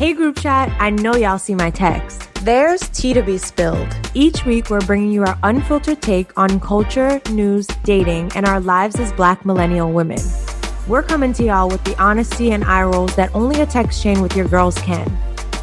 Hey, 0.00 0.14
group 0.14 0.38
chat, 0.38 0.74
I 0.80 0.88
know 0.88 1.14
y'all 1.14 1.38
see 1.38 1.54
my 1.54 1.68
text. 1.68 2.32
There's 2.36 2.80
tea 2.88 3.12
to 3.12 3.22
be 3.22 3.36
spilled. 3.36 3.86
Each 4.14 4.46
week, 4.46 4.70
we're 4.70 4.80
bringing 4.80 5.12
you 5.12 5.24
our 5.24 5.38
unfiltered 5.42 6.00
take 6.00 6.32
on 6.38 6.58
culture, 6.58 7.20
news, 7.30 7.66
dating, 7.84 8.32
and 8.34 8.46
our 8.46 8.60
lives 8.60 8.98
as 8.98 9.12
Black 9.12 9.44
millennial 9.44 9.92
women. 9.92 10.18
We're 10.88 11.02
coming 11.02 11.34
to 11.34 11.44
y'all 11.44 11.68
with 11.68 11.84
the 11.84 11.94
honesty 12.02 12.52
and 12.52 12.64
eye 12.64 12.84
rolls 12.84 13.14
that 13.16 13.30
only 13.34 13.60
a 13.60 13.66
text 13.66 14.02
chain 14.02 14.22
with 14.22 14.34
your 14.34 14.48
girls 14.48 14.74
can. 14.76 15.06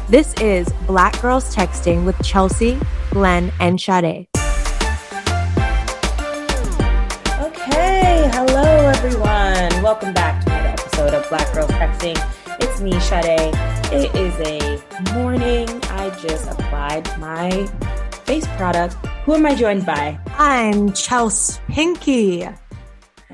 This 0.08 0.32
is 0.34 0.68
Black 0.86 1.20
Girls 1.20 1.52
Texting 1.52 2.04
with 2.04 2.16
Chelsea, 2.22 2.78
Glenn, 3.10 3.50
and 3.58 3.80
Sade. 3.80 4.28
Okay, 7.40 8.30
hello 8.32 8.62
everyone. 8.94 9.82
Welcome 9.82 10.14
back 10.14 10.44
to 10.44 10.52
another 10.52 10.68
episode 10.68 11.12
of 11.12 11.28
Black 11.28 11.52
Girls 11.52 11.72
Texting. 11.72 12.16
It's 12.60 12.80
me, 12.80 13.00
Sade. 13.00 13.77
It 13.90 14.14
is 14.14 14.38
a 14.40 15.14
morning. 15.14 15.66
I 15.84 16.10
just 16.20 16.50
applied 16.50 17.06
my 17.18 17.50
face 18.26 18.46
product. 18.58 18.94
Who 19.24 19.34
am 19.34 19.46
I 19.46 19.54
joined 19.54 19.86
by? 19.86 20.20
I'm 20.36 20.92
Chelsea 20.92 21.58
Pinky. 21.68 22.46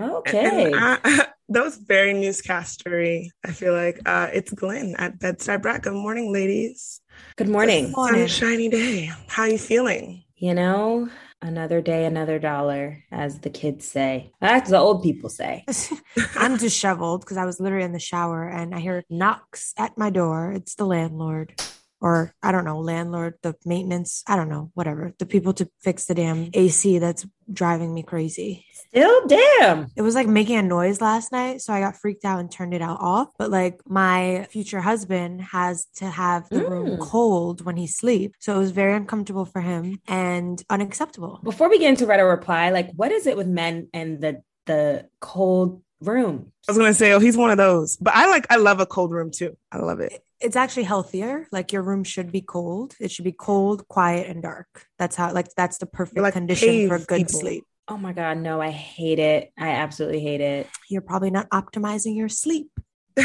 Okay. 0.00 0.72
I, 0.72 1.26
that 1.48 1.64
was 1.64 1.76
very 1.76 2.14
newscastery. 2.14 3.32
I 3.44 3.50
feel 3.50 3.72
like 3.72 3.98
uh, 4.06 4.28
it's 4.32 4.52
Glenn 4.52 4.94
at 4.96 5.18
Bedside 5.18 5.60
Brat. 5.60 5.82
Good 5.82 5.94
morning, 5.94 6.32
ladies. 6.32 7.00
Good 7.34 7.48
morning. 7.48 7.92
Sunshiny 7.92 8.68
day. 8.68 9.10
How 9.26 9.42
are 9.42 9.48
you 9.48 9.58
feeling? 9.58 10.22
You 10.36 10.54
know, 10.54 11.08
another 11.44 11.80
day, 11.80 12.06
another 12.06 12.38
dollar, 12.38 13.04
as 13.12 13.40
the 13.40 13.50
kids 13.50 13.86
say. 13.86 14.32
That's 14.40 14.70
the 14.70 14.78
old 14.78 15.02
people 15.02 15.28
say. 15.28 15.64
I'm 16.36 16.56
disheveled 16.56 17.20
because 17.20 17.36
I 17.36 17.44
was 17.44 17.60
literally 17.60 17.84
in 17.84 17.92
the 17.92 17.98
shower 17.98 18.48
and 18.48 18.74
I 18.74 18.80
hear 18.80 19.04
knocks 19.10 19.74
at 19.76 19.96
my 19.98 20.10
door. 20.10 20.52
It's 20.52 20.74
the 20.74 20.86
landlord. 20.86 21.60
Or 22.04 22.34
I 22.42 22.52
don't 22.52 22.66
know, 22.66 22.80
landlord, 22.80 23.36
the 23.42 23.54
maintenance, 23.64 24.22
I 24.26 24.36
don't 24.36 24.50
know, 24.50 24.70
whatever. 24.74 25.14
The 25.18 25.24
people 25.24 25.54
to 25.54 25.70
fix 25.80 26.04
the 26.04 26.14
damn 26.14 26.50
AC 26.52 26.98
that's 26.98 27.26
driving 27.50 27.94
me 27.94 28.02
crazy. 28.02 28.66
Still, 28.90 29.26
damn. 29.26 29.86
It 29.96 30.02
was 30.02 30.14
like 30.14 30.26
making 30.26 30.56
a 30.56 30.62
noise 30.62 31.00
last 31.00 31.32
night. 31.32 31.62
So 31.62 31.72
I 31.72 31.80
got 31.80 31.96
freaked 31.96 32.26
out 32.26 32.40
and 32.40 32.52
turned 32.52 32.74
it 32.74 32.82
out 32.82 32.98
off. 33.00 33.28
But 33.38 33.50
like 33.50 33.80
my 33.88 34.46
future 34.50 34.82
husband 34.82 35.40
has 35.40 35.86
to 35.96 36.04
have 36.04 36.46
the 36.50 36.62
room 36.68 36.98
Mm. 36.98 37.00
cold 37.00 37.64
when 37.64 37.78
he 37.78 37.86
sleeps. 37.86 38.36
So 38.40 38.54
it 38.54 38.58
was 38.58 38.70
very 38.72 38.92
uncomfortable 38.94 39.46
for 39.46 39.62
him 39.62 39.98
and 40.06 40.62
unacceptable. 40.68 41.40
Before 41.42 41.70
we 41.70 41.78
get 41.78 41.88
into 41.88 42.04
read 42.04 42.20
or 42.20 42.28
reply, 42.28 42.68
like, 42.68 42.90
what 42.94 43.12
is 43.12 43.26
it 43.26 43.34
with 43.38 43.46
men 43.48 43.88
and 43.94 44.20
the 44.20 44.42
the 44.66 45.08
cold 45.20 45.82
room? 46.02 46.52
I 46.68 46.72
was 46.72 46.76
gonna 46.78 46.92
say, 46.92 47.12
oh, 47.12 47.18
he's 47.18 47.36
one 47.38 47.50
of 47.50 47.56
those. 47.56 47.96
But 47.96 48.14
I 48.14 48.28
like, 48.28 48.46
I 48.50 48.56
love 48.56 48.80
a 48.80 48.86
cold 48.86 49.10
room 49.10 49.30
too. 49.30 49.56
I 49.72 49.78
love 49.78 50.00
it. 50.00 50.22
It's 50.44 50.56
actually 50.56 50.82
healthier. 50.84 51.48
Like 51.50 51.72
your 51.72 51.82
room 51.82 52.04
should 52.04 52.30
be 52.30 52.42
cold. 52.42 52.94
It 53.00 53.10
should 53.10 53.24
be 53.24 53.32
cold, 53.32 53.88
quiet, 53.88 54.28
and 54.28 54.42
dark. 54.42 54.86
That's 54.98 55.16
how 55.16 55.32
like 55.32 55.48
that's 55.56 55.78
the 55.78 55.86
perfect 55.86 56.20
like 56.20 56.34
condition 56.34 56.86
for 56.86 56.98
good 56.98 57.26
people. 57.26 57.40
sleep. 57.40 57.64
Oh 57.88 57.96
my 57.96 58.12
god, 58.12 58.38
no, 58.38 58.60
I 58.60 58.70
hate 58.70 59.18
it. 59.18 59.52
I 59.58 59.70
absolutely 59.70 60.20
hate 60.20 60.40
it. 60.40 60.68
You're 60.88 61.02
probably 61.02 61.30
not 61.30 61.48
optimizing 61.48 62.16
your 62.16 62.28
sleep. 62.28 62.68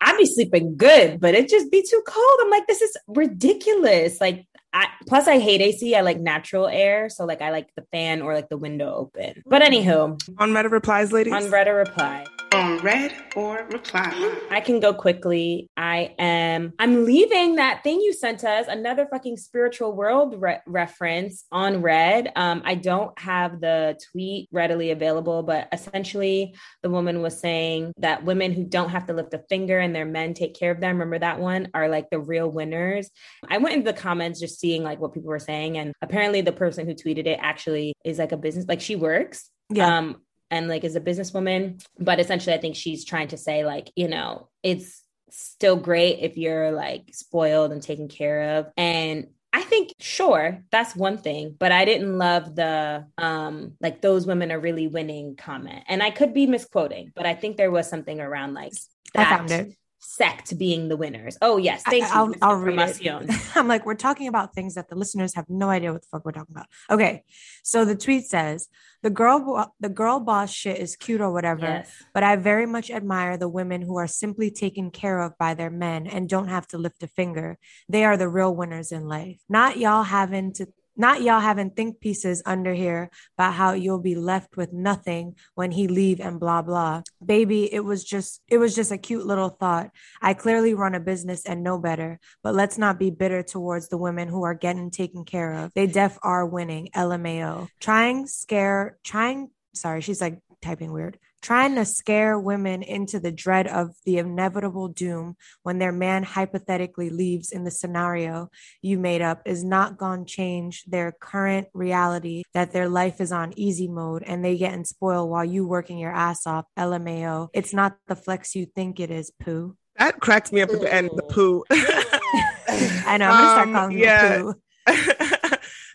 I'd 0.00 0.18
be 0.18 0.26
sleeping 0.26 0.76
good, 0.76 1.20
but 1.20 1.34
it 1.34 1.48
just 1.48 1.70
be 1.70 1.82
too 1.82 2.02
cold. 2.06 2.38
I'm 2.40 2.50
like, 2.50 2.66
this 2.66 2.82
is 2.82 2.96
ridiculous. 3.08 4.20
Like, 4.20 4.46
I 4.76 4.88
plus 5.06 5.28
I 5.28 5.38
hate 5.38 5.60
AC. 5.60 5.94
I 5.94 6.00
like 6.00 6.18
natural 6.18 6.66
air, 6.66 7.08
so 7.08 7.24
like 7.24 7.40
I 7.40 7.50
like 7.50 7.68
the 7.76 7.84
fan 7.92 8.20
or 8.22 8.34
like 8.34 8.48
the 8.48 8.56
window 8.58 8.92
open. 8.92 9.42
But 9.46 9.62
anywho, 9.62 10.20
On 10.38 10.50
Reddit 10.50 10.72
replies, 10.72 11.12
ladies. 11.12 11.32
on 11.32 11.48
read 11.50 11.68
or 11.68 11.76
reply. 11.76 12.26
on 12.52 12.78
read 12.78 13.12
or 13.36 13.66
reply. 13.70 14.12
I 14.50 14.60
can 14.60 14.80
go 14.80 14.92
quickly. 14.92 15.70
I 15.76 16.14
am. 16.18 16.72
I'm 16.80 17.04
leaving 17.04 17.54
that 17.56 17.82
thing 17.84 18.00
you 18.00 18.12
sent 18.12 18.42
us. 18.42 18.66
Another 18.68 19.06
fucking 19.10 19.36
spiritual 19.36 19.92
world 19.94 20.40
re- 20.40 20.58
reference 20.66 21.44
on 21.52 21.80
Red. 21.80 22.32
Um, 22.34 22.62
I 22.64 22.74
don't 22.74 23.16
have 23.18 23.60
the 23.60 23.96
tweet 24.10 24.48
readily 24.52 24.90
available, 24.90 25.44
but 25.44 25.68
essentially, 25.72 26.56
the 26.82 26.90
woman 26.90 27.22
was 27.22 27.38
saying 27.38 27.92
that 27.98 28.24
women 28.24 28.52
who 28.52 28.64
don't 28.64 28.88
have 28.90 29.06
to 29.06 29.12
lift 29.12 29.34
a 29.34 29.38
finger 29.48 29.78
and 29.78 29.94
their 29.94 30.04
men 30.04 30.34
take 30.34 30.54
care 30.58 30.72
of 30.72 30.80
them. 30.80 30.96
Remember 30.96 31.20
that 31.20 31.38
one? 31.38 31.68
Are 31.74 31.88
like 31.88 32.10
the 32.10 32.18
real 32.18 32.50
winners. 32.50 33.08
I 33.48 33.58
went 33.58 33.76
into 33.76 33.92
the 33.92 33.98
comments 33.98 34.40
just 34.40 34.58
seeing 34.64 34.82
like 34.82 35.00
what 35.00 35.12
people 35.12 35.28
were 35.28 35.38
saying, 35.38 35.76
and 35.76 35.92
apparently, 36.00 36.40
the 36.40 36.52
person 36.52 36.86
who 36.86 36.94
tweeted 36.94 37.26
it 37.26 37.38
actually 37.40 37.92
is 38.04 38.18
like 38.18 38.32
a 38.32 38.36
business. 38.38 38.66
Like 38.66 38.80
she 38.80 38.96
works. 38.96 39.50
Yeah. 39.68 39.98
Um, 39.98 40.22
and 40.50 40.68
like 40.68 40.84
is 40.84 40.94
a 40.94 41.00
businesswoman 41.00 41.82
but 41.98 42.20
essentially 42.20 42.54
i 42.54 42.60
think 42.60 42.76
she's 42.76 43.04
trying 43.04 43.28
to 43.28 43.36
say 43.36 43.64
like 43.64 43.90
you 43.96 44.06
know 44.08 44.48
it's 44.62 45.02
still 45.30 45.74
great 45.76 46.18
if 46.20 46.36
you're 46.36 46.70
like 46.70 47.10
spoiled 47.12 47.72
and 47.72 47.82
taken 47.82 48.08
care 48.08 48.58
of 48.58 48.66
and 48.76 49.26
i 49.52 49.62
think 49.62 49.92
sure 49.98 50.62
that's 50.70 50.94
one 50.94 51.18
thing 51.18 51.56
but 51.58 51.72
i 51.72 51.84
didn't 51.84 52.18
love 52.18 52.54
the 52.54 53.04
um 53.18 53.72
like 53.80 54.00
those 54.00 54.26
women 54.26 54.52
are 54.52 54.60
really 54.60 54.86
winning 54.86 55.34
comment 55.34 55.82
and 55.88 56.02
i 56.02 56.10
could 56.10 56.34
be 56.34 56.46
misquoting 56.46 57.10
but 57.16 57.26
i 57.26 57.34
think 57.34 57.56
there 57.56 57.70
was 57.70 57.88
something 57.88 58.20
around 58.20 58.54
like 58.54 58.72
I 59.16 59.24
found 59.24 59.50
it. 59.50 59.76
Sect 60.04 60.56
being 60.58 60.88
the 60.88 60.96
winners 60.96 61.36
oh 61.42 61.56
yes 61.56 61.82
I- 61.86 61.90
thank 61.90 62.04
you 62.04 62.10
I'll, 62.12 62.34
I'll 62.42 62.56
read 62.56 62.78
it. 62.78 63.30
I'm 63.56 63.68
like, 63.68 63.86
we're 63.86 63.94
talking 63.94 64.28
about 64.28 64.54
things 64.54 64.74
that 64.74 64.88
the 64.88 64.94
listeners 64.96 65.34
have 65.34 65.46
no 65.48 65.70
idea 65.70 65.92
what 65.92 66.02
the 66.02 66.08
fuck 66.10 66.24
we're 66.24 66.32
talking 66.32 66.54
about. 66.54 66.66
Okay, 66.90 67.24
so 67.62 67.84
the 67.84 67.94
tweet 67.96 68.24
says 68.26 68.68
the 69.02 69.10
girl, 69.10 69.72
the 69.80 69.88
girl 69.88 70.20
boss 70.20 70.50
shit 70.52 70.78
is 70.78 70.96
cute 70.96 71.20
or 71.20 71.32
whatever, 71.32 71.66
yes 71.66 71.90
but 72.12 72.22
I 72.22 72.36
very 72.36 72.66
much 72.66 72.90
admire 72.90 73.36
the 73.36 73.48
women 73.48 73.82
who 73.82 73.96
are 73.96 74.06
simply 74.06 74.50
taken 74.50 74.90
care 74.90 75.20
of 75.20 75.36
by 75.38 75.54
their 75.54 75.70
men 75.70 76.06
and 76.06 76.28
don't 76.28 76.48
have 76.48 76.66
to 76.68 76.78
lift 76.78 77.02
a 77.02 77.08
finger. 77.08 77.58
They 77.88 78.04
are 78.04 78.16
the 78.16 78.28
real 78.28 78.54
winners 78.54 78.92
in 78.92 79.08
life. 79.08 79.40
Not 79.48 79.78
y'all 79.78 80.04
having 80.04 80.52
to. 80.54 80.66
Not 80.96 81.22
y'all 81.22 81.40
having 81.40 81.70
think 81.70 82.00
pieces 82.00 82.42
under 82.46 82.72
here 82.72 83.10
about 83.36 83.54
how 83.54 83.72
you'll 83.72 84.00
be 84.00 84.14
left 84.14 84.56
with 84.56 84.72
nothing 84.72 85.36
when 85.54 85.72
he 85.72 85.88
leave 85.88 86.20
and 86.20 86.38
blah 86.38 86.62
blah. 86.62 87.02
Baby, 87.24 87.72
it 87.72 87.84
was 87.84 88.04
just 88.04 88.40
it 88.48 88.58
was 88.58 88.74
just 88.74 88.92
a 88.92 88.98
cute 88.98 89.26
little 89.26 89.48
thought. 89.48 89.90
I 90.22 90.34
clearly 90.34 90.74
run 90.74 90.94
a 90.94 91.00
business 91.00 91.44
and 91.44 91.62
know 91.62 91.78
better, 91.78 92.20
but 92.42 92.54
let's 92.54 92.78
not 92.78 92.98
be 92.98 93.10
bitter 93.10 93.42
towards 93.42 93.88
the 93.88 93.98
women 93.98 94.28
who 94.28 94.44
are 94.44 94.54
getting 94.54 94.90
taken 94.90 95.24
care 95.24 95.52
of. 95.52 95.72
They 95.74 95.86
def 95.86 96.18
are 96.22 96.46
winning. 96.46 96.88
LMAO. 96.94 97.68
Trying 97.80 98.26
scare, 98.26 98.98
trying, 99.04 99.50
sorry, 99.74 100.00
she's 100.00 100.20
like 100.20 100.38
typing 100.62 100.92
weird. 100.92 101.18
Trying 101.44 101.74
to 101.74 101.84
scare 101.84 102.38
women 102.38 102.82
into 102.82 103.20
the 103.20 103.30
dread 103.30 103.66
of 103.66 103.90
the 104.06 104.16
inevitable 104.16 104.88
doom 104.88 105.36
when 105.62 105.78
their 105.78 105.92
man 105.92 106.22
hypothetically 106.22 107.10
leaves 107.10 107.52
in 107.52 107.64
the 107.64 107.70
scenario 107.70 108.48
you 108.80 108.98
made 108.98 109.20
up 109.20 109.42
is 109.44 109.62
not 109.62 109.98
going 109.98 110.24
to 110.24 110.32
change 110.32 110.84
their 110.86 111.12
current 111.12 111.68
reality 111.74 112.44
that 112.54 112.72
their 112.72 112.88
life 112.88 113.20
is 113.20 113.30
on 113.30 113.52
easy 113.58 113.88
mode 113.88 114.22
and 114.22 114.42
they 114.42 114.56
getting 114.56 114.86
spoiled 114.86 115.28
while 115.28 115.44
you 115.44 115.66
working 115.68 115.98
your 115.98 116.14
ass 116.14 116.46
off. 116.46 116.64
LMAO. 116.78 117.48
It's 117.52 117.74
not 117.74 117.98
the 118.08 118.16
flex 118.16 118.54
you 118.54 118.64
think 118.64 118.98
it 118.98 119.10
is, 119.10 119.30
poo. 119.38 119.76
that 119.98 120.20
cracked 120.20 120.50
me 120.50 120.62
up 120.62 120.70
at 120.70 120.80
the 120.80 120.94
end. 120.94 121.10
The 121.14 121.24
poo. 121.24 121.62
I 121.70 123.18
know. 123.18 123.28
I'm 123.28 123.44
gonna 123.44 123.50
start 123.50 123.68
Um, 123.68 123.74
calling 123.74 123.98
yeah. 123.98 124.38
you 124.38 124.44
poo. 124.54 124.60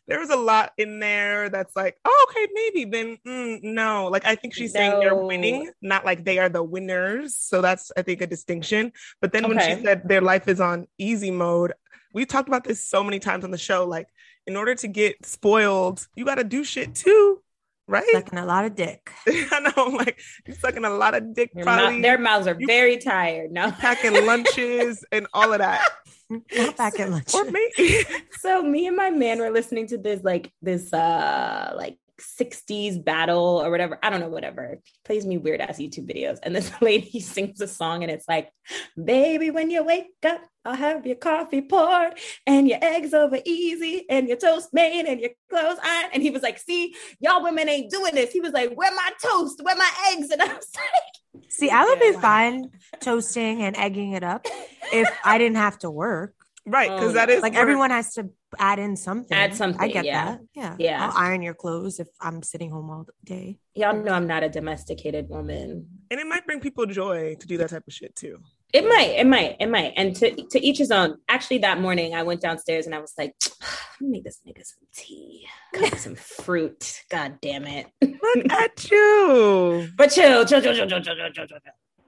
there 0.09 0.19
was 0.19 0.31
a 0.31 0.35
lot 0.35 0.73
in 0.77 0.99
there 0.99 1.49
that's 1.49 1.75
like, 1.75 1.97
oh, 2.03 2.27
okay, 2.29 2.47
maybe 2.53 2.85
then 2.85 3.17
mm, 3.25 3.63
no. 3.63 4.07
Like 4.07 4.25
I 4.25 4.35
think 4.35 4.55
she's 4.55 4.73
saying 4.73 4.99
they're 4.99 5.15
winning, 5.15 5.71
not 5.81 6.03
like 6.03 6.25
they 6.25 6.39
are 6.39 6.49
the 6.49 6.63
winners. 6.63 7.37
So 7.37 7.61
that's 7.61 7.91
I 7.95 8.01
think 8.01 8.21
a 8.21 8.27
distinction. 8.27 8.91
But 9.21 9.31
then 9.31 9.47
when 9.47 9.59
she 9.59 9.81
said 9.83 10.07
their 10.09 10.21
life 10.21 10.47
is 10.47 10.59
on 10.59 10.87
easy 10.97 11.29
mode, 11.29 11.73
we 12.13 12.25
talked 12.25 12.47
about 12.47 12.63
this 12.63 12.83
so 12.83 13.03
many 13.03 13.19
times 13.19 13.43
on 13.43 13.51
the 13.51 13.57
show. 13.57 13.85
Like 13.85 14.07
in 14.47 14.55
order 14.55 14.73
to 14.73 14.87
get 14.87 15.23
spoiled, 15.25 16.07
you 16.15 16.25
got 16.25 16.35
to 16.35 16.43
do 16.43 16.63
shit 16.63 16.95
too, 16.95 17.41
right? 17.89 18.07
Sucking 18.11 18.39
a 18.39 18.45
lot 18.45 18.65
of 18.65 18.75
dick. 18.75 19.11
I 19.27 19.59
know, 19.59 19.71
I'm 19.85 19.93
like 19.95 20.19
you're 20.45 20.55
sucking 20.55 20.85
a 20.85 20.89
lot 20.89 21.15
of 21.15 21.33
dick, 21.33 21.51
Your 21.55 21.65
mou- 21.65 21.71
probably 21.71 22.01
their 22.01 22.17
mouths 22.17 22.47
are 22.47 22.55
you- 22.57 22.67
very 22.67 22.97
tired 22.97 23.51
no 23.51 23.71
packing 23.71 24.25
lunches 24.25 25.03
and 25.11 25.27
all 25.33 25.51
of 25.51 25.59
that. 25.59 25.81
Not 26.29 26.77
back 26.77 26.99
at 26.99 27.09
lunch. 27.09 27.33
Or 27.33 27.43
maybe 27.45 28.05
so 28.39 28.61
me 28.61 28.85
and 28.87 28.95
my 28.95 29.09
man 29.09 29.39
were 29.39 29.49
listening 29.49 29.87
to 29.87 29.97
this 29.97 30.23
like 30.23 30.51
this 30.61 30.93
uh 30.93 31.73
like 31.75 31.97
60s 32.19 33.03
battle 33.03 33.61
or 33.63 33.71
whatever. 33.71 33.99
I 34.03 34.09
don't 34.09 34.19
know 34.19 34.29
whatever. 34.29 34.79
Plays 35.05 35.25
me 35.25 35.37
weird 35.37 35.61
ass 35.61 35.77
youtube 35.77 36.13
videos. 36.13 36.39
And 36.43 36.55
this 36.55 36.71
lady 36.81 37.19
sings 37.19 37.61
a 37.61 37.67
song 37.67 38.03
and 38.03 38.11
it's 38.11 38.27
like 38.27 38.51
baby 39.03 39.49
when 39.49 39.71
you 39.71 39.83
wake 39.83 40.07
up 40.25 40.41
i'll 40.65 40.75
have 40.75 41.05
your 41.05 41.15
coffee 41.15 41.61
poured 41.61 42.13
and 42.45 42.67
your 42.67 42.77
eggs 42.81 43.13
over 43.13 43.39
easy 43.45 44.05
and 44.09 44.27
your 44.27 44.37
toast 44.37 44.69
made 44.73 45.05
and 45.05 45.19
your 45.19 45.31
clothes 45.49 45.79
ironed. 45.83 46.13
And 46.13 46.23
he 46.23 46.29
was 46.29 46.43
like 46.43 46.59
see 46.59 46.95
y'all 47.19 47.43
women 47.43 47.69
ain't 47.69 47.91
doing 47.91 48.15
this. 48.15 48.31
He 48.31 48.41
was 48.41 48.53
like 48.53 48.73
where 48.73 48.93
my 48.93 49.09
toast? 49.21 49.61
Where 49.63 49.75
my 49.75 49.91
eggs? 50.11 50.29
And 50.29 50.41
i 50.41 50.47
was 50.47 50.67
like 50.75 51.43
See, 51.47 51.69
I 51.69 51.83
would 51.83 51.99
be 51.99 52.13
fine 52.13 52.71
toasting 52.99 53.61
and 53.61 53.75
egging 53.77 54.13
it 54.13 54.23
up 54.23 54.45
if 54.91 55.09
I 55.23 55.37
didn't 55.37 55.57
have 55.57 55.77
to 55.79 55.91
work. 55.91 56.33
Right, 56.69 56.91
because 56.91 57.09
um, 57.09 57.13
that 57.15 57.29
is 57.29 57.41
like 57.41 57.55
everyone 57.55 57.89
has 57.89 58.13
to 58.13 58.29
add 58.57 58.77
in 58.77 58.95
something. 58.95 59.35
Add 59.35 59.55
something. 59.55 59.81
I 59.81 59.87
get 59.87 60.05
yeah. 60.05 60.25
that. 60.25 60.39
Yeah, 60.53 60.75
yeah. 60.77 61.07
I'll 61.07 61.17
iron 61.17 61.41
your 61.41 61.55
clothes 61.55 61.99
if 61.99 62.07
I'm 62.21 62.43
sitting 62.43 62.69
home 62.69 62.89
all 62.91 63.07
day. 63.23 63.59
Y'all 63.73 63.95
know 63.95 64.13
I'm 64.13 64.27
not 64.27 64.43
a 64.43 64.49
domesticated 64.49 65.29
woman, 65.29 65.87
and 66.11 66.19
it 66.19 66.27
might 66.27 66.45
bring 66.45 66.59
people 66.59 66.85
joy 66.85 67.35
to 67.39 67.47
do 67.47 67.57
that 67.57 67.71
type 67.71 67.85
of 67.87 67.93
shit 67.93 68.15
too. 68.15 68.37
It 68.71 68.87
might, 68.87 69.15
it 69.17 69.25
might, 69.25 69.55
it 69.59 69.67
might. 69.67 69.93
And 69.97 70.15
to 70.17 70.35
to 70.35 70.63
each 70.63 70.77
his 70.77 70.91
own. 70.91 71.17
Actually, 71.27 71.59
that 71.59 71.81
morning 71.81 72.13
I 72.13 72.21
went 72.21 72.41
downstairs 72.41 72.85
and 72.85 72.93
I 72.93 72.99
was 72.99 73.13
like, 73.17 73.33
make 73.99 74.23
this 74.23 74.39
nigga 74.47 74.63
some 74.63 74.87
tea, 74.95 75.47
cut 75.73 75.97
some 75.97 76.15
fruit. 76.45 77.01
God 77.09 77.39
damn 77.41 77.65
it! 77.65 77.87
Look 78.01 78.45
at 78.51 78.91
you. 78.91 79.89
But 79.97 80.11
chill, 80.11 80.45
chill, 80.45 80.61
chill, 80.61 80.75
chill, 80.75 80.87
chill, 80.87 81.01
chill, 81.01 81.15
chill, 81.15 81.31
chill. 81.33 81.47
chill. 81.47 81.59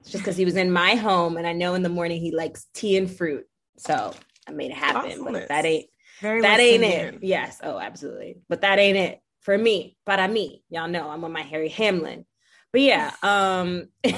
Just 0.04 0.18
because 0.18 0.36
he 0.36 0.44
was 0.44 0.56
in 0.56 0.70
my 0.70 0.94
home, 0.94 1.36
and 1.36 1.46
I 1.46 1.52
know 1.52 1.74
in 1.74 1.82
the 1.82 1.88
morning 1.88 2.20
he 2.20 2.34
likes 2.34 2.66
tea 2.74 2.96
and 2.96 3.10
fruit. 3.10 3.44
So 3.78 4.12
I 4.46 4.52
made 4.52 4.70
it 4.70 4.76
happen. 4.76 5.10
Awesomeness. 5.10 5.42
But 5.42 5.48
that 5.48 5.64
ain't 5.64 5.86
Very 6.20 6.40
that 6.42 6.58
West 6.58 6.60
ain't 6.60 6.84
Indian. 6.84 7.14
it. 7.14 7.22
Yes. 7.22 7.60
Oh, 7.62 7.78
absolutely. 7.78 8.38
But 8.48 8.62
that 8.62 8.78
ain't 8.78 8.96
it 8.96 9.20
for 9.40 9.56
me. 9.56 9.96
Para 10.06 10.28
me. 10.28 10.62
Y'all 10.70 10.88
know 10.88 11.08
I'm 11.08 11.24
on 11.24 11.32
my 11.32 11.42
Harry 11.42 11.68
Hamlin. 11.68 12.24
But 12.72 12.80
yeah, 12.82 13.12
um 13.22 13.88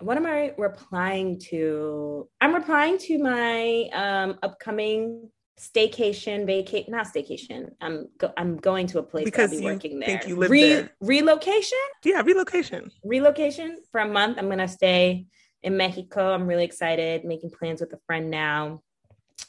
what 0.00 0.16
am 0.16 0.26
I 0.26 0.52
replying 0.58 1.38
to? 1.50 2.28
I'm 2.40 2.54
replying 2.54 2.98
to 2.98 3.18
my 3.18 3.88
um 3.92 4.38
upcoming 4.42 5.30
staycation, 5.58 6.46
vacate, 6.46 6.88
not 6.88 7.06
staycation. 7.06 7.70
I'm 7.80 8.08
go- 8.18 8.32
I'm 8.36 8.56
going 8.56 8.86
to 8.88 8.98
a 8.98 9.02
place 9.02 9.24
Because 9.24 9.52
I'll 9.52 9.58
be 9.60 9.64
working 9.64 10.00
there. 10.00 10.08
think 10.08 10.28
you 10.28 10.36
live 10.36 10.50
there. 10.50 10.90
Relocation? 11.00 11.78
Yeah, 12.04 12.22
relocation. 12.22 12.90
relocation 13.04 13.78
for 13.92 14.00
a 14.00 14.08
month. 14.08 14.36
I'm 14.38 14.48
gonna 14.48 14.68
stay 14.68 15.26
in 15.64 15.76
Mexico. 15.76 16.32
I'm 16.32 16.46
really 16.46 16.64
excited, 16.64 17.24
making 17.24 17.50
plans 17.50 17.80
with 17.80 17.92
a 17.92 17.98
friend 18.06 18.30
now. 18.30 18.82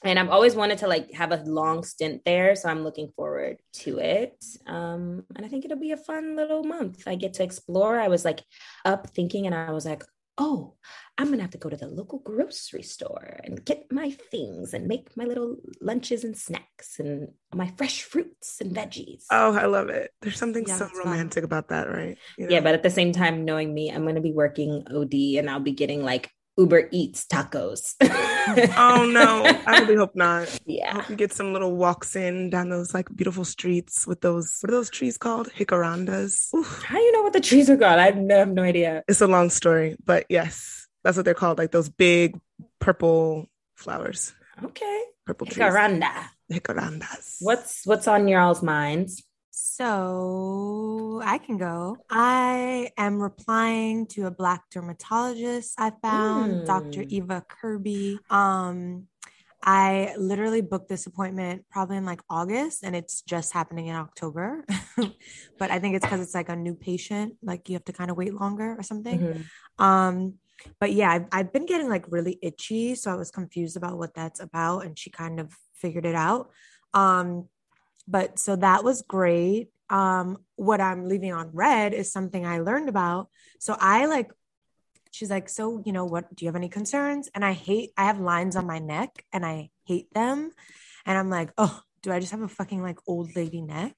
And 0.04 0.18
I've 0.18 0.30
always 0.30 0.56
wanted 0.56 0.80
to 0.80 0.88
like 0.88 1.12
have 1.14 1.32
a 1.32 1.44
long 1.44 1.84
stint 1.84 2.24
there. 2.26 2.56
So 2.56 2.70
I'm 2.70 2.84
looking 2.84 3.12
forward 3.16 3.58
to 3.84 4.00
it. 4.00 4.44
Um, 4.66 5.24
and 5.36 5.46
I 5.46 5.50
think 5.50 5.66
it'll 5.66 5.78
be 5.78 5.92
a 5.92 5.98
fun 5.98 6.36
little 6.36 6.64
month. 6.64 7.04
I 7.06 7.16
get 7.16 7.34
to 7.36 7.44
explore. 7.44 8.00
I 8.00 8.08
was 8.08 8.26
like 8.26 8.42
up 8.84 9.10
thinking 9.12 9.46
and 9.46 9.54
I 9.54 9.72
was 9.72 9.86
like, 9.86 10.04
oh, 10.38 10.74
I'm 11.18 11.30
gonna 11.30 11.42
have 11.44 11.52
to 11.52 11.58
go 11.58 11.70
to 11.70 11.78
the 11.78 11.88
local 11.88 12.20
grocery 12.20 12.84
store 12.84 13.40
and 13.44 13.64
get 13.64 13.86
my 13.92 14.12
things 14.12 14.74
and 14.74 14.88
make 14.88 15.16
my 15.16 15.24
little 15.24 15.58
lunches 15.82 16.24
and 16.26 16.36
snacks 16.38 17.00
and 17.00 17.30
my 17.54 17.72
fresh 17.78 18.04
fruits 18.04 18.60
and 18.60 18.76
veggies. 18.76 19.24
Oh, 19.32 19.54
I 19.56 19.66
love 19.66 19.88
it. 19.90 20.12
There's 20.22 20.38
something 20.38 20.66
Yeah, 20.68 20.76
so 20.76 20.86
it's 20.86 21.00
fun. 21.00 21.08
romantic 21.08 21.44
about 21.46 21.70
that, 21.70 21.90
right? 21.90 22.18
You 22.38 22.48
Yeah, 22.50 22.60
but 22.60 22.74
at 22.76 22.84
the 22.84 22.90
same 22.90 23.14
time, 23.14 23.46
knowing 23.46 23.74
me, 23.74 23.90
I'm 23.92 24.04
going 24.04 24.16
to 24.16 24.22
be 24.22 24.34
working 24.34 24.84
OD 24.94 25.38
and 25.38 25.50
I'll 25.50 25.62
be 25.62 25.72
getting 25.72 26.04
like 26.04 26.32
Uber 26.58 26.88
Eats 26.92 27.26
tacos. 27.26 27.96
Oh 28.02 29.10
no, 29.12 29.44
I 29.68 29.80
really 29.82 29.96
hope 29.96 30.16
not. 30.16 30.48
Yeah. 30.66 30.90
I 30.92 31.02
hope 31.02 31.10
you 31.10 31.16
get 31.16 31.34
some 31.34 31.52
little 31.52 31.76
walks 31.76 32.16
in 32.16 32.50
down 32.50 32.70
those 32.70 32.94
like 32.94 33.08
beautiful 33.16 33.44
streets 33.44 34.08
with 34.08 34.22
those 34.22 34.60
what 34.62 34.70
are 34.72 34.76
those 34.76 34.90
trees 34.90 35.18
called? 35.18 35.50
Jacarandas. 35.58 36.54
Oof. 36.54 36.84
How 36.84 36.96
do 36.98 37.02
you 37.04 37.12
know 37.12 37.24
what 37.24 37.34
the 37.34 37.42
trees 37.42 37.70
are 37.70 37.78
called? 37.78 38.00
I 38.00 38.06
have 38.06 38.18
no, 38.18 38.38
have 38.38 38.50
no 38.54 38.64
idea. 38.64 39.04
It's 39.08 39.22
a 39.22 39.28
long 39.28 39.50
story, 39.50 39.98
but 40.06 40.26
yes, 40.30 40.88
that's 41.04 41.18
what 41.18 41.26
they're 41.26 41.34
called. 41.34 41.58
Like 41.58 41.72
those 41.72 41.90
big 41.90 42.40
purple 42.80 43.48
flowers, 43.76 44.34
Okay. 44.64 45.02
purple 45.26 45.48
trees. 45.48 45.58
Caranda. 45.58 46.12
Jacarandas. 46.52 47.38
What's 47.42 47.86
what's 47.86 48.08
on 48.08 48.28
y'all's 48.28 48.62
minds? 48.64 49.24
So 49.58 51.22
I 51.24 51.38
can 51.38 51.58
go. 51.58 51.96
I 52.10 52.92
am 52.98 53.22
replying 53.22 54.06
to 54.08 54.26
a 54.26 54.32
black 54.32 54.70
dermatologist 54.70 55.76
I 55.78 55.94
found, 56.02 56.68
Dr. 56.68 57.04
Hmm. 57.04 57.08
Eva 57.08 57.46
Kirby. 57.48 58.20
Um, 58.30 59.08
I 59.64 60.14
literally 60.18 60.60
booked 60.60 60.90
this 60.90 61.06
appointment 61.08 61.64
probably 61.72 61.96
in 61.96 62.04
like 62.04 62.20
August 62.30 62.84
and 62.84 62.98
it's 62.98 63.22
just 63.22 63.54
happening 63.54 63.88
in 63.88 63.96
October. 63.96 64.66
but 65.58 65.72
I 65.72 65.80
think 65.80 65.96
it's 65.96 66.06
because 66.06 66.20
it's 66.20 66.36
like 66.36 66.50
a 66.50 66.56
new 66.58 66.76
patient, 66.76 67.36
like 67.42 67.70
you 67.70 67.76
have 67.76 67.86
to 67.86 67.94
kind 67.94 68.12
of 68.12 68.18
wait 68.18 68.34
longer 68.34 68.76
or 68.78 68.84
something. 68.84 69.20
Mhm. 69.20 69.46
Um, 69.82 70.34
but 70.82 70.92
yeah, 70.92 71.12
I've, 71.12 71.28
I've 71.32 71.54
been 71.54 71.66
getting 71.66 71.88
like 71.88 72.12
really 72.12 72.40
itchy, 72.42 72.94
so 72.96 73.10
I 73.10 73.16
was 73.16 73.32
confused 73.32 73.78
about 73.78 73.98
what 73.98 74.14
that's 74.14 74.42
about, 74.42 74.86
and 74.86 75.00
she 75.00 75.12
kind 75.12 75.40
of 75.40 75.54
figured 75.76 76.06
it 76.06 76.16
out. 76.16 76.50
Um, 76.94 77.48
but 78.08 78.40
so 78.40 78.56
that 78.56 78.84
was 78.84 79.02
great. 79.02 79.70
Um, 79.90 80.38
what 80.56 80.82
I'm 80.82 81.08
leaving 81.08 81.34
on 81.34 81.52
red 81.54 81.94
is 81.94 82.12
something 82.12 82.46
I 82.46 82.60
learned 82.60 82.90
about. 82.90 83.30
So 83.60 83.76
I 83.80 84.06
like, 84.06 84.32
she's 85.12 85.30
like, 85.30 85.50
so 85.50 85.82
you 85.86 85.92
know 85.92 86.06
what? 86.06 86.36
Do 86.36 86.46
you 86.46 86.50
have 86.50 86.56
any 86.56 86.70
concerns? 86.70 87.30
And 87.36 87.46
I 87.46 87.54
hate, 87.54 87.92
I 87.98 88.06
have 88.06 88.20
lines 88.20 88.56
on 88.56 88.66
my 88.66 88.80
neck, 88.80 89.24
and 89.32 89.46
I 89.46 89.70
hate 89.86 90.14
them, 90.14 90.52
and 91.06 91.18
I'm 91.18 91.30
like, 91.30 91.52
oh. 91.58 91.82
Do 92.02 92.12
I 92.12 92.20
just 92.20 92.34
have 92.34 92.42
a 92.44 92.48
fucking 92.48 92.84
like 92.84 93.00
old 93.08 93.36
lady 93.36 93.62
neck? 93.62 93.96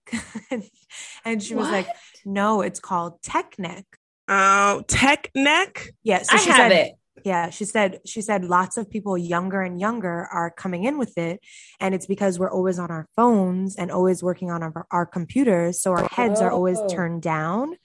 and 1.26 1.44
she 1.44 1.56
was 1.56 1.70
like, 1.70 1.90
no, 2.24 2.62
it's 2.62 2.80
called 2.80 3.22
tech 3.22 3.60
neck. 3.60 3.84
Oh, 4.30 4.84
tech 4.88 5.30
neck. 5.36 5.90
Yeah. 6.04 6.22
So 6.22 6.38
I 6.38 6.40
she 6.40 6.50
have 6.50 6.58
said, 6.58 6.72
it. 6.72 6.94
Yeah, 7.24 7.50
she 7.50 7.66
said 7.66 8.00
she 8.06 8.22
said 8.22 8.46
lots 8.46 8.78
of 8.78 8.90
people 8.90 9.18
younger 9.18 9.62
and 9.62 9.80
younger 9.80 10.28
are 10.32 10.50
coming 10.52 10.84
in 10.86 10.98
with 10.98 11.18
it 11.18 11.42
and 11.80 11.94
it's 11.94 12.06
because 12.06 12.40
we're 12.40 12.52
always 12.52 12.80
on 12.80 12.90
our 12.90 13.08
phones 13.16 13.76
and 13.76 13.92
always 13.92 14.24
working 14.24 14.50
on 14.50 14.64
our, 14.64 14.86
our 14.92 15.06
computers 15.06 15.82
so 15.82 15.92
our 15.92 16.08
heads 16.10 16.42
are 16.42 16.52
always 16.52 16.80
Oh. 16.80 16.88
turned 16.88 17.22
down. 17.22 17.76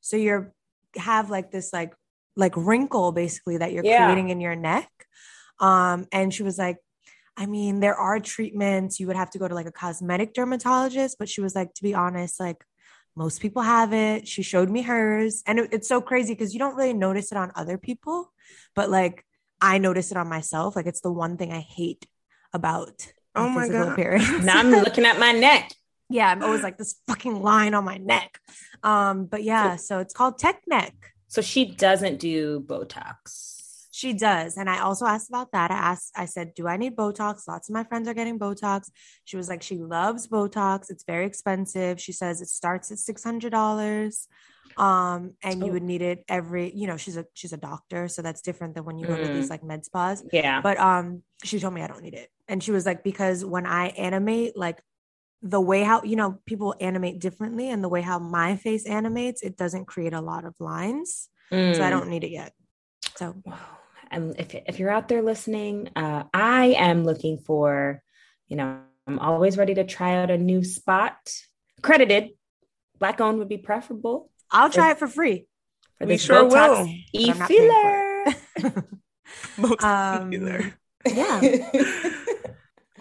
So 0.00 0.16
you're 0.16 0.52
have 0.96 1.30
like 1.30 1.50
this 1.50 1.72
like 1.72 1.94
like 2.36 2.56
wrinkle 2.56 3.12
basically 3.12 3.56
that 3.58 3.72
you're 3.72 3.84
Yeah. 3.84 4.04
creating 4.04 4.28
in 4.30 4.40
your 4.40 4.54
neck. 4.56 4.90
Um 5.58 6.06
and 6.12 6.32
she 6.32 6.42
was 6.42 6.58
like 6.58 6.76
I 7.36 7.46
mean 7.46 7.80
there 7.80 7.96
are 7.96 8.20
treatments 8.20 9.00
you 9.00 9.06
would 9.06 9.16
have 9.16 9.30
to 9.30 9.38
go 9.38 9.48
to 9.48 9.54
like 9.54 9.66
a 9.66 9.72
cosmetic 9.72 10.34
dermatologist 10.34 11.16
but 11.18 11.28
she 11.28 11.40
was 11.40 11.54
like 11.54 11.72
to 11.74 11.82
be 11.82 11.94
honest 11.94 12.38
like 12.38 12.62
most 13.16 13.40
people 13.40 13.62
have 13.62 13.92
it. 13.92 14.26
She 14.26 14.42
showed 14.42 14.70
me 14.70 14.82
hers. 14.82 15.42
And 15.46 15.58
it- 15.58 15.72
it's 15.72 15.88
so 15.88 16.00
crazy 16.00 16.32
because 16.34 16.52
you 16.54 16.58
don't 16.58 16.76
really 16.76 16.94
notice 16.94 17.30
it 17.32 17.38
on 17.38 17.52
other 17.54 17.76
people, 17.78 18.32
but 18.74 18.90
like 18.90 19.24
I 19.60 19.78
notice 19.78 20.10
it 20.10 20.16
on 20.16 20.28
myself. 20.28 20.74
Like 20.76 20.86
it's 20.86 21.00
the 21.02 21.12
one 21.12 21.36
thing 21.36 21.52
I 21.52 21.60
hate 21.60 22.06
about 22.52 23.06
Oh 23.34 23.48
my 23.48 23.62
physical 23.62 23.84
God. 23.84 23.92
appearance. 23.92 24.28
Now 24.44 24.58
I'm 24.58 24.70
looking 24.70 25.04
at 25.06 25.18
my 25.18 25.32
neck. 25.32 25.72
yeah, 26.10 26.28
I'm 26.30 26.42
always 26.42 26.62
like 26.62 26.76
this 26.78 26.96
fucking 27.06 27.40
line 27.42 27.74
on 27.74 27.84
my 27.84 27.96
neck. 27.98 28.38
Um, 28.82 29.26
but 29.26 29.42
yeah, 29.44 29.76
so 29.76 29.98
it's 30.00 30.12
called 30.12 30.38
tech 30.38 30.62
neck. 30.66 30.94
So 31.28 31.40
she 31.40 31.64
doesn't 31.64 32.18
do 32.18 32.60
Botox. 32.60 33.61
She 33.94 34.14
does. 34.14 34.56
And 34.56 34.70
I 34.70 34.80
also 34.80 35.04
asked 35.04 35.28
about 35.28 35.52
that. 35.52 35.70
I 35.70 35.74
asked, 35.74 36.12
I 36.16 36.24
said, 36.24 36.54
Do 36.54 36.66
I 36.66 36.78
need 36.78 36.96
Botox? 36.96 37.46
Lots 37.46 37.68
of 37.68 37.74
my 37.74 37.84
friends 37.84 38.08
are 38.08 38.14
getting 38.14 38.38
Botox. 38.38 38.90
She 39.26 39.36
was 39.36 39.50
like, 39.50 39.62
She 39.62 39.76
loves 39.76 40.26
Botox. 40.26 40.90
It's 40.90 41.04
very 41.04 41.26
expensive. 41.26 42.00
She 42.00 42.12
says 42.12 42.40
it 42.40 42.48
starts 42.48 42.90
at 42.90 42.96
$600. 42.98 44.26
Um, 44.78 45.34
and 45.42 45.62
you 45.62 45.70
Oh. 45.70 45.74
would 45.74 45.82
need 45.82 46.00
it 46.00 46.24
every, 46.26 46.72
you 46.74 46.86
know, 46.86 46.96
she's 46.96 47.18
a 47.18 47.26
she's 47.34 47.52
a 47.52 47.58
doctor, 47.58 48.08
so 48.08 48.22
that's 48.22 48.40
different 48.40 48.74
than 48.74 48.86
when 48.86 48.96
you 48.98 49.06
go 49.06 49.18
to 49.18 49.28
these 49.28 49.48
Mm. 49.48 49.50
like 49.50 49.62
med 49.62 49.84
spas. 49.84 50.24
Yeah. 50.32 50.62
But 50.62 50.78
um, 50.80 51.22
she 51.44 51.60
told 51.60 51.74
me 51.74 51.82
I 51.82 51.86
don't 51.86 52.02
need 52.02 52.14
it. 52.14 52.30
And 52.48 52.62
she 52.64 52.70
was 52.72 52.86
like, 52.86 53.04
because 53.04 53.44
when 53.44 53.66
I 53.66 53.88
animate, 53.88 54.56
like 54.56 54.80
the 55.42 55.60
way 55.60 55.82
how 55.82 56.02
you 56.04 56.16
know 56.16 56.38
people 56.46 56.74
animate 56.80 57.18
differently 57.20 57.68
and 57.68 57.84
the 57.84 57.90
way 57.90 58.00
how 58.00 58.18
my 58.18 58.56
face 58.56 58.86
animates, 58.86 59.42
it 59.42 59.58
doesn't 59.58 59.84
create 59.84 60.14
a 60.14 60.22
lot 60.22 60.46
of 60.46 60.54
lines. 60.58 61.28
So 61.50 61.58
I 61.58 61.88
Mm. 61.88 61.90
don't 61.90 62.08
need 62.08 62.24
it 62.24 62.30
yet. 62.30 62.54
So 63.16 63.34
Wow. 63.44 63.58
And 64.12 64.38
if, 64.38 64.54
if 64.54 64.78
you're 64.78 64.90
out 64.90 65.08
there 65.08 65.22
listening, 65.22 65.88
uh, 65.96 66.24
I 66.34 66.74
am 66.78 67.02
looking 67.04 67.38
for, 67.38 68.02
you 68.46 68.56
know, 68.56 68.78
I'm 69.06 69.18
always 69.18 69.56
ready 69.56 69.74
to 69.74 69.84
try 69.84 70.16
out 70.22 70.30
a 70.30 70.38
new 70.38 70.62
spot. 70.62 71.16
Credited, 71.80 72.30
black 72.98 73.20
owned 73.20 73.38
would 73.38 73.48
be 73.48 73.58
preferable 73.58 74.30
I'll 74.50 74.70
try 74.70 74.90
it 74.90 74.98
for 74.98 75.08
free. 75.08 75.46
for 75.98 76.06
We 76.06 76.18
sure 76.18 76.44
Botox 76.44 76.78
will. 76.78 76.88
E 77.14 77.26
But 77.26 77.32
I'm 77.32 77.38
not 77.38 77.48
paying 77.48 78.34
filler. 78.60 78.84
Um. 79.82 80.72
Yeah. 81.06 81.40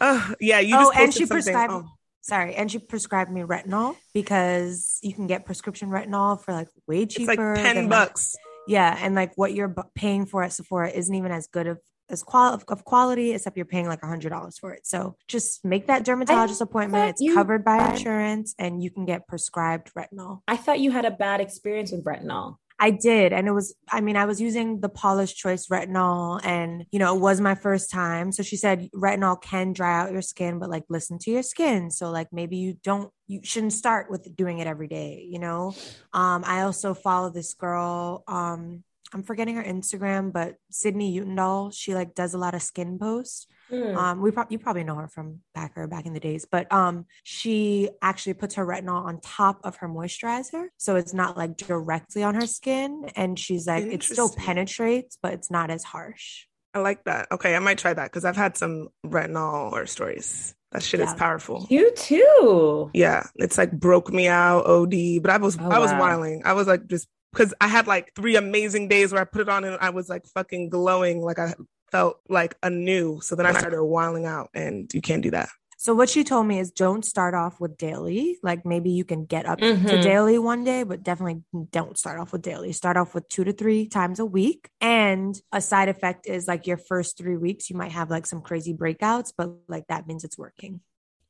Oh, 0.03 0.33
yeah, 0.39 0.59
you 0.59 0.75
Oh, 0.75 0.85
just 0.85 0.97
and 0.97 1.13
she 1.13 1.25
prescribed- 1.27 1.71
Oh, 1.73 1.85
Sorry, 2.21 2.55
and 2.55 2.71
she 2.71 2.79
prescribed 2.79 3.31
me 3.31 3.41
retinol 3.41 3.95
because 4.15 4.97
you 5.03 5.13
can 5.13 5.27
get 5.27 5.45
prescription 5.45 5.89
retinol 5.89 6.41
for 6.43 6.53
like 6.53 6.69
way 6.87 7.05
cheaper. 7.05 7.31
it's 7.33 7.37
like 7.37 7.63
ten 7.63 7.75
than, 7.75 7.89
like- 7.89 8.09
bucks. 8.09 8.35
Yeah, 8.67 8.97
and 9.01 9.15
like 9.15 9.33
what 9.35 9.53
you're 9.53 9.73
paying 9.95 10.25
for 10.25 10.43
at 10.43 10.53
Sephora 10.53 10.89
isn't 10.89 11.13
even 11.13 11.31
as 11.31 11.47
good 11.47 11.67
of 11.67 11.79
as 12.09 12.23
qual 12.23 12.53
of 12.53 12.85
quality, 12.85 13.31
except 13.31 13.55
you're 13.55 13.65
paying 13.65 13.87
like 13.87 14.03
a 14.03 14.07
hundred 14.07 14.29
dollars 14.29 14.57
for 14.57 14.73
it. 14.73 14.85
So 14.85 15.15
just 15.27 15.63
make 15.63 15.87
that 15.87 16.03
dermatologist 16.03 16.61
appointment. 16.61 17.11
It's 17.11 17.21
you- 17.21 17.33
covered 17.33 17.63
by 17.63 17.91
insurance, 17.91 18.53
and 18.59 18.83
you 18.83 18.91
can 18.91 19.05
get 19.05 19.27
prescribed 19.27 19.91
retinol. 19.97 20.41
I 20.47 20.57
thought 20.57 20.79
you 20.79 20.91
had 20.91 21.05
a 21.05 21.11
bad 21.11 21.41
experience 21.41 21.91
with 21.91 22.03
retinol. 22.03 22.57
I 22.81 22.89
did. 22.89 23.31
And 23.31 23.47
it 23.47 23.51
was, 23.51 23.75
I 23.91 24.01
mean, 24.01 24.17
I 24.17 24.25
was 24.25 24.41
using 24.41 24.79
the 24.79 24.89
Paula's 24.89 25.31
Choice 25.31 25.67
retinol 25.67 26.43
and, 26.43 26.87
you 26.91 26.97
know, 26.97 27.15
it 27.15 27.21
was 27.21 27.39
my 27.39 27.53
first 27.53 27.91
time. 27.91 28.31
So 28.31 28.41
she 28.41 28.57
said 28.57 28.89
retinol 28.95 29.39
can 29.39 29.71
dry 29.71 30.01
out 30.01 30.11
your 30.11 30.23
skin, 30.23 30.57
but 30.57 30.71
like 30.71 30.85
listen 30.89 31.19
to 31.19 31.31
your 31.31 31.43
skin. 31.43 31.91
So 31.91 32.09
like 32.09 32.33
maybe 32.33 32.57
you 32.57 32.77
don't, 32.83 33.11
you 33.27 33.41
shouldn't 33.43 33.73
start 33.73 34.09
with 34.09 34.35
doing 34.35 34.57
it 34.57 34.65
every 34.65 34.87
day, 34.87 35.27
you 35.29 35.37
know? 35.37 35.75
Um, 36.11 36.43
I 36.43 36.61
also 36.61 36.95
follow 36.95 37.29
this 37.29 37.53
girl, 37.53 38.23
um, 38.27 38.83
I'm 39.13 39.23
forgetting 39.23 39.55
her 39.55 39.63
Instagram, 39.63 40.31
but 40.31 40.55
Sydney 40.69 41.19
Utendahl, 41.19 41.73
she 41.73 41.93
like 41.93 42.15
does 42.15 42.33
a 42.33 42.37
lot 42.37 42.53
of 42.55 42.61
skin 42.61 42.97
posts. 42.99 43.47
Mm. 43.71 43.95
Um, 43.95 44.21
we 44.21 44.31
probably 44.31 44.55
you 44.55 44.59
probably 44.59 44.83
know 44.83 44.95
her 44.95 45.07
from 45.07 45.39
Packer 45.53 45.87
back 45.87 46.05
in 46.05 46.13
the 46.13 46.19
days, 46.19 46.45
but 46.49 46.71
um, 46.73 47.05
she 47.23 47.89
actually 48.01 48.33
puts 48.33 48.55
her 48.55 48.65
retinol 48.65 49.05
on 49.05 49.21
top 49.21 49.61
of 49.63 49.77
her 49.77 49.87
moisturizer, 49.87 50.67
so 50.77 50.95
it's 50.97 51.13
not 51.13 51.37
like 51.37 51.55
directly 51.57 52.23
on 52.23 52.35
her 52.35 52.47
skin, 52.47 53.09
and 53.15 53.39
she's 53.39 53.67
like 53.67 53.85
it 53.85 54.03
still 54.03 54.29
penetrates, 54.29 55.17
but 55.21 55.33
it's 55.33 55.49
not 55.49 55.69
as 55.69 55.83
harsh. 55.83 56.45
I 56.73 56.79
like 56.79 57.03
that. 57.05 57.27
Okay, 57.31 57.55
I 57.55 57.59
might 57.59 57.77
try 57.77 57.93
that 57.93 58.05
because 58.11 58.23
I've 58.25 58.37
had 58.37 58.57
some 58.57 58.89
retinol 59.05 59.71
or 59.71 59.85
stories. 59.85 60.55
That 60.71 60.83
shit 60.83 61.01
is 61.01 61.13
powerful. 61.13 61.67
You 61.69 61.93
too. 61.95 62.89
Yeah, 62.93 63.27
it's 63.35 63.57
like 63.57 63.71
broke 63.73 64.11
me 64.11 64.27
out, 64.29 64.65
OD. 64.65 65.21
But 65.21 65.31
I 65.31 65.37
was 65.37 65.57
Oh, 65.59 65.69
I 65.69 65.79
was 65.79 65.91
wow. 65.91 65.99
wiling. 65.99 66.43
I 66.45 66.53
was 66.53 66.67
like 66.67 66.87
just 66.87 67.09
because 67.31 67.53
I 67.61 67.67
had 67.67 67.87
like 67.87 68.13
three 68.15 68.35
amazing 68.35 68.87
days 68.87 69.11
where 69.11 69.21
I 69.21 69.25
put 69.25 69.41
it 69.41 69.49
on 69.49 69.63
and 69.63 69.77
I 69.79 69.89
was 69.89 70.09
like 70.09 70.25
fucking 70.27 70.69
glowing, 70.69 71.21
like 71.21 71.39
I 71.39 71.53
felt 71.91 72.19
like 72.29 72.55
anew. 72.63 73.19
So 73.21 73.35
then 73.35 73.45
I 73.45 73.53
started 73.53 73.83
wiling 73.83 74.25
out, 74.25 74.49
and 74.53 74.93
you 74.93 75.01
can't 75.01 75.21
do 75.23 75.31
that. 75.31 75.49
So 75.77 75.95
what 75.95 76.09
she 76.09 76.23
told 76.23 76.45
me 76.45 76.59
is 76.59 76.69
don't 76.69 77.03
start 77.03 77.33
off 77.33 77.59
with 77.59 77.75
daily. 77.75 78.37
Like 78.43 78.67
maybe 78.67 78.91
you 78.91 79.03
can 79.03 79.25
get 79.25 79.47
up 79.47 79.57
to 79.59 79.65
Mhm. 79.65 80.01
daily 80.01 80.37
one 80.37 80.63
day, 80.63 80.83
but 80.83 81.01
definitely 81.01 81.41
don't 81.71 81.97
start 81.97 82.19
off 82.19 82.31
with 82.31 82.43
daily. 82.43 82.71
Start 82.71 82.97
off 82.97 83.15
with 83.15 83.27
two 83.29 83.43
to 83.43 83.51
three 83.51 83.87
times 83.87 84.19
a 84.19 84.25
week. 84.25 84.69
And 84.79 85.41
a 85.51 85.59
side 85.59 85.89
effect 85.89 86.27
is 86.27 86.47
like 86.47 86.67
your 86.67 86.77
first 86.77 87.17
three 87.17 87.35
weeks, 87.35 87.71
you 87.71 87.75
might 87.75 87.91
have 87.93 88.11
like 88.11 88.27
some 88.27 88.41
crazy 88.41 88.75
breakouts, 88.75 89.33
but 89.35 89.49
like 89.67 89.87
that 89.87 90.05
means 90.05 90.23
it's 90.23 90.37
working. 90.37 90.81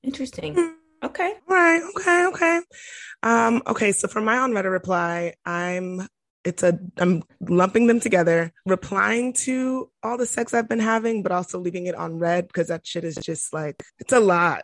Interesting. 0.04 0.76
Okay. 1.04 1.34
All 1.50 1.56
right. 1.56 1.82
Okay. 1.98 2.26
Okay. 2.28 2.62
Um, 3.24 3.64
okay. 3.68 3.92
So 3.92 4.08
for 4.08 4.22
my 4.22 4.38
on 4.38 4.52
Reddit 4.52 4.72
reply, 4.72 5.34
I'm 5.46 6.08
it's 6.44 6.64
a 6.64 6.80
I'm 6.98 7.24
lumping 7.40 7.88
them 7.88 8.00
together, 8.00 8.52
replying 8.66 9.34
to 9.34 9.90
all 10.04 10.18
the 10.18 10.26
sex 10.26 10.54
I've 10.54 10.70
been 10.70 10.80
having, 10.80 11.24
but 11.24 11.32
also 11.32 11.60
leaving 11.60 11.86
it 11.88 11.96
on 11.96 12.18
red 12.18 12.48
because 12.48 12.68
that 12.68 12.86
shit 12.86 13.04
is 13.04 13.16
just 13.16 13.54
like 13.54 13.84
it's 14.00 14.14
a 14.14 14.20
lot. 14.20 14.64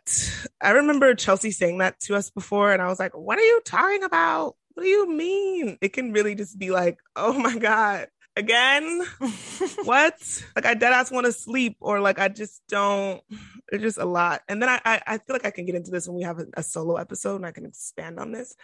I 0.62 0.72
remember 0.72 1.14
Chelsea 1.16 1.52
saying 1.52 1.80
that 1.80 2.00
to 2.02 2.16
us 2.16 2.30
before, 2.30 2.72
and 2.72 2.82
I 2.82 2.88
was 2.88 3.00
like, 3.00 3.16
"What 3.16 3.38
are 3.38 3.44
you 3.44 3.62
talking 3.66 4.04
about? 4.04 4.56
What 4.74 4.84
do 4.84 4.90
you 4.90 5.10
mean?" 5.12 5.78
It 5.82 5.94
can 5.94 6.14
really 6.14 6.36
just 6.36 6.58
be 6.58 6.72
like, 6.72 6.98
"Oh 7.16 7.34
my 7.34 7.58
god." 7.58 8.08
Again, 8.38 9.02
what? 9.84 10.44
Like 10.56 10.66
I 10.68 10.76
dead 10.76 10.94
ass 10.94 11.12
want 11.12 11.26
to 11.26 11.32
sleep, 11.32 11.78
or 11.82 12.00
like 12.00 12.20
I 12.20 12.28
just 12.30 12.62
don't. 12.70 13.22
It's 13.72 13.82
just 13.84 13.98
a 13.98 14.06
lot. 14.06 14.42
And 14.48 14.62
then 14.62 14.70
I, 14.70 14.80
I, 14.86 15.02
I 15.08 15.18
feel 15.18 15.34
like 15.36 15.46
I 15.46 15.52
can 15.52 15.66
get 15.66 15.76
into 15.76 15.92
this 15.92 16.08
when 16.08 16.16
we 16.16 16.24
have 16.24 16.40
a, 16.40 16.46
a 16.56 16.64
solo 16.64 16.96
episode, 16.96 17.38
and 17.38 17.46
I 17.46 17.52
can 17.52 17.66
expand 17.66 18.20
on 18.20 18.32
this. 18.32 18.56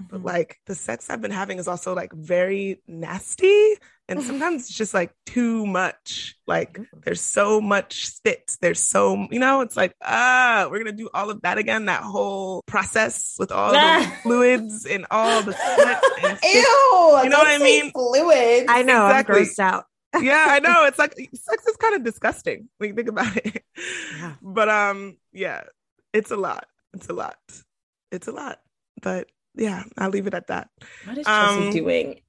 But 0.00 0.22
Mhm. 0.22 0.24
like 0.24 0.58
the 0.66 0.74
sex 0.74 1.08
I've 1.08 1.20
been 1.20 1.30
having 1.30 1.58
is 1.58 1.68
also 1.68 1.94
like 1.94 2.12
very 2.12 2.82
nasty, 2.88 3.76
and 4.18 4.26
sometimes 4.26 4.68
it's 4.68 4.76
just 4.76 4.94
like 4.94 5.12
too 5.26 5.66
much. 5.66 6.36
Like 6.46 6.78
there's 7.04 7.20
so 7.20 7.60
much 7.60 8.06
spit. 8.06 8.56
There's 8.60 8.80
so 8.80 9.26
you 9.30 9.38
know, 9.40 9.60
it's 9.62 9.76
like 9.76 9.94
ah, 10.02 10.68
we're 10.70 10.78
gonna 10.78 10.92
do 10.92 11.08
all 11.12 11.30
of 11.30 11.42
that 11.42 11.58
again. 11.58 11.86
That 11.86 12.02
whole 12.02 12.62
process 12.66 13.36
with 13.38 13.50
all 13.52 13.72
the 13.72 14.12
fluids 14.22 14.86
and 14.86 15.06
all 15.10 15.42
the 15.42 15.52
sweat 15.52 16.02
and 16.24 16.38
spit. 16.38 16.54
Ew. 16.54 17.20
You 17.24 17.28
know 17.28 17.38
what 17.38 17.48
I 17.48 17.58
mean? 17.58 17.90
fluids 17.92 18.66
I 18.68 18.82
know 18.82 19.06
Exactly. 19.06 19.36
I'm 19.36 19.42
grossed 19.46 19.58
out. 19.58 19.84
yeah, 20.20 20.44
I 20.48 20.58
know. 20.60 20.84
It's 20.84 20.98
like 20.98 21.14
sex 21.14 21.66
is 21.66 21.76
kind 21.76 21.94
of 21.94 22.04
disgusting 22.04 22.68
when 22.78 22.90
you 22.90 22.94
think 22.96 23.08
about 23.08 23.34
it. 23.36 23.64
Yeah. 24.18 24.34
But 24.42 24.68
um, 24.68 25.16
yeah, 25.32 25.62
it's 26.12 26.30
a 26.30 26.36
lot. 26.36 26.66
It's 26.92 27.08
a 27.08 27.14
lot. 27.14 27.38
It's 28.10 28.28
a 28.28 28.32
lot. 28.32 28.60
But 29.00 29.28
yeah, 29.54 29.84
I'll 29.96 30.10
leave 30.10 30.26
it 30.26 30.34
at 30.34 30.48
that. 30.48 30.68
What 31.06 31.16
is 31.16 31.24
Chelsea 31.26 31.66
Um, 31.66 31.70
doing? 31.72 32.20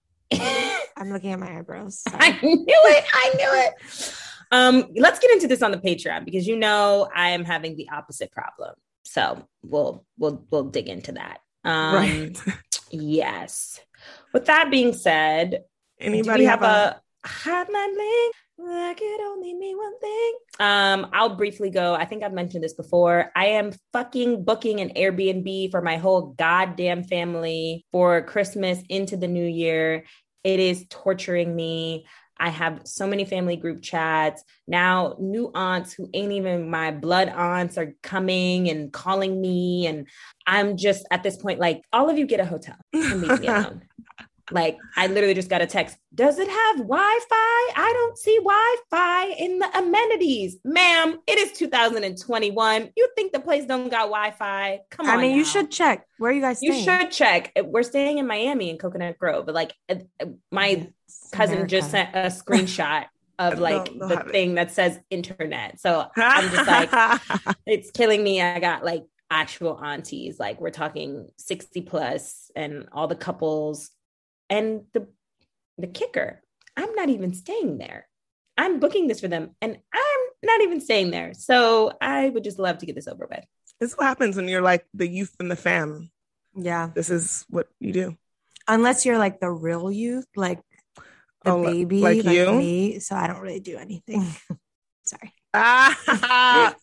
I'm 0.98 1.12
looking 1.12 1.32
at 1.32 1.40
my 1.40 1.58
eyebrows. 1.58 2.04
I 2.08 2.32
knew 2.42 2.66
it. 2.68 3.06
I 3.14 3.32
knew 3.36 3.50
it. 3.66 4.16
Um, 4.52 4.92
let's 4.96 5.20
get 5.20 5.32
into 5.32 5.48
this 5.48 5.62
on 5.62 5.72
the 5.72 5.78
Patreon 5.78 6.26
because 6.26 6.48
you 6.48 6.56
know 6.56 7.10
I 7.16 7.30
am 7.30 7.44
having 7.44 7.76
the 7.76 7.90
opposite 7.90 8.32
problem. 8.32 8.76
So 9.04 9.48
we'll 9.64 10.06
we'll 10.18 10.46
we'll 10.52 10.66
dig 10.66 10.88
into 10.88 11.14
that. 11.14 11.40
Um, 11.64 11.96
right. 11.96 12.42
Yes. 12.96 13.80
With 14.34 14.46
that 14.46 14.70
being 14.70 14.94
said, 14.94 15.64
Anybody 16.00 16.42
we 16.42 16.46
have 16.46 16.62
a 16.62 17.02
hotline 17.26 17.98
link? 17.98 18.36
That 18.58 18.98
could 18.98 19.22
only 19.22 19.54
mean 19.54 19.78
one 19.78 20.00
thing. 20.00 20.34
Um, 20.60 21.10
I'll 21.12 21.36
briefly 21.36 21.70
go. 21.70 21.96
I 21.96 22.06
think 22.06 22.24
I've 22.24 22.34
mentioned 22.34 22.64
this 22.64 22.74
before. 22.74 23.32
I 23.36 23.48
am 23.48 23.72
fucking 23.92 24.44
booking 24.44 24.80
an 24.80 24.90
Airbnb 24.90 25.72
for 25.72 25.82
my 25.82 25.98
whole 25.98 26.34
goddamn 26.38 27.04
family 27.04 27.86
for 27.92 28.22
Christmas 28.22 28.80
into 28.90 29.18
the 29.18 29.28
new 29.28 29.46
year. 29.46 30.06
It 30.44 30.60
is 30.60 30.86
torturing 30.90 31.56
me. 31.56 32.06
I 32.38 32.50
have 32.50 32.82
so 32.86 33.08
many 33.08 33.26
family 33.26 33.56
group 33.56 33.82
chats. 33.82 34.44
Now, 34.68 35.16
new 35.20 35.52
aunts 35.56 35.94
who 35.94 36.10
ain't 36.14 36.34
even 36.34 36.70
my 36.70 36.92
blood 36.92 37.30
aunts 37.30 37.78
are 37.78 37.94
coming 38.04 38.70
and 38.70 38.92
calling 38.92 39.40
me. 39.40 39.88
And 39.88 40.08
I'm 40.46 40.78
just 40.78 41.06
at 41.10 41.24
this 41.24 41.38
point, 41.38 41.60
like, 41.60 41.82
all 41.94 42.10
of 42.10 42.18
you 42.18 42.26
get 42.28 42.40
a 42.40 42.46
hotel 42.46 42.76
and 42.92 43.22
leave 43.22 43.40
me 43.40 43.48
alone. 43.48 43.84
Like, 44.54 44.78
I 44.96 45.08
literally 45.08 45.34
just 45.34 45.50
got 45.50 45.62
a 45.62 45.66
text. 45.66 45.98
Does 46.14 46.38
it 46.40 46.48
have 46.48 46.78
Wi 46.78 47.20
Fi? 47.30 47.36
I 47.36 47.92
don't 47.94 48.18
see 48.18 48.38
Wi 48.38 48.76
Fi 48.90 49.28
in 49.34 49.60
the 49.60 49.78
amenities. 49.78 50.58
Ma'am, 50.64 51.20
it 51.28 51.38
is 51.40 51.52
2021. 51.54 52.90
You 52.96 53.10
think 53.16 53.34
the 53.34 53.40
place 53.40 53.66
don't 53.66 53.90
got 53.90 54.06
Wi 54.10 54.32
Fi? 54.32 54.82
Come 54.92 55.08
on. 55.08 55.18
I 55.18 55.22
mean, 55.22 55.36
you 55.36 55.44
should 55.46 55.72
check. 55.72 56.06
Where 56.18 56.32
are 56.32 56.34
you 56.34 56.42
guys 56.42 56.60
You 56.62 56.74
staying? 56.74 56.86
should 57.02 57.12
check. 57.12 57.52
We're 57.64 57.84
staying 57.84 58.18
in 58.20 58.28
Miami 58.28 58.70
in 58.70 58.78
Coconut 58.78 59.18
Grove, 59.18 59.46
but 59.46 59.56
like 59.56 59.74
uh, 59.90 59.96
uh, 60.22 60.26
my 60.52 60.88
It's 61.08 61.30
cousin 61.32 61.68
just 61.68 61.92
sent 61.92 62.10
a 62.16 62.28
screenshot 62.28 63.06
of 63.40 63.60
like 63.60 63.86
the 63.98 64.08
have 64.18 64.28
it. 64.28 64.32
thing 64.32 64.56
that 64.56 64.72
says 64.72 65.00
internet. 65.10 65.80
So 65.82 66.06
I'm 66.16 66.50
just 66.52 66.68
like, 66.68 67.22
it's 67.66 67.92
killing 67.92 68.24
me. 68.24 68.42
I 68.42 68.60
got 68.60 68.86
like 68.86 69.04
actual 69.32 69.84
aunties, 69.84 70.40
like 70.40 70.62
we're 70.62 70.70
talking 70.70 71.28
60 71.38 71.82
plus 71.82 72.52
and 72.56 72.88
all 72.92 73.08
the 73.08 73.16
couples. 73.16 73.90
And 74.50 74.84
the 74.94 75.08
the 75.78 75.88
kicker, 75.88 76.42
I'm 76.78 76.94
not 76.96 77.10
even 77.10 77.34
staying 77.34 77.78
there. 77.78 78.08
I'm 78.58 78.80
booking 78.80 79.08
this 79.08 79.20
for 79.20 79.28
them 79.28 79.56
and 79.62 79.78
I'm 79.94 80.22
not 80.44 80.62
even 80.62 80.80
staying 80.82 81.10
there. 81.12 81.34
So 81.34 81.94
I 82.00 82.30
would 82.30 82.44
just 82.44 82.60
love 82.60 82.78
to 82.80 82.86
get 82.86 82.96
this 82.96 83.08
over 83.08 83.28
with. 83.30 83.44
this 83.80 83.92
is 83.92 83.98
what 83.98 84.06
happens 84.06 84.36
when 84.36 84.48
you're 84.48 84.62
like 84.62 84.86
the 84.94 85.08
youth 85.08 85.36
in 85.40 85.48
the 85.50 85.56
fam. 85.56 86.12
Yeah. 86.56 86.92
This 86.94 87.10
is 87.10 87.46
what 87.50 87.68
you 87.80 87.92
do. 87.92 88.18
Unless 88.68 89.06
you're 89.06 89.18
like 89.18 89.40
the 89.40 89.50
real 89.50 89.92
youth, 89.92 90.28
like 90.36 90.60
the 91.44 91.52
Oh, 91.52 91.64
baby, 91.64 92.02
like 92.02 92.24
like, 92.24 92.36
you? 92.36 92.54
me. 92.54 93.00
So 93.00 93.16
I 93.16 93.28
don't 93.28 93.42
really 93.42 93.60
do 93.60 93.78
anything. 93.78 94.24
Sorry. 95.04 95.34
Ah, 95.54 95.94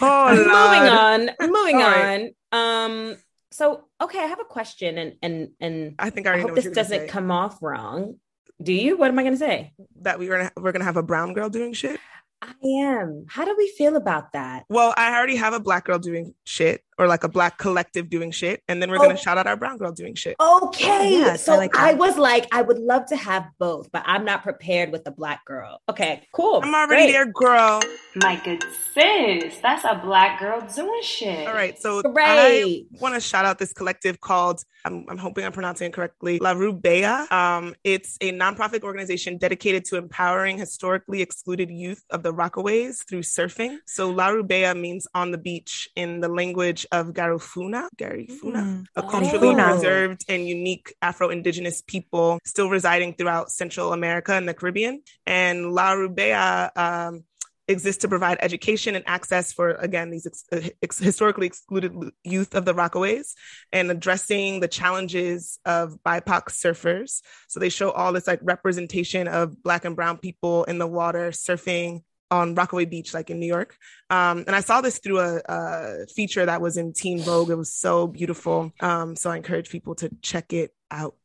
oh, 0.00 0.32
moving 0.32 0.88
on 0.88 1.30
moving 1.40 1.76
All 1.76 1.82
on 1.82 1.90
right. 1.92 2.34
um 2.52 3.16
so 3.50 3.84
okay 4.00 4.18
i 4.18 4.26
have 4.26 4.40
a 4.40 4.44
question 4.44 4.98
and 4.98 5.14
and 5.22 5.50
and 5.60 5.94
I 5.98 6.10
think 6.10 6.26
I 6.26 6.34
i, 6.34 6.40
hope 6.40 6.54
this 6.54 6.70
doesn't 6.70 7.08
come 7.08 7.30
off 7.30 7.62
wrong. 7.62 8.16
Do 8.62 8.72
you? 8.74 8.98
What 8.98 9.08
am 9.08 9.18
i 9.18 9.22
going 9.22 9.34
to 9.34 9.38
say? 9.38 9.72
That 10.02 10.18
we're 10.18 10.36
gonna 10.36 10.52
we're 10.56 10.72
gonna 10.72 10.84
have 10.84 10.98
a 10.98 11.02
brown 11.02 11.32
girl 11.32 11.48
doing 11.48 11.72
shit. 11.72 11.98
i 12.42 12.52
am. 12.62 13.24
How 13.28 13.44
do 13.44 13.54
we 13.56 13.68
feel 13.76 13.96
about 13.96 14.32
that? 14.32 14.64
Well, 14.68 14.92
I 14.96 15.16
already 15.16 15.36
have 15.36 15.54
a 15.54 15.60
black 15.60 15.86
girl 15.86 15.98
doing 15.98 16.34
shit, 16.44 16.84
or 17.00 17.08
like 17.08 17.24
a 17.24 17.28
black 17.28 17.56
collective 17.58 18.10
doing 18.10 18.30
shit, 18.30 18.62
and 18.68 18.80
then 18.82 18.90
we're 18.90 18.98
gonna 18.98 19.14
Oh. 19.14 19.16
shout 19.16 19.38
out 19.38 19.46
our 19.46 19.56
brown 19.56 19.78
girl 19.78 19.90
doing 19.90 20.14
shit. 20.14 20.36
okay 20.38 21.10
Yes, 21.10 21.30
I 21.48 21.52
so 21.52 21.56
like 21.56 21.74
I 21.76 21.94
was 21.94 22.16
like 22.18 22.46
i 22.52 22.60
would 22.60 22.78
love 22.78 23.06
to 23.06 23.16
have 23.16 23.44
both 23.58 23.90
but 23.92 24.02
i'm 24.06 24.24
not 24.24 24.42
prepared 24.42 24.92
with 24.92 25.02
the 25.04 25.10
black 25.10 25.44
girl 25.46 25.80
okay 25.88 26.26
cool 26.32 26.60
I'm 26.62 26.74
already 26.74 27.04
Great. 27.04 27.12
there, 27.12 27.26
girl. 27.26 27.80
My 28.16 28.36
good 28.44 28.62
sis, 28.94 29.56
that's 29.62 29.84
a 29.84 29.94
black 30.04 30.40
girl 30.40 30.60
doing 30.74 31.00
shit. 31.02 31.46
All 31.48 31.54
right, 31.54 31.80
so 31.80 32.00
I 32.04 32.10
Great. 32.18 32.86
want 33.00 33.14
to 33.14 33.20
shout 33.20 33.44
out 33.44 33.58
this 33.58 33.72
collective 33.72 34.20
called 34.20 34.62
I'm, 34.84 35.04
I'm 35.10 35.18
hoping 35.18 35.44
I'm 35.44 35.52
pronouncing 35.52 35.88
it 35.88 35.92
correctly, 35.92 36.38
Laru 36.40 36.72
Beya. 36.80 37.30
Um, 37.30 37.74
it's 37.84 38.16
a 38.22 38.32
nonprofit 38.32 38.82
organization 38.82 39.36
dedicated 39.36 39.84
to 39.86 39.96
empowering 39.96 40.56
historically 40.58 41.20
excluded 41.22 41.70
youth 41.70 42.02
of 42.10 42.22
the 42.22 42.32
Rockaways 42.32 43.06
through 43.06 43.20
surfing. 43.22 43.76
So 43.86 44.10
Laru 44.10 44.42
Beya 44.42 44.78
means 44.78 45.06
on 45.14 45.30
the 45.32 45.38
beach 45.38 45.88
in 45.96 46.20
the 46.20 46.28
language 46.28 46.86
of 46.92 47.08
Garifuna, 47.08 47.88
Garifuna, 47.96 48.62
Mm. 48.62 48.84
a 48.96 49.02
Oh. 49.04 49.08
culturally 49.08 49.48
Garifuna. 49.54 49.70
preserved 49.72 50.24
and 50.28 50.48
unique 50.48 50.94
Afro-Indigenous 51.02 51.82
people 51.82 52.38
still 52.44 52.68
residing 52.70 53.14
throughout 53.14 53.50
Central 53.50 53.92
America 53.92 54.32
and 54.34 54.48
the 54.48 54.54
Caribbean. 54.54 55.02
And 55.26 55.72
Laru 55.72 56.08
Beya 56.14 56.70
um, 56.76 57.24
exists 57.68 58.00
to 58.02 58.08
provide 58.08 58.36
education 58.40 58.96
and 58.96 59.04
access 59.06 59.52
for, 59.52 59.70
again, 59.70 60.10
these 60.10 60.26
ex- 60.26 60.44
uh, 60.52 60.68
ex- 60.82 60.98
historically 60.98 61.46
excluded 61.46 61.92
youth 62.24 62.56
of 62.56 62.64
the 62.64 62.74
Rockaways 62.74 63.34
and 63.72 63.90
addressing 63.92 64.58
the 64.58 64.66
challenges 64.66 65.60
of 65.64 65.96
BIPOC 66.04 66.46
surfers. 66.50 67.20
So 67.48 67.60
they 67.60 67.68
show 67.68 67.92
all 67.92 68.12
this 68.12 68.26
like 68.26 68.40
representation 68.42 69.28
of 69.28 69.62
Black 69.62 69.84
and 69.84 69.94
Brown 69.94 70.18
people 70.18 70.64
in 70.64 70.78
the 70.78 70.86
water 70.88 71.30
surfing 71.30 72.02
on 72.30 72.54
Rockaway 72.54 72.84
Beach, 72.84 73.12
like 73.12 73.30
in 73.30 73.40
New 73.40 73.46
York. 73.46 73.76
Um, 74.08 74.44
and 74.46 74.54
I 74.54 74.60
saw 74.60 74.80
this 74.80 74.98
through 74.98 75.20
a, 75.20 75.40
a 75.46 76.06
feature 76.06 76.46
that 76.46 76.60
was 76.60 76.76
in 76.76 76.92
Teen 76.92 77.20
Vogue. 77.20 77.50
It 77.50 77.56
was 77.56 77.72
so 77.72 78.06
beautiful. 78.06 78.72
Um, 78.80 79.16
so 79.16 79.30
I 79.30 79.36
encourage 79.36 79.70
people 79.70 79.94
to 79.96 80.10
check 80.22 80.52
it 80.52 80.72
out. 80.90 81.16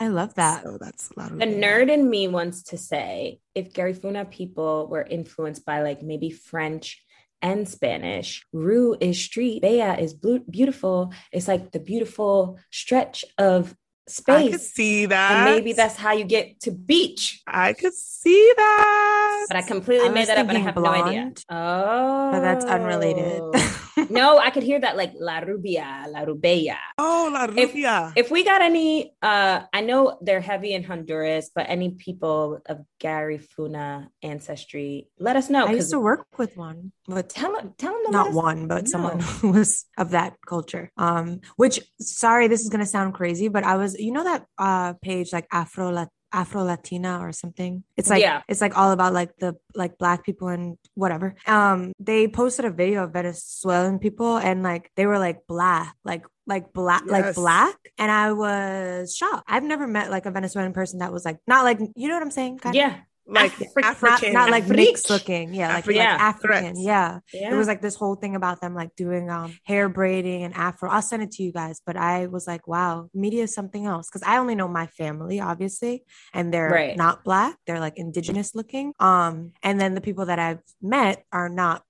I 0.00 0.08
love 0.08 0.34
that. 0.34 0.64
So 0.64 0.76
that's 0.80 1.10
La 1.16 1.28
The 1.28 1.46
Rubia. 1.46 1.60
nerd 1.60 1.90
in 1.90 2.10
me 2.10 2.26
wants 2.26 2.64
to 2.64 2.76
say 2.76 3.38
if 3.54 3.72
Garifuna 3.72 4.28
people 4.28 4.88
were 4.88 5.02
influenced 5.02 5.64
by 5.64 5.82
like 5.82 6.02
maybe 6.02 6.30
French 6.30 7.00
and 7.40 7.68
Spanish, 7.68 8.44
Rue 8.52 8.96
is 9.00 9.22
street, 9.22 9.62
Bella 9.62 9.96
is 9.96 10.14
blue, 10.14 10.40
beautiful. 10.40 11.12
It's 11.30 11.46
like 11.46 11.70
the 11.70 11.78
beautiful 11.78 12.58
stretch 12.72 13.24
of 13.38 13.76
I 14.28 14.50
could 14.50 14.60
see 14.60 15.06
that. 15.06 15.32
And 15.32 15.56
maybe 15.56 15.72
that's 15.72 15.96
how 15.96 16.12
you 16.12 16.24
get 16.24 16.60
to 16.60 16.70
beach. 16.70 17.42
I 17.46 17.72
could 17.72 17.94
see 17.94 18.52
that. 18.56 19.46
But 19.48 19.56
I 19.56 19.62
completely 19.62 20.08
I 20.08 20.10
made 20.10 20.20
was 20.20 20.28
that 20.28 20.38
up 20.38 20.48
and 20.48 20.50
I 20.50 20.54
thinking 20.54 20.64
have 20.64 20.76
no 20.76 20.86
idea. 20.86 21.32
Oh. 21.48 22.32
But 22.32 22.40
that's 22.40 22.64
unrelated. 22.64 23.40
Oh. 23.40 23.80
no, 24.10 24.38
I 24.38 24.50
could 24.50 24.62
hear 24.62 24.80
that 24.80 24.96
like 24.96 25.12
La 25.18 25.38
Rubia, 25.38 26.06
La 26.08 26.24
Rubella. 26.24 26.76
oh, 26.98 27.30
La 27.32 27.44
Rubia. 27.46 28.12
If 28.16 28.30
we 28.30 28.44
got 28.44 28.62
any, 28.62 29.14
uh, 29.22 29.62
I 29.72 29.80
know 29.82 30.18
they're 30.20 30.40
heavy 30.40 30.72
in 30.74 30.82
Honduras, 30.84 31.50
but 31.54 31.66
any 31.68 31.90
people 31.90 32.60
of 32.66 32.80
Garifuna 33.02 34.08
ancestry, 34.22 35.08
let 35.18 35.36
us 35.36 35.50
know. 35.50 35.66
I 35.66 35.72
used 35.72 35.86
'cause 35.86 35.90
to 35.90 36.00
work 36.00 36.26
with 36.38 36.56
one, 36.56 36.92
but 37.06 37.28
tell 37.28 37.52
them, 37.52 37.74
tell 37.78 37.92
them 38.02 38.12
not 38.12 38.28
us 38.28 38.34
one, 38.34 38.66
but 38.68 38.88
someone 38.88 39.20
who 39.40 39.50
was 39.52 39.86
of 39.98 40.10
that 40.10 40.34
culture. 40.46 40.90
Um, 40.96 41.40
which 41.56 41.80
sorry, 42.00 42.48
this 42.48 42.60
is 42.62 42.68
gonna 42.68 42.86
sound 42.86 43.14
crazy, 43.14 43.48
but 43.48 43.64
I 43.64 43.76
was, 43.76 43.94
you 43.98 44.12
know, 44.12 44.24
that 44.24 44.46
uh 44.58 44.94
page 45.02 45.32
like 45.32 45.46
Afro 45.52 45.90
Lat 45.90 46.08
Afro 46.34 46.64
Latina 46.64 47.20
or 47.20 47.32
something. 47.32 47.84
It's 47.96 48.10
like 48.10 48.20
Yeah. 48.20 48.42
it's 48.48 48.60
like 48.60 48.76
all 48.76 48.90
about 48.90 49.12
like 49.14 49.36
the 49.38 49.54
like 49.74 49.98
black 49.98 50.24
people 50.24 50.48
and 50.48 50.76
whatever. 50.94 51.34
Um, 51.46 51.92
they 52.00 52.26
posted 52.28 52.64
a 52.64 52.70
video 52.70 53.04
of 53.04 53.12
Venezuelan 53.12 53.98
people 54.00 54.36
and 54.36 54.62
like 54.62 54.90
they 54.96 55.06
were 55.06 55.18
like 55.18 55.46
black, 55.46 55.94
like 56.04 56.24
like 56.46 56.72
black, 56.74 57.04
like 57.06 57.34
black, 57.34 57.76
and 57.96 58.10
I 58.10 58.32
was 58.32 59.16
shocked. 59.16 59.44
I've 59.46 59.62
never 59.62 59.86
met 59.86 60.10
like 60.10 60.26
a 60.26 60.30
Venezuelan 60.30 60.72
person 60.74 60.98
that 60.98 61.12
was 61.12 61.24
like 61.24 61.38
not 61.46 61.64
like 61.64 61.78
you 61.94 62.08
know 62.08 62.14
what 62.14 62.22
I'm 62.22 62.30
saying? 62.30 62.58
Kind 62.58 62.74
of? 62.74 62.78
Yeah, 62.78 62.96
like 63.26 63.52
Afri- 63.52 63.66
Not, 63.76 63.84
African. 64.02 64.32
not 64.34 64.50
like 64.50 64.64
Afrik. 64.64 64.76
mixed 64.76 65.08
looking, 65.10 65.54
yeah, 65.54 65.68
like, 65.74 65.84
Afri- 65.84 65.96
like 65.96 66.08
African, 66.08 66.48
correct. 66.48 66.76
yeah. 66.78 67.18
yeah. 67.32 67.48
There 67.48 67.58
was 67.58 67.66
like 67.66 67.80
this 67.80 67.96
whole 67.96 68.16
thing 68.16 68.36
about 68.36 68.60
them 68.60 68.74
like 68.74 68.94
doing 68.96 69.30
um 69.30 69.56
hair 69.64 69.88
braiding 69.88 70.42
and 70.42 70.54
afro. 70.54 70.90
I'll 70.90 71.02
send 71.02 71.22
it 71.22 71.30
to 71.32 71.42
you 71.42 71.52
guys, 71.52 71.80
but 71.86 71.96
I 71.96 72.26
was 72.26 72.46
like, 72.46 72.68
wow, 72.68 73.08
media 73.14 73.44
is 73.44 73.54
something 73.54 73.86
else 73.86 74.08
because 74.10 74.22
I 74.26 74.36
only 74.38 74.54
know 74.54 74.68
my 74.68 74.86
family, 74.88 75.40
obviously, 75.40 76.04
and 76.32 76.52
they're 76.52 76.68
Right. 76.70 76.96
not 76.96 77.24
black. 77.24 77.56
They're 77.66 77.80
like 77.80 77.96
indigenous 77.96 78.54
looking. 78.54 78.92
Um, 79.00 79.52
and 79.62 79.80
then 79.80 79.94
the 79.94 80.00
people 80.02 80.26
that 80.26 80.38
I've 80.38 80.60
met 80.82 81.24
are 81.32 81.48
not 81.48 81.82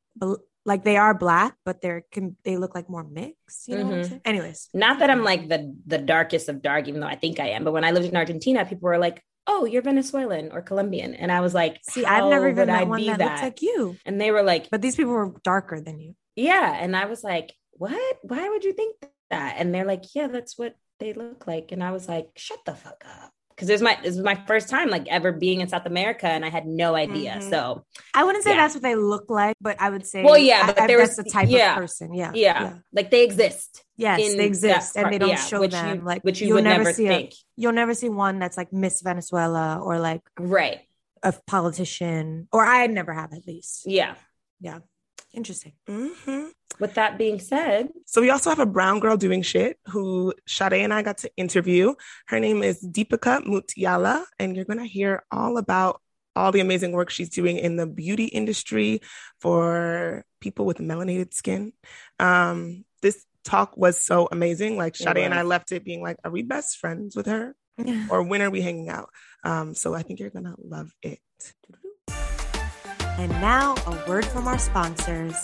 like 0.64 0.84
they 0.84 0.96
are 0.96 1.12
black, 1.14 1.56
but 1.64 1.82
they're 1.82 2.04
can 2.10 2.36
they 2.44 2.56
look 2.56 2.74
like 2.74 2.88
more 2.88 3.04
mixed. 3.04 3.68
You 3.68 3.78
know 3.78 3.84
what 3.84 3.94
I'm 3.94 4.00
Mhm. 4.00 4.08
saying? 4.08 4.20
Anyways, 4.24 4.68
not 4.72 4.98
that 5.00 5.10
I'm 5.10 5.22
like 5.24 5.48
the 5.48 5.74
the 5.86 5.98
darkest 5.98 6.48
of 6.48 6.62
dark, 6.62 6.88
even 6.88 7.00
though 7.00 7.06
I 7.06 7.16
think 7.16 7.40
I 7.40 7.48
am. 7.48 7.64
But 7.64 7.72
when 7.72 7.84
I 7.84 7.90
lived 7.90 8.06
in 8.06 8.16
Argentina, 8.16 8.64
people 8.64 8.86
were 8.88 8.98
like, 8.98 9.20
"Oh, 9.46 9.64
you're 9.64 9.82
Venezuelan 9.82 10.52
or 10.52 10.62
Colombian," 10.62 11.14
and 11.14 11.30
I 11.30 11.40
was 11.40 11.54
like, 11.54 11.80
see, 11.82 12.04
I've 12.04 12.24
never 12.30 12.48
even 12.48 12.68
would 12.68 12.68
I 12.70 12.80
met 12.80 12.88
one 12.88 13.00
be 13.00 13.08
that, 13.08 13.18
looks 13.20 13.42
like 13.42 13.62
you, 13.62 13.96
And 14.04 14.20
they 14.20 14.30
were 14.30 14.42
like, 14.42 14.70
but 14.70 14.82
these 14.82 14.96
people 14.96 15.12
were 15.12 15.34
darker 15.42 15.80
than 15.80 16.00
you. 16.00 16.14
"Yeah," 16.36 16.76
and 16.80 16.96
I 16.96 17.06
was 17.06 17.22
like, 17.24 17.54
"What? 17.72 18.18
Why 18.22 18.48
would 18.48 18.64
you 18.64 18.72
think 18.72 18.96
that?" 19.30 19.56
And 19.58 19.74
they're 19.74 19.84
like, 19.84 20.14
"Yeah, 20.14 20.28
that's 20.28 20.58
what 20.58 20.76
they 20.98 21.12
look 21.12 21.46
like," 21.46 21.72
and 21.72 21.82
I 21.82 21.92
was 21.92 22.08
like, 22.08 22.30
"Shut 22.36 22.60
the 22.64 22.74
fuck 22.74 23.04
up." 23.06 23.32
Because 23.54 23.68
this 23.68 23.80
my 23.80 23.96
this 24.02 24.16
was 24.16 24.24
my 24.24 24.34
first 24.46 24.68
time 24.68 24.90
like 24.90 25.06
ever 25.08 25.30
being 25.30 25.60
in 25.60 25.68
South 25.68 25.86
America, 25.86 26.26
and 26.26 26.44
I 26.44 26.48
had 26.50 26.66
no 26.66 26.96
idea. 26.96 27.38
Mhm. 27.40 27.50
So 27.50 27.84
I 28.12 28.24
wouldn't 28.24 28.42
say 28.42 28.50
Yeah. 28.50 28.56
that's 28.56 28.74
what 28.74 28.82
they 28.82 28.96
look 28.96 29.30
like, 29.30 29.54
but 29.60 29.80
I 29.80 29.90
would 29.90 30.04
say, 30.06 30.24
Well, 30.24 30.36
yeah, 30.36 30.66
but 30.66 30.80
I, 30.80 30.86
there 30.88 30.98
that's 30.98 31.16
was- 31.16 31.24
the 31.24 31.30
type 31.30 31.48
yeah. 31.48 31.72
of 31.74 31.76
person. 31.78 32.14
Yeah, 32.14 32.32
yeah, 32.34 32.78
like 32.92 33.10
they 33.10 33.22
exist. 33.22 33.84
Yes, 33.96 34.18
they 34.18 34.44
exist, 34.44 34.96
and 34.96 35.12
they 35.12 35.18
don't 35.18 35.28
yeah, 35.28 35.36
show 35.36 35.64
them. 35.66 35.98
you, 36.00 36.04
like 36.04 36.22
which 36.22 36.40
you 36.40 36.48
you'll 36.48 36.56
would 36.56 36.64
never, 36.64 36.82
never 36.84 36.92
see 36.92 37.06
think. 37.06 37.30
a 37.30 37.36
you'll 37.56 37.72
never 37.72 37.94
see 37.94 38.08
one 38.08 38.40
that's 38.40 38.56
like 38.56 38.72
Miss 38.72 39.00
Venezuela 39.02 39.78
or 39.80 40.00
like 40.00 40.22
Right? 40.38 40.80
a 41.22 41.32
politician, 41.46 42.48
or 42.52 42.64
I 42.66 42.86
never 42.88 43.12
have 43.12 43.32
at 43.32 43.46
least. 43.46 43.86
Yeah, 43.86 44.14
yeah. 44.60 44.80
Interesting. 45.34 45.72
Mhm. 45.88 46.50
With 46.80 46.94
that 46.94 47.18
being 47.18 47.38
said, 47.38 47.90
So 48.06 48.20
we 48.20 48.30
also 48.30 48.50
have 48.50 48.58
a 48.58 48.66
brown 48.66 48.98
girl 49.00 49.16
doing 49.16 49.42
shit 49.42 49.78
who 49.88 50.32
Sade 50.46 50.72
and 50.74 50.92
I 50.92 51.02
got 51.02 51.18
to 51.18 51.30
interview. 51.36 51.94
Her 52.26 52.40
name 52.40 52.62
is 52.62 52.84
Deepica 52.84 53.44
Mutyala, 53.44 54.24
and 54.38 54.56
you're 54.56 54.64
gonna 54.64 54.86
hear 54.86 55.24
all 55.30 55.56
about 55.58 56.00
all 56.36 56.50
the 56.50 56.60
amazing 56.60 56.92
work 56.92 57.10
she's 57.10 57.28
doing 57.30 57.58
in 57.58 57.76
the 57.76 57.86
beauty 57.86 58.24
industry 58.24 59.00
for 59.40 60.24
people 60.40 60.66
with 60.66 60.78
melanated 60.78 61.32
skin. 61.32 61.72
Um, 62.18 62.84
this 63.02 63.24
talk 63.44 63.76
was 63.76 63.98
so 63.98 64.28
amazing. 64.32 64.76
Like 64.76 64.94
It 64.94 65.04
Sade 65.04 65.18
and 65.18 65.34
I 65.34 65.42
left 65.42 65.70
it 65.70 65.84
being 65.84 66.02
like, 66.02 66.16
are 66.24 66.30
we 66.30 66.42
best 66.42 66.78
friends 66.78 67.14
with 67.14 67.26
her? 67.26 67.54
Or 68.10 68.22
when 68.22 68.40
are 68.42 68.50
we 68.50 68.60
hanging 68.62 68.88
out? 68.88 69.10
Um, 69.44 69.74
so 69.74 69.94
I 69.94 70.02
think 70.02 70.18
you're 70.18 70.30
gonna 70.30 70.56
love 70.58 70.92
it. 71.02 71.20
And 73.18 73.30
now 73.40 73.74
a 73.86 74.08
word 74.08 74.24
from 74.24 74.48
our 74.48 74.58
sponsors. 74.58 75.36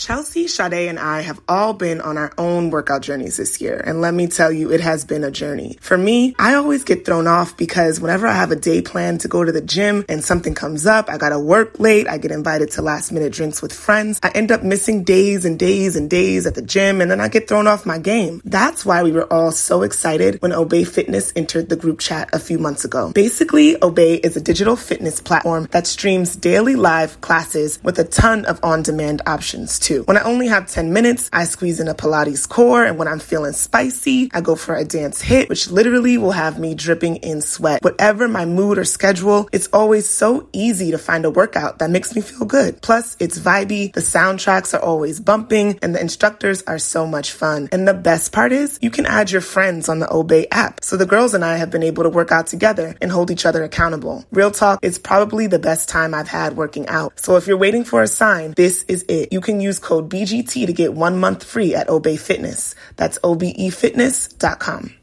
Chelsea, 0.00 0.48
Sade, 0.48 0.88
and 0.88 0.98
I 0.98 1.20
have 1.20 1.42
all 1.46 1.74
been 1.74 2.00
on 2.00 2.16
our 2.16 2.32
own 2.38 2.70
workout 2.70 3.02
journeys 3.02 3.36
this 3.36 3.60
year. 3.60 3.76
And 3.84 4.00
let 4.00 4.14
me 4.14 4.28
tell 4.28 4.50
you, 4.50 4.72
it 4.72 4.80
has 4.80 5.04
been 5.04 5.24
a 5.24 5.30
journey. 5.30 5.76
For 5.82 5.98
me, 5.98 6.34
I 6.38 6.54
always 6.54 6.84
get 6.84 7.04
thrown 7.04 7.26
off 7.26 7.54
because 7.58 8.00
whenever 8.00 8.26
I 8.26 8.32
have 8.32 8.50
a 8.50 8.56
day 8.56 8.80
plan 8.80 9.18
to 9.18 9.28
go 9.28 9.44
to 9.44 9.52
the 9.52 9.60
gym 9.60 10.06
and 10.08 10.24
something 10.24 10.54
comes 10.54 10.86
up, 10.86 11.10
I 11.10 11.18
gotta 11.18 11.38
work 11.38 11.78
late, 11.78 12.08
I 12.08 12.16
get 12.16 12.30
invited 12.30 12.70
to 12.72 12.82
last 12.82 13.12
minute 13.12 13.34
drinks 13.34 13.60
with 13.60 13.74
friends, 13.74 14.18
I 14.22 14.30
end 14.30 14.50
up 14.50 14.62
missing 14.62 15.04
days 15.04 15.44
and 15.44 15.58
days 15.58 15.96
and 15.96 16.08
days 16.08 16.46
at 16.46 16.54
the 16.54 16.62
gym, 16.62 17.02
and 17.02 17.10
then 17.10 17.20
I 17.20 17.28
get 17.28 17.46
thrown 17.46 17.66
off 17.66 17.84
my 17.84 17.98
game. 17.98 18.40
That's 18.46 18.86
why 18.86 19.02
we 19.02 19.12
were 19.12 19.30
all 19.30 19.52
so 19.52 19.82
excited 19.82 20.40
when 20.40 20.52
Obé 20.52 20.88
Fitness 20.88 21.30
entered 21.36 21.68
the 21.68 21.76
group 21.76 21.98
chat 21.98 22.30
a 22.32 22.38
few 22.38 22.58
months 22.58 22.86
ago. 22.86 23.12
Basically, 23.12 23.74
Obé 23.74 24.24
is 24.24 24.34
a 24.34 24.40
digital 24.40 24.76
fitness 24.76 25.20
platform 25.20 25.68
that 25.72 25.86
streams 25.86 26.36
daily 26.36 26.74
live 26.74 27.20
classes 27.20 27.78
with 27.82 27.98
a 27.98 28.04
ton 28.04 28.46
of 28.46 28.58
on 28.64 28.82
demand 28.82 29.20
options 29.26 29.78
too. 29.90 30.04
When 30.04 30.16
I 30.16 30.22
only 30.22 30.46
have 30.46 30.68
10 30.68 30.92
minutes, 30.92 31.28
I 31.32 31.44
squeeze 31.44 31.80
in 31.80 31.88
a 31.88 31.94
Pilates 31.94 32.48
core, 32.48 32.84
and 32.84 32.96
when 32.96 33.08
I'm 33.08 33.18
feeling 33.18 33.52
spicy, 33.52 34.30
I 34.32 34.40
go 34.40 34.54
for 34.54 34.76
a 34.76 34.84
dance 34.84 35.20
hit, 35.20 35.48
which 35.48 35.68
literally 35.68 36.16
will 36.16 36.30
have 36.30 36.60
me 36.60 36.76
dripping 36.76 37.16
in 37.16 37.40
sweat. 37.40 37.82
Whatever 37.82 38.28
my 38.28 38.44
mood 38.44 38.78
or 38.78 38.84
schedule, 38.84 39.48
it's 39.52 39.68
always 39.72 40.08
so 40.08 40.48
easy 40.52 40.92
to 40.92 40.98
find 40.98 41.24
a 41.24 41.30
workout 41.30 41.80
that 41.80 41.90
makes 41.90 42.14
me 42.14 42.20
feel 42.20 42.46
good. 42.46 42.80
Plus, 42.82 43.16
it's 43.18 43.40
vibey, 43.40 43.92
the 43.92 44.00
soundtracks 44.00 44.74
are 44.74 44.82
always 44.82 45.18
bumping, 45.18 45.76
and 45.82 45.92
the 45.92 46.00
instructors 46.00 46.62
are 46.68 46.78
so 46.78 47.04
much 47.04 47.32
fun. 47.32 47.68
And 47.72 47.88
the 47.88 47.94
best 47.94 48.30
part 48.30 48.52
is, 48.52 48.78
you 48.80 48.90
can 48.90 49.06
add 49.06 49.32
your 49.32 49.40
friends 49.40 49.88
on 49.88 49.98
the 49.98 50.06
Obé 50.06 50.46
app. 50.52 50.84
So 50.84 50.96
the 50.96 51.06
girls 51.06 51.34
and 51.34 51.44
I 51.44 51.56
have 51.56 51.70
been 51.70 51.82
able 51.82 52.04
to 52.04 52.10
work 52.10 52.30
out 52.30 52.46
together 52.46 52.94
and 53.00 53.10
hold 53.10 53.32
each 53.32 53.44
other 53.44 53.64
accountable. 53.64 54.24
Real 54.30 54.52
talk, 54.52 54.78
it's 54.82 54.98
probably 54.98 55.48
the 55.48 55.58
best 55.58 55.88
time 55.88 56.14
I've 56.14 56.28
had 56.28 56.56
working 56.56 56.86
out. 56.86 57.18
So 57.18 57.34
if 57.34 57.48
you're 57.48 57.56
waiting 57.56 57.82
for 57.82 58.02
a 58.02 58.08
sign, 58.08 58.54
this 58.56 58.84
is 58.84 59.04
it. 59.08 59.32
You 59.32 59.40
can 59.40 59.60
use 59.60 59.79
code 59.80 60.08
BGT 60.08 60.66
to 60.66 60.72
get 60.72 60.94
one 60.94 61.18
month 61.18 61.42
free 61.44 61.74
at 61.74 61.88
Obé 61.88 62.18
Fitness. 62.18 62.74
That's 62.96 63.18
OBEFitness.com. 63.20 64.94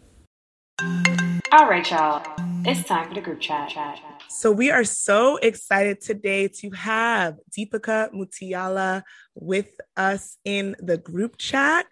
All 1.51 1.69
right, 1.69 1.89
y'all. 1.89 2.21
It's 2.65 2.83
time 2.87 3.07
for 3.07 3.15
the 3.15 3.21
group 3.21 3.39
chat. 3.39 3.73
So 4.29 4.51
we 4.51 4.69
are 4.69 4.83
so 4.83 5.37
excited 5.37 6.01
today 6.01 6.49
to 6.59 6.69
have 6.71 7.37
Deepica 7.57 8.13
Mutyala 8.13 9.03
with 9.33 9.69
us 9.95 10.37
in 10.43 10.75
the 10.79 10.97
group 10.97 11.37
chat. 11.37 11.85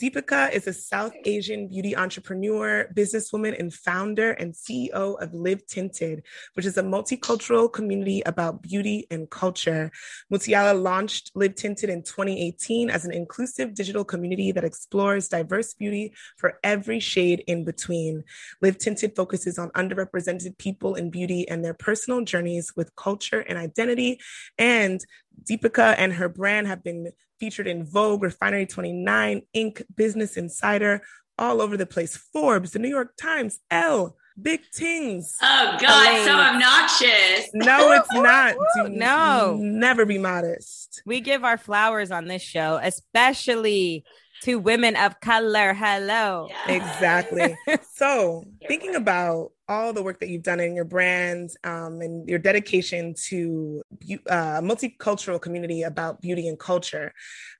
Deepica 0.00 0.50
is 0.52 0.66
a 0.66 0.72
South 0.72 1.12
Asian 1.24 1.68
beauty 1.68 1.94
entrepreneur, 1.96 2.88
businesswoman, 2.94 3.56
and 3.56 3.72
founder 3.72 4.32
and 4.32 4.52
CEO 4.52 5.22
of 5.22 5.32
Live 5.32 5.64
Tinted, 5.66 6.24
which 6.54 6.66
is 6.66 6.76
a 6.76 6.82
multicultural 6.82 7.72
community 7.72 8.20
about 8.26 8.60
beauty 8.60 9.06
and 9.12 9.30
culture. 9.30 9.92
Mutyala 10.32 10.80
launched 10.80 11.30
Live 11.36 11.54
Tinted 11.54 11.90
in 11.90 12.02
2018 12.02 12.90
as 12.90 13.04
an 13.04 13.12
inclusive 13.12 13.72
digital 13.72 14.04
community 14.04 14.50
that 14.50 14.64
explores 14.64 15.28
diverse 15.28 15.74
beauty 15.74 16.12
for 16.38 16.58
every 16.64 16.98
shade 16.98 17.44
in 17.46 17.64
between. 17.64 18.24
Live 18.60 18.78
Tinted 18.78 19.14
focuses 19.14 19.60
on 19.60 19.70
underrepresented 19.70 20.58
people 20.58 20.96
in 20.96 21.08
beauty 21.08 21.48
and 21.48 21.64
their 21.64 21.74
personal 21.74 22.24
journeys 22.24 22.72
with 22.74 22.96
culture 22.96 23.40
and 23.40 23.56
identity. 23.56 24.18
And 24.58 25.04
Deepica 25.42 25.94
and 25.98 26.12
her 26.14 26.28
brand 26.28 26.66
have 26.66 26.82
been 26.82 27.12
featured 27.38 27.66
in 27.66 27.84
Vogue, 27.84 28.22
Refinery 28.22 28.66
29, 28.66 29.42
Inc., 29.54 29.82
Business 29.94 30.36
Insider, 30.36 31.02
all 31.38 31.60
over 31.60 31.76
the 31.76 31.86
place. 31.86 32.16
Forbes, 32.16 32.72
the 32.72 32.78
New 32.78 32.88
York 32.88 33.16
Times, 33.16 33.58
Elle, 33.70 34.16
Big 34.40 34.62
Tings. 34.72 35.36
Oh 35.42 35.76
God, 35.80 36.24
so 36.24 36.36
obnoxious. 36.36 37.50
No, 37.54 37.92
it's 37.92 38.12
not. 38.12 38.56
Do 38.74 38.88
No. 38.88 39.56
Never 39.60 40.04
be 40.04 40.18
modest. 40.18 41.02
We 41.06 41.20
give 41.20 41.44
our 41.44 41.58
flowers 41.58 42.10
on 42.10 42.26
this 42.26 42.42
show, 42.42 42.80
especially 42.82 44.04
to 44.42 44.58
women 44.58 44.96
of 44.96 45.20
color. 45.20 45.72
Hello. 45.74 46.48
Exactly. 46.68 47.56
So, 47.94 48.44
thinking 48.66 48.96
about 48.96 49.52
all 49.68 49.92
the 49.92 50.02
work 50.02 50.20
that 50.20 50.28
you've 50.28 50.42
done 50.42 50.60
in 50.60 50.74
your 50.74 50.84
brand 50.84 51.50
um, 51.64 52.00
and 52.00 52.28
your 52.28 52.38
dedication 52.38 53.14
to 53.28 53.82
uh, 54.28 54.60
multicultural 54.60 55.40
community 55.40 55.82
about 55.82 56.20
beauty 56.20 56.48
and 56.48 56.58
culture. 56.58 57.12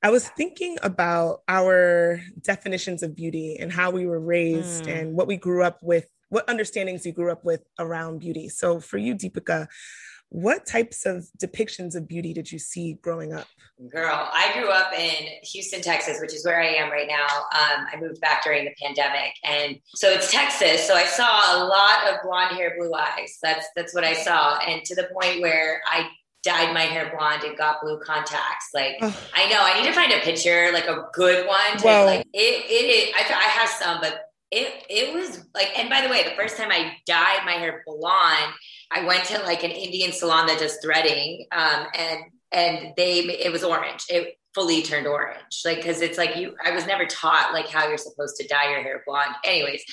I 0.03 0.11
was 0.11 0.29
thinking 0.29 0.77
about 0.83 1.43
our 1.49 2.21
definitions 2.43 3.03
of 3.03 3.17
beauty 3.17 3.57
and 3.59 3.73
how 3.73 3.91
we 3.91 4.07
were 4.07 4.21
raised 4.21 4.85
mm. 4.85 5.01
and 5.01 5.15
what 5.15 5.27
we 5.27 5.37
grew 5.37 5.63
up 5.63 5.79
with, 5.83 6.07
what 6.29 6.47
understandings 6.49 7.07
you 7.07 7.13
grew 7.13 7.33
up 7.33 7.45
with 7.45 7.63
around 7.79 8.19
beauty. 8.19 8.49
So 8.49 8.81
for 8.81 8.99
you, 8.99 9.15
Deepica, 9.15 9.69
what 10.31 10.67
types 10.67 11.07
of 11.07 11.29
depictions 11.43 11.95
of 11.95 12.09
beauty 12.09 12.33
did 12.33 12.51
you 12.51 12.59
see 12.59 12.95
growing 12.95 13.33
up? 13.33 13.47
Girl, 13.89 14.29
I 14.33 14.53
grew 14.55 14.71
up 14.71 14.93
in 14.93 15.27
Houston, 15.43 15.81
Texas, 15.81 16.21
which 16.21 16.35
is 16.35 16.45
where 16.45 16.61
I 16.61 16.75
am 16.75 16.91
right 16.91 17.09
now. 17.09 17.27
Um, 17.27 17.87
I 17.93 17.97
moved 18.01 18.21
back 18.21 18.45
during 18.45 18.65
the 18.65 18.75
pandemic, 18.81 19.33
and 19.45 19.79
so 19.95 20.11
it's 20.11 20.31
Texas. 20.31 20.87
So 20.87 20.95
I 20.95 21.05
saw 21.05 21.27
a 21.27 21.65
lot 21.65 22.09
of 22.09 22.23
blonde 22.23 22.57
hair, 22.57 22.75
blue 22.79 22.93
eyes. 22.95 23.39
That's 23.43 23.67
that's 23.77 23.95
what 23.95 24.05
I 24.05 24.15
saw, 24.15 24.59
and 24.59 24.85
to 24.85 24.95
the 24.95 25.09
point 25.13 25.41
where 25.41 25.81
I 25.87 26.09
dyed 26.45 26.75
my 26.75 26.83
hair 26.83 27.11
blonde 27.17 27.43
and 27.43 27.57
got 27.57 27.81
blue 27.83 27.99
contacts. 27.99 28.69
Like 28.75 28.97
I 29.01 29.49
know 29.49 29.61
I 29.61 29.81
need 29.81 29.87
to 29.87 29.93
find 29.93 30.13
a 30.13 30.21
picture, 30.21 30.71
like 30.73 30.87
a 30.87 31.09
good 31.13 31.47
one. 31.47 31.79
To, 31.79 31.85
well, 31.85 32.07
like 32.07 32.27
it, 32.33 32.65
it, 32.69 33.11
it 33.11 33.15
I, 33.17 33.35
I 33.35 33.49
have 33.49 33.69
some, 33.69 34.01
but 34.01 34.31
it 34.51 34.85
it 34.89 35.13
was 35.13 35.45
like. 35.55 35.77
And 35.77 35.89
by 35.89 36.01
the 36.01 36.09
way, 36.09 36.23
the 36.23 36.37
first 36.37 36.57
time 36.57 36.71
I 36.71 36.97
dyed 37.07 37.45
my 37.45 37.53
hair 37.53 37.83
blonde 37.87 38.53
I 38.95 39.05
went 39.05 39.25
to 39.25 39.43
like 39.43 39.65
an 39.65 39.73
Indian 39.73 40.13
salon 40.13 40.47
that 40.47 40.59
does 40.61 40.79
threading, 40.83 41.47
um, 41.53 41.87
and 41.99 42.21
and 42.53 42.95
they 42.97 43.21
it 43.21 43.53
was 43.53 43.65
orange. 43.65 44.05
It 44.09 44.39
fully 44.55 44.83
turned 44.83 45.09
orange, 45.09 45.63
like 45.65 45.79
because 45.79 46.01
it's 46.01 46.17
like 46.17 46.37
you. 46.37 46.55
I 46.65 46.71
was 46.71 46.87
never 46.87 47.05
taught 47.05 47.53
like 47.53 47.69
how 47.69 47.89
you're 47.89 47.99
supposed 47.99 48.37
to 48.37 48.47
dye 48.47 48.71
your 48.71 48.83
hair 48.83 49.03
blonde. 49.05 49.35
Anyways, 49.45 49.85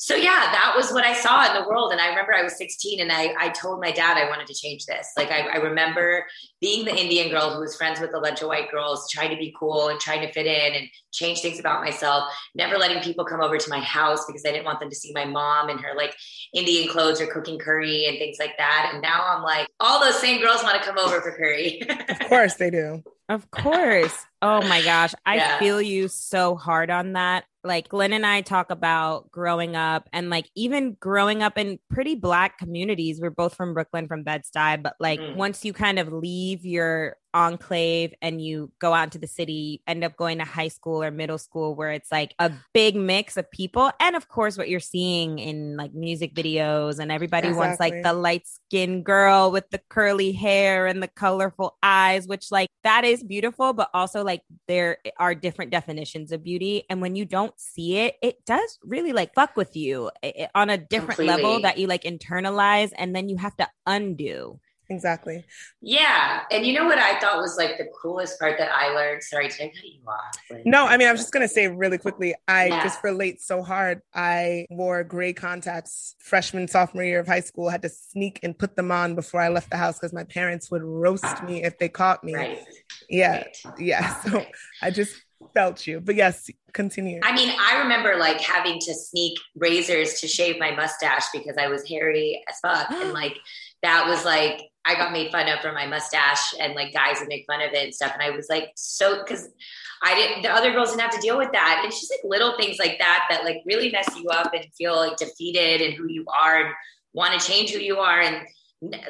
so 0.00 0.14
yeah, 0.14 0.52
that 0.52 0.74
was 0.76 0.92
what 0.92 1.04
I 1.04 1.12
saw 1.12 1.44
in 1.44 1.60
the 1.60 1.68
world. 1.68 1.90
And 1.90 2.00
I 2.00 2.06
remember 2.10 2.32
I 2.32 2.44
was 2.44 2.56
16 2.56 3.00
and 3.00 3.10
I, 3.10 3.34
I 3.36 3.48
told 3.48 3.80
my 3.80 3.90
dad 3.90 4.16
I 4.16 4.28
wanted 4.28 4.46
to 4.46 4.54
change 4.54 4.86
this. 4.86 5.08
Like 5.16 5.32
I, 5.32 5.40
I 5.40 5.56
remember 5.56 6.24
being 6.60 6.84
the 6.84 6.96
Indian 6.96 7.30
girl 7.30 7.50
who 7.50 7.58
was 7.58 7.74
friends 7.74 7.98
with 7.98 8.14
a 8.14 8.20
bunch 8.20 8.40
of 8.40 8.46
white 8.46 8.70
girls, 8.70 9.10
trying 9.10 9.30
to 9.30 9.36
be 9.36 9.52
cool 9.58 9.88
and 9.88 9.98
trying 9.98 10.20
to 10.24 10.32
fit 10.32 10.46
in 10.46 10.74
and 10.74 10.88
change 11.12 11.40
things 11.40 11.58
about 11.58 11.82
myself, 11.82 12.32
never 12.54 12.78
letting 12.78 13.02
people 13.02 13.24
come 13.24 13.40
over 13.40 13.58
to 13.58 13.70
my 13.70 13.80
house 13.80 14.24
because 14.24 14.44
I 14.46 14.52
didn't 14.52 14.66
want 14.66 14.78
them 14.78 14.88
to 14.88 14.94
see 14.94 15.12
my 15.12 15.24
mom 15.24 15.68
in 15.68 15.78
her 15.78 15.96
like 15.96 16.14
Indian 16.54 16.88
clothes 16.88 17.20
or 17.20 17.26
cooking 17.26 17.58
curry 17.58 18.06
and 18.06 18.18
things 18.18 18.36
like 18.38 18.56
that. 18.56 18.90
And 18.92 19.02
now 19.02 19.24
I'm 19.26 19.42
like, 19.42 19.66
all 19.80 20.00
those 20.00 20.20
same 20.20 20.40
girls 20.40 20.62
want 20.62 20.80
to 20.80 20.88
come 20.88 20.96
over 20.96 21.20
for 21.20 21.32
curry. 21.32 21.82
of 22.08 22.20
course 22.28 22.54
they 22.54 22.70
do. 22.70 23.02
Of 23.28 23.50
course. 23.50 24.14
Oh 24.40 24.62
my 24.62 24.80
gosh. 24.80 25.12
I 25.26 25.36
yeah. 25.36 25.58
feel 25.58 25.82
you 25.82 26.06
so 26.06 26.54
hard 26.54 26.88
on 26.88 27.14
that 27.14 27.46
like 27.68 27.88
Glenn 27.88 28.12
and 28.12 28.26
I 28.26 28.40
talk 28.40 28.70
about 28.70 29.30
growing 29.30 29.76
up 29.76 30.08
and 30.12 30.30
like 30.30 30.50
even 30.56 30.96
growing 30.98 31.42
up 31.42 31.56
in 31.56 31.78
pretty 31.90 32.16
black 32.16 32.58
communities. 32.58 33.20
We're 33.20 33.30
both 33.30 33.54
from 33.54 33.74
Brooklyn, 33.74 34.08
from 34.08 34.24
Bed-Stuy, 34.24 34.82
but 34.82 34.94
like 34.98 35.20
mm. 35.20 35.36
once 35.36 35.64
you 35.64 35.72
kind 35.72 36.00
of 36.00 36.12
leave 36.12 36.64
your 36.64 37.16
enclave 37.38 38.12
and 38.20 38.42
you 38.42 38.72
go 38.80 38.92
out 38.92 39.12
to 39.12 39.18
the 39.18 39.28
city, 39.28 39.80
end 39.86 40.02
up 40.02 40.16
going 40.16 40.38
to 40.38 40.44
high 40.44 40.68
school 40.68 41.02
or 41.02 41.12
middle 41.12 41.38
school 41.38 41.76
where 41.76 41.92
it's 41.92 42.10
like 42.10 42.34
a 42.40 42.50
big 42.74 42.96
mix 42.96 43.36
of 43.36 43.48
people. 43.52 43.92
And 44.00 44.16
of 44.16 44.28
course, 44.28 44.58
what 44.58 44.68
you're 44.68 44.80
seeing 44.80 45.38
in 45.38 45.76
like 45.76 45.94
music 45.94 46.34
videos, 46.34 46.98
and 46.98 47.12
everybody 47.12 47.48
exactly. 47.48 47.66
wants 47.66 47.80
like 47.80 48.02
the 48.02 48.12
light 48.12 48.46
skinned 48.46 49.04
girl 49.04 49.52
with 49.52 49.70
the 49.70 49.80
curly 49.88 50.32
hair 50.32 50.86
and 50.86 51.00
the 51.00 51.08
colorful 51.08 51.78
eyes, 51.82 52.26
which 52.26 52.50
like 52.50 52.68
that 52.82 53.04
is 53.04 53.22
beautiful, 53.22 53.72
but 53.72 53.88
also 53.94 54.24
like 54.24 54.42
there 54.66 54.98
are 55.18 55.34
different 55.34 55.70
definitions 55.70 56.32
of 56.32 56.42
beauty. 56.42 56.84
And 56.90 57.00
when 57.00 57.14
you 57.14 57.24
don't 57.24 57.58
see 57.58 57.98
it, 57.98 58.16
it 58.20 58.44
does 58.44 58.78
really 58.82 59.12
like 59.12 59.32
fuck 59.34 59.56
with 59.56 59.76
you 59.76 60.10
it, 60.24 60.50
on 60.56 60.70
a 60.70 60.76
different 60.76 61.18
Completely. 61.18 61.42
level 61.42 61.60
that 61.60 61.78
you 61.78 61.86
like 61.86 62.02
internalize 62.02 62.92
and 62.98 63.14
then 63.14 63.28
you 63.28 63.36
have 63.36 63.56
to 63.58 63.68
undo. 63.86 64.58
Exactly. 64.90 65.44
Yeah. 65.82 66.44
And 66.50 66.64
you 66.64 66.72
know 66.72 66.86
what 66.86 66.98
I 66.98 67.20
thought 67.20 67.36
was 67.38 67.58
like 67.58 67.76
the 67.76 67.88
coolest 68.00 68.38
part 68.40 68.56
that 68.58 68.70
I 68.74 68.94
learned? 68.94 69.22
Sorry, 69.22 69.48
did 69.48 69.60
I 69.60 69.66
cut 69.66 69.84
you 69.84 70.00
off? 70.06 70.38
Like, 70.50 70.64
no, 70.64 70.86
I 70.86 70.96
mean, 70.96 71.08
I 71.08 71.12
was 71.12 71.20
just 71.20 71.32
going 71.32 71.46
to 71.46 71.52
say 71.52 71.68
really 71.68 71.98
quickly, 71.98 72.34
I 72.46 72.66
yeah. 72.66 72.82
just 72.82 73.04
relate 73.04 73.42
so 73.42 73.62
hard. 73.62 74.00
I 74.14 74.66
wore 74.70 75.04
gray 75.04 75.34
contacts 75.34 76.14
freshman, 76.20 76.68
sophomore 76.68 77.04
year 77.04 77.20
of 77.20 77.26
high 77.26 77.40
school, 77.40 77.68
had 77.68 77.82
to 77.82 77.90
sneak 77.90 78.40
and 78.42 78.56
put 78.56 78.76
them 78.76 78.90
on 78.90 79.14
before 79.14 79.42
I 79.42 79.48
left 79.48 79.70
the 79.70 79.76
house 79.76 79.98
because 79.98 80.14
my 80.14 80.24
parents 80.24 80.70
would 80.70 80.82
roast 80.82 81.24
ah, 81.24 81.44
me 81.46 81.62
if 81.62 81.78
they 81.78 81.90
caught 81.90 82.24
me. 82.24 82.34
Right. 82.34 82.64
Yeah. 83.10 83.44
Right. 83.64 83.78
Yeah. 83.78 84.14
So 84.28 84.44
I 84.82 84.90
just 84.90 85.14
felt 85.54 85.86
you. 85.86 86.00
But 86.00 86.14
yes, 86.14 86.50
continue. 86.72 87.20
I 87.22 87.34
mean, 87.34 87.54
I 87.58 87.80
remember 87.82 88.16
like 88.16 88.40
having 88.40 88.78
to 88.80 88.94
sneak 88.94 89.38
razors 89.56 90.20
to 90.20 90.28
shave 90.28 90.58
my 90.58 90.72
mustache 90.72 91.26
because 91.32 91.56
I 91.58 91.68
was 91.68 91.86
hairy 91.88 92.42
as 92.48 92.58
fuck. 92.60 92.90
and 92.90 93.12
like 93.22 93.36
that 93.82 94.06
was 94.08 94.24
like 94.24 94.62
I 94.88 94.94
got 94.94 95.12
made 95.12 95.30
fun 95.30 95.48
of 95.48 95.60
for 95.60 95.72
my 95.72 95.86
mustache 95.86 96.54
and 96.58 96.74
like 96.74 96.94
guys 96.94 97.18
would 97.20 97.28
make 97.28 97.44
fun 97.46 97.60
of 97.60 97.74
it 97.74 97.84
and 97.84 97.94
stuff. 97.94 98.12
And 98.14 98.22
I 98.22 98.30
was 98.34 98.48
like 98.48 98.72
so 98.74 99.18
because 99.18 99.50
I 100.02 100.14
didn't 100.14 100.42
the 100.42 100.50
other 100.50 100.72
girls 100.72 100.90
didn't 100.90 101.02
have 101.02 101.14
to 101.14 101.20
deal 101.20 101.36
with 101.36 101.52
that. 101.52 101.80
And 101.82 101.92
just 101.92 102.10
like 102.10 102.20
little 102.24 102.56
things 102.56 102.78
like 102.78 102.98
that 102.98 103.26
that 103.28 103.44
like 103.44 103.58
really 103.66 103.92
mess 103.92 104.08
you 104.16 104.28
up 104.30 104.54
and 104.54 104.64
feel 104.78 104.96
like 104.96 105.18
defeated 105.18 105.82
and 105.82 105.92
who 105.92 106.08
you 106.08 106.24
are 106.34 106.64
and 106.64 106.74
want 107.12 107.38
to 107.38 107.46
change 107.46 107.70
who 107.70 107.78
you 107.78 107.98
are 107.98 108.20
and 108.20 108.46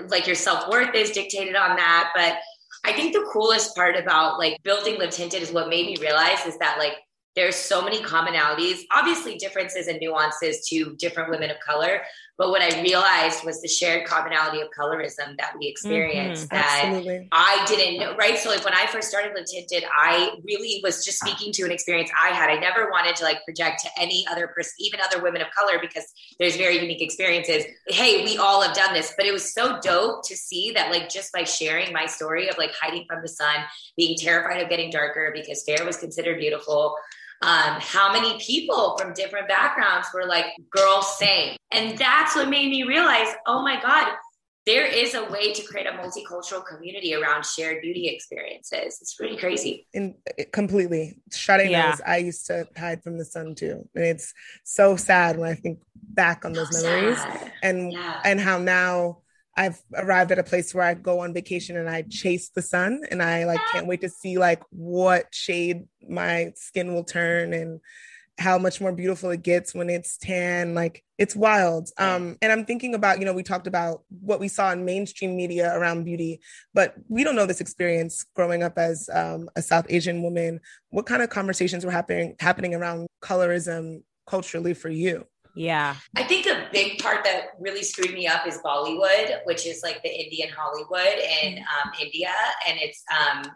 like 0.09 0.27
your 0.27 0.35
self-worth 0.35 0.95
is 0.97 1.13
dictated 1.13 1.55
on 1.55 1.77
that. 1.77 2.11
But 2.15 2.39
I 2.85 2.93
think 2.93 3.13
the 3.13 3.29
coolest 3.33 3.77
part 3.77 3.97
about 3.97 4.39
like 4.39 4.61
building 4.65 4.99
Live 4.99 5.11
Tinted 5.11 5.43
is 5.43 5.53
what 5.53 5.69
made 5.69 5.87
me 5.87 5.97
realize 6.01 6.45
is 6.45 6.59
that 6.59 6.79
like 6.79 6.95
there's 7.37 7.55
so 7.55 7.83
many 7.83 7.99
commonalities, 7.99 8.81
obviously 8.91 9.37
differences 9.37 9.87
and 9.87 10.01
nuances 10.01 10.67
to 10.69 10.97
different 10.97 11.31
women 11.31 11.51
of 11.51 11.61
color, 11.61 12.01
but 12.39 12.51
what 12.51 12.63
I 12.63 12.81
realized 12.83 13.45
was 13.45 13.61
the 13.61 13.67
shared 13.67 14.07
commonality 14.07 14.61
of 14.61 14.69
colorism 14.71 15.37
that 15.39 15.55
we 15.59 15.67
experienced 15.67 16.45
mm-hmm, 16.45 16.55
that 16.55 16.85
absolutely. 16.85 17.29
I 17.33 17.65
didn't 17.67 17.99
know, 17.99 18.15
right? 18.15 18.39
So 18.39 18.49
like 18.49 18.65
when 18.65 18.75
I 18.75 18.87
first 18.87 19.09
started 19.09 19.33
Live 19.35 19.47
Tinted, 19.47 19.83
I 19.93 20.39
really 20.45 20.81
was 20.85 21.05
just 21.05 21.19
speaking 21.19 21.53
to 21.55 21.65
an 21.65 21.73
experience 21.73 22.11
I 22.17 22.29
had. 22.29 22.49
I 22.49 22.61
never 22.61 22.91
wanted 22.91 23.17
to 23.17 23.25
like 23.25 23.45
project 23.45 23.83
to 23.83 23.91
any 24.01 24.25
other 24.31 24.47
person, 24.47 24.73
even 24.79 25.01
other 25.01 25.21
women 25.21 25.43
of 25.43 25.49
color, 25.51 25.81
because 25.81 26.05
there's 26.39 26.57
very 26.57 26.79
unique 26.81 27.03
experiences. 27.03 27.65
Hey, 27.89 28.25
we 28.25 28.39
all 28.39 28.63
have 28.63 28.75
done 28.75 28.95
this, 28.95 29.13
but 29.17 29.27
it 29.27 29.33
was 29.33 29.53
so 29.53 29.81
dope 29.81 30.25
to 30.29 30.37
see 30.37 30.71
that 30.77 30.93
like 30.93 31.09
just 31.09 31.33
by 31.33 31.43
sharing 31.43 31.93
my 31.93 32.07
story 32.07 32.49
of 32.49 32.57
like 32.57 32.71
hiding 32.81 33.05
from 33.09 33.21
the 33.21 33.29
sun, 33.29 33.57
being 33.97 34.17
terrified 34.17 34.63
of 34.63 34.69
getting 34.69 34.91
darker 34.91 35.33
because 35.35 35.65
fair 35.65 35.85
was 35.85 35.97
considered 35.97 36.39
beautiful 36.39 36.95
um, 37.43 37.79
how 37.81 38.13
many 38.13 38.39
people 38.39 38.97
from 38.99 39.13
different 39.13 39.49
backgrounds 39.49 40.09
were 40.13 40.27
like, 40.27 40.47
girl, 40.71 41.03
same. 41.03 41.57
And 41.71 41.97
that's 41.97 42.35
what 42.35 42.49
made 42.49 42.71
me 42.71 42.83
realize, 42.83 43.29
oh 43.47 43.63
my 43.63 43.81
God, 43.81 44.13
there 44.67 44.85
is 44.85 45.15
a 45.15 45.25
way 45.25 45.55
to 45.55 45.63
create 45.63 45.87
a 45.87 45.93
multicultural 45.93 46.63
community 46.67 47.15
around 47.15 47.47
shared 47.47 47.81
beauty 47.81 48.09
experiences. 48.09 48.99
It's 49.01 49.15
pretty 49.15 49.39
crazy. 49.39 49.87
In 49.95 50.17
completely 50.53 51.21
shutting 51.33 51.71
yeah. 51.71 51.97
I 52.07 52.19
used 52.19 52.47
to 52.49 52.69
hide 52.77 53.03
from 53.03 53.17
the 53.17 53.25
sun 53.25 53.55
too. 53.55 53.89
And 53.95 54.05
it's 54.05 54.35
so 54.65 54.97
sad 54.97 55.39
when 55.39 55.49
I 55.49 55.55
think 55.55 55.79
back 55.95 56.45
on 56.45 56.53
those 56.53 56.79
so 56.79 56.87
memories 56.87 57.17
sad. 57.17 57.53
and 57.63 57.93
yeah. 57.93 58.21
and 58.25 58.39
how 58.39 58.59
now 58.59 59.23
I've 59.59 59.83
arrived 59.93 60.31
at 60.31 60.39
a 60.39 60.45
place 60.45 60.73
where 60.73 60.85
I 60.85 60.95
go 60.95 61.19
on 61.19 61.35
vacation 61.35 61.77
and 61.77 61.91
I 61.91 62.03
chase 62.09 62.51
the 62.51 62.63
sun 62.63 63.03
and 63.11 63.21
I 63.21 63.45
like 63.45 63.59
can't 63.73 63.89
wait 63.89 64.03
to 64.03 64.09
see 64.09 64.39
like 64.39 64.63
what 64.71 65.35
shade 65.35 65.89
my 66.09 66.53
skin 66.55 66.95
will 66.95 67.03
turn 67.03 67.53
and 67.53 67.81
how 68.39 68.57
much 68.57 68.81
more 68.81 68.93
beautiful 68.93 69.31
it 69.31 69.43
gets 69.43 69.75
when 69.75 69.91
it's 69.91 70.17
tan. 70.17 70.77
Like 70.77 71.03
it's 71.19 71.35
wild. 71.35 71.91
Um 71.99 72.39
and 72.41 72.53
i'm 72.53 72.65
thinking 72.65 72.95
about 72.95 73.19
you 73.19 73.25
know 73.25 73.33
we 73.33 73.43
talked 73.43 73.67
about 73.67 74.05
what 74.21 74.39
we 74.39 74.47
saw 74.47 74.71
in 74.71 74.85
mainstream 74.85 75.37
media 75.37 75.77
around 75.77 76.05
beauty 76.05 76.41
but 76.73 76.95
we 77.09 77.25
don't 77.25 77.35
know 77.35 77.47
this 77.47 77.61
experience 77.61 78.25
growing 78.37 78.63
up 78.63 78.79
as 78.79 79.11
um, 79.13 79.51
a 79.57 79.63
south 79.63 79.87
asian 79.89 80.23
woman. 80.23 80.61
What 80.91 81.07
kind 81.07 81.21
of 81.21 81.31
conversations 81.31 81.85
were 81.85 81.91
happening 81.91 82.37
happening 82.39 82.77
around 82.77 83.09
colorism 83.21 84.03
culturally 84.25 84.75
for 84.75 84.89
you 84.89 85.27
yeah. 85.59 85.97
I 86.17 86.23
think 86.23 86.47
a 86.47 86.69
big 86.73 86.99
part 86.99 87.25
that 87.25 87.49
really 87.59 87.83
screwed 87.83 88.15
me 88.15 88.27
up 88.27 88.47
is 88.47 88.59
Bollywood, 88.59 89.41
which 89.45 89.67
is 89.67 89.83
like 89.83 90.03
the 90.03 90.09
Indian 90.09 90.51
Hollywood 90.57 91.19
in 91.43 91.55
mm-hmm. 91.57 91.89
um, 91.89 91.93
India. 92.01 92.31
And 92.69 92.79
it's 92.81 93.03
um, 93.11 93.53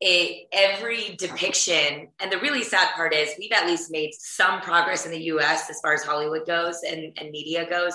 it, 0.00 0.48
every 0.52 1.16
depiction. 1.16 2.08
And 2.20 2.32
the 2.32 2.38
really 2.38 2.62
sad 2.62 2.94
part 2.94 3.14
is 3.14 3.34
we've 3.38 3.52
at 3.52 3.66
least 3.66 3.90
made 3.90 4.12
some 4.14 4.60
progress 4.60 5.04
in 5.04 5.12
the 5.12 5.22
US 5.24 5.68
as 5.70 5.80
far 5.80 5.92
as 5.94 6.02
Hollywood 6.02 6.46
goes 6.46 6.80
and, 6.82 7.16
and 7.18 7.30
media 7.30 7.68
goes. 7.68 7.94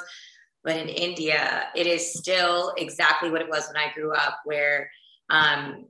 But 0.64 0.76
in 0.76 0.90
India, 0.90 1.70
it 1.76 1.88
is 1.88 2.14
still 2.14 2.74
exactly 2.78 3.32
what 3.32 3.42
it 3.42 3.50
was 3.50 3.68
when 3.68 3.82
I 3.82 3.94
grew 3.94 4.14
up, 4.14 4.42
where 4.44 4.92
um, 5.30 5.86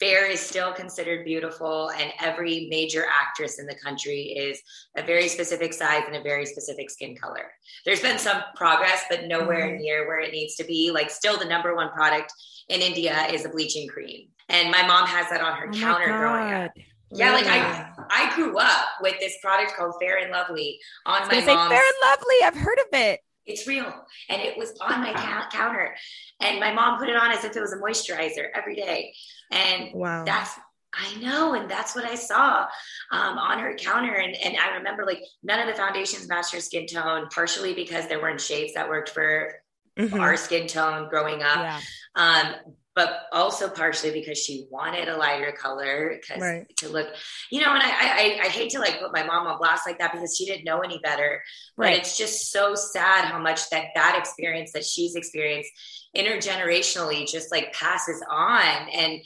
fair 0.00 0.26
is 0.26 0.40
still 0.40 0.72
considered 0.72 1.24
beautiful 1.24 1.90
and 1.90 2.12
every 2.20 2.66
major 2.70 3.04
actress 3.06 3.58
in 3.58 3.66
the 3.66 3.74
country 3.74 4.34
is 4.36 4.60
a 4.96 5.02
very 5.02 5.28
specific 5.28 5.74
size 5.74 6.02
and 6.06 6.16
a 6.16 6.22
very 6.22 6.46
specific 6.46 6.90
skin 6.90 7.14
color. 7.14 7.52
There's 7.84 8.00
been 8.00 8.18
some 8.18 8.42
progress 8.56 9.04
but 9.10 9.26
nowhere 9.26 9.68
mm-hmm. 9.68 9.82
near 9.82 10.08
where 10.08 10.20
it 10.20 10.32
needs 10.32 10.56
to 10.56 10.64
be. 10.64 10.90
Like 10.90 11.10
still 11.10 11.38
the 11.38 11.44
number 11.44 11.76
one 11.76 11.90
product 11.90 12.32
in 12.68 12.80
india 12.80 13.26
is 13.30 13.44
a 13.44 13.48
bleaching 13.48 13.86
cream. 13.88 14.28
And 14.48 14.70
my 14.70 14.86
mom 14.86 15.06
has 15.06 15.28
that 15.30 15.40
on 15.40 15.56
her 15.58 15.68
oh 15.68 15.78
counter 15.78 16.06
growing 16.06 16.52
up. 16.52 16.72
Yeah, 17.12 17.32
like 17.32 17.46
I 17.46 17.90
I 18.08 18.34
grew 18.36 18.56
up 18.58 18.86
with 19.00 19.18
this 19.20 19.36
product 19.42 19.76
called 19.76 19.94
Fair 20.00 20.18
and 20.18 20.30
Lovely 20.30 20.78
on 21.06 21.26
my 21.26 21.40
mom. 21.44 21.68
Fair 21.68 21.82
and 21.82 21.96
Lovely, 22.02 22.36
I've 22.44 22.56
heard 22.56 22.78
of 22.78 22.86
it 22.92 23.20
It's 23.50 23.66
real. 23.66 23.92
And 24.28 24.40
it 24.40 24.56
was 24.56 24.72
on 24.80 25.00
my 25.00 25.12
ca- 25.12 25.48
counter. 25.50 25.94
And 26.40 26.60
my 26.60 26.72
mom 26.72 26.98
put 26.98 27.08
it 27.08 27.16
on 27.16 27.32
as 27.32 27.44
if 27.44 27.56
it 27.56 27.60
was 27.60 27.72
a 27.72 27.76
moisturizer 27.78 28.46
every 28.54 28.76
day. 28.76 29.14
And 29.50 29.92
Wow. 29.94 30.24
that's, 30.24 30.52
I 30.94 31.14
know. 31.20 31.54
And 31.54 31.70
that's 31.70 31.94
what 31.94 32.04
I 32.04 32.14
saw 32.14 32.66
um, 33.12 33.38
on 33.38 33.58
her 33.58 33.74
counter. 33.74 34.14
And, 34.14 34.34
and 34.36 34.56
I 34.56 34.76
remember 34.76 35.04
like 35.04 35.22
none 35.42 35.60
of 35.60 35.66
the 35.66 35.74
foundations 35.74 36.28
matched 36.28 36.52
her 36.54 36.60
skin 36.60 36.86
tone, 36.86 37.28
partially 37.32 37.74
because 37.74 38.06
there 38.08 38.20
weren't 38.20 38.40
shades 38.40 38.74
that 38.74 38.88
worked 38.88 39.10
for 39.10 39.54
Mhm. 39.98 40.20
our 40.20 40.36
skin 40.36 40.66
tone 40.66 41.08
growing 41.10 41.42
up. 41.42 41.58
Yeah. 41.58 41.80
Um, 42.14 42.54
but 42.94 43.20
also 43.32 43.68
partially 43.68 44.10
because 44.12 44.38
she 44.38 44.66
wanted 44.70 45.08
a 45.08 45.16
lighter 45.16 45.52
color 45.52 46.18
because 46.20 46.42
Right. 46.42 46.66
to 46.78 46.88
look, 46.88 47.08
you 47.50 47.60
know, 47.60 47.72
and 47.72 47.82
I, 47.82 47.88
I 47.88 48.40
I 48.44 48.48
hate 48.48 48.70
to 48.70 48.78
like 48.78 49.00
put 49.00 49.12
my 49.12 49.22
mom 49.22 49.46
on 49.46 49.58
blast 49.58 49.86
like 49.86 49.98
that 49.98 50.12
because 50.12 50.36
she 50.36 50.44
didn't 50.44 50.64
know 50.64 50.80
any 50.80 50.98
better. 50.98 51.42
But 51.76 51.92
it's 51.92 52.18
just 52.18 52.50
so 52.50 52.74
sad 52.74 53.26
how 53.26 53.38
much 53.38 53.70
that 53.70 53.86
that 53.94 54.16
experience 54.18 54.72
that 54.72 54.84
she's 54.84 55.14
experienced 55.14 55.70
intergenerationally 56.16 57.30
just 57.30 57.52
like 57.52 57.72
passes 57.72 58.22
on 58.28 58.88
and 58.92 59.20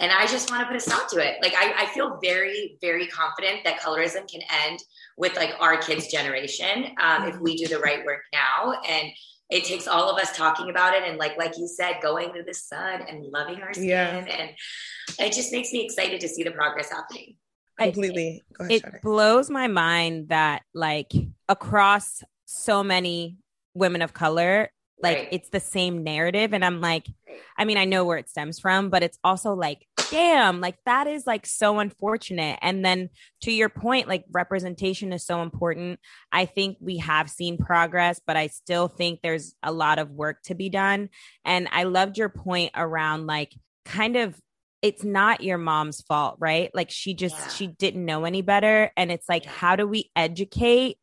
and 0.00 0.12
I 0.12 0.26
just 0.26 0.50
want 0.50 0.62
to 0.62 0.66
put 0.68 0.76
a 0.76 0.80
stop 0.80 1.10
to 1.10 1.18
it. 1.18 1.42
Like 1.42 1.54
I, 1.56 1.74
I 1.76 1.86
feel 1.86 2.20
very, 2.22 2.78
very 2.80 3.08
confident 3.08 3.64
that 3.64 3.80
colorism 3.80 4.30
can 4.30 4.42
end 4.64 4.78
with 5.16 5.34
like 5.34 5.56
our 5.58 5.76
kids' 5.76 6.06
generation 6.06 6.86
um, 7.02 7.24
if 7.24 7.40
we 7.40 7.56
do 7.56 7.66
the 7.66 7.80
right 7.80 8.04
work 8.06 8.20
now. 8.32 8.74
And 8.88 9.08
it 9.50 9.64
takes 9.64 9.86
all 9.88 10.10
of 10.10 10.18
us 10.20 10.36
talking 10.36 10.68
about 10.70 10.94
it 10.94 11.02
and 11.06 11.16
like 11.18 11.36
like 11.38 11.56
you 11.58 11.66
said, 11.66 11.96
going 12.02 12.32
to 12.34 12.42
the 12.42 12.54
sun 12.54 13.02
and 13.08 13.24
loving 13.24 13.62
our 13.62 13.72
skin. 13.72 13.88
Yeah. 13.88 14.16
And 14.16 14.50
it 15.18 15.32
just 15.32 15.52
makes 15.52 15.72
me 15.72 15.84
excited 15.84 16.20
to 16.20 16.28
see 16.28 16.42
the 16.42 16.50
progress 16.50 16.90
happening. 16.90 17.36
Completely. 17.78 18.44
Go 18.54 18.64
ahead, 18.64 18.72
it 18.76 18.82
Shadi. 18.84 19.02
blows 19.02 19.48
my 19.50 19.68
mind 19.68 20.28
that 20.30 20.62
like 20.74 21.12
across 21.48 22.22
so 22.44 22.82
many 22.82 23.36
women 23.74 24.02
of 24.02 24.12
color 24.12 24.70
like 25.00 25.16
Right. 25.18 25.28
it's 25.30 25.48
the 25.50 25.60
same 25.60 26.02
narrative 26.02 26.52
and 26.52 26.64
i'm 26.64 26.80
like 26.80 27.06
i 27.56 27.64
mean 27.64 27.76
i 27.78 27.84
know 27.84 28.04
where 28.04 28.18
it 28.18 28.28
stems 28.28 28.58
from 28.58 28.88
but 28.90 29.04
it's 29.04 29.16
also 29.22 29.54
like 29.54 29.86
damn 30.10 30.60
like 30.60 30.76
that 30.86 31.06
is 31.06 31.26
like 31.26 31.46
so 31.46 31.78
unfortunate. 31.78 32.58
And 32.62 32.84
then 32.84 33.10
to 33.42 33.52
your 33.52 33.68
point 33.68 34.08
like 34.08 34.24
representation 34.30 35.12
is 35.12 35.24
so 35.24 35.42
important. 35.42 36.00
I 36.32 36.46
think 36.46 36.78
we 36.80 36.98
have 36.98 37.30
seen 37.30 37.58
progress 37.58 38.20
but 38.26 38.36
i 38.36 38.46
still 38.46 38.88
think 38.88 39.20
there's 39.22 39.54
a 39.62 39.72
lot 39.72 39.98
of 39.98 40.10
work 40.10 40.42
to 40.44 40.54
be 40.54 40.68
done. 40.68 41.08
And 41.44 41.68
i 41.72 41.84
loved 41.84 42.18
your 42.18 42.28
point 42.28 42.72
around 42.74 43.26
like 43.26 43.54
kind 43.84 44.16
of 44.16 44.38
it's 44.80 45.02
not 45.02 45.42
your 45.42 45.58
mom's 45.58 46.00
fault 46.02 46.36
right? 46.38 46.70
Like 46.74 46.90
she 46.90 47.14
just 47.14 47.36
Yeah. 47.36 47.48
she 47.48 47.66
didn't 47.66 48.04
know 48.04 48.24
any 48.24 48.42
better. 48.42 48.90
And 48.96 49.10
it's 49.10 49.28
like 49.28 49.44
Yeah. 49.44 49.50
how 49.50 49.76
do 49.76 49.86
we 49.86 50.10
educate 50.14 50.98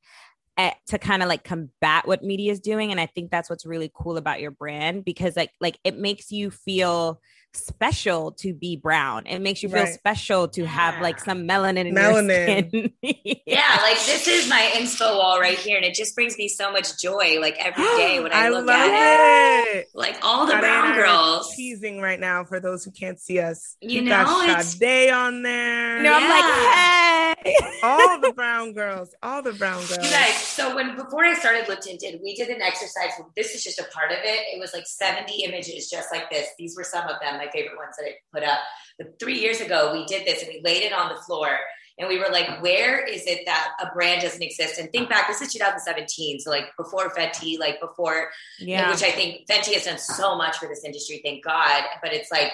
at, 0.58 0.78
to 0.88 0.98
kind 0.98 1.22
of 1.22 1.28
like 1.28 1.44
combat 1.44 2.08
what 2.08 2.24
media 2.24 2.52
is 2.52 2.60
doing? 2.62 2.92
And 2.92 3.00
i 3.00 3.06
think 3.06 3.30
that's 3.32 3.50
what's 3.50 3.66
really 3.66 3.92
cool 3.94 4.18
about 4.18 4.40
your 4.40 4.52
brand 4.52 5.04
because 5.04 5.36
like 5.36 5.52
like 5.60 5.78
it 5.84 5.98
makes 5.98 6.32
you 6.32 6.52
feel 6.52 7.20
special 7.56 8.32
to 8.34 8.54
be 8.54 8.76
brown 8.76 9.26
it 9.28 9.40
makes 9.40 9.62
you 9.64 9.70
feel 9.70 9.84
Right. 9.84 9.94
special 9.94 10.48
to 10.50 10.66
have 10.66 11.02
like 11.02 11.20
some 11.20 11.48
melanin 11.48 11.88
in 11.88 11.96
Melanin. 11.96 12.72
your 12.74 12.90
skin 13.02 13.42
Yeah, 13.46 13.80
like 13.82 13.98
this 14.06 14.28
is 14.28 14.50
my 14.50 14.72
inspo 14.76 15.18
wall 15.18 15.40
right 15.40 15.58
here, 15.58 15.78
and 15.78 15.86
it 15.86 15.94
just 15.96 16.16
brings 16.16 16.38
me 16.38 16.48
so 16.48 16.72
much 16.72 17.00
joy. 17.02 17.40
Like 17.40 17.56
every 17.60 17.84
day 17.98 18.20
when 18.22 18.32
I, 18.32 18.36
I 18.46 18.50
look 18.50 18.66
love 18.66 18.76
at 18.92 19.64
it, 19.68 19.78
it. 19.78 19.88
like 19.94 20.18
all 20.24 20.46
the 20.46 20.54
Sade 20.54 20.62
brown 20.62 20.86
I 20.88 20.92
are 20.92 21.04
girls. 21.04 21.54
teasing 21.56 22.02
right 22.02 22.20
now 22.20 22.44
for 22.44 22.60
those 22.60 22.84
who 22.84 22.92
can't 22.92 23.20
see 23.20 23.40
us. 23.40 23.78
You 23.82 24.02
We 24.02 24.08
know, 24.10 24.24
got 24.26 24.50
it's- 24.50 24.74
Sade 24.78 25.12
on 25.12 25.44
there. 25.44 25.98
you 25.98 26.04
know 26.04 26.14
i'm 26.14 26.30
like 26.30 27.46
hey 27.46 27.56
all 27.84 28.20
the 28.20 28.34
brown 28.34 28.74
girls, 28.74 29.14
all 29.22 29.42
the 29.44 29.54
brown 29.54 29.78
girls. 29.86 29.98
You 30.04 30.10
guys, 30.10 30.34
so 30.36 30.76
when 30.76 30.96
before 30.96 31.24
I 31.26 31.36
started 31.36 31.68
Live 31.70 31.82
Tinted, 31.82 32.20
we 32.24 32.34
did 32.36 32.50
an 32.50 32.62
exercise. 32.62 33.12
This 33.36 33.54
is 33.54 33.64
just 33.64 33.78
a 33.80 33.84
part 33.94 34.12
of 34.12 34.18
it. 34.24 34.40
It 34.56 34.60
was 34.60 34.74
like 34.74 34.88
70 34.88 35.44
images 35.44 35.88
just 35.90 36.12
like 36.12 36.30
this. 36.32 36.48
These 36.58 36.76
were 36.76 36.84
some 36.84 37.08
of 37.08 37.18
them, 37.22 37.38
my 37.46 37.52
favorite 37.52 37.78
ones 37.78 37.96
that 37.98 38.06
I 38.06 38.16
put 38.34 38.44
up. 38.44 38.60
But 38.98 39.20
three 39.20 39.40
years 39.40 39.62
ago, 39.62 39.92
we 39.94 40.06
did 40.06 40.26
this 40.26 40.42
and 40.42 40.52
we 40.54 40.62
laid 40.64 40.84
it 40.84 40.94
on 40.94 41.10
the 41.10 41.22
floor. 41.22 41.50
And 41.98 42.10
we 42.10 42.18
were 42.18 42.28
like, 42.30 42.62
where 42.62 43.06
is 43.06 43.26
it 43.26 43.44
that 43.46 43.72
a 43.80 43.94
brand 43.94 44.22
doesn't 44.22 44.42
exist? 44.42 44.80
And 44.80 44.92
think 44.92 45.10
back, 45.10 45.28
this 45.28 45.42
is 45.42 45.54
2017. 45.54 46.42
So, 46.42 46.50
like, 46.50 46.66
before 46.78 47.10
Fenty, 47.12 47.58
like, 47.58 47.80
before 47.80 48.30
yeah 48.60 48.92
which 48.92 49.02
I 49.02 49.12
think 49.12 49.48
Fenty 49.50 49.74
has 49.74 49.86
done 49.86 49.98
so 49.98 50.38
much 50.38 50.58
for 50.58 50.68
this 50.68 50.84
industry, 50.84 51.22
thank 51.24 51.44
God. 51.44 51.84
But 52.02 52.14
it's 52.14 52.32
like 52.32 52.52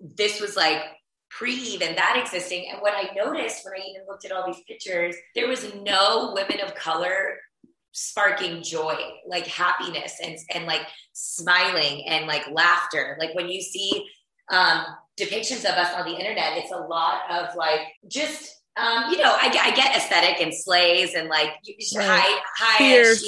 this 0.00 0.40
was 0.40 0.56
like 0.56 0.80
pre 1.28 1.52
even 1.52 1.96
that 1.96 2.20
existing. 2.22 2.68
And 2.70 2.80
what 2.80 2.94
I 2.94 3.12
noticed 3.14 3.64
when 3.64 3.74
I 3.74 3.84
even 3.84 4.02
looked 4.08 4.24
at 4.24 4.32
all 4.32 4.46
these 4.46 4.62
pictures, 4.66 5.16
there 5.34 5.48
was 5.48 5.74
no 5.74 6.32
women 6.34 6.60
of 6.60 6.74
color 6.74 7.36
sparking 7.92 8.62
joy, 8.62 8.96
like 9.26 9.46
happiness 9.46 10.18
and 10.22 10.38
and 10.54 10.66
like 10.66 10.86
smiling 11.12 12.06
and 12.06 12.26
like 12.26 12.46
laughter. 12.52 13.16
Like 13.18 13.34
when 13.34 13.48
you 13.48 13.60
see 13.60 14.06
um 14.50 14.84
depictions 15.18 15.60
of 15.64 15.72
us 15.76 15.92
on 15.94 16.04
the 16.10 16.16
internet, 16.18 16.56
it's 16.58 16.72
a 16.72 16.76
lot 16.76 17.22
of 17.30 17.54
like 17.56 17.80
just 18.06 18.54
um, 18.76 19.10
you 19.10 19.18
know, 19.18 19.34
I, 19.36 19.46
I 19.60 19.74
get 19.74 19.96
aesthetic 19.96 20.40
and 20.40 20.54
slays 20.54 21.14
and 21.14 21.28
like 21.28 21.50
Right. 21.96 22.06
high 22.06 22.40
high 22.56 22.78
Fierce. 22.78 23.24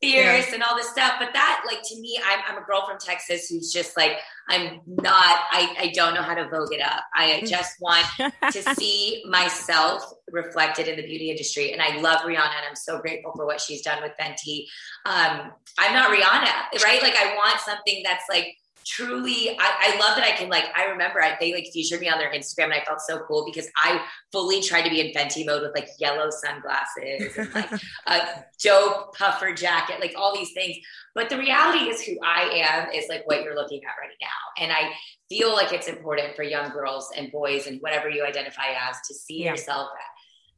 fierce 0.00 0.52
and 0.52 0.62
all 0.62 0.76
this 0.76 0.88
stuff. 0.90 1.14
But 1.18 1.30
that, 1.32 1.64
like, 1.66 1.82
to 1.82 2.00
me, 2.00 2.20
I'm, 2.24 2.38
I'm 2.46 2.62
a 2.62 2.64
girl 2.64 2.86
from 2.86 2.96
Texas 3.00 3.48
who's 3.48 3.72
just 3.72 3.96
like, 3.96 4.12
I'm 4.48 4.80
not, 4.86 5.12
I, 5.50 5.74
I 5.80 5.92
don't 5.92 6.14
know 6.14 6.22
how 6.22 6.34
to 6.34 6.48
vogue 6.48 6.72
it 6.72 6.80
up. 6.80 7.02
I 7.14 7.42
just 7.46 7.80
want 7.80 8.06
to 8.52 8.62
see 8.74 9.24
myself 9.28 10.04
reflected 10.30 10.86
in 10.86 10.96
the 10.96 11.02
beauty 11.02 11.30
industry. 11.30 11.72
And 11.72 11.82
I 11.82 11.98
love 12.00 12.20
Rihanna 12.20 12.36
and 12.36 12.66
I'm 12.68 12.76
so 12.76 13.00
grateful 13.00 13.32
for 13.34 13.44
what 13.44 13.60
she's 13.60 13.82
done 13.82 14.00
with 14.02 14.12
Fenty. 14.20 14.66
Um, 15.04 15.50
I'm 15.80 15.92
not 15.94 16.12
Rihanna, 16.12 16.80
right? 16.84 17.02
Like, 17.02 17.16
I 17.16 17.34
want 17.34 17.58
something 17.60 18.02
that's 18.04 18.24
like, 18.30 18.56
truly 18.86 19.50
I, 19.58 19.94
I 19.94 19.98
love 19.98 20.16
that 20.16 20.24
i 20.24 20.36
can 20.36 20.48
like 20.48 20.64
i 20.76 20.84
remember 20.84 21.20
I, 21.22 21.36
they 21.40 21.52
like 21.52 21.68
featured 21.72 22.00
me 22.00 22.08
on 22.08 22.18
their 22.18 22.32
instagram 22.32 22.64
and 22.66 22.74
i 22.74 22.84
felt 22.84 23.00
so 23.00 23.18
cool 23.26 23.44
because 23.44 23.68
i 23.82 24.00
fully 24.32 24.62
tried 24.62 24.82
to 24.82 24.90
be 24.90 25.00
in 25.00 25.12
fenty 25.12 25.44
mode 25.44 25.62
with 25.62 25.72
like 25.74 25.88
yellow 25.98 26.30
sunglasses 26.30 27.36
and 27.36 27.54
like 27.54 27.70
a 28.06 28.44
dope 28.62 29.16
puffer 29.16 29.52
jacket, 29.52 30.00
like 30.00 30.14
all 30.16 30.34
these 30.34 30.52
things. 30.52 30.76
But 31.14 31.30
the 31.30 31.38
reality 31.38 31.84
is 31.90 32.02
who 32.02 32.16
I 32.22 32.42
am 32.66 32.90
is 32.90 33.06
like 33.08 33.26
what 33.26 33.42
you're 33.42 33.54
looking 33.54 33.80
at 33.84 33.94
right 34.00 34.16
now. 34.20 34.62
And 34.62 34.72
I 34.72 34.92
feel 35.28 35.52
like 35.52 35.72
it's 35.72 35.88
important 35.88 36.36
for 36.36 36.42
young 36.42 36.70
girls 36.70 37.10
and 37.16 37.32
boys 37.32 37.66
and 37.66 37.80
whatever 37.80 38.08
you 38.10 38.24
identify 38.24 38.66
as 38.88 38.96
to 39.08 39.14
see 39.14 39.44
Yeah. 39.44 39.52
yourself 39.52 39.88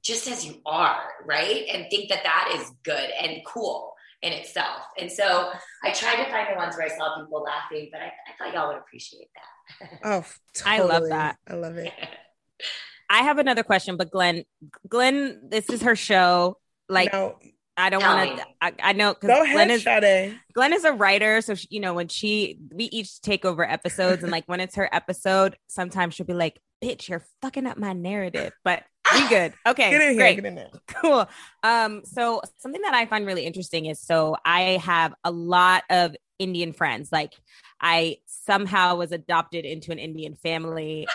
just 0.03 0.29
as 0.29 0.47
you 0.47 0.61
are, 0.65 1.03
right? 1.25 1.67
And 1.73 1.87
think 1.91 2.09
that 2.09 2.23
that 2.23 2.53
is 2.57 2.71
good 2.85 3.11
and 3.21 3.45
cool 3.45 3.93
in 4.23 4.33
itself. 4.33 4.83
And 4.99 5.11
so 5.11 5.51
I 5.85 5.93
tried 5.93 6.25
to 6.25 6.31
find 6.31 6.49
the 6.53 6.57
ones 6.57 6.77
where 6.77 6.87
I 6.87 6.97
saw 6.97 7.21
people 7.21 7.43
laughing, 7.43 7.89
but 7.93 8.01
I, 8.01 8.07
I 8.07 8.37
thought 8.39 8.55
y'all 8.55 8.69
would 8.69 8.79
appreciate 8.79 9.29
that. 9.35 9.43
Oh, 10.03 10.25
I 10.65 10.81
love 10.81 11.09
that. 11.09 11.37
I 11.47 11.55
love 11.55 11.77
it. 11.77 11.93
I 13.11 13.23
have 13.23 13.39
another 13.39 13.63
question, 13.63 13.97
but 13.97 14.11
Glenn, 14.11 14.45
Glenn, 14.89 15.41
this 15.49 15.69
is 15.69 15.83
her 15.83 15.95
show. 15.95 16.59
Like, 16.89 17.13
now, 17.13 17.37
I 17.79 17.91
don't 17.91 18.03
want 18.03 18.39
to. 18.39 18.45
I, 18.61 18.73
I 18.83 18.93
know 18.93 19.15
because 19.15 19.49
Glenn 19.53 19.71
is 19.71 19.85
Sade. 19.85 20.39
Glenn 20.53 20.73
is 20.73 20.85
a 20.85 20.93
writer, 20.93 21.41
so 21.41 21.55
she, 21.55 21.69
you 21.71 21.81
know 21.81 21.95
when 21.95 22.09
she 22.09 22.59
we 22.73 22.85
each 22.85 23.21
take 23.21 23.45
over 23.45 23.65
episodes, 23.65 24.23
and 24.25 24.33
like 24.33 24.45
when 24.47 24.61
it's 24.61 24.75
her 24.75 24.93
episode, 24.93 25.57
sometimes 25.69 26.15
she'll 26.15 26.27
be 26.27 26.35
like, 26.35 26.59
"Bitch, 26.83 27.09
you're 27.09 27.25
fucking 27.41 27.67
up 27.67 27.79
my 27.79 27.93
narrative," 27.93 28.53
but 28.65 28.83
we 29.15 29.29
good. 29.29 29.53
Okay, 29.67 29.91
Get 29.91 30.01
in 30.03 30.09
here. 30.11 30.17
great 30.17 30.37
Get 30.37 30.45
in 30.47 30.55
there. 30.55 30.71
cool. 30.89 31.29
Um, 31.63 32.03
so 32.05 32.43
something 32.59 32.83
that 32.83 32.95
I 32.95 33.07
find 33.07 33.27
really 33.27 33.45
interesting 33.45 33.87
is 33.87 34.01
so 34.01 34.37
I 34.45 34.81
have 34.85 35.15
a 35.25 35.31
lot 35.31 35.85
of 35.91 36.15
Indian 36.39 36.73
friends. 36.73 37.11
Like 37.11 37.35
I 37.81 38.19
somehow 38.27 38.97
was 38.97 39.13
adopted 39.13 39.65
into 39.65 39.93
an 39.93 39.99
Indian 39.99 40.37
family. 40.37 41.07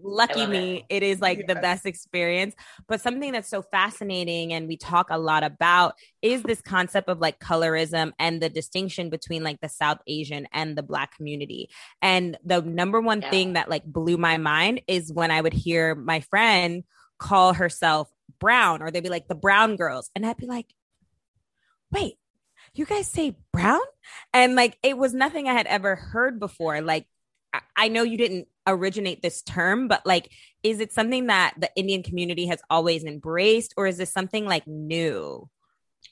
Lucky 0.00 0.40
love 0.42 0.50
me, 0.50 0.84
it 0.88 1.02
is 1.02 1.20
like 1.20 1.48
the 1.48 1.56
best 1.56 1.84
experience. 1.84 2.54
But 2.86 3.00
something 3.00 3.32
that's 3.32 3.48
so 3.50 3.62
fascinating 3.62 4.52
and 4.52 4.68
we 4.68 4.76
talk 4.76 5.08
a 5.10 5.18
lot 5.18 5.42
about 5.42 5.94
is 6.22 6.44
this 6.44 6.60
concept 6.60 7.08
of 7.08 7.18
like 7.18 7.40
colorism 7.40 8.12
and 8.20 8.40
the 8.40 8.48
distinction 8.48 9.10
between 9.10 9.42
like 9.42 9.60
the 9.60 9.68
South 9.68 9.98
Asian 10.06 10.46
and 10.52 10.78
the 10.78 10.84
Black 10.84 11.16
community. 11.16 11.68
And 12.00 12.38
the 12.44 12.62
number 12.62 13.00
one 13.00 13.22
Yeah. 13.22 13.30
thing 13.30 13.52
that 13.54 13.68
like 13.68 13.84
blew 13.84 14.16
my 14.18 14.36
mind 14.36 14.82
is 14.86 15.12
when 15.12 15.32
I 15.32 15.40
would 15.40 15.52
hear 15.52 15.96
my 15.96 16.20
friend 16.20 16.84
call 17.18 17.52
herself 17.54 18.10
brown 18.38 18.82
or 18.82 18.90
they'd 18.90 19.02
be 19.02 19.08
like 19.08 19.28
the 19.28 19.34
brown 19.34 19.76
girls. 19.76 20.10
And 20.14 20.24
i'd 20.24 20.36
be 20.36 20.46
like 20.46 20.66
wait 21.90 22.14
you 22.74 22.84
guys 22.84 23.08
say 23.08 23.34
brown? 23.52 23.80
And 24.32 24.54
like 24.54 24.78
it 24.82 24.96
was 24.96 25.14
nothing 25.14 25.48
i 25.48 25.52
had 25.54 25.66
ever 25.66 25.96
heard 25.96 26.38
before. 26.38 26.80
Like 26.80 27.06
I- 27.52 27.60
i 27.76 27.88
know 27.88 28.02
you 28.02 28.18
didn't 28.18 28.46
originate 28.66 29.22
this 29.22 29.40
term 29.42 29.88
but 29.88 30.04
like 30.04 30.30
is 30.62 30.78
it 30.80 30.92
something 30.92 31.28
that 31.28 31.54
the 31.58 31.70
indian 31.74 32.02
community 32.02 32.46
has 32.46 32.60
always 32.68 33.04
embraced 33.04 33.72
or 33.78 33.86
is 33.86 33.96
this 33.96 34.12
something 34.12 34.44
like 34.44 34.66
new? 34.66 35.48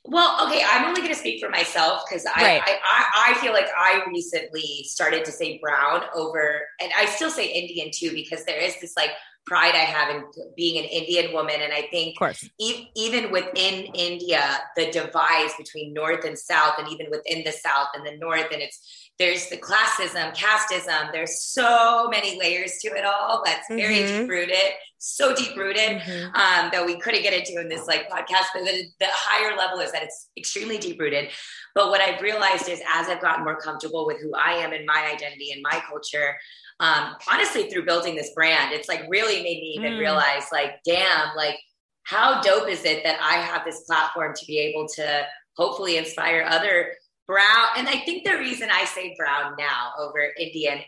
Well, 0.09 0.47
okay, 0.47 0.63
I'm 0.69 0.85
only 0.87 1.01
going 1.01 1.13
to 1.13 1.19
speak 1.19 1.43
for 1.43 1.51
myself 1.51 2.03
because 2.09 2.25
I, 2.27 2.43
Right. 2.43 2.63
I, 2.65 2.79
I, 2.85 3.31
I 3.33 3.35
feel 3.41 3.53
like 3.53 3.67
I 3.77 4.03
recently 4.09 4.85
started 4.85 5.25
to 5.25 5.33
say 5.33 5.59
brown 5.61 6.03
over, 6.15 6.61
and 6.81 6.93
I 6.97 7.07
still 7.07 7.31
say 7.31 7.47
Indian 7.49 7.91
too 7.93 8.13
because 8.13 8.45
there 8.45 8.59
is 8.61 8.81
this 8.81 8.95
like 8.97 9.11
pride 9.47 9.75
I 9.75 9.79
have 9.79 10.15
in 10.15 10.25
being 10.57 10.79
an 10.83 10.85
Indian 10.85 11.33
woman. 11.33 11.57
And 11.61 11.73
I 11.73 11.83
think 11.91 12.17
e- 12.59 12.89
even 12.97 13.31
within 13.31 13.87
India, 13.95 14.59
the 14.77 14.91
divides 14.91 15.55
between 15.57 15.93
North 15.93 16.25
and 16.25 16.39
South, 16.39 16.75
and 16.79 16.89
even 16.89 17.07
within 17.11 17.45
the 17.45 17.53
South 17.53 17.89
and 17.95 18.05
the 18.07 18.17
North, 18.17 18.47
and 18.53 18.61
it's 18.61 19.03
there's 19.19 19.49
the 19.49 19.57
classism, 19.57 20.35
casteism. 20.37 21.11
There's 21.11 21.41
so 21.43 22.07
many 22.11 22.39
layers 22.39 22.73
to 22.83 22.89
it 22.89 23.05
all. 23.07 23.43
That's 23.47 23.67
very 23.69 24.01
Mhm. 24.01 24.21
deep 24.21 24.29
rooted, 24.29 24.73
so 24.99 25.35
deep 25.35 25.57
rooted 25.57 26.03
Mhm. 26.03 26.25
um, 26.37 26.69
that 26.71 26.85
we 26.85 26.99
couldn't 27.01 27.23
get 27.23 27.33
into 27.33 27.59
in 27.59 27.69
this 27.71 27.87
like 27.87 28.11
podcast. 28.11 28.49
But 28.53 28.65
the, 28.65 28.85
the 29.01 29.07
higher 29.09 29.57
level 29.57 29.79
is 29.81 29.91
that 29.93 30.03
it's 30.03 30.29
extremely 30.37 30.77
deep 30.77 31.01
rooted. 31.01 31.31
But 31.75 31.89
what 31.89 32.03
I've 32.03 32.21
realized 32.21 32.69
is 32.69 32.83
as 32.95 33.09
I've 33.09 33.23
gotten 33.23 33.43
more 33.45 33.59
comfortable 33.59 34.05
with 34.05 34.21
who 34.21 34.35
I 34.35 34.53
am 34.53 34.75
and 34.75 34.85
my 34.85 35.11
identity 35.11 35.51
and 35.51 35.63
my 35.63 35.83
culture, 35.89 36.37
um, 36.79 37.17
honestly, 37.27 37.71
through 37.71 37.87
building 37.87 38.17
this 38.17 38.35
brand, 38.35 38.75
it's 38.75 38.87
like 38.87 39.03
really 39.09 39.36
made 39.43 39.61
me 39.61 39.75
even 39.79 39.93
Mm. 39.95 39.99
realize, 39.99 40.45
like, 40.53 40.81
damn, 40.85 41.35
like 41.37 41.59
how 42.05 42.41
dope 42.41 42.69
is 42.69 42.85
it 42.85 43.03
that 43.05 43.19
I 43.21 43.35
have 43.41 43.65
this 43.65 43.81
platform 43.81 44.33
to 44.37 44.47
be 44.47 44.59
able 44.59 44.87
to 44.97 45.27
hopefully 45.57 45.97
inspire 45.97 46.45
other 46.49 46.93
brown 47.27 47.67
and 47.77 47.89
i 47.89 47.97
think 48.05 48.23
the 48.25 48.39
reason 48.39 48.69
i 48.71 48.85
say 48.85 49.13
brown 49.19 49.55
now 49.59 49.91
over 49.99 50.29
indian 50.39 50.79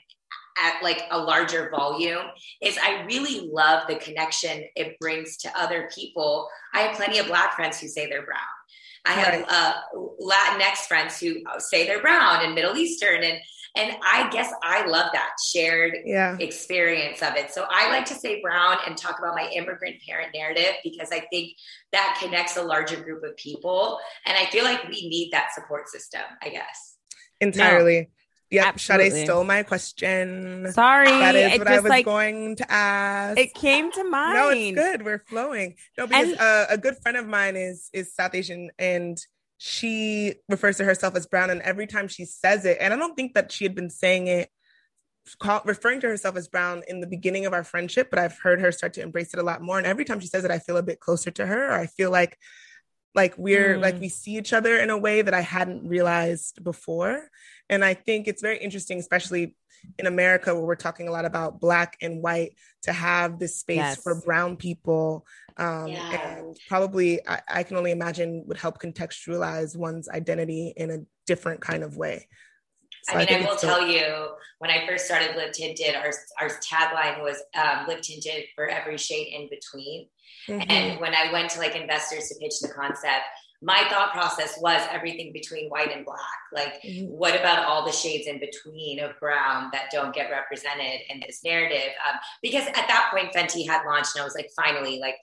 at 0.62 0.80
like 0.84 1.02
a 1.10 1.18
larger 1.18 1.68
volume 1.68 2.22
is 2.62 2.78
i 2.80 3.02
really 3.06 3.50
love 3.52 3.88
the 3.88 3.96
connection 3.96 4.62
it 4.76 4.96
brings 5.00 5.36
to 5.38 5.50
other 5.58 5.90
people 5.92 6.48
i 6.74 6.80
have 6.82 6.94
plenty 6.96 7.18
of 7.18 7.26
black 7.26 7.56
friends 7.56 7.80
who 7.80 7.88
say 7.88 8.08
they're 8.08 8.24
brown 8.24 8.38
i 9.04 9.12
have 9.14 9.34
Right. 9.34 9.46
uh, 9.48 9.74
latinx 10.22 10.86
friends 10.86 11.18
who 11.18 11.42
say 11.58 11.86
they're 11.88 12.00
brown 12.00 12.44
and 12.44 12.54
middle 12.54 12.76
eastern 12.76 13.24
and 13.24 13.38
and 13.76 13.96
i 14.02 14.28
guess 14.30 14.52
i 14.62 14.86
love 14.86 15.10
that 15.12 15.30
shared 15.52 15.94
Yeah. 16.04 16.36
experience 16.40 17.22
of 17.22 17.34
it. 17.36 17.50
So 17.52 17.66
I 17.68 17.88
like 17.90 18.04
to 18.06 18.14
say 18.14 18.40
brown 18.40 18.76
and 18.86 18.96
talk 18.96 19.18
about 19.18 19.34
my 19.34 19.48
immigrant 19.54 19.96
parent 20.06 20.30
narrative 20.34 20.74
because 20.84 21.10
I 21.12 21.20
think 21.30 21.52
that 21.92 22.18
connects 22.22 22.56
a 22.56 22.62
larger 22.62 22.96
group 23.00 23.22
of 23.24 23.36
people. 23.36 23.98
And 24.26 24.36
I 24.36 24.46
feel 24.50 24.64
like 24.64 24.82
we 24.84 25.08
need 25.08 25.30
that 25.32 25.52
support 25.54 25.88
system, 25.88 26.22
I 26.42 26.48
guess. 26.50 26.96
Entirely. 27.40 28.10
Yep. 28.50 28.64
absolutely. 28.66 29.10
Sade 29.10 29.24
stole 29.26 29.44
my 29.44 29.62
question. 29.62 30.72
Sorry. 30.72 31.06
That 31.10 31.34
is 31.36 31.52
it 31.54 31.58
what 31.58 31.68
just 31.68 31.78
I 31.78 31.80
was 31.80 31.90
like 31.90 32.04
going 32.06 32.56
to 32.56 32.72
ask. 32.72 33.38
it 33.38 33.52
came 33.54 33.92
to 33.92 34.04
mind. 34.04 34.34
No, 34.34 34.48
it's 34.50 34.74
good. 34.74 35.04
We're 35.04 35.18
flowing. 35.28 35.76
No, 35.98 36.06
because 36.06 36.30
And- 36.30 36.40
uh, 36.40 36.66
a 36.70 36.78
good 36.78 36.96
friend 37.02 37.16
of 37.18 37.26
mine 37.26 37.56
is 37.56 37.90
is 37.92 38.14
South 38.14 38.34
Asian, 38.34 38.70
and 38.78 39.18
she 39.58 40.36
refers 40.48 40.76
to 40.78 40.84
herself 40.84 41.16
as 41.16 41.26
brown. 41.26 41.50
And 41.50 41.60
every 41.62 41.86
time 41.86 42.08
she 42.08 42.24
says 42.24 42.64
it, 42.64 42.78
and 42.80 42.94
I 42.94 42.96
don't 42.96 43.16
think 43.16 43.34
that 43.34 43.52
she 43.52 43.64
had 43.64 43.74
been 43.74 43.90
saying 43.90 44.28
it, 44.28 44.48
call, 45.40 45.60
referring 45.64 46.00
to 46.00 46.08
herself 46.08 46.36
as 46.36 46.48
brown 46.48 46.82
in 46.88 47.00
the 47.00 47.06
beginning 47.06 47.44
of 47.44 47.52
our 47.52 47.64
friendship, 47.64 48.08
but 48.08 48.18
I've 48.18 48.38
heard 48.38 48.60
her 48.60 48.72
start 48.72 48.94
to 48.94 49.02
embrace 49.02 49.34
it 49.34 49.40
a 49.40 49.42
lot 49.42 49.60
more. 49.60 49.76
And 49.76 49.86
every 49.86 50.04
time 50.04 50.20
she 50.20 50.28
says 50.28 50.44
it, 50.44 50.50
I 50.50 50.58
feel 50.60 50.76
a 50.76 50.82
bit 50.82 51.00
closer 51.00 51.30
to 51.32 51.44
her. 51.44 51.68
Or 51.68 51.74
I 51.74 51.86
feel 51.86 52.10
like 52.10 52.38
like 53.14 53.36
we're 53.36 53.76
Mm. 53.76 53.82
like 53.82 54.00
we 54.00 54.08
see 54.08 54.36
each 54.36 54.52
other 54.52 54.76
in 54.78 54.90
a 54.90 54.98
way 54.98 55.22
that 55.22 55.34
I 55.34 55.40
hadn't 55.40 55.88
realized 55.88 56.62
before. 56.62 57.28
And 57.70 57.84
I 57.84 57.94
think 57.94 58.28
it's 58.28 58.42
very 58.42 58.58
interesting, 58.58 58.98
especially 58.98 59.54
in 59.98 60.06
America, 60.06 60.54
where 60.54 60.64
we're 60.64 60.74
talking 60.74 61.06
a 61.08 61.12
lot 61.12 61.24
about 61.24 61.60
black 61.60 61.96
and 62.02 62.22
white, 62.22 62.52
to 62.82 62.92
have 62.92 63.38
this 63.38 63.60
space 63.60 63.76
Yes. 63.76 64.02
for 64.02 64.20
brown 64.22 64.56
people. 64.56 65.26
Um, 65.56 65.88
Yeah. 65.88 66.36
And 66.38 66.56
probably, 66.68 67.26
I, 67.28 67.40
I 67.48 67.62
can 67.62 67.76
only 67.76 67.90
imagine, 67.92 68.44
would 68.46 68.56
help 68.58 68.80
contextualize 68.80 69.76
one's 69.76 70.08
identity 70.08 70.72
in 70.76 70.90
a 70.90 70.98
different 71.26 71.60
kind 71.60 71.82
of 71.82 71.96
way. 71.96 72.26
So 73.04 73.14
I 73.14 73.18
mean, 73.18 73.22
I, 73.22 73.26
think 73.30 73.46
will 73.46 73.52
it's 73.54 73.62
dope. 73.62 73.78
tell 73.78 73.86
you, 73.86 74.28
when 74.58 74.70
I 74.70 74.86
first 74.86 75.06
started 75.06 75.36
Live 75.36 75.52
Tinted, 75.52 75.94
our, 75.94 76.10
our 76.40 76.48
tagline 76.60 77.22
was 77.22 77.36
um, 77.54 77.86
Live 77.86 78.00
Tinted 78.02 78.44
for 78.54 78.68
every 78.68 78.98
shade 78.98 79.32
in 79.32 79.48
between. 79.48 80.08
Mhm. 80.48 80.66
And 80.70 81.00
when 81.00 81.14
I 81.14 81.30
went 81.32 81.50
to 81.50 81.58
like 81.60 81.76
investors 81.76 82.28
to 82.28 82.34
pitch 82.40 82.54
the 82.60 82.68
concept, 82.68 83.24
my 83.60 83.84
thought 83.90 84.12
process 84.12 84.56
was 84.60 84.80
everything 84.90 85.32
between 85.32 85.68
white 85.68 85.90
and 85.94 86.04
black. 86.04 86.38
Like, 86.52 86.80
Mhm. 86.82 87.08
what 87.08 87.34
about 87.34 87.64
all 87.64 87.84
the 87.84 87.92
shades 87.92 88.26
in 88.28 88.38
between 88.38 89.00
of 89.00 89.18
brown 89.18 89.70
that 89.72 89.90
don't 89.90 90.14
get 90.14 90.30
represented 90.30 91.00
in 91.08 91.20
this 91.26 91.42
narrative? 91.42 91.92
Um, 92.08 92.18
because 92.40 92.66
at 92.68 92.74
that 92.74 93.10
point, 93.12 93.32
Fenty 93.32 93.66
had 93.66 93.84
launched, 93.84 94.14
and 94.14 94.22
I 94.22 94.24
was 94.24 94.34
like, 94.36 94.50
finally, 94.54 95.00
like, 95.00 95.16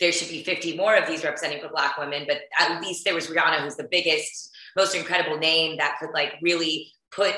there 0.00 0.12
should 0.12 0.28
be 0.28 0.44
50 0.44 0.76
more 0.76 0.94
of 0.96 1.08
these 1.08 1.24
representing 1.24 1.60
for 1.60 1.68
black 1.68 1.96
women, 1.98 2.24
but 2.28 2.42
at 2.58 2.80
least 2.82 3.04
there 3.04 3.14
was 3.14 3.26
Rihanna, 3.28 3.62
who's 3.62 3.76
the 3.76 3.88
biggest, 3.90 4.50
most 4.76 4.94
incredible 4.94 5.38
name 5.38 5.78
that 5.78 5.96
could 5.98 6.10
like 6.12 6.34
really 6.42 6.92
put 7.10 7.34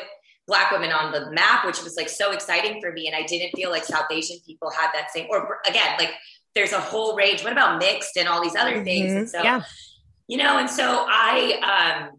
black 0.46 0.70
women 0.72 0.90
on 0.92 1.10
the 1.12 1.30
map, 1.30 1.64
which 1.64 1.82
was 1.82 1.96
like 1.96 2.08
so 2.08 2.32
exciting 2.32 2.80
for 2.82 2.92
me. 2.92 3.06
And 3.06 3.16
I 3.16 3.22
didn't 3.22 3.52
feel 3.56 3.70
like 3.70 3.84
South 3.84 4.06
Asian 4.10 4.36
people 4.44 4.68
had 4.70 4.90
that 4.92 5.10
same, 5.12 5.26
or 5.30 5.60
again, 5.64 5.96
like 5.98 6.12
there's 6.54 6.72
a 6.72 6.80
whole 6.80 7.14
range. 7.16 7.42
What 7.44 7.52
about 7.52 7.78
mixed 7.78 8.16
and 8.18 8.28
all 8.28 8.42
these 8.42 8.56
other 8.56 8.82
things? 8.84 9.12
Mhm. 9.12 9.16
And 9.16 9.30
so, 9.30 9.42
Yeah. 9.42 9.62
You 10.30 10.36
know, 10.36 10.58
and 10.58 10.70
so 10.70 10.84
I, 11.08 11.54
um, 11.56 12.10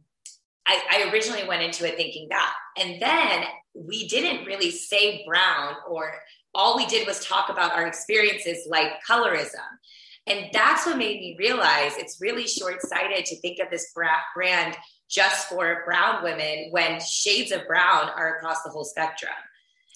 I, 0.67 0.81
I 0.91 1.09
originally 1.13 1.47
went 1.47 1.61
into 1.61 1.87
it 1.87 1.95
thinking 1.95 2.27
that, 2.29 2.53
and 2.77 3.01
then 3.01 3.45
we 3.73 4.05
didn't 4.09 4.45
really 4.45 4.69
say 4.69 5.23
brown, 5.25 5.75
or 5.89 6.15
all 6.53 6.75
we 6.75 6.85
did 6.87 7.07
was 7.07 7.25
talk 7.25 7.47
about 7.47 7.71
our 7.71 7.87
experiences 7.87 8.67
like 8.67 9.01
colorism. 9.09 9.63
And 10.27 10.49
that's 10.51 10.85
what 10.85 10.97
made 10.97 11.21
me 11.21 11.37
realize 11.39 11.93
it's 11.95 12.19
really 12.19 12.47
short 12.47 12.81
sighted 12.81 13.23
to 13.27 13.39
think 13.39 13.59
of 13.59 13.69
this 13.71 13.93
brand 14.35 14.75
just 15.09 15.47
for 15.47 15.83
brown 15.85 16.21
women 16.21 16.67
when 16.71 16.99
shades 16.99 17.53
of 17.53 17.65
brown 17.65 18.09
are 18.09 18.35
across 18.35 18.61
the 18.63 18.71
whole 18.71 18.83
spectrum. 18.83 19.31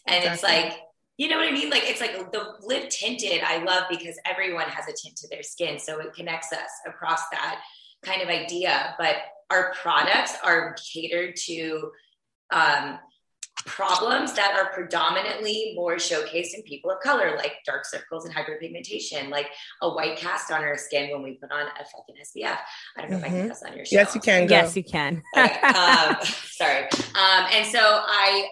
And 0.07 0.23
it's 0.23 0.41
like, 0.41 0.79
you 1.17 1.27
know 1.27 1.35
what 1.37 1.49
I 1.49 1.51
mean? 1.51 1.69
Like, 1.69 1.83
it's 1.83 1.99
like 1.99 2.31
the 2.31 2.53
Live 2.61 2.87
Tinted, 2.87 3.41
I 3.45 3.61
love 3.61 3.83
because 3.89 4.17
everyone 4.23 4.69
has 4.69 4.85
a 4.85 4.93
tint 5.03 5.17
to 5.17 5.27
their 5.27 5.43
skin. 5.43 5.79
So 5.79 5.99
it 5.99 6.13
connects 6.13 6.53
us 6.53 6.71
across 6.87 7.27
that 7.33 7.59
kind 8.05 8.21
of 8.21 8.29
idea. 8.29 8.95
But 8.97 9.17
our 9.49 9.73
products 9.73 10.35
are 10.43 10.75
catered 10.93 11.35
to 11.45 11.91
um, 12.51 12.99
problems 13.65 14.33
that 14.33 14.53
are 14.55 14.71
predominantly 14.73 15.73
more 15.75 15.95
showcased 15.95 16.53
in 16.53 16.61
people 16.63 16.91
of 16.91 16.99
color, 17.01 17.35
like 17.35 17.53
dark 17.65 17.83
circles 17.85 18.25
and 18.25 18.33
hyperpigmentation, 18.33 19.29
like 19.29 19.49
a 19.81 19.89
white 19.89 20.17
cast 20.17 20.51
on 20.51 20.61
our 20.63 20.77
skin 20.77 21.09
when 21.11 21.23
we 21.23 21.33
put 21.33 21.51
on 21.51 21.61
a 21.67 21.85
fucking 21.85 22.15
SPF. 22.21 22.57
I 22.97 23.01
don't 23.01 23.11
know 23.11 23.17
if 23.17 23.23
I 23.23 23.27
can 23.29 23.45
Mhm. 23.45 23.49
cuss 23.49 23.63
on 23.63 23.75
your 23.75 23.85
show. 23.85 23.95
Yes, 23.95 24.13
you 24.15 24.21
can. 24.21 24.45
Go. 24.47 24.55
Yes, 24.55 24.75
you 24.75 24.83
can. 24.83 25.23
Okay, 25.37 25.59
um, 25.61 26.15
sorry. 26.45 26.83
Um, 26.83 27.47
and 27.53 27.65
so 27.65 27.79
I, 27.79 28.47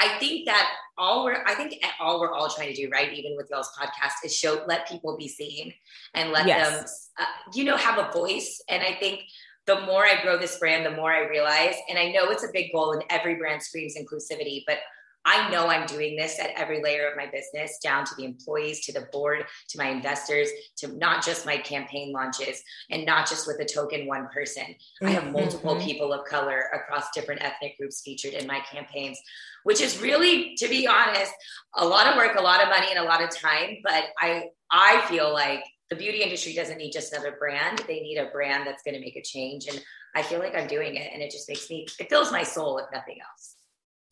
I, 0.00 0.06
I 0.06 0.18
think 0.18 0.46
that 0.46 0.70
all 0.98 1.24
we're, 1.24 1.42
I 1.46 1.54
think 1.54 1.82
all 2.00 2.20
we're 2.20 2.32
all 2.32 2.48
trying 2.50 2.74
to 2.74 2.74
do, 2.74 2.90
right, 2.90 3.12
even 3.12 3.34
with 3.36 3.48
y'all's 3.50 3.70
podcast, 3.78 4.12
is 4.24 4.36
show, 4.36 4.62
let 4.66 4.86
people 4.88 5.16
be 5.16 5.28
seen 5.28 5.72
and 6.14 6.30
let 6.30 6.46
Yes. 6.46 6.68
them, 7.16 7.26
uh, 7.26 7.50
you 7.54 7.64
know, 7.64 7.76
have 7.76 7.98
a 7.98 8.12
voice. 8.12 8.60
And 8.68 8.82
I 8.82 8.94
think 9.00 9.20
the 9.66 9.80
more 9.82 10.04
I 10.04 10.20
grow 10.22 10.38
this 10.38 10.58
brand, 10.58 10.84
the 10.84 10.90
more 10.90 11.12
I 11.12 11.28
realize, 11.28 11.76
and 11.88 11.98
I 11.98 12.10
know 12.10 12.30
it's 12.30 12.44
a 12.44 12.52
big 12.52 12.72
goal, 12.72 12.92
and 12.92 13.04
every 13.10 13.36
brand 13.36 13.62
screams 13.62 13.94
inclusivity, 13.96 14.64
but 14.66 14.78
I 15.24 15.48
know 15.50 15.68
I'm 15.68 15.86
doing 15.86 16.16
this 16.16 16.40
at 16.40 16.50
every 16.56 16.82
layer 16.82 17.08
of 17.08 17.16
my 17.16 17.26
business, 17.26 17.78
down 17.78 18.04
to 18.06 18.14
the 18.16 18.24
employees, 18.24 18.84
to 18.86 18.92
the 18.92 19.06
board, 19.12 19.44
to 19.68 19.78
my 19.78 19.88
investors, 19.88 20.48
to 20.78 20.88
not 20.98 21.24
just 21.24 21.46
my 21.46 21.58
campaign 21.58 22.12
launches, 22.12 22.60
and 22.90 23.06
not 23.06 23.28
just 23.28 23.46
with 23.46 23.60
a 23.60 23.64
token 23.64 24.08
one 24.08 24.26
person. 24.34 24.74
I 25.00 25.10
have 25.10 25.30
multiple 25.30 25.76
Mhm. 25.76 25.84
people 25.84 26.12
of 26.12 26.26
color 26.26 26.70
across 26.74 27.12
different 27.12 27.40
ethnic 27.40 27.78
groups 27.78 28.02
featured 28.02 28.32
in 28.32 28.48
my 28.48 28.60
campaigns, 28.60 29.16
which 29.62 29.80
is 29.80 30.00
really, 30.00 30.56
to 30.56 30.66
be 30.66 30.88
honest, 30.88 31.32
a 31.76 31.86
lot 31.86 32.08
of 32.08 32.16
work, 32.16 32.34
a 32.34 32.42
lot 32.42 32.60
of 32.60 32.68
money, 32.68 32.88
and 32.90 32.98
a 32.98 33.04
lot 33.04 33.22
of 33.22 33.30
time. 33.30 33.78
But 33.84 34.06
I, 34.18 34.50
I 34.72 35.02
feel 35.02 35.32
like 35.32 35.62
the 35.92 35.98
beauty 35.98 36.22
industry 36.22 36.54
doesn't 36.54 36.78
need 36.78 36.90
just 36.90 37.12
another 37.12 37.36
brand; 37.38 37.80
they 37.86 38.00
need 38.00 38.16
a 38.16 38.30
brand 38.30 38.66
that's 38.66 38.82
going 38.82 38.94
to 38.94 39.00
make 39.00 39.16
a 39.16 39.22
change. 39.22 39.66
And 39.66 39.78
I 40.14 40.22
feel 40.22 40.38
like 40.38 40.54
I'm 40.56 40.66
doing 40.66 40.96
it, 40.96 41.10
and 41.12 41.22
it 41.22 41.30
just 41.30 41.48
makes 41.50 41.68
me, 41.68 41.86
it 42.00 42.08
fills 42.08 42.32
my 42.32 42.42
soul, 42.42 42.78
if 42.78 42.86
nothing 42.92 43.18
else. 43.20 43.56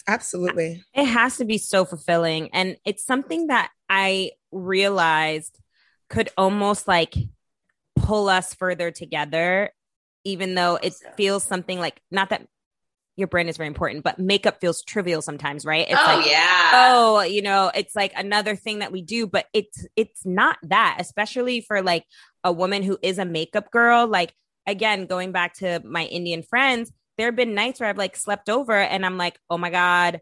Absolutely. 0.06 0.82
it 0.94 1.04
has 1.04 1.36
to 1.36 1.44
be 1.44 1.58
so 1.58 1.84
fulfilling 1.84 2.48
and 2.52 2.76
it's 2.84 3.04
something 3.04 3.48
that 3.48 3.70
i 3.88 4.30
realized 4.50 5.60
could 6.08 6.30
almost 6.36 6.88
like 6.88 7.14
pull 7.96 8.28
us 8.28 8.54
further 8.54 8.90
together 8.90 9.70
even 10.24 10.54
though 10.54 10.78
it 10.82 10.94
feels 11.16 11.44
something 11.44 11.78
like 11.78 12.00
not 12.10 12.30
that 12.30 12.46
your 13.16 13.28
brand 13.28 13.48
is 13.48 13.56
very 13.56 13.66
important 13.66 14.04
but 14.04 14.18
makeup 14.18 14.60
feels 14.60 14.82
trivial 14.82 15.22
sometimes 15.22 15.64
right? 15.64 15.86
It's 15.88 16.00
oh 16.00 16.16
like 16.16 16.26
yeah. 16.26 16.70
oh 16.74 17.20
you 17.22 17.42
know 17.42 17.70
it's 17.74 17.94
like 17.94 18.12
another 18.16 18.56
thing 18.56 18.80
that 18.80 18.92
we 18.92 19.02
do 19.02 19.26
but 19.26 19.46
it's 19.52 19.86
it's 19.96 20.24
not 20.24 20.58
that 20.62 20.96
especially 21.00 21.60
for 21.60 21.82
like 21.82 22.04
a 22.44 22.52
woman 22.52 22.82
who 22.82 22.98
is 23.02 23.18
a 23.18 23.24
makeup 23.24 23.70
girl. 23.70 24.06
Like 24.06 24.34
again 24.66 25.06
going 25.06 25.32
back 25.32 25.54
to 25.54 25.80
my 25.84 26.04
indian 26.04 26.42
friends 26.42 26.92
there 27.16 27.26
have 27.26 27.34
been 27.34 27.54
nights 27.54 27.80
where 27.80 27.88
i've 27.88 27.96
like 27.96 28.14
slept 28.14 28.50
over 28.50 28.74
and 28.74 29.06
i'm 29.06 29.16
like 29.16 29.40
oh 29.48 29.56
my 29.56 29.70
god 29.70 30.20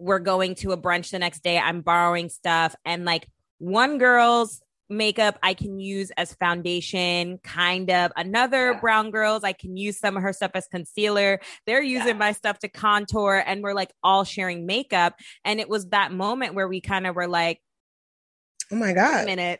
we're 0.00 0.18
going 0.18 0.54
to 0.56 0.72
a 0.72 0.78
brunch 0.78 1.10
the 1.10 1.18
next 1.18 1.44
day. 1.44 1.58
I'm 1.58 1.82
borrowing 1.82 2.30
stuff. 2.30 2.74
And 2.84 3.04
like 3.04 3.28
one 3.58 3.98
girl's 3.98 4.62
makeup 4.90 5.38
i 5.42 5.54
can 5.54 5.78
use 5.78 6.10
as 6.16 6.34
foundation 6.34 7.38
kind 7.44 7.90
of 7.90 8.10
another 8.16 8.72
Yeah. 8.72 8.80
brown 8.80 9.10
girls 9.10 9.44
i 9.44 9.52
can 9.52 9.76
use 9.76 9.98
some 9.98 10.16
of 10.16 10.22
her 10.22 10.32
stuff 10.32 10.50
as 10.54 10.66
concealer 10.66 11.40
they're 11.66 11.82
using 11.82 12.08
Yeah. 12.08 12.12
my 12.14 12.32
stuff 12.32 12.58
to 12.60 12.68
contour 12.68 13.42
and 13.46 13.62
we're 13.62 13.72
like 13.74 13.92
all 14.02 14.24
sharing 14.24 14.66
makeup 14.66 15.14
and 15.44 15.60
it 15.60 15.68
was 15.68 15.86
that 15.90 16.12
moment 16.12 16.54
where 16.54 16.66
we 16.68 16.80
kind 16.80 17.06
of 17.06 17.14
were 17.14 17.28
like 17.28 17.60
Oh 18.72 18.76
my 18.76 18.92
god! 18.92 19.24
A 19.24 19.26
minute. 19.26 19.58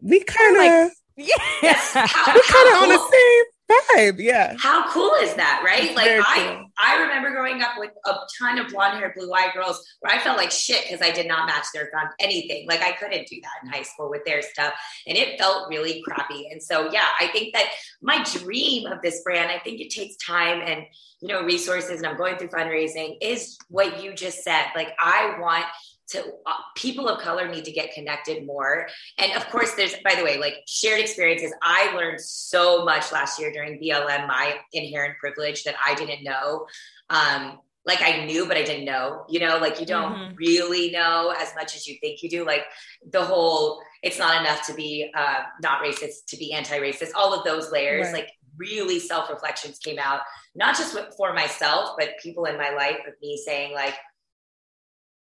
We 0.00 0.20
kind 0.22 0.56
of 0.56 0.62
like, 0.62 0.92
yeah. 1.16 1.76
We're 1.96 2.42
kind 2.42 2.68
of 2.68 2.82
on 2.82 2.88
the 2.90 3.08
same 3.10 3.44
vibe. 3.70 4.18
Yeah. 4.18 4.54
How 4.58 4.90
cool 4.90 5.12
is 5.22 5.34
that, 5.34 5.62
right? 5.64 5.94
Like 5.94 6.08
I 6.08 6.56
cool. 6.56 6.70
I 6.78 7.02
remember 7.02 7.30
growing 7.30 7.62
up 7.62 7.72
with 7.76 7.90
a 8.04 8.14
ton 8.38 8.58
of 8.58 8.68
blonde 8.68 8.98
hair, 8.98 9.12
blue 9.16 9.32
eyed 9.32 9.52
girls 9.54 9.84
where 10.00 10.14
I 10.14 10.18
felt 10.18 10.36
like 10.36 10.50
shit 10.50 10.84
because 10.84 11.06
I 11.06 11.10
did 11.10 11.26
not 11.26 11.46
match 11.46 11.66
their 11.72 11.90
on 11.96 12.10
anything. 12.20 12.66
Like 12.68 12.80
I 12.80 12.92
couldn't 12.92 13.26
do 13.28 13.40
that 13.42 13.64
in 13.64 13.68
high 13.70 13.82
school 13.82 14.10
with 14.10 14.24
their 14.24 14.42
stuff. 14.42 14.74
And 15.06 15.16
it 15.16 15.38
felt 15.38 15.68
really 15.68 16.02
crappy. 16.02 16.48
And 16.50 16.62
so 16.62 16.90
yeah, 16.92 17.08
I 17.18 17.28
think 17.28 17.54
that 17.54 17.70
my 18.02 18.22
dream 18.38 18.86
of 18.86 19.02
this 19.02 19.22
brand, 19.22 19.50
I 19.50 19.58
think 19.58 19.80
it 19.80 19.90
takes 19.90 20.16
time 20.16 20.60
and 20.64 20.84
you 21.20 21.28
know, 21.28 21.42
resources 21.42 21.98
and 21.98 22.06
I'm 22.06 22.18
going 22.18 22.36
through 22.36 22.48
fundraising 22.48 23.16
is 23.22 23.56
what 23.68 24.02
you 24.02 24.14
just 24.14 24.44
said. 24.44 24.66
Like 24.74 24.94
I 24.98 25.36
want 25.40 25.64
to 26.08 26.20
uh, 26.46 26.52
people 26.76 27.08
of 27.08 27.20
color 27.20 27.48
need 27.48 27.64
to 27.64 27.72
get 27.72 27.92
connected 27.92 28.46
more. 28.46 28.86
And 29.18 29.32
of 29.32 29.48
course 29.48 29.74
there's 29.74 29.94
by 30.04 30.14
the 30.14 30.24
way 30.24 30.38
like 30.38 30.56
shared 30.66 31.00
experiences. 31.00 31.52
I 31.62 31.92
learned 31.96 32.20
so 32.20 32.84
much 32.84 33.10
last 33.12 33.38
year 33.40 33.52
during 33.52 33.80
blm 33.80 34.26
my 34.28 34.56
inherent 34.72 35.18
privilege 35.18 35.64
that 35.64 35.74
i 35.84 35.94
didn't 35.94 36.22
know. 36.24 36.66
Um 37.10 37.58
like 37.84 38.02
i 38.02 38.24
knew 38.24 38.46
but 38.46 38.56
i 38.56 38.62
didn't 38.62 38.84
know 38.84 39.24
you 39.28 39.40
know? 39.40 39.58
Like 39.58 39.80
you 39.80 39.86
don't 39.86 40.12
Mhm. 40.12 40.34
really 40.36 40.90
know 40.90 41.34
as 41.38 41.54
much 41.54 41.74
as 41.76 41.86
you 41.86 41.96
think 42.00 42.22
you 42.22 42.28
do. 42.30 42.44
Like 42.44 42.64
the 43.10 43.24
whole 43.24 43.80
it's 44.02 44.18
not 44.18 44.40
enough 44.40 44.66
to 44.66 44.74
be 44.74 45.10
uh 45.14 45.42
not 45.62 45.82
racist 45.82 46.26
to 46.28 46.36
be 46.36 46.52
anti-racist 46.52 47.10
all 47.16 47.32
of 47.34 47.44
those 47.44 47.70
layers 47.72 48.06
Right. 48.06 48.14
like 48.22 48.28
really 48.58 48.98
self-reflections 49.00 49.78
came 49.80 49.98
out 49.98 50.20
not 50.54 50.76
just 50.76 50.96
for 51.18 51.34
myself 51.34 51.90
but 51.98 52.10
people 52.22 52.44
in 52.46 52.56
my 52.56 52.70
life 52.70 53.00
of 53.06 53.12
me 53.20 53.36
saying 53.44 53.74
like 53.74 53.94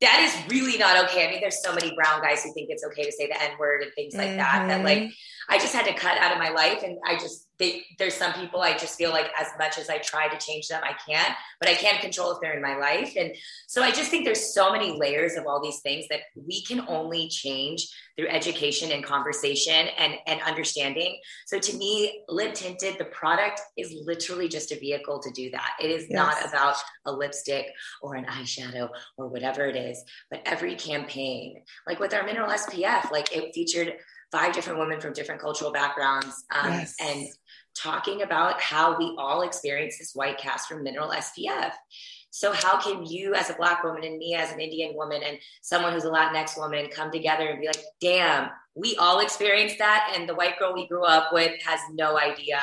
that 0.03 0.19
is 0.21 0.51
really 0.51 0.77
not 0.77 1.05
okay. 1.05 1.27
I 1.27 1.31
mean, 1.31 1.39
there's 1.41 1.63
so 1.63 1.73
many 1.73 1.95
brown 1.95 2.21
guys 2.21 2.43
who 2.43 2.53
think 2.53 2.67
it's 2.69 2.83
okay 2.85 3.03
to 3.03 3.11
say 3.11 3.27
the 3.27 3.41
N 3.41 3.51
word 3.57 3.81
and 3.83 3.91
things 3.93 4.15
like 4.15 4.35
that. 4.35 4.67
That 4.67 4.81
Mhm. 4.81 4.83
like 4.83 5.11
I 5.49 5.57
just 5.57 5.73
had 5.73 5.85
to 5.85 5.93
cut 5.93 6.17
out 6.17 6.31
of 6.33 6.37
my 6.37 6.49
life, 6.49 6.83
and 6.83 6.97
I 7.05 7.15
just 7.15 7.47
they, 7.63 7.85
there's 7.97 8.13
some 8.13 8.33
people 8.33 8.61
I 8.61 8.77
just 8.77 8.97
feel 8.97 9.11
like 9.11 9.31
as 9.39 9.47
much 9.57 9.77
as 9.77 9.89
I 9.89 9.97
try 9.99 10.27
to 10.27 10.37
change 10.45 10.67
them, 10.67 10.81
I 10.83 10.93
can't. 11.09 11.33
But 11.61 11.69
I 11.69 11.75
can't 11.75 12.01
control 12.01 12.31
if 12.33 12.39
they're 12.41 12.55
in 12.55 12.61
my 12.61 12.75
life, 12.75 13.13
and 13.17 13.33
so 13.67 13.81
I 13.81 13.91
just 13.91 14.11
think 14.11 14.25
there's 14.25 14.53
so 14.53 14.71
many 14.71 14.97
layers 14.97 15.35
of 15.35 15.45
all 15.47 15.61
these 15.61 15.79
things 15.79 16.05
that 16.09 16.19
we 16.35 16.61
can 16.63 16.81
only 16.89 17.29
change 17.29 17.87
through 18.17 18.27
education 18.27 18.91
and 18.91 19.03
conversation 19.03 19.87
and 19.97 20.15
and 20.27 20.41
understanding. 20.41 21.17
So 21.45 21.57
to 21.57 21.77
me, 21.77 22.23
Live 22.27 22.53
Tinted, 22.53 22.97
the 22.99 23.05
product 23.05 23.61
is 23.77 23.93
literally 24.05 24.49
just 24.49 24.73
a 24.73 24.79
vehicle 24.79 25.19
to 25.21 25.31
do 25.31 25.49
that. 25.51 25.71
It 25.81 25.89
is 25.89 26.09
not 26.09 26.45
about 26.45 26.75
a 27.05 27.11
lipstick 27.13 27.67
or 28.01 28.15
an 28.15 28.25
eyeshadow 28.25 28.89
or 29.17 29.27
whatever 29.27 29.65
it 29.65 29.77
is. 29.77 30.03
But 30.29 30.41
every 30.45 30.75
campaign, 30.75 31.61
like 31.87 31.99
with 31.99 32.13
our 32.13 32.25
mineral 32.25 32.49
SPF, 32.49 33.09
like 33.11 33.33
it 33.35 33.53
featured 33.53 33.93
five 34.33 34.51
different 34.51 34.79
women 34.79 34.99
from 34.99 35.13
different 35.13 35.39
cultural 35.39 35.71
backgrounds 35.71 36.43
um, 36.51 36.71
Yes. 36.71 36.95
and 36.99 37.27
talking 37.75 38.21
about 38.21 38.61
how 38.61 38.97
we 38.97 39.15
all 39.17 39.41
experience 39.41 39.97
this 39.97 40.13
white 40.13 40.37
cast 40.37 40.67
from 40.67 40.83
mineral 40.83 41.09
SPF. 41.09 41.71
So 42.31 42.51
how 42.51 42.79
can 42.79 43.05
you 43.05 43.35
as 43.35 43.49
a 43.49 43.53
black 43.53 43.83
woman 43.83 44.03
and 44.03 44.17
me 44.17 44.33
as 44.33 44.51
an 44.51 44.59
Indian 44.59 44.95
woman 44.95 45.21
and 45.23 45.37
someone 45.61 45.93
who's 45.93 46.05
a 46.05 46.09
Latinx 46.09 46.57
woman 46.57 46.87
come 46.89 47.11
together 47.11 47.47
and 47.47 47.61
be 47.61 47.67
like, 47.67 47.83
damn, 48.01 48.49
we 48.75 48.95
all 48.95 49.19
experienced 49.19 49.77
that 49.77 50.13
and 50.15 50.27
the 50.27 50.33
white 50.33 50.57
girl 50.57 50.73
we 50.73 50.87
grew 50.87 51.03
up 51.03 51.31
with 51.31 51.51
has 51.63 51.79
no 51.93 52.17
idea. 52.17 52.59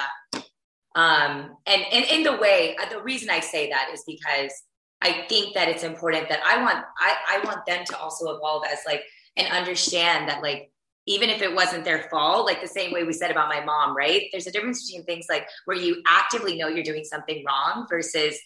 Um, 0.96 1.56
and, 1.66 1.82
and 1.92 2.04
in 2.06 2.24
the 2.24 2.36
way, 2.36 2.76
uh, 2.82 2.88
the 2.88 3.00
reason 3.00 3.30
I 3.30 3.40
say 3.40 3.70
that 3.70 3.90
is 3.92 4.02
because 4.06 4.52
I 5.00 5.24
think 5.28 5.54
that 5.54 5.68
it's 5.68 5.84
important 5.84 6.28
that 6.28 6.40
I 6.44 6.60
want 6.60 6.84
I, 6.98 7.16
I 7.28 7.44
want 7.44 7.64
them 7.64 7.84
to 7.86 7.98
also 7.98 8.36
evolve 8.36 8.64
as 8.70 8.80
like 8.86 9.02
and 9.36 9.50
understand 9.52 10.28
that 10.28 10.42
like 10.42 10.72
even 11.06 11.30
if 11.30 11.42
it 11.42 11.54
wasn't 11.54 11.84
their 11.84 12.08
fault, 12.10 12.46
like 12.46 12.60
the 12.60 12.68
same 12.68 12.92
way 12.92 13.04
we 13.04 13.12
said 13.12 13.30
about 13.30 13.48
my 13.48 13.64
mom, 13.64 13.96
right? 13.96 14.24
There's 14.32 14.46
a 14.46 14.52
difference 14.52 14.86
between 14.86 15.04
things 15.04 15.26
like 15.28 15.48
where 15.64 15.76
you 15.76 16.02
actively 16.06 16.56
know 16.56 16.68
you're 16.68 16.84
doing 16.84 17.04
something 17.04 17.44
wrong 17.44 17.86
versus 17.88 18.38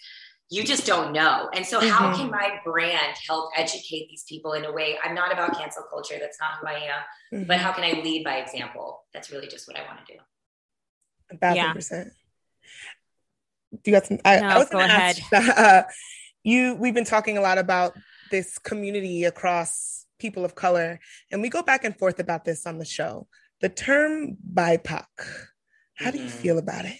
you 0.50 0.62
just 0.62 0.86
don't 0.86 1.12
know. 1.12 1.48
And 1.54 1.66
so, 1.66 1.80
how 1.80 2.10
Mhm. 2.10 2.16
can 2.16 2.30
my 2.30 2.60
brand 2.64 3.16
help 3.26 3.50
educate 3.56 4.08
these 4.08 4.24
people 4.28 4.52
in 4.52 4.64
a 4.64 4.72
way? 4.72 4.96
I'm 5.02 5.14
not 5.14 5.32
about 5.32 5.56
cancel 5.58 5.82
culture. 5.90 6.16
That's 6.20 6.38
not 6.38 6.58
who 6.60 6.66
I 6.66 6.74
am. 6.74 7.02
Mhm. 7.40 7.48
But 7.48 7.58
how 7.58 7.72
can 7.72 7.82
I 7.84 8.00
lead 8.00 8.24
by 8.24 8.36
example? 8.36 9.04
That's 9.12 9.30
really 9.30 9.48
just 9.48 9.66
what 9.66 9.76
I 9.78 9.84
want 9.84 10.06
to 10.06 10.12
do. 10.12 10.20
A 11.30 11.36
thousand 11.38 11.56
Yeah. 11.56 11.72
percent. 11.72 12.12
Do 13.72 13.90
you 13.90 13.96
got 13.96 14.06
some? 14.06 14.20
I, 14.24 14.40
No, 14.40 14.48
I 14.48 14.58
was 14.58 14.68
go 14.68 14.78
going 14.78 14.88
to 14.88 14.94
ask. 14.94 15.22
Uh, 15.32 15.82
you, 16.44 16.74
we've 16.74 16.94
been 16.94 17.04
talking 17.04 17.38
a 17.38 17.40
lot 17.40 17.58
about 17.58 17.96
this 18.30 18.58
community 18.58 19.24
across 19.24 19.93
people 20.24 20.44
of 20.44 20.54
color, 20.54 20.98
and 21.30 21.42
we 21.42 21.50
go 21.50 21.62
back 21.62 21.84
and 21.84 21.94
forth 21.98 22.18
about 22.18 22.42
this 22.46 22.64
on 22.66 22.78
the 22.78 22.84
show. 22.98 23.28
The 23.60 23.68
term 23.68 24.36
BIPOC. 24.58 25.04
How 26.00 26.10
do 26.10 26.18
you 26.18 26.30
Mhm. 26.30 26.42
feel 26.42 26.58
about 26.58 26.86
it? 26.86 26.98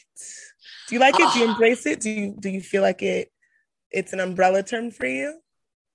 Do 0.89 0.95
you 0.95 1.01
like 1.01 1.15
it? 1.19 1.27
Do 1.33 1.39
you 1.41 1.47
Ah. 1.49 1.53
embrace 1.53 1.87
it? 1.93 2.01
Do 2.01 2.11
you 2.11 2.27
do 2.45 2.51
you 2.57 2.61
feel 2.73 2.83
like 2.83 3.03
it? 3.03 3.33
It's 3.99 4.13
an 4.13 4.21
umbrella 4.29 4.63
term 4.63 4.91
for 4.99 5.07
you. 5.07 5.29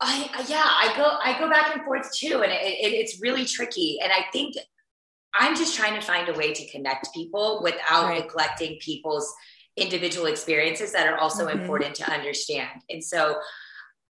I 0.02 0.16
I- 0.38 0.46
yeah, 0.56 0.70
I 0.84 0.88
go 1.00 1.06
I 1.28 1.30
go 1.42 1.48
back 1.56 1.68
and 1.76 1.84
forth 1.88 2.08
too, 2.22 2.36
and 2.44 2.52
it, 2.52 2.62
it, 2.86 2.92
it's 3.02 3.22
really 3.26 3.46
tricky. 3.46 3.90
And 4.04 4.12
I 4.20 4.22
think 4.34 4.56
I'm 5.44 5.56
just 5.62 5.74
trying 5.80 5.96
to 6.00 6.06
find 6.12 6.26
a 6.30 6.34
way 6.42 6.50
to 6.60 6.64
connect 6.74 7.14
people 7.20 7.62
without 7.68 8.04
Right. 8.06 8.20
neglecting 8.24 8.80
people's 8.90 9.28
individual 9.86 10.26
experiences 10.36 10.90
that 10.96 11.06
are 11.08 11.20
also 11.24 11.44
Mhm. 11.48 11.54
important 11.60 11.94
to 12.02 12.06
understand. 12.18 12.78
And 12.90 13.02
so, 13.14 13.20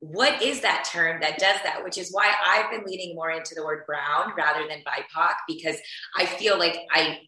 what 0.01 0.43
is 0.43 0.61
that 0.61 0.89
term 0.91 1.21
that 1.21 1.39
does 1.39 1.59
that? 1.65 1.83
Which 1.83 1.99
is 1.99 2.13
why 2.13 2.33
I've 2.47 2.71
been 2.71 2.85
leaning 2.85 3.15
more 3.15 3.31
into 3.31 3.55
the 3.55 3.65
word 3.65 3.85
brown 3.87 4.33
rather 4.37 4.67
than 4.69 4.79
BIPOC 4.79 5.35
because 5.49 5.77
I 6.17 6.27
feel 6.27 6.59
like 6.59 6.79
I 6.93 7.21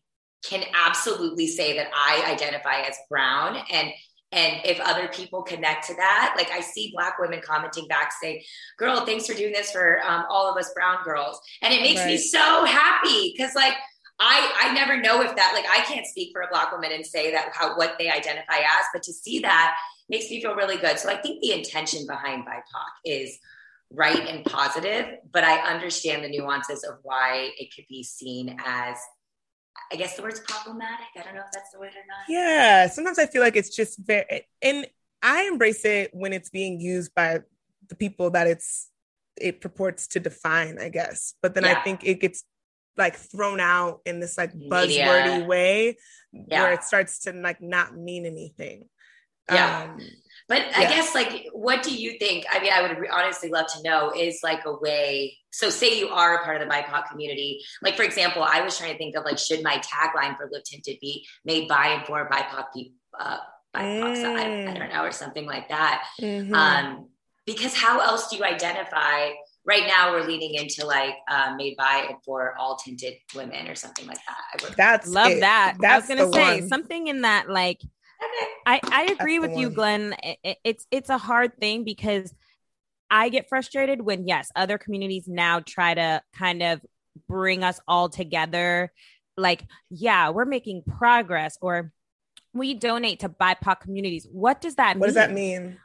can 0.48 0.64
absolutely 0.74 1.46
say 1.46 1.76
that 1.76 1.88
I 1.94 2.32
identify 2.32 2.80
as 2.82 2.96
brown 3.08 3.58
and 3.70 3.90
and 4.32 4.60
if 4.64 4.78
other 4.80 5.08
people 5.08 5.42
connect 5.42 5.88
to 5.88 5.94
that, 5.94 6.34
like 6.36 6.52
I 6.52 6.60
see 6.60 6.92
black 6.94 7.18
women 7.18 7.40
commenting 7.44 7.88
back 7.88 8.12
saying, 8.22 8.42
girl, 8.78 9.04
thanks 9.04 9.26
for 9.26 9.34
doing 9.34 9.52
this 9.52 9.72
for 9.72 10.00
um, 10.06 10.24
all 10.30 10.48
of 10.48 10.56
us 10.56 10.72
brown 10.72 10.98
girls. 11.02 11.40
And 11.62 11.74
it 11.74 11.82
makes 11.82 12.04
me 12.04 12.16
so 12.16 12.64
happy 12.64 13.34
because 13.36 13.56
like 13.56 13.74
I 14.20 14.68
I 14.68 14.72
never 14.72 15.00
know 15.00 15.20
if 15.22 15.34
that 15.34 15.52
like 15.54 15.66
I 15.68 15.84
can't 15.84 16.06
speak 16.06 16.30
for 16.32 16.42
a 16.42 16.48
black 16.48 16.70
woman 16.70 16.92
and 16.92 17.04
say 17.04 17.32
that 17.32 17.50
how 17.54 17.76
what 17.76 17.96
they 17.98 18.08
identify 18.08 18.58
as, 18.58 18.86
but 18.92 19.02
to 19.04 19.12
see 19.12 19.40
that 19.40 19.76
makes 20.10 20.28
me 20.30 20.42
feel 20.42 20.54
really 20.54 20.76
good. 20.76 20.98
So 20.98 21.08
I 21.08 21.16
think 21.16 21.40
the 21.40 21.52
intention 21.52 22.06
behind 22.06 22.44
BIPOC 22.44 22.90
is 23.06 23.38
right 23.92 24.28
and 24.28 24.44
positive, 24.44 25.06
but 25.32 25.44
I 25.44 25.58
understand 25.72 26.22
the 26.24 26.28
nuances 26.28 26.84
of 26.84 26.98
why 27.02 27.50
it 27.58 27.74
could 27.74 27.86
be 27.88 28.02
seen 28.02 28.58
as 28.64 28.96
I 29.92 29.96
guess 29.96 30.16
the 30.16 30.22
word's 30.22 30.40
problematic. 30.40 31.06
I 31.16 31.22
don't 31.22 31.34
know 31.34 31.40
if 31.40 31.52
that's 31.52 31.70
the 31.72 31.78
word 31.78 31.88
or 31.90 32.06
not. 32.08 32.24
Yeah, 32.28 32.88
sometimes 32.88 33.18
I 33.18 33.26
feel 33.26 33.40
like 33.42 33.56
it's 33.56 33.74
just 33.74 33.98
very, 34.04 34.46
and 34.60 34.86
I 35.22 35.44
embrace 35.44 35.84
it 35.84 36.10
when 36.12 36.32
it's 36.32 36.50
being 36.50 36.80
used 36.80 37.14
by 37.14 37.40
the 37.88 37.94
people 37.94 38.30
that 38.30 38.46
it's 38.46 38.88
it 39.40 39.60
purports 39.60 40.08
to 40.08 40.20
define, 40.20 40.78
I 40.78 40.88
guess. 40.90 41.34
But 41.40 41.54
then 41.54 41.64
I 41.64 41.82
think 41.82 42.04
it 42.04 42.20
gets 42.20 42.44
like 42.96 43.16
thrown 43.16 43.58
out 43.60 44.00
in 44.04 44.20
this 44.20 44.36
like 44.36 44.54
Media. 44.54 44.70
buzzwordy 45.06 45.46
way 45.46 45.96
Yeah. 46.32 46.62
where 46.62 46.72
it 46.72 46.82
starts 46.84 47.20
to 47.20 47.32
like 47.32 47.62
not 47.62 47.96
mean 47.96 48.26
anything. 48.26 48.88
Yeah. 49.50 49.82
Um, 49.94 50.00
But 50.48 50.62
I 50.76 50.82
Yeah. 50.82 50.88
guess, 50.96 51.14
like, 51.14 51.46
what 51.52 51.84
do 51.84 51.94
you 51.94 52.18
think? 52.18 52.44
I 52.50 52.58
mean, 52.58 52.72
I 52.72 52.82
would 52.82 52.98
re- 52.98 53.08
honestly 53.08 53.50
love 53.50 53.68
to 53.74 53.82
know 53.84 54.10
is 54.10 54.40
like 54.42 54.64
a 54.64 54.72
way. 54.72 55.38
So, 55.52 55.70
say 55.70 55.96
you 56.00 56.08
are 56.08 56.38
a 56.40 56.44
part 56.44 56.60
of 56.60 56.66
the 56.68 56.74
BIPOC 56.74 57.08
community. 57.08 57.60
Like, 57.82 57.94
for 57.96 58.02
example, 58.02 58.42
I 58.42 58.60
was 58.62 58.76
trying 58.76 58.90
to 58.90 58.98
think 58.98 59.14
of 59.16 59.24
like, 59.24 59.38
should 59.38 59.62
my 59.62 59.78
tagline 59.78 60.36
for 60.36 60.48
Live 60.52 60.64
Tinted 60.64 60.98
be 61.00 61.24
made 61.44 61.68
by 61.68 61.86
and 61.88 62.04
for 62.04 62.28
BIPOC 62.28 62.64
people? 62.74 62.94
Uh, 63.16 63.38
BIPOC, 63.76 64.16
so 64.16 64.34
I, 64.34 64.70
I 64.72 64.74
don't 64.76 64.92
know, 64.92 65.04
or 65.04 65.12
something 65.12 65.46
like 65.46 65.68
that. 65.68 66.04
mhm. 66.20 66.52
Um, 66.52 67.08
because 67.46 67.72
how 67.74 68.00
else 68.00 68.28
do 68.28 68.36
you 68.36 68.42
identify? 68.44 69.30
Right 69.64 69.86
now, 69.86 70.10
we're 70.12 70.26
leaning 70.26 70.54
into 70.54 70.84
like 70.84 71.14
uh, 71.30 71.54
made 71.54 71.76
by 71.76 72.06
and 72.08 72.16
for 72.24 72.56
all 72.58 72.74
tinted 72.76 73.14
women 73.36 73.68
or 73.68 73.76
something 73.76 74.06
like 74.06 74.16
that. 74.26 74.38
I 74.52 74.64
would- 74.64 74.76
That's 74.76 75.06
Love 75.06 75.30
it. 75.30 75.40
that. 75.40 75.74
I 75.74 75.96
was 75.96 76.08
That's 76.08 76.08
gonna 76.08 76.32
say 76.32 76.60
one. 76.60 76.68
something 76.68 77.06
in 77.06 77.20
that 77.22 77.48
like 77.48 77.76
Okay. 77.78 77.88
I, 78.66 78.80
I 78.84 79.02
agree 79.18 79.38
That's 79.38 79.50
with 79.50 79.58
you. 79.58 79.70
Glenn. 79.70 80.14
It- 80.22 80.38
it- 80.42 80.58
it's 80.64 80.86
it's 80.90 81.10
a 81.10 81.18
hard 81.18 81.56
thing 81.58 81.84
because 81.84 82.32
I 83.10 83.28
get 83.28 83.48
frustrated 83.48 84.00
when 84.02 84.26
yes, 84.28 84.50
other 84.54 84.78
communities 84.78 85.26
now 85.26 85.60
try 85.60 85.94
to 85.94 86.22
kind 86.32 86.62
of 86.62 86.80
bring 87.28 87.64
us 87.64 87.80
all 87.88 88.08
together. 88.08 88.92
Like, 89.36 89.64
yeah, 89.90 90.30
we're 90.30 90.44
making 90.44 90.82
progress, 90.82 91.58
or 91.60 91.92
we 92.52 92.74
donate 92.74 93.20
to 93.20 93.28
BIPOC 93.28 93.80
communities. 93.80 94.26
What 94.30 94.60
does 94.60 94.76
that 94.76 94.96
mean? 94.96 95.00
What 95.00 95.06
does 95.06 95.14
that 95.14 95.32
mean? 95.32 95.78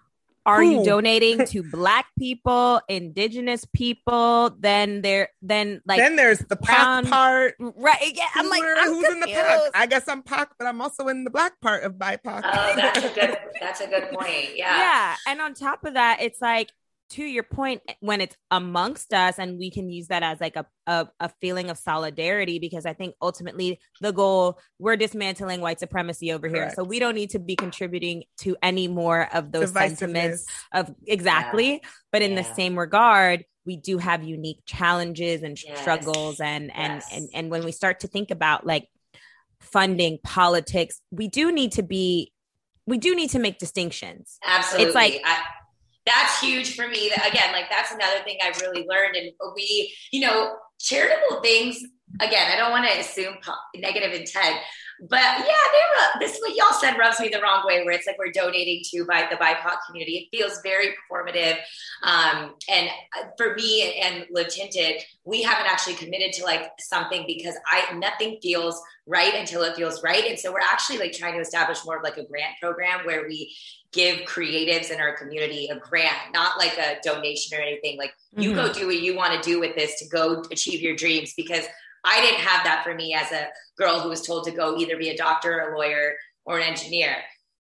Are 0.46 0.64
you 0.64 0.84
donating 0.86 1.46
to 1.48 1.64
Black 1.64 2.06
people, 2.20 2.82
Indigenous 2.88 3.66
people? 3.74 4.56
Then 4.60 5.02
there, 5.02 5.30
then 5.42 5.82
like 5.86 5.98
then 6.00 6.16
there's 6.16 6.40
the 6.40 6.56
brown- 6.56 7.06
POC 7.06 7.10
part. 7.10 7.56
right? 7.60 8.12
Yeah, 8.14 8.28
I'm 8.36 8.50
like, 8.50 8.64
I'm 8.64 8.94
who's 8.94 9.10
in 9.10 9.20
the 9.22 9.28
POC? 9.28 9.34
confused. 9.34 9.72
I 9.74 9.86
guess 9.88 10.08
I'm 10.08 10.22
POC, 10.24 10.48
but 10.60 10.68
I'm 10.68 10.82
also 10.82 11.08
in 11.08 11.24
the 11.24 11.30
black 11.32 11.60
part 11.62 11.84
of 11.84 11.94
BIPOC. 11.94 12.42
Oh, 12.44 12.74
that's 12.76 13.04
a 13.04 13.10
good. 13.10 13.38
That's 13.62 13.80
a 13.82 13.88
good 13.88 14.10
point. 14.12 14.56
Yeah. 14.56 14.78
yeah 14.78 15.16
and 15.28 15.42
on 15.42 15.54
top 15.54 15.86
of 15.86 15.94
that 15.94 16.18
it's 16.22 16.42
like 16.42 16.72
to 17.12 17.24
your 17.24 17.44
point, 17.44 17.82
when 18.00 18.22
it's 18.22 18.36
amongst 18.50 19.14
us 19.14 19.38
and 19.38 19.58
we 19.60 19.70
can 19.70 19.90
use 19.90 20.08
that 20.08 20.24
as 20.24 20.40
like 20.42 20.56
a, 20.56 20.66
a, 20.88 21.08
a, 21.20 21.30
feeling 21.42 21.70
of 21.70 21.78
solidarity, 21.78 22.60
because 22.60 22.86
I 22.86 22.94
think 22.94 23.16
ultimately 23.22 23.80
the 24.02 24.12
goal, 24.12 24.60
we're 24.80 24.96
dismantling 24.96 25.62
white 25.62 25.80
supremacy 25.80 26.32
over 26.32 26.50
Correct. 26.50 26.72
here. 26.72 26.74
So 26.76 26.84
we 26.84 27.00
don't 27.00 27.16
need 27.16 27.32
to 27.32 27.40
be 27.40 27.56
contributing 27.56 28.24
to 28.40 28.58
any 28.62 28.88
more 28.88 29.30
of 29.34 29.52
those 29.52 29.72
sentiments 29.72 30.46
of 30.74 30.94
exactly. 31.06 31.74
Yeah. 31.74 31.90
But 32.12 32.22
in 32.22 32.32
yeah. 32.32 32.42
the 32.42 32.56
same 32.56 32.78
regard, 32.78 33.46
we 33.66 33.78
do 33.78 33.98
have 33.98 34.24
unique 34.24 34.62
challenges 34.66 35.44
and 35.44 35.62
yes. 35.62 35.80
struggles. 35.80 36.40
And, 36.40 36.76
and, 36.76 36.94
yes. 36.94 37.10
and, 37.14 37.30
and 37.34 37.52
when 37.52 37.64
we 37.64 37.72
start 37.72 38.02
to 38.02 38.08
think 38.08 38.32
about 38.32 38.66
like 38.66 38.88
funding 39.60 40.20
politics, 40.24 41.02
we 41.12 41.28
do 41.28 41.52
need 41.52 41.74
to 41.74 41.84
be 41.84 42.32
we 42.88 42.98
do 42.98 43.16
need 43.16 43.32
to 43.32 43.40
make 43.40 43.58
distinctions. 43.58 44.38
Absolutely. 44.46 44.86
It's 44.86 44.96
like 44.96 45.22
I, 45.26 45.42
that's 46.06 46.40
huge 46.40 46.76
for 46.76 46.88
me. 46.88 47.08
Again, 47.08 47.52
like 47.52 47.70
that's 47.70 47.92
another 47.92 48.24
thing 48.24 48.38
I've 48.44 48.60
really 48.62 48.86
learned. 48.88 49.16
And 49.16 49.32
we, 49.56 49.94
you 50.12 50.22
know, 50.22 50.56
charitable 50.80 51.42
things. 51.42 51.84
Again, 52.22 52.52
I 52.52 52.56
don't 52.56 52.72
want 52.72 52.90
to 52.90 53.00
assume 53.00 53.36
negative 53.76 54.14
intent, 54.14 54.58
but 55.02 55.20
yeah, 55.20 55.44
they 55.44 55.46
were, 55.46 56.20
this 56.20 56.36
is 56.36 56.40
what 56.40 56.56
y'all 56.56 56.80
said 56.80 56.98
rubs 56.98 57.20
me 57.20 57.28
the 57.28 57.42
wrong 57.42 57.66
way, 57.66 57.84
where 57.84 57.94
it's 57.94 58.08
like 58.08 58.18
we're 58.18 58.32
donating 58.32 58.82
to 58.92 59.06
by 59.06 59.28
the 59.30 59.36
BIPOC 59.36 59.78
community. 59.86 60.30
It 60.32 60.38
feels 60.38 60.62
very 60.64 60.90
performative. 60.90 61.58
Um, 62.04 62.54
and 62.72 62.90
uh, 63.20 63.26
for 63.38 63.56
me 63.56 64.00
and 64.02 64.26
Live 64.32 64.48
Tinted, 64.48 65.02
we 65.26 65.42
haven't 65.42 65.70
actually 65.70 65.96
committed 65.96 66.32
to 66.34 66.46
like 66.46 66.72
something 66.80 67.26
because 67.28 67.56
I 67.68 67.94
nothing 67.96 68.38
feels 68.42 68.82
right 69.06 69.34
until 69.36 69.64
it 69.64 69.76
feels 69.76 70.02
right. 70.02 70.24
And 70.26 70.40
so 70.40 70.54
we're 70.54 70.60
actually 70.60 71.00
like 71.00 71.12
trying 71.12 71.34
to 71.34 71.42
establish 71.42 71.80
more 71.86 71.98
of 71.98 72.04
like 72.04 72.18
a 72.18 72.26
grant 72.26 72.54
program 72.62 73.06
where 73.06 73.28
we 73.28 73.54
give 73.96 74.20
creatives 74.28 74.92
in 74.92 75.00
our 75.00 75.16
community 75.16 75.70
a 75.72 75.80
grant, 75.80 76.18
not 76.34 76.60
like 76.60 76.78
a 76.78 76.98
donation 77.02 77.58
or 77.58 77.62
anything. 77.62 77.98
Like 77.98 78.12
mm-hmm. 78.12 78.42
you 78.42 78.54
go 78.54 78.66
mm-hmm. 78.66 78.80
do 78.80 78.88
what 78.88 79.00
you 79.00 79.16
want 79.16 79.42
to 79.42 79.50
do 79.50 79.60
with 79.60 79.76
this 79.76 79.98
to 80.00 80.10
go 80.10 80.44
achieve 80.52 80.82
your 80.82 80.96
dreams 80.96 81.34
because 81.36 81.66
I 82.04 82.22
didn't 82.22 82.42
have 82.42 82.66
that 82.66 82.84
for 82.84 82.94
me 82.94 83.16
as 83.16 83.32
a 83.32 83.48
girl 83.78 84.02
who 84.02 84.10
was 84.10 84.22
told 84.22 84.44
to 84.46 84.52
go 84.52 84.78
either 84.78 84.98
be 84.98 85.10
a 85.10 85.18
doctor, 85.18 85.60
a 85.60 85.78
lawyer, 85.78 86.14
or 86.46 86.60
an 86.60 86.68
engineer. 86.68 87.16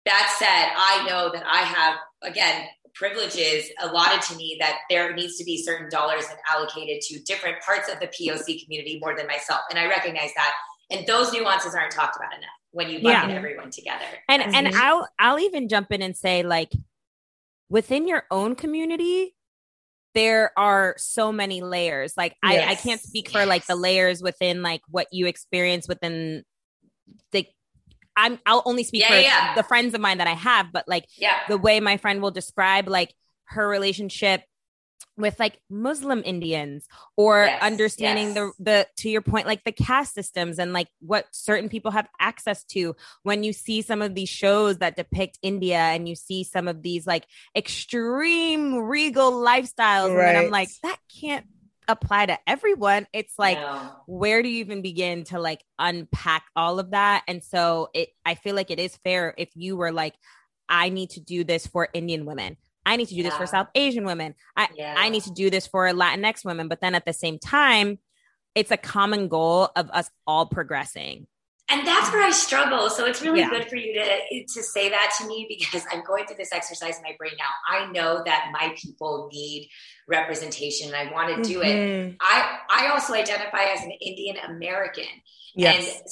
That 0.05 0.37
said, 0.39 0.73
I 0.77 1.07
know 1.09 1.31
that 1.33 1.45
I 1.45 1.63
have, 1.63 1.97
again, 2.23 2.67
privileges 2.95 3.71
allotted 3.81 4.23
to 4.23 4.37
me 4.37 4.57
that 4.61 4.79
there 4.91 5.15
needs 5.15 5.39
to 5.39 5.45
be 5.45 5.63
certain 5.63 5.89
dollars 5.91 6.25
allocated 6.49 7.01
to 7.03 7.21
different 7.21 7.61
parts 7.63 7.91
of 7.91 7.99
the 8.01 8.07
POC 8.07 8.63
community 8.63 8.99
more 9.01 9.17
than 9.17 9.27
myself. 9.27 9.61
And 9.71 9.79
I 9.79 9.87
recognize 9.87 10.31
that. 10.37 10.55
And 10.91 11.07
those 11.07 11.33
nuances 11.33 11.75
aren't 11.75 11.93
talked 11.93 12.17
about 12.17 12.33
enough 12.33 12.58
when 12.73 12.91
you 12.91 13.03
bucket 13.03 13.31
yeah. 13.31 13.37
everyone 13.37 13.71
together. 13.71 14.05
And 14.29 14.43
mm-hmm. 14.43 14.55
and 14.55 14.69
I'll 14.77 15.09
I'll 15.19 15.41
even 15.41 15.69
jump 15.69 15.93
in 15.93 16.03
and 16.03 16.17
say 16.17 16.43
like 16.43 16.73
within 17.69 18.09
your 18.09 18.25
own 18.31 18.55
community, 18.55 19.35
there 20.15 20.53
are 20.57 20.95
so 20.99 21.33
many 21.33 21.61
layers. 21.61 22.15
Like 22.17 22.35
yes. 22.43 22.69
I, 22.69 22.73
I 22.73 22.75
can't 22.75 23.01
speak 23.01 23.31
for 23.31 23.47
like 23.47 23.67
the 23.67 23.77
layers 23.77 24.23
within 24.23 24.63
like 24.63 24.81
what 24.89 25.09
you 25.13 25.27
experience 25.27 25.89
within 25.89 26.45
the 27.33 27.47
I'm 28.17 28.39
I'll 28.47 28.63
only 28.65 28.85
speak 28.85 29.03
yeah, 29.03 29.09
for 29.09 29.19
yeah. 29.19 29.55
the 29.55 29.63
friends 29.63 29.95
of 29.95 30.01
mine 30.01 30.19
that 30.19 30.27
I 30.27 30.35
have, 30.35 30.73
but 30.73 30.85
like 30.89 31.07
yeah. 31.17 31.41
the 31.49 31.57
way 31.57 31.81
my 31.81 31.97
friend 31.99 32.21
will 32.21 32.33
describe 32.33 32.89
like 32.89 33.15
her 33.45 33.67
relationship 33.67 34.43
with 35.19 35.39
like 35.39 35.61
Muslim 35.69 36.23
Indians 36.25 36.87
or 37.17 37.45
yes, 37.45 37.61
understanding 37.61 38.29
yes. 38.29 38.35
the 38.35 38.53
the 38.59 38.87
to 38.99 39.11
your 39.11 39.21
point 39.21 39.47
like 39.47 39.65
the 39.65 39.73
caste 39.73 40.15
systems 40.15 40.59
and 40.59 40.73
like 40.73 40.89
what 41.01 41.27
certain 41.33 41.69
people 41.69 41.91
have 41.91 42.09
access 42.21 42.65
to 42.65 42.95
when 43.25 43.43
you 43.43 43.53
see 43.53 43.83
some 43.83 44.01
of 44.01 44.15
these 44.15 44.29
shows 44.29 44.79
that 44.79 44.97
depict 44.97 45.39
India 45.43 45.79
and 45.79 46.09
you 46.09 46.15
see 46.15 46.45
some 46.45 46.69
of 46.69 46.83
these 46.83 47.07
like 47.07 47.27
extreme 47.57 48.77
regal 48.77 49.33
lifestyles 49.33 50.17
right. 50.17 50.29
and 50.29 50.39
I'm 50.39 50.51
like 50.51 50.71
that 50.85 50.99
can't 51.21 51.45
apply 51.89 52.27
to 52.27 52.39
everyone 52.47 53.07
it's 53.13 53.35
like 53.39 53.59
no. 53.59 53.91
where 54.07 54.43
do 54.43 54.49
you 54.49 54.61
even 54.61 54.83
begin 54.83 55.25
to 55.25 55.41
like 55.41 55.65
unpack 55.79 56.45
all 56.55 56.79
of 56.79 56.91
that 56.91 57.25
and 57.27 57.43
so 57.43 57.89
it 57.95 58.11
I 58.25 58.35
feel 58.35 58.55
like 58.55 58.71
it 58.71 58.79
is 58.79 58.97
fair 58.99 59.35
if 59.37 59.49
you 59.55 59.77
were 59.77 59.91
like 59.91 60.15
I 60.69 60.91
need 60.91 61.11
to 61.11 61.21
do 61.21 61.45
this 61.45 61.67
for 61.67 61.89
Indian 61.95 62.27
women 62.27 62.59
I 62.89 62.97
need 62.97 63.09
to 63.09 63.15
do 63.15 63.21
yeah. 63.21 63.29
this 63.29 63.37
for 63.37 63.47
South 63.47 63.69
Asian 63.75 64.07
women. 64.07 64.35
I, 64.57 64.69
yeah. 64.75 64.95
I 64.97 65.11
need 65.11 65.25
to 65.25 65.31
do 65.31 65.51
this 65.51 65.67
for 65.67 65.87
Latinx 65.89 66.43
women. 66.43 66.69
But 66.69 66.81
then 66.81 66.95
at 66.95 67.05
the 67.05 67.13
same 67.13 67.39
time, 67.39 67.99
it's 68.55 68.71
a 68.71 68.79
common 68.79 69.29
goal 69.29 69.69
of 69.77 69.91
us 69.91 70.11
all 70.27 70.47
progressing. 70.47 71.27
And 71.71 71.87
that's 71.87 72.11
where 72.11 72.23
I 72.23 72.31
struggle. 72.31 72.89
So 72.89 73.05
it's 73.05 73.21
really 73.21 73.41
yeah. 73.41 73.51
good 73.51 73.69
for 73.69 73.77
you 73.77 73.93
to 73.93 74.45
to 74.55 74.63
say 74.63 74.89
that 74.89 75.15
to 75.19 75.27
me 75.27 75.45
because 75.51 75.85
I'm 75.93 76.03
going 76.03 76.27
through 76.27 76.37
this 76.39 76.51
exercise 76.51 76.97
in 76.97 77.03
my 77.03 77.15
brain 77.19 77.33
now. 77.39 77.51
I 77.69 77.93
know 77.93 78.23
that 78.25 78.49
my 78.53 78.75
people 78.83 79.29
need 79.31 79.69
representation 80.09 80.95
and 80.95 80.97
I 80.97 81.13
want 81.13 81.37
to 81.37 81.47
do 81.47 81.61
mm-hmm. 81.61 82.09
it. 82.09 82.17
I 82.23 82.59
I 82.71 82.87
also 82.89 83.13
identify 83.13 83.65
as 83.65 83.83
an 83.83 83.91
Indian 84.01 84.37
American. 84.47 85.05
Yes. 85.55 85.77
And 85.77 86.07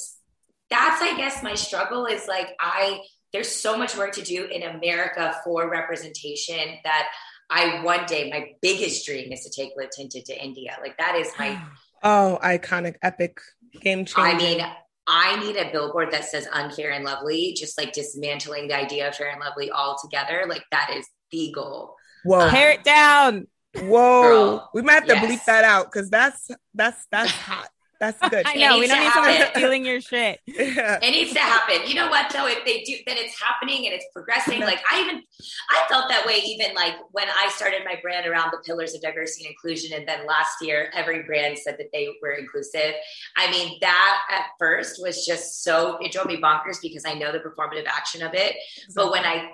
that's 0.69 1.01
I 1.01 1.17
guess 1.17 1.41
my 1.41 1.55
struggle 1.55 2.05
is 2.05 2.27
like 2.27 2.49
I 2.59 2.99
there's 3.33 3.49
so 3.49 3.77
much 3.77 3.97
work 3.97 4.13
to 4.13 4.21
do 4.21 4.45
in 4.45 4.63
America 4.63 5.35
for 5.43 5.69
representation 5.69 6.77
that 6.83 7.09
I 7.49 7.81
one 7.83 8.05
day 8.05 8.29
my 8.29 8.51
biggest 8.61 9.05
dream 9.05 9.31
is 9.31 9.41
to 9.41 9.49
take 9.49 9.73
Live 9.77 9.89
Tinted 9.91 10.25
to 10.25 10.43
India. 10.43 10.77
Like 10.81 10.97
that 10.97 11.15
is 11.15 11.29
my 11.37 11.61
oh 12.03 12.39
iconic 12.43 12.95
epic 13.01 13.39
game 13.79 14.05
changer. 14.05 14.21
I 14.21 14.37
mean, 14.37 14.65
I 15.07 15.39
need 15.39 15.55
a 15.55 15.71
billboard 15.71 16.11
that 16.11 16.25
says 16.25 16.47
unfair 16.51 16.91
and 16.91 17.05
lovely, 17.05 17.53
just 17.57 17.77
like 17.77 17.93
dismantling 17.93 18.67
the 18.67 18.75
idea 18.75 19.07
of 19.07 19.15
fair 19.15 19.29
and 19.29 19.39
lovely 19.39 19.71
altogether. 19.71 20.45
Like 20.47 20.63
that 20.71 20.91
is 20.95 21.07
the 21.31 21.51
goal. 21.53 21.95
Whoa. 22.25 22.41
Um, 22.41 22.49
Tear 22.49 22.71
it 22.71 22.83
down. 22.83 23.47
Whoa. 23.75 24.21
Girl, 24.21 24.69
we 24.73 24.81
might 24.81 24.93
have 24.93 25.05
to 25.05 25.13
yes. 25.13 25.25
bleep 25.25 25.45
that 25.45 25.63
out 25.63 25.91
because 25.91 26.09
that's 26.09 26.49
that's 26.73 27.05
that's 27.11 27.31
hot. 27.31 27.69
That's 27.99 28.19
good. 28.29 28.45
I 28.45 28.53
know. 28.55 28.79
We 28.79 28.87
don't 28.87 28.99
need 28.99 29.11
someone 29.11 29.47
stealing 29.55 29.85
your 29.85 30.01
shit. 30.01 30.39
Yeah. 30.57 30.99
It 31.01 31.11
needs 31.11 31.33
to 31.33 31.39
happen. 31.39 31.87
You 31.87 31.95
know 31.95 32.09
what 32.09 32.31
though? 32.31 32.47
If 32.47 32.65
they 32.65 32.81
do, 32.81 32.95
then 33.05 33.15
it's 33.17 33.39
happening 33.41 33.85
and 33.85 33.93
it's 33.93 34.05
progressing. 34.13 34.61
Like 34.61 34.79
I 34.91 35.01
even, 35.01 35.23
I 35.69 35.87
felt 35.87 36.09
that 36.09 36.25
way 36.25 36.41
even 36.45 36.75
like 36.75 36.93
when 37.11 37.27
I 37.29 37.49
started 37.55 37.81
my 37.85 37.97
brand 38.01 38.27
around 38.27 38.51
the 38.51 38.57
pillars 38.65 38.93
of 38.95 39.01
diversity 39.01 39.45
and 39.45 39.51
inclusion, 39.51 39.97
and 39.97 40.07
then 40.07 40.25
last 40.25 40.57
year 40.61 40.91
every 40.93 41.23
brand 41.23 41.57
said 41.57 41.77
that 41.77 41.87
they 41.93 42.09
were 42.21 42.31
inclusive. 42.31 42.93
I 43.35 43.49
mean, 43.51 43.77
that 43.81 44.19
at 44.31 44.45
first 44.59 45.01
was 45.01 45.25
just 45.25 45.63
so 45.63 45.97
it 46.01 46.11
drove 46.11 46.27
me 46.27 46.37
bonkers 46.37 46.77
because 46.81 47.05
I 47.05 47.13
know 47.13 47.31
the 47.31 47.39
performative 47.39 47.87
action 47.87 48.21
of 48.21 48.33
it. 48.33 48.55
Exactly. 48.77 48.93
But 48.95 49.11
when 49.11 49.25
I 49.25 49.51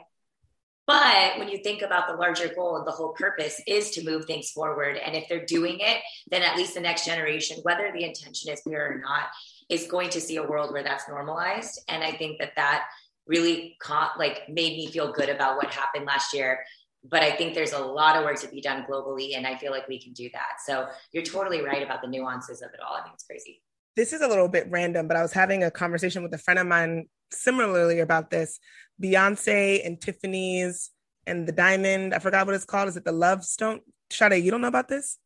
but 0.86 1.38
when 1.38 1.47
you 1.47 1.59
think 1.59 1.81
about 1.81 2.07
the 2.07 2.15
larger 2.15 2.49
goal 2.53 2.84
the 2.84 2.91
whole 2.91 3.13
purpose 3.13 3.61
is 3.67 3.91
to 3.91 4.03
move 4.03 4.25
things 4.25 4.51
forward. 4.51 4.97
And 4.97 5.15
if 5.15 5.27
they're 5.29 5.45
doing 5.45 5.77
it, 5.79 6.01
then 6.29 6.41
at 6.41 6.57
least 6.57 6.73
the 6.73 6.81
next 6.81 7.05
generation, 7.05 7.57
whether 7.63 7.91
the 7.91 8.03
intention 8.03 8.51
is 8.51 8.61
pure 8.67 8.93
or 8.93 8.99
not, 8.99 9.27
is 9.69 9.88
going 9.88 10.09
to 10.09 10.21
see 10.21 10.36
a 10.36 10.43
world 10.43 10.73
where 10.73 10.84
that's 10.84 11.07
normalized. 11.07 11.81
And 11.88 12.03
I 12.03 12.11
think 12.11 12.39
that 12.39 12.55
that 12.57 12.86
really 13.27 13.77
caught, 13.79 14.19
like 14.19 14.49
made 14.49 14.73
me 14.73 14.88
feel 14.88 15.13
good 15.13 15.29
about 15.29 15.55
what 15.55 15.73
happened 15.73 16.05
last 16.05 16.34
year. 16.34 16.59
But 17.05 17.23
I 17.23 17.31
think 17.31 17.53
there's 17.53 17.73
a 17.73 17.79
lot 17.79 18.17
of 18.17 18.23
work 18.23 18.39
to 18.41 18.47
be 18.47 18.61
done 18.61 18.86
globally. 18.89 19.38
And 19.38 19.47
I 19.47 19.55
feel 19.57 19.71
like 19.71 19.88
we 19.88 20.01
can 20.01 20.13
do 20.13 20.29
that. 20.34 20.61
So 20.65 20.88
you're 21.11 21.23
totally 21.23 21.61
right 21.61 21.84
about 21.84 22.01
the 22.01 22.07
nuances 22.07 22.61
of 22.61 22.69
it 22.73 22.79
all. 22.86 22.95
I 22.95 23.03
think 23.03 23.13
it's 23.15 23.25
crazy. 23.25 23.61
This 23.95 24.11
is 24.11 24.21
a 24.21 24.27
little 24.27 24.47
bit 24.47 24.67
random, 24.69 25.07
but 25.07 25.15
I 25.15 25.21
was 25.21 25.34
having 25.34 25.63
a 25.63 25.71
conversation 25.71 26.23
with 26.23 26.34
a 26.34 26.38
friend 26.38 26.59
of 26.59 26.65
mine 26.65 27.07
similarly 27.31 27.99
about 27.99 28.29
this 28.29 28.59
Beyonce 29.01 29.85
and 29.85 29.99
Tiffany's 29.99 30.91
and 31.25 31.47
the 31.47 31.51
diamond. 31.51 32.13
I 32.13 32.19
forgot 32.19 32.45
what 32.45 32.55
it's 32.55 32.65
called. 32.65 32.89
Is 32.89 32.97
it 32.97 33.05
the 33.05 33.11
Love 33.11 33.43
Stone? 33.43 33.81
Sade, 34.11 34.43
you 34.43 34.51
don't 34.51 34.61
know 34.61 34.67
about 34.67 34.87
this? 34.87 35.17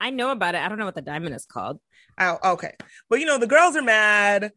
I 0.00 0.10
know 0.10 0.30
about 0.30 0.54
it. 0.54 0.60
I 0.60 0.68
don't 0.68 0.78
know 0.78 0.84
what 0.84 0.94
the 0.94 1.02
diamond 1.02 1.34
is 1.34 1.46
called. 1.46 1.80
Oh, 2.18 2.38
okay. 2.52 2.74
But 3.08 3.20
you 3.20 3.26
know, 3.26 3.38
the 3.38 3.46
girls 3.46 3.76
are 3.76 3.82
mad. 3.82 4.52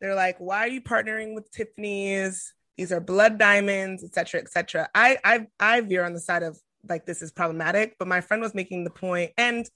They're 0.00 0.14
like, 0.14 0.36
why 0.38 0.60
are 0.60 0.68
you 0.68 0.80
partnering 0.80 1.34
with 1.34 1.50
Tiffany's? 1.50 2.52
These 2.76 2.92
are 2.92 3.00
blood 3.00 3.38
diamonds, 3.38 4.04
etc., 4.04 4.40
etc. 4.40 4.88
I, 4.94 5.18
I 5.24 5.46
I 5.58 5.80
veer 5.80 6.04
on 6.04 6.12
the 6.12 6.20
side 6.20 6.42
of 6.42 6.58
like 6.88 7.06
this 7.06 7.22
is 7.22 7.32
problematic, 7.32 7.96
but 7.98 8.06
my 8.06 8.20
friend 8.20 8.42
was 8.42 8.54
making 8.54 8.84
the 8.84 8.90
point 8.90 9.32
and 9.38 9.68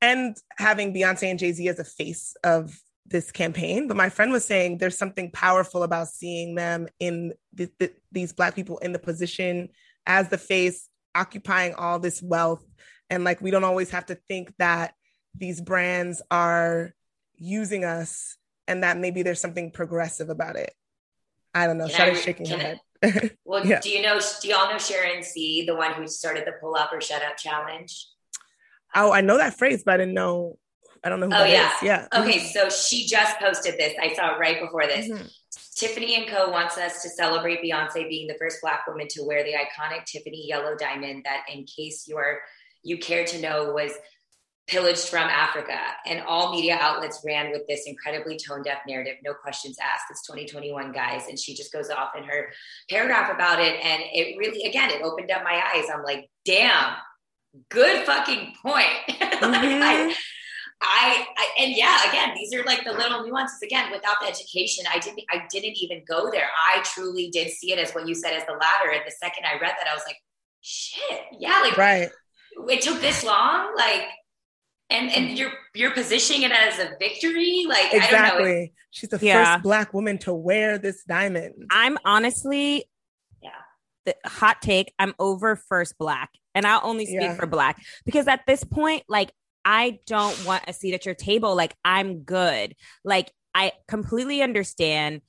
and 0.00 0.36
having 0.56 0.94
Beyonce 0.94 1.24
and 1.24 1.38
Jay-Z 1.38 1.68
as 1.68 1.78
a 1.78 1.84
face 1.84 2.34
of 2.42 2.74
this 3.10 3.32
campaign, 3.32 3.88
but 3.88 3.96
my 3.96 4.08
friend 4.08 4.32
was 4.32 4.44
saying 4.44 4.78
there's 4.78 4.96
something 4.96 5.30
powerful 5.32 5.82
about 5.82 6.08
seeing 6.08 6.54
them 6.54 6.88
in 6.98 7.34
the, 7.52 7.70
the, 7.78 7.92
these 8.12 8.32
Black 8.32 8.54
people 8.54 8.78
in 8.78 8.92
the 8.92 8.98
position 8.98 9.68
as 10.06 10.28
the 10.28 10.38
face, 10.38 10.88
occupying 11.14 11.74
all 11.74 11.98
this 11.98 12.22
wealth. 12.22 12.64
And 13.10 13.24
like, 13.24 13.40
we 13.40 13.50
don't 13.50 13.64
always 13.64 13.90
have 13.90 14.06
to 14.06 14.14
think 14.28 14.54
that 14.58 14.94
these 15.36 15.60
brands 15.60 16.22
are 16.30 16.94
using 17.36 17.84
us 17.84 18.36
and 18.68 18.84
that 18.84 18.96
maybe 18.96 19.22
there's 19.22 19.40
something 19.40 19.72
progressive 19.72 20.30
about 20.30 20.56
it. 20.56 20.72
I 21.52 21.66
don't 21.66 21.78
know. 21.78 21.88
Shut 21.88 22.16
shaking 22.16 22.46
her 22.46 22.58
head. 22.58 22.80
well, 23.44 23.66
yeah. 23.66 23.80
do 23.80 23.90
you 23.90 24.02
know, 24.02 24.20
do 24.40 24.48
y'all 24.48 24.70
know 24.70 24.78
Sharon 24.78 25.22
C., 25.22 25.64
the 25.66 25.74
one 25.74 25.94
who 25.94 26.06
started 26.06 26.46
the 26.46 26.52
pull 26.60 26.76
up 26.76 26.92
or 26.92 27.00
shut 27.00 27.22
up 27.22 27.36
challenge? 27.36 28.06
Oh, 28.94 29.12
I 29.12 29.20
know 29.20 29.38
that 29.38 29.58
phrase, 29.58 29.82
but 29.84 29.94
I 29.94 29.96
didn't 29.96 30.14
know 30.14 30.58
I 31.02 31.08
don't 31.08 31.20
know. 31.20 31.28
who 31.28 31.34
oh 31.34 31.44
yeah, 31.44 31.68
is. 31.68 31.82
yeah. 31.82 32.08
Okay, 32.14 32.38
so 32.38 32.68
she 32.68 33.06
just 33.06 33.38
posted 33.38 33.78
this. 33.78 33.94
I 34.00 34.12
saw 34.14 34.34
it 34.34 34.38
right 34.38 34.60
before 34.60 34.86
this. 34.86 35.08
Mm-hmm. 35.08 35.26
Tiffany 35.74 36.16
and 36.16 36.28
Co. 36.28 36.50
wants 36.50 36.76
us 36.76 37.02
to 37.02 37.08
celebrate 37.08 37.62
Beyonce 37.62 38.08
being 38.08 38.26
the 38.26 38.36
first 38.38 38.60
Black 38.60 38.86
woman 38.86 39.06
to 39.10 39.22
wear 39.24 39.42
the 39.42 39.52
iconic 39.52 40.04
Tiffany 40.04 40.46
yellow 40.46 40.76
diamond 40.76 41.24
that, 41.24 41.44
in 41.52 41.64
case 41.64 42.06
you 42.06 42.18
are 42.18 42.40
you 42.82 42.98
care 42.98 43.24
to 43.24 43.40
know, 43.40 43.72
was 43.72 43.92
pillaged 44.70 45.08
from 45.08 45.28
Africa. 45.28 45.76
And 46.06 46.22
all 46.22 46.52
media 46.52 46.78
outlets 46.80 47.22
ran 47.26 47.50
with 47.50 47.66
this 47.66 47.84
incredibly 47.86 48.38
tone 48.38 48.62
deaf 48.62 48.78
narrative, 48.86 49.16
no 49.24 49.34
questions 49.34 49.76
asked. 49.82 50.04
It's 50.10 50.26
2021, 50.26 50.92
guys. 50.92 51.26
And 51.28 51.38
she 51.38 51.54
just 51.54 51.72
goes 51.72 51.90
off 51.90 52.10
in 52.16 52.24
her 52.24 52.52
paragraph 52.88 53.34
about 53.34 53.60
it. 53.60 53.84
And 53.84 54.02
it 54.12 54.38
really, 54.38 54.68
again, 54.68 54.90
it 54.90 55.02
opened 55.02 55.30
up 55.30 55.42
my 55.42 55.60
eyes. 55.74 55.86
I'm 55.92 56.04
like, 56.04 56.30
damn, 56.44 56.94
good 57.68 58.06
fucking 58.06 58.54
point. 58.62 58.86
like, 59.08 59.18
mm-hmm. 59.18 59.82
I, 59.82 60.14
I, 60.82 61.26
I, 61.36 61.62
and 61.62 61.76
yeah, 61.76 62.08
again, 62.08 62.34
these 62.34 62.54
are 62.54 62.64
like 62.64 62.84
the 62.84 62.92
little 62.92 63.24
nuances. 63.24 63.60
Again, 63.62 63.90
without 63.90 64.16
the 64.20 64.28
education, 64.28 64.84
I 64.92 64.98
didn't 64.98 65.20
I 65.30 65.44
didn't 65.50 65.76
even 65.76 66.02
go 66.08 66.30
there. 66.30 66.48
I 66.66 66.82
truly 66.82 67.28
did 67.30 67.50
see 67.50 67.72
it 67.72 67.78
as 67.78 67.92
what 67.92 68.08
you 68.08 68.14
said 68.14 68.32
as 68.32 68.46
the 68.46 68.52
ladder. 68.52 68.90
And 68.90 69.02
the 69.06 69.10
second 69.10 69.44
I 69.44 69.60
read 69.60 69.74
that, 69.78 69.90
I 69.90 69.94
was 69.94 70.02
like, 70.06 70.16
shit, 70.62 71.20
yeah, 71.38 71.60
like 71.60 71.76
right. 71.76 72.08
It 72.68 72.80
took 72.80 73.00
this 73.00 73.24
long, 73.24 73.74
like, 73.76 74.04
and 74.88 75.10
and 75.10 75.38
you're 75.38 75.52
you're 75.74 75.92
positioning 75.92 76.42
it 76.42 76.52
as 76.52 76.78
a 76.78 76.92
victory, 76.98 77.66
like 77.68 77.92
exactly. 77.92 78.72
She's 78.90 79.10
the 79.10 79.18
yeah. 79.20 79.54
first 79.54 79.62
black 79.62 79.92
woman 79.92 80.18
to 80.18 80.32
wear 80.32 80.78
this 80.78 81.04
diamond. 81.04 81.66
I'm 81.70 81.98
honestly, 82.04 82.86
yeah, 83.42 83.50
the 84.06 84.16
hot 84.24 84.62
take. 84.62 84.92
I'm 84.98 85.14
over 85.18 85.56
first 85.56 85.98
black, 85.98 86.30
and 86.54 86.66
I'll 86.66 86.80
only 86.84 87.04
speak 87.04 87.20
yeah. 87.20 87.34
for 87.34 87.46
black 87.46 87.82
because 88.06 88.26
at 88.28 88.40
this 88.46 88.64
point, 88.64 89.04
like 89.08 89.30
I 89.64 89.98
don't 90.06 90.44
want 90.44 90.64
a 90.68 90.72
seat 90.72 90.94
at 90.94 91.06
your 91.06 91.14
table. 91.14 91.54
Like, 91.54 91.74
I'm 91.84 92.20
good. 92.20 92.74
Like, 93.04 93.32
I 93.54 93.72
completely 93.88 94.42
understand. 94.42 95.22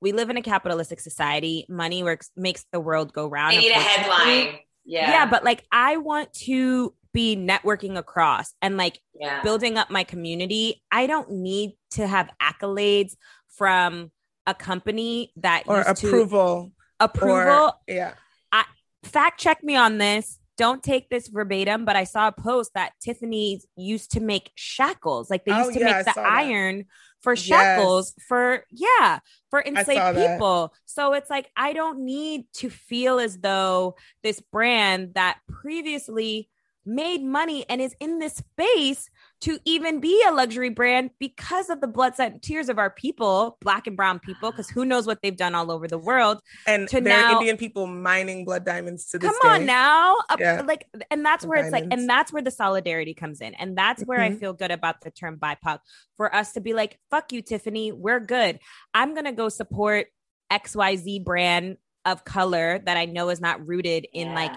We 0.00 0.12
live 0.12 0.30
in 0.30 0.36
a 0.36 0.42
capitalistic 0.42 1.00
society. 1.00 1.66
Money 1.68 2.02
works 2.02 2.30
makes 2.36 2.64
the 2.72 2.80
world 2.80 3.12
go 3.12 3.28
round. 3.28 3.56
I 3.56 3.60
need 3.60 3.70
a 3.70 3.74
headline. 3.74 4.58
Yeah. 4.84 5.10
Yeah, 5.10 5.26
but 5.26 5.44
like 5.44 5.64
I 5.70 5.98
want 5.98 6.32
to 6.44 6.94
be 7.12 7.36
networking 7.36 7.96
across 7.96 8.54
and 8.62 8.76
like 8.76 8.98
yeah. 9.14 9.42
building 9.42 9.76
up 9.76 9.90
my 9.90 10.04
community. 10.04 10.82
I 10.90 11.06
don't 11.06 11.30
need 11.30 11.72
to 11.92 12.06
have 12.06 12.30
accolades 12.42 13.14
from 13.56 14.10
a 14.46 14.54
company 14.54 15.32
that 15.36 15.64
or 15.66 15.82
approval. 15.82 16.72
approval. 16.98 17.52
Or, 17.52 17.72
yeah. 17.86 18.14
I, 18.50 18.64
fact 19.04 19.38
check 19.38 19.62
me 19.62 19.76
on 19.76 19.98
this 19.98 20.39
don't 20.60 20.82
take 20.82 21.08
this 21.08 21.28
verbatim, 21.28 21.86
but 21.86 21.96
I 21.96 22.04
saw 22.04 22.28
a 22.28 22.32
post 22.32 22.74
that 22.74 22.92
Tiffany's 23.00 23.66
used 23.76 24.12
to 24.12 24.20
make 24.20 24.52
shackles. 24.56 25.30
Like 25.30 25.46
they 25.46 25.56
used 25.56 25.70
oh, 25.70 25.72
to 25.72 25.80
yeah, 25.80 26.02
make 26.04 26.04
the 26.04 26.20
iron 26.20 26.78
that. 26.80 26.86
for 27.22 27.34
shackles 27.34 28.12
yes. 28.14 28.26
for, 28.28 28.64
yeah, 28.70 29.20
for 29.48 29.62
enslaved 29.62 30.18
people. 30.18 30.74
So 30.84 31.14
it's 31.14 31.30
like, 31.30 31.50
I 31.56 31.72
don't 31.72 32.04
need 32.04 32.44
to 32.56 32.68
feel 32.68 33.20
as 33.20 33.38
though 33.38 33.96
this 34.22 34.38
brand 34.52 35.14
that 35.14 35.38
previously 35.48 36.50
made 36.84 37.22
money 37.22 37.64
and 37.70 37.80
is 37.80 37.96
in 37.98 38.18
this 38.18 38.34
space 38.34 39.08
to 39.42 39.58
even 39.64 40.00
be 40.00 40.22
a 40.28 40.32
luxury 40.32 40.68
brand 40.68 41.10
because 41.18 41.70
of 41.70 41.80
the 41.80 41.86
blood, 41.86 42.14
sweat, 42.14 42.32
and 42.32 42.42
tears 42.42 42.68
of 42.68 42.78
our 42.78 42.90
people, 42.90 43.56
black 43.60 43.86
and 43.86 43.96
brown 43.96 44.18
people, 44.18 44.50
because 44.50 44.68
who 44.68 44.84
knows 44.84 45.06
what 45.06 45.20
they've 45.22 45.36
done 45.36 45.54
all 45.54 45.70
over 45.70 45.88
the 45.88 45.98
world. 45.98 46.40
And 46.66 46.86
to 46.88 47.00
there 47.00 47.16
now, 47.16 47.28
are 47.28 47.32
Indian 47.32 47.56
people 47.56 47.86
mining 47.86 48.44
blood 48.44 48.64
diamonds 48.64 49.06
to 49.10 49.18
this 49.18 49.30
Come 49.30 49.50
on 49.50 49.66
now. 49.66 50.16
Yeah. 50.38 50.62
Like, 50.66 50.86
and 51.10 51.24
that's 51.24 51.44
where 51.44 51.62
diamonds. 51.62 51.78
it's 51.78 51.90
like, 51.90 51.98
and 51.98 52.08
that's 52.08 52.32
where 52.32 52.42
the 52.42 52.50
solidarity 52.50 53.14
comes 53.14 53.40
in. 53.40 53.54
And 53.54 53.76
that's 53.76 54.02
where 54.02 54.18
mm-hmm. 54.18 54.36
I 54.36 54.38
feel 54.38 54.52
good 54.52 54.70
about 54.70 55.00
the 55.00 55.10
term 55.10 55.38
BIPOC 55.38 55.78
for 56.16 56.34
us 56.34 56.52
to 56.52 56.60
be 56.60 56.74
like, 56.74 56.98
fuck 57.10 57.32
you, 57.32 57.40
Tiffany, 57.40 57.92
we're 57.92 58.20
good. 58.20 58.58
I'm 58.92 59.14
going 59.14 59.24
to 59.24 59.32
go 59.32 59.48
support 59.48 60.08
XYZ 60.52 61.24
brand 61.24 61.78
of 62.04 62.24
color 62.24 62.80
that 62.84 62.96
I 62.96 63.04
know 63.04 63.28
is 63.28 63.40
not 63.40 63.66
rooted 63.66 64.06
in 64.12 64.28
yeah. 64.28 64.34
like 64.34 64.52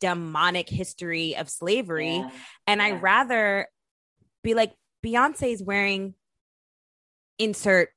demonic 0.00 0.68
history 0.68 1.36
of 1.36 1.48
slavery. 1.48 2.16
Yeah. 2.16 2.30
And 2.66 2.80
yeah. 2.80 2.86
I 2.86 2.90
rather 2.92 3.68
be 4.42 4.54
like 4.54 4.72
Beyonce 5.04 5.52
is 5.52 5.62
wearing 5.62 6.14
insert 7.38 7.90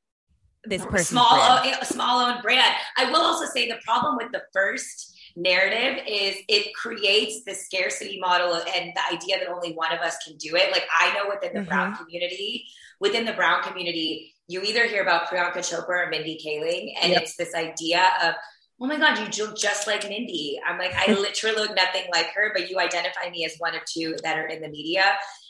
this 0.64 0.86
person 0.86 1.18
small 1.18 1.40
own, 1.40 1.74
small 1.84 2.20
owned 2.20 2.42
brand. 2.42 2.76
I 2.98 3.10
will 3.10 3.22
also 3.22 3.46
say 3.46 3.68
the 3.68 3.80
problem 3.84 4.18
with 4.18 4.32
the 4.32 4.44
first 4.54 5.18
narrative 5.36 6.04
is 6.08 6.36
it 6.48 6.74
creates 6.76 7.44
the 7.46 7.54
scarcity 7.54 8.20
model 8.20 8.54
and 8.54 8.92
the 8.94 9.16
idea 9.16 9.40
that 9.40 9.48
only 9.48 9.74
one 9.74 9.92
of 9.92 10.00
us 10.00 10.18
can 10.26 10.38
do 10.38 10.56
it. 10.56 10.72
Like 10.72 10.88
I 11.00 11.14
know 11.14 11.30
within 11.30 11.54
the 11.54 11.62
mm-hmm. 11.62 11.70
brown 11.70 11.96
community, 11.96 12.66
within 13.00 13.26
the 13.26 13.34
brown 13.34 13.64
community, 13.64 14.34
you 14.48 14.62
either 14.62 14.86
hear 14.86 15.02
about 15.02 15.28
Priyanka 15.28 15.58
Chopra 15.58 16.06
or 16.06 16.10
Mindy 16.10 16.40
Kaling, 16.46 16.94
and 17.02 17.14
yep. 17.14 17.24
it's 17.24 17.38
this 17.38 17.56
idea 17.56 18.10
of 18.24 18.36
oh 18.82 18.88
my 18.88 18.98
God, 18.98 19.20
you 19.20 19.46
look 19.46 19.56
just 19.56 19.86
like 19.86 20.10
Mindy. 20.10 20.60
I'm 20.68 20.80
like, 20.80 20.94
I 20.96 21.14
literally 21.14 21.56
look 21.56 21.76
nothing 21.76 22.04
like 22.12 22.28
her, 22.34 22.52
but 22.54 22.70
you 22.70 22.80
identify 22.80 23.30
me 23.30 23.46
as 23.46 23.56
one 23.60 23.76
of 23.76 23.82
two 23.86 24.16
that 24.24 24.38
are 24.38 24.48
in 24.48 24.62
the 24.62 24.70
media. 24.70 25.04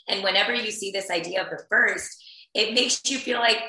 And 0.08 0.22
whenever 0.22 0.54
you 0.54 0.70
see 0.70 0.90
this 0.90 1.10
idea 1.10 1.42
of 1.42 1.50
the 1.50 1.64
first, 1.68 2.22
it 2.54 2.74
makes 2.74 3.00
you 3.10 3.18
feel 3.18 3.38
like 3.38 3.62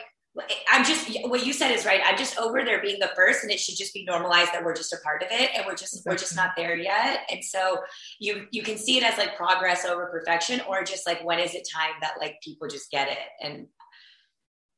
I'm 0.72 0.84
just 0.84 1.08
what 1.28 1.46
you 1.46 1.54
said 1.54 1.72
is 1.72 1.86
right. 1.86 2.02
I'm 2.04 2.18
just 2.18 2.40
over 2.40 2.66
there 2.66 2.82
being 2.82 3.00
the 3.00 3.12
first, 3.16 3.44
and 3.44 3.52
it 3.52 3.60
should 3.60 3.78
just 3.78 3.94
be 3.94 4.04
normalized 4.04 4.52
that 4.52 4.66
we're 4.66 4.76
just 4.76 4.92
a 4.92 4.98
part 5.04 5.22
of 5.22 5.30
it, 5.32 5.52
and 5.56 5.64
we're 5.68 5.76
just 5.76 6.04
we're 6.06 6.18
just 6.18 6.36
not 6.36 6.52
there 6.58 6.76
yet. 6.76 7.20
And 7.30 7.44
so 7.44 7.82
you 8.20 8.48
you 8.50 8.64
can 8.64 8.78
see 8.78 8.98
it 8.98 9.04
as 9.04 9.18
like 9.20 9.36
progress 9.36 9.86
over 9.86 10.08
perfection, 10.08 10.62
or 10.68 10.84
just 10.84 11.06
like 11.06 11.24
when 11.24 11.38
is 11.38 11.54
it 11.54 11.68
time 11.72 11.94
that 12.02 12.16
like 12.20 12.38
people 12.42 12.68
just 12.68 12.90
get 12.90 13.10
it? 13.10 13.20
And 13.42 13.68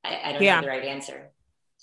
I, 0.03 0.20
I 0.26 0.32
don't 0.34 0.43
yeah. 0.43 0.56
know 0.58 0.64
the 0.64 0.68
right 0.68 0.84
answer 0.84 1.32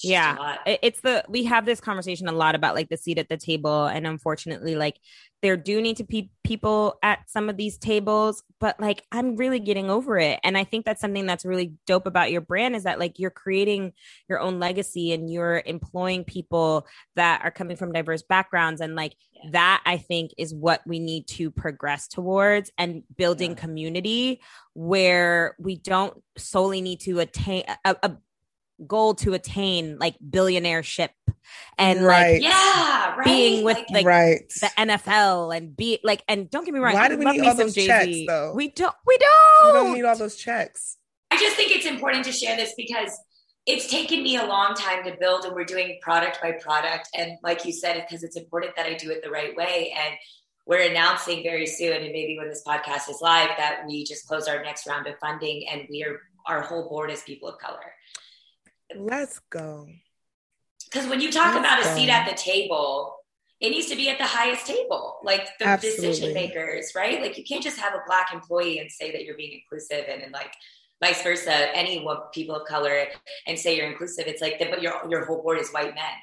yeah 0.02 0.56
it's 0.66 1.00
the 1.00 1.24
we 1.28 1.44
have 1.44 1.64
this 1.64 1.80
conversation 1.80 2.28
a 2.28 2.32
lot 2.32 2.54
about 2.54 2.74
like 2.74 2.88
the 2.88 2.96
seat 2.96 3.18
at 3.18 3.28
the 3.28 3.36
table 3.36 3.86
and 3.86 4.06
unfortunately 4.06 4.74
like 4.74 4.98
there 5.42 5.56
do 5.56 5.82
need 5.82 5.96
to 5.96 6.04
be 6.04 6.30
people 6.44 6.98
at 7.02 7.28
some 7.28 7.48
of 7.48 7.56
these 7.56 7.76
tables 7.76 8.42
but 8.60 8.78
like 8.80 9.04
i'm 9.12 9.36
really 9.36 9.58
getting 9.58 9.90
over 9.90 10.18
it 10.18 10.38
and 10.44 10.56
i 10.56 10.64
think 10.64 10.84
that's 10.84 11.00
something 11.00 11.26
that's 11.26 11.44
really 11.44 11.72
dope 11.86 12.06
about 12.06 12.30
your 12.30 12.40
brand 12.40 12.74
is 12.74 12.84
that 12.84 12.98
like 12.98 13.18
you're 13.18 13.30
creating 13.30 13.92
your 14.28 14.40
own 14.40 14.58
legacy 14.58 15.12
and 15.12 15.30
you're 15.30 15.62
employing 15.66 16.24
people 16.24 16.86
that 17.16 17.40
are 17.44 17.50
coming 17.50 17.76
from 17.76 17.92
diverse 17.92 18.22
backgrounds 18.22 18.80
and 18.80 18.94
like 18.94 19.14
yeah. 19.32 19.50
that 19.52 19.82
i 19.84 19.96
think 19.96 20.32
is 20.38 20.54
what 20.54 20.80
we 20.86 20.98
need 20.98 21.26
to 21.26 21.50
progress 21.50 22.08
towards 22.08 22.70
and 22.78 23.02
building 23.16 23.50
yeah. 23.50 23.56
community 23.56 24.40
where 24.74 25.56
we 25.58 25.76
don't 25.76 26.20
solely 26.38 26.80
need 26.80 27.00
to 27.00 27.18
attain 27.18 27.64
a, 27.84 27.96
a 28.02 28.16
goal 28.86 29.14
to 29.14 29.34
attain 29.34 29.98
like 29.98 30.16
billionaire 30.28 30.82
ship 30.82 31.12
and 31.78 32.02
right. 32.02 32.34
like 32.34 32.42
yeah 32.42 33.16
right? 33.16 33.24
being 33.24 33.64
with 33.64 33.78
like 33.90 34.06
right. 34.06 34.48
the 34.60 34.70
NFL 34.78 35.56
and 35.56 35.76
be 35.76 36.00
like 36.02 36.22
and 36.28 36.50
don't 36.50 36.64
get 36.64 36.74
me 36.74 36.80
wrong 36.80 36.94
why 36.94 37.08
do 37.08 37.18
we 37.18 37.24
need 37.24 37.46
all 37.46 37.54
those 37.54 37.74
Jay-Z. 37.74 37.86
checks 37.86 38.18
though 38.26 38.52
we 38.54 38.68
don't 38.68 38.94
we 39.06 39.16
don't 39.18 39.66
we 39.66 39.72
don't 39.72 39.94
need 39.94 40.04
all 40.04 40.16
those 40.16 40.36
checks 40.36 40.96
I 41.30 41.38
just 41.38 41.56
think 41.56 41.74
it's 41.74 41.86
important 41.86 42.24
to 42.26 42.32
share 42.32 42.56
this 42.56 42.74
because 42.76 43.10
it's 43.64 43.88
taken 43.88 44.22
me 44.22 44.36
a 44.36 44.44
long 44.44 44.74
time 44.74 45.04
to 45.04 45.16
build 45.18 45.44
and 45.44 45.54
we're 45.54 45.64
doing 45.64 45.98
product 46.02 46.40
by 46.42 46.52
product 46.52 47.08
and 47.16 47.38
like 47.42 47.64
you 47.64 47.72
said 47.72 48.04
because 48.06 48.22
it's 48.22 48.36
important 48.36 48.74
that 48.76 48.86
I 48.86 48.94
do 48.94 49.10
it 49.10 49.22
the 49.22 49.30
right 49.30 49.56
way 49.56 49.94
and 49.96 50.14
we're 50.66 50.88
announcing 50.88 51.42
very 51.42 51.66
soon 51.66 51.92
and 51.92 52.12
maybe 52.12 52.36
when 52.38 52.48
this 52.48 52.62
podcast 52.66 53.08
is 53.08 53.20
live 53.20 53.50
that 53.56 53.82
we 53.86 54.04
just 54.04 54.26
closed 54.26 54.48
our 54.48 54.62
next 54.62 54.86
round 54.86 55.06
of 55.06 55.18
funding 55.18 55.66
and 55.70 55.86
we 55.90 56.04
are 56.04 56.20
our 56.46 56.60
whole 56.60 56.88
board 56.88 57.10
is 57.10 57.22
people 57.22 57.48
of 57.48 57.58
color 57.58 57.92
Let's 58.96 59.40
go. 59.50 59.88
Because 60.84 61.08
when 61.08 61.20
you 61.20 61.30
talk 61.32 61.54
Let's 61.54 61.58
about 61.58 61.80
a 61.80 61.84
seat 61.94 62.10
at 62.10 62.28
the 62.28 62.36
table, 62.36 63.16
it 63.60 63.70
needs 63.70 63.86
to 63.86 63.96
be 63.96 64.10
at 64.10 64.18
the 64.18 64.24
highest 64.24 64.66
table, 64.66 65.18
like 65.22 65.48
the 65.58 65.66
Absolutely. 65.66 66.08
decision 66.08 66.34
makers, 66.34 66.92
right? 66.94 67.22
Like 67.22 67.38
you 67.38 67.44
can't 67.44 67.62
just 67.62 67.78
have 67.78 67.94
a 67.94 68.02
black 68.06 68.32
employee 68.32 68.78
and 68.78 68.90
say 68.90 69.12
that 69.12 69.24
you're 69.24 69.36
being 69.36 69.60
inclusive, 69.62 70.04
and, 70.08 70.22
and 70.22 70.32
like 70.32 70.52
vice 71.02 71.22
versa, 71.22 71.74
any 71.76 72.06
people 72.32 72.56
of 72.56 72.66
color 72.66 73.06
and 73.46 73.58
say 73.58 73.76
you're 73.76 73.90
inclusive. 73.90 74.26
It's 74.26 74.42
like, 74.42 74.58
but 74.58 74.82
your 74.82 74.94
your 75.08 75.24
whole 75.24 75.42
board 75.42 75.58
is 75.58 75.70
white 75.70 75.94
men. 75.94 76.14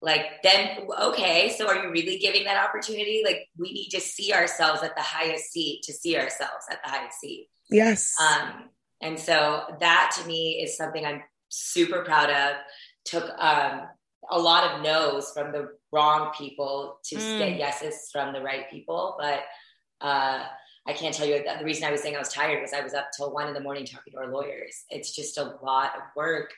Like 0.00 0.42
then, 0.42 0.86
okay, 1.00 1.54
so 1.56 1.66
are 1.66 1.82
you 1.82 1.90
really 1.90 2.18
giving 2.18 2.44
that 2.44 2.62
opportunity? 2.62 3.22
Like 3.24 3.48
we 3.58 3.72
need 3.72 3.88
to 3.90 4.00
see 4.00 4.32
ourselves 4.32 4.82
at 4.82 4.94
the 4.94 5.02
highest 5.02 5.50
seat 5.52 5.82
to 5.84 5.92
see 5.92 6.16
ourselves 6.16 6.66
at 6.70 6.82
the 6.84 6.90
highest 6.90 7.20
seat. 7.20 7.48
Yes. 7.70 8.14
Um, 8.20 8.70
and 9.00 9.18
so 9.18 9.62
that 9.80 10.16
to 10.18 10.26
me 10.26 10.62
is 10.62 10.76
something 10.76 11.04
I'm 11.04 11.22
super 11.48 12.02
proud 12.04 12.30
of. 12.30 12.56
Took 13.04 13.30
um, 13.38 13.82
a 14.30 14.38
lot 14.38 14.70
of 14.70 14.82
no's 14.82 15.30
from 15.32 15.52
the 15.52 15.70
wrong 15.92 16.32
people 16.36 16.98
to 17.04 17.16
mm. 17.16 17.38
get 17.38 17.58
yeses 17.58 18.08
from 18.12 18.32
the 18.32 18.42
right 18.42 18.70
people. 18.70 19.16
But 19.18 19.40
uh, 20.00 20.44
I 20.86 20.92
can't 20.92 21.14
tell 21.14 21.26
you 21.26 21.42
the 21.58 21.64
reason 21.64 21.84
I 21.84 21.90
was 21.90 22.02
saying 22.02 22.16
I 22.16 22.18
was 22.18 22.32
tired 22.32 22.62
was 22.62 22.72
I 22.72 22.80
was 22.80 22.94
up 22.94 23.08
till 23.16 23.32
one 23.32 23.48
in 23.48 23.54
the 23.54 23.60
morning 23.60 23.84
talking 23.84 24.12
to 24.12 24.18
our 24.18 24.32
lawyers. 24.32 24.84
It's 24.90 25.14
just 25.14 25.38
a 25.38 25.54
lot 25.62 25.94
of 25.96 26.02
work. 26.16 26.52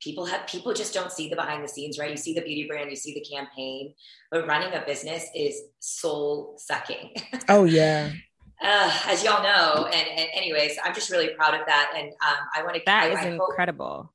People 0.00 0.26
have 0.26 0.46
people 0.46 0.74
just 0.74 0.92
don't 0.92 1.10
see 1.10 1.28
the 1.28 1.36
behind 1.36 1.64
the 1.64 1.68
scenes, 1.68 1.98
right? 1.98 2.10
You 2.10 2.16
see 2.16 2.34
the 2.34 2.42
beauty 2.42 2.66
brand, 2.68 2.90
you 2.90 2.96
see 2.96 3.14
the 3.14 3.24
campaign, 3.24 3.94
but 4.30 4.46
running 4.46 4.72
a 4.74 4.84
business 4.86 5.26
is 5.34 5.60
soul 5.78 6.54
sucking. 6.58 7.10
Oh 7.48 7.64
yeah. 7.64 8.12
Uh, 8.62 8.90
as 9.06 9.22
y'all 9.22 9.42
know, 9.42 9.84
and, 9.84 10.08
and, 10.08 10.28
anyways, 10.34 10.78
I'm 10.82 10.94
just 10.94 11.10
really 11.10 11.28
proud 11.34 11.52
of 11.52 11.66
that, 11.66 11.92
and 11.94 12.08
um, 12.08 12.36
I 12.56 12.62
want 12.62 12.74
to. 12.76 12.82
That 12.86 13.04
I, 13.04 13.08
is 13.08 13.18
I 13.18 13.28
incredible. 13.28 14.10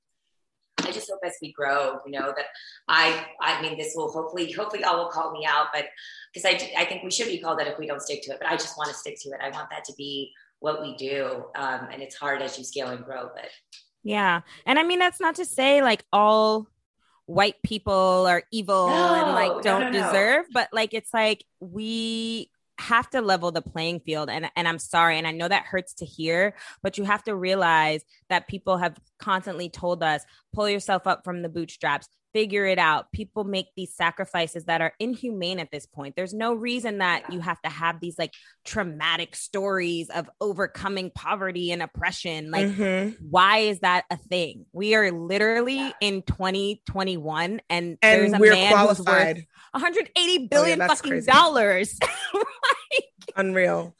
I 0.92 0.94
just 0.94 1.10
hope 1.10 1.20
as 1.26 1.36
we 1.42 1.52
grow, 1.54 2.00
you 2.06 2.12
know, 2.12 2.34
that 2.36 2.46
I, 2.88 3.26
I 3.40 3.62
mean, 3.62 3.78
this 3.78 3.94
will 3.96 4.12
hopefully, 4.12 4.52
hopefully 4.52 4.84
all 4.84 4.98
will 4.98 5.10
call 5.10 5.32
me 5.32 5.46
out, 5.46 5.68
but 5.74 5.86
because 6.34 6.46
I, 6.46 6.72
I 6.78 6.86
think 6.86 7.04
we 7.04 7.12
should 7.12 7.28
be 7.28 7.40
called 7.40 7.60
that 7.60 7.68
if 7.68 7.78
we 7.80 7.88
don't 7.88 8.02
stick 8.02 8.22
to 8.24 8.32
it, 8.32 8.40
but 8.40 8.50
I 8.50 8.56
just 8.56 8.78
want 8.78 8.90
to 8.90 8.96
stick 8.96 9.18
to 9.22 9.30
it. 9.30 9.40
I 9.42 9.50
want 9.50 9.70
that 9.70 9.86
to 9.86 9.94
be 9.98 10.34
what 10.60 10.82
we 10.82 10.96
do. 10.96 11.46
Um, 11.56 11.88
and 11.92 12.02
it's 12.02 12.16
hard 12.16 12.42
as 12.42 12.58
you 12.58 12.64
scale 12.64 12.88
and 12.88 13.04
grow, 13.04 13.30
but 13.34 13.50
yeah. 14.04 14.42
And 14.66 14.80
I 14.80 14.84
mean, 14.84 15.00
that's 15.00 15.20
not 15.20 15.36
to 15.36 15.46
say 15.46 15.82
like 15.82 16.04
all 16.12 16.68
white 17.26 17.62
people 17.64 18.26
are 18.28 18.44
evil 18.52 18.88
no, 18.88 19.14
and 19.14 19.32
like 19.34 19.64
don't 19.64 19.82
no, 19.82 19.90
no, 19.90 20.08
deserve, 20.08 20.46
but 20.52 20.70
like 20.74 20.94
it's 20.94 21.14
like 21.14 21.46
we 21.60 22.50
have 22.82 23.10
to 23.12 23.22
level 23.22 23.52
the 23.52 23.62
playing 23.62 24.00
field 24.00 24.30
and 24.30 24.50
and 24.56 24.68
I'm 24.68 24.80
sorry 24.80 25.18
and 25.18 25.28
I 25.28 25.32
know 25.32 25.48
that 25.48 25.66
hurts 25.66 25.94
to 25.96 26.06
hear 26.06 26.56
but 26.82 26.98
you 26.98 27.04
have 27.04 27.24
to 27.26 27.36
realize 27.36 28.04
that 28.30 28.48
people 28.48 28.78
have 28.78 29.00
constantly 29.20 29.70
told 29.70 30.02
us 30.04 30.24
pull 30.54 30.68
yourself 30.68 31.06
up 31.06 31.24
from 31.24 31.44
the 31.44 31.50
bootstraps 31.50 32.10
figure 32.34 32.66
it 32.66 32.80
out. 32.80 33.12
People 33.12 33.44
make 33.44 33.68
these 33.76 33.94
sacrifices 33.94 34.66
that 34.66 34.82
are 34.82 34.94
inhumane 35.00 35.60
at 35.60 35.72
this 35.72 35.86
point. 35.86 36.16
There's 36.16 36.34
no 36.34 36.54
reason 36.54 37.00
that 37.00 37.32
you 37.32 37.40
have 37.40 37.62
to 37.62 37.70
have 37.70 38.00
these 38.00 38.18
like 38.18 38.34
traumatic 38.64 39.36
stories 39.36 40.10
of 40.10 40.30
overcoming 40.40 41.12
poverty 41.14 41.72
and 41.72 41.82
oppression. 41.82 42.52
Like, 42.52 42.68
mm-hmm. 42.68 43.26
why 43.30 43.60
is 43.60 43.80
that 43.80 44.06
a 44.10 44.18
thing? 44.18 44.66
We 44.74 44.96
are 44.96 45.12
literally 45.12 45.94
in 46.02 46.22
2021 46.24 47.44
and, 47.44 47.62
and 47.70 47.98
there's 48.02 48.34
a 48.34 48.40
man 48.40 48.72
qualified. 48.72 49.38
who's 49.38 49.46
worth 49.46 49.84
180 49.84 50.48
billion 50.48 50.82
oh, 50.82 50.84
yeah, 50.84 50.88
fucking 50.88 51.12
crazy. 51.12 51.32
dollars. 51.32 52.00
like, 52.34 53.34
Unreal. 53.36 53.96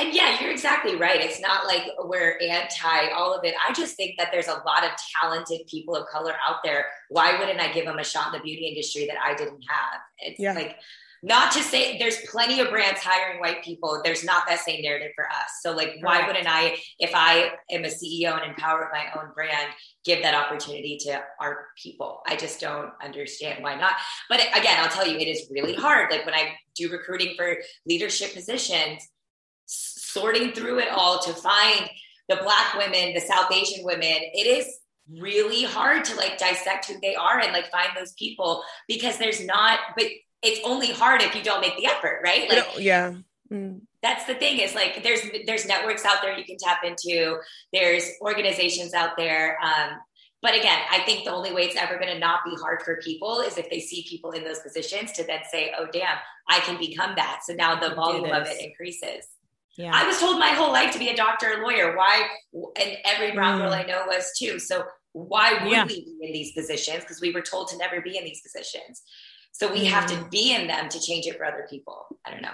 And 0.00 0.14
yeah, 0.14 0.40
you're 0.40 0.50
exactly 0.50 0.96
right. 0.96 1.20
It's 1.20 1.40
not 1.40 1.66
like 1.66 1.82
we're 2.04 2.38
anti 2.40 3.10
all 3.14 3.34
of 3.34 3.44
it. 3.44 3.54
I 3.66 3.72
just 3.74 3.96
think 3.96 4.16
that 4.16 4.28
there's 4.32 4.48
a 4.48 4.62
lot 4.64 4.82
of 4.82 4.90
talented 5.20 5.66
people 5.66 5.94
of 5.94 6.06
color 6.08 6.32
out 6.48 6.56
there. 6.64 6.86
Why 7.10 7.38
wouldn't 7.38 7.60
I 7.60 7.70
give 7.70 7.84
them 7.84 7.98
a 7.98 8.04
shot 8.04 8.28
in 8.28 8.32
the 8.32 8.42
beauty 8.42 8.66
industry 8.66 9.06
that 9.06 9.18
I 9.22 9.34
didn't 9.34 9.62
have? 9.68 10.00
It's 10.18 10.40
yeah. 10.40 10.54
like 10.54 10.76
not 11.22 11.52
to 11.52 11.62
say 11.62 11.98
there's 11.98 12.16
plenty 12.30 12.60
of 12.60 12.70
brands 12.70 13.00
hiring 13.00 13.40
white 13.40 13.62
people. 13.62 14.00
There's 14.02 14.24
not 14.24 14.44
that 14.48 14.60
same 14.60 14.80
narrative 14.80 15.12
for 15.14 15.26
us. 15.26 15.60
So 15.60 15.72
like 15.72 15.98
why 16.00 16.26
wouldn't 16.26 16.46
I 16.48 16.78
if 16.98 17.10
I 17.14 17.52
am 17.70 17.84
a 17.84 17.88
CEO 17.88 18.40
and 18.40 18.50
empower 18.50 18.90
my 18.90 19.20
own 19.20 19.32
brand, 19.34 19.68
give 20.06 20.22
that 20.22 20.34
opportunity 20.34 20.96
to 21.02 21.20
our 21.38 21.66
people? 21.76 22.22
I 22.26 22.36
just 22.36 22.58
don't 22.58 22.90
understand 23.04 23.62
why 23.62 23.74
not. 23.74 23.92
But 24.30 24.40
again, 24.54 24.76
I'll 24.78 24.88
tell 24.88 25.06
you 25.06 25.18
it 25.18 25.28
is 25.28 25.50
really 25.50 25.74
hard. 25.74 26.10
Like 26.10 26.24
when 26.24 26.34
I 26.34 26.54
do 26.74 26.90
recruiting 26.90 27.34
for 27.36 27.58
leadership 27.84 28.32
positions, 28.32 29.06
sorting 30.12 30.52
through 30.52 30.78
it 30.78 30.88
all 30.90 31.18
to 31.20 31.32
find 31.32 31.88
the 32.28 32.36
black 32.36 32.74
women, 32.76 33.14
the 33.14 33.20
South 33.20 33.52
Asian 33.52 33.84
women, 33.84 34.04
it 34.04 34.46
is 34.46 34.66
really 35.18 35.64
hard 35.64 36.04
to 36.04 36.16
like 36.16 36.38
dissect 36.38 36.86
who 36.86 37.00
they 37.00 37.14
are 37.14 37.40
and 37.40 37.52
like 37.52 37.70
find 37.70 37.88
those 37.96 38.12
people 38.12 38.62
because 38.86 39.18
there's 39.18 39.44
not, 39.44 39.80
but 39.96 40.06
it's 40.42 40.60
only 40.64 40.92
hard 40.92 41.22
if 41.22 41.34
you 41.34 41.42
don't 41.42 41.60
make 41.60 41.76
the 41.76 41.86
effort, 41.86 42.20
right? 42.22 42.48
Like, 42.48 42.64
yeah. 42.78 43.14
Mm. 43.52 43.80
That's 44.02 44.24
the 44.26 44.34
thing 44.34 44.60
is 44.60 44.74
like 44.74 45.02
there's 45.02 45.20
there's 45.44 45.66
networks 45.66 46.04
out 46.04 46.22
there 46.22 46.38
you 46.38 46.44
can 46.44 46.56
tap 46.56 46.84
into. 46.84 47.38
There's 47.72 48.08
organizations 48.22 48.94
out 48.94 49.16
there. 49.16 49.58
Um, 49.62 49.98
but 50.40 50.54
again, 50.54 50.78
I 50.90 51.00
think 51.00 51.24
the 51.24 51.32
only 51.32 51.52
way 51.52 51.62
it's 51.62 51.76
ever 51.76 51.98
going 51.98 52.12
to 52.12 52.18
not 52.18 52.40
be 52.44 52.54
hard 52.62 52.80
for 52.82 52.96
people 53.02 53.40
is 53.40 53.58
if 53.58 53.68
they 53.68 53.80
see 53.80 54.06
people 54.08 54.30
in 54.30 54.44
those 54.44 54.60
positions 54.60 55.12
to 55.12 55.24
then 55.24 55.40
say, 55.50 55.74
"Oh, 55.76 55.86
damn, 55.92 56.16
I 56.48 56.60
can 56.60 56.78
become 56.78 57.14
that." 57.16 57.40
So 57.44 57.52
now 57.52 57.78
the 57.78 57.94
volume 57.94 58.32
of 58.32 58.46
it 58.46 58.62
increases. 58.62 59.26
Yeah. 59.80 59.92
I 59.94 60.06
was 60.06 60.18
told 60.18 60.38
my 60.38 60.48
whole 60.48 60.72
life 60.72 60.92
to 60.92 60.98
be 60.98 61.08
a 61.08 61.16
doctor 61.16 61.54
or 61.54 61.62
lawyer. 61.62 61.96
Why? 61.96 62.28
And 62.78 62.98
every 63.04 63.32
brown 63.32 63.58
mm. 63.58 63.62
girl 63.62 63.72
I 63.72 63.84
know 63.84 64.04
was 64.06 64.30
too. 64.38 64.58
So 64.58 64.84
why 65.12 65.54
would 65.62 65.72
yeah. 65.72 65.86
we 65.86 66.04
be 66.04 66.16
in 66.20 66.32
these 66.32 66.52
positions? 66.52 67.00
Because 67.00 67.22
we 67.22 67.32
were 67.32 67.40
told 67.40 67.68
to 67.68 67.78
never 67.78 68.02
be 68.02 68.18
in 68.18 68.24
these 68.24 68.42
positions. 68.42 69.02
So 69.52 69.72
we 69.72 69.86
mm. 69.86 69.90
have 69.90 70.04
to 70.06 70.14
mm. 70.16 70.30
be 70.30 70.54
in 70.54 70.66
them 70.66 70.90
to 70.90 71.00
change 71.00 71.26
it 71.26 71.38
for 71.38 71.46
other 71.46 71.66
people. 71.70 72.04
I 72.26 72.30
don't 72.30 72.42
know. 72.42 72.52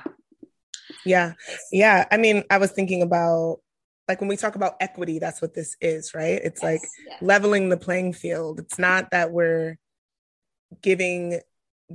Yeah. 1.05 1.33
Yeah. 1.72 2.07
I 2.12 2.16
mean, 2.16 2.45
I 2.49 2.59
was 2.59 2.70
thinking 2.70 3.03
about 3.03 3.59
like 4.07 4.20
when 4.20 4.29
we 4.29 4.37
talk 4.37 4.55
about 4.55 4.77
equity, 4.81 5.18
that's 5.18 5.43
what 5.43 5.53
this 5.53 5.77
is, 5.81 6.14
right? 6.14 6.41
It's 6.45 6.62
yes, 6.62 6.70
like 6.70 6.81
yes. 7.09 7.18
leveling 7.20 7.70
the 7.70 7.77
playing 7.77 8.12
field. 8.12 8.61
It's 8.61 8.79
not 8.79 9.11
that 9.11 9.33
we're 9.33 9.79
giving 10.81 11.41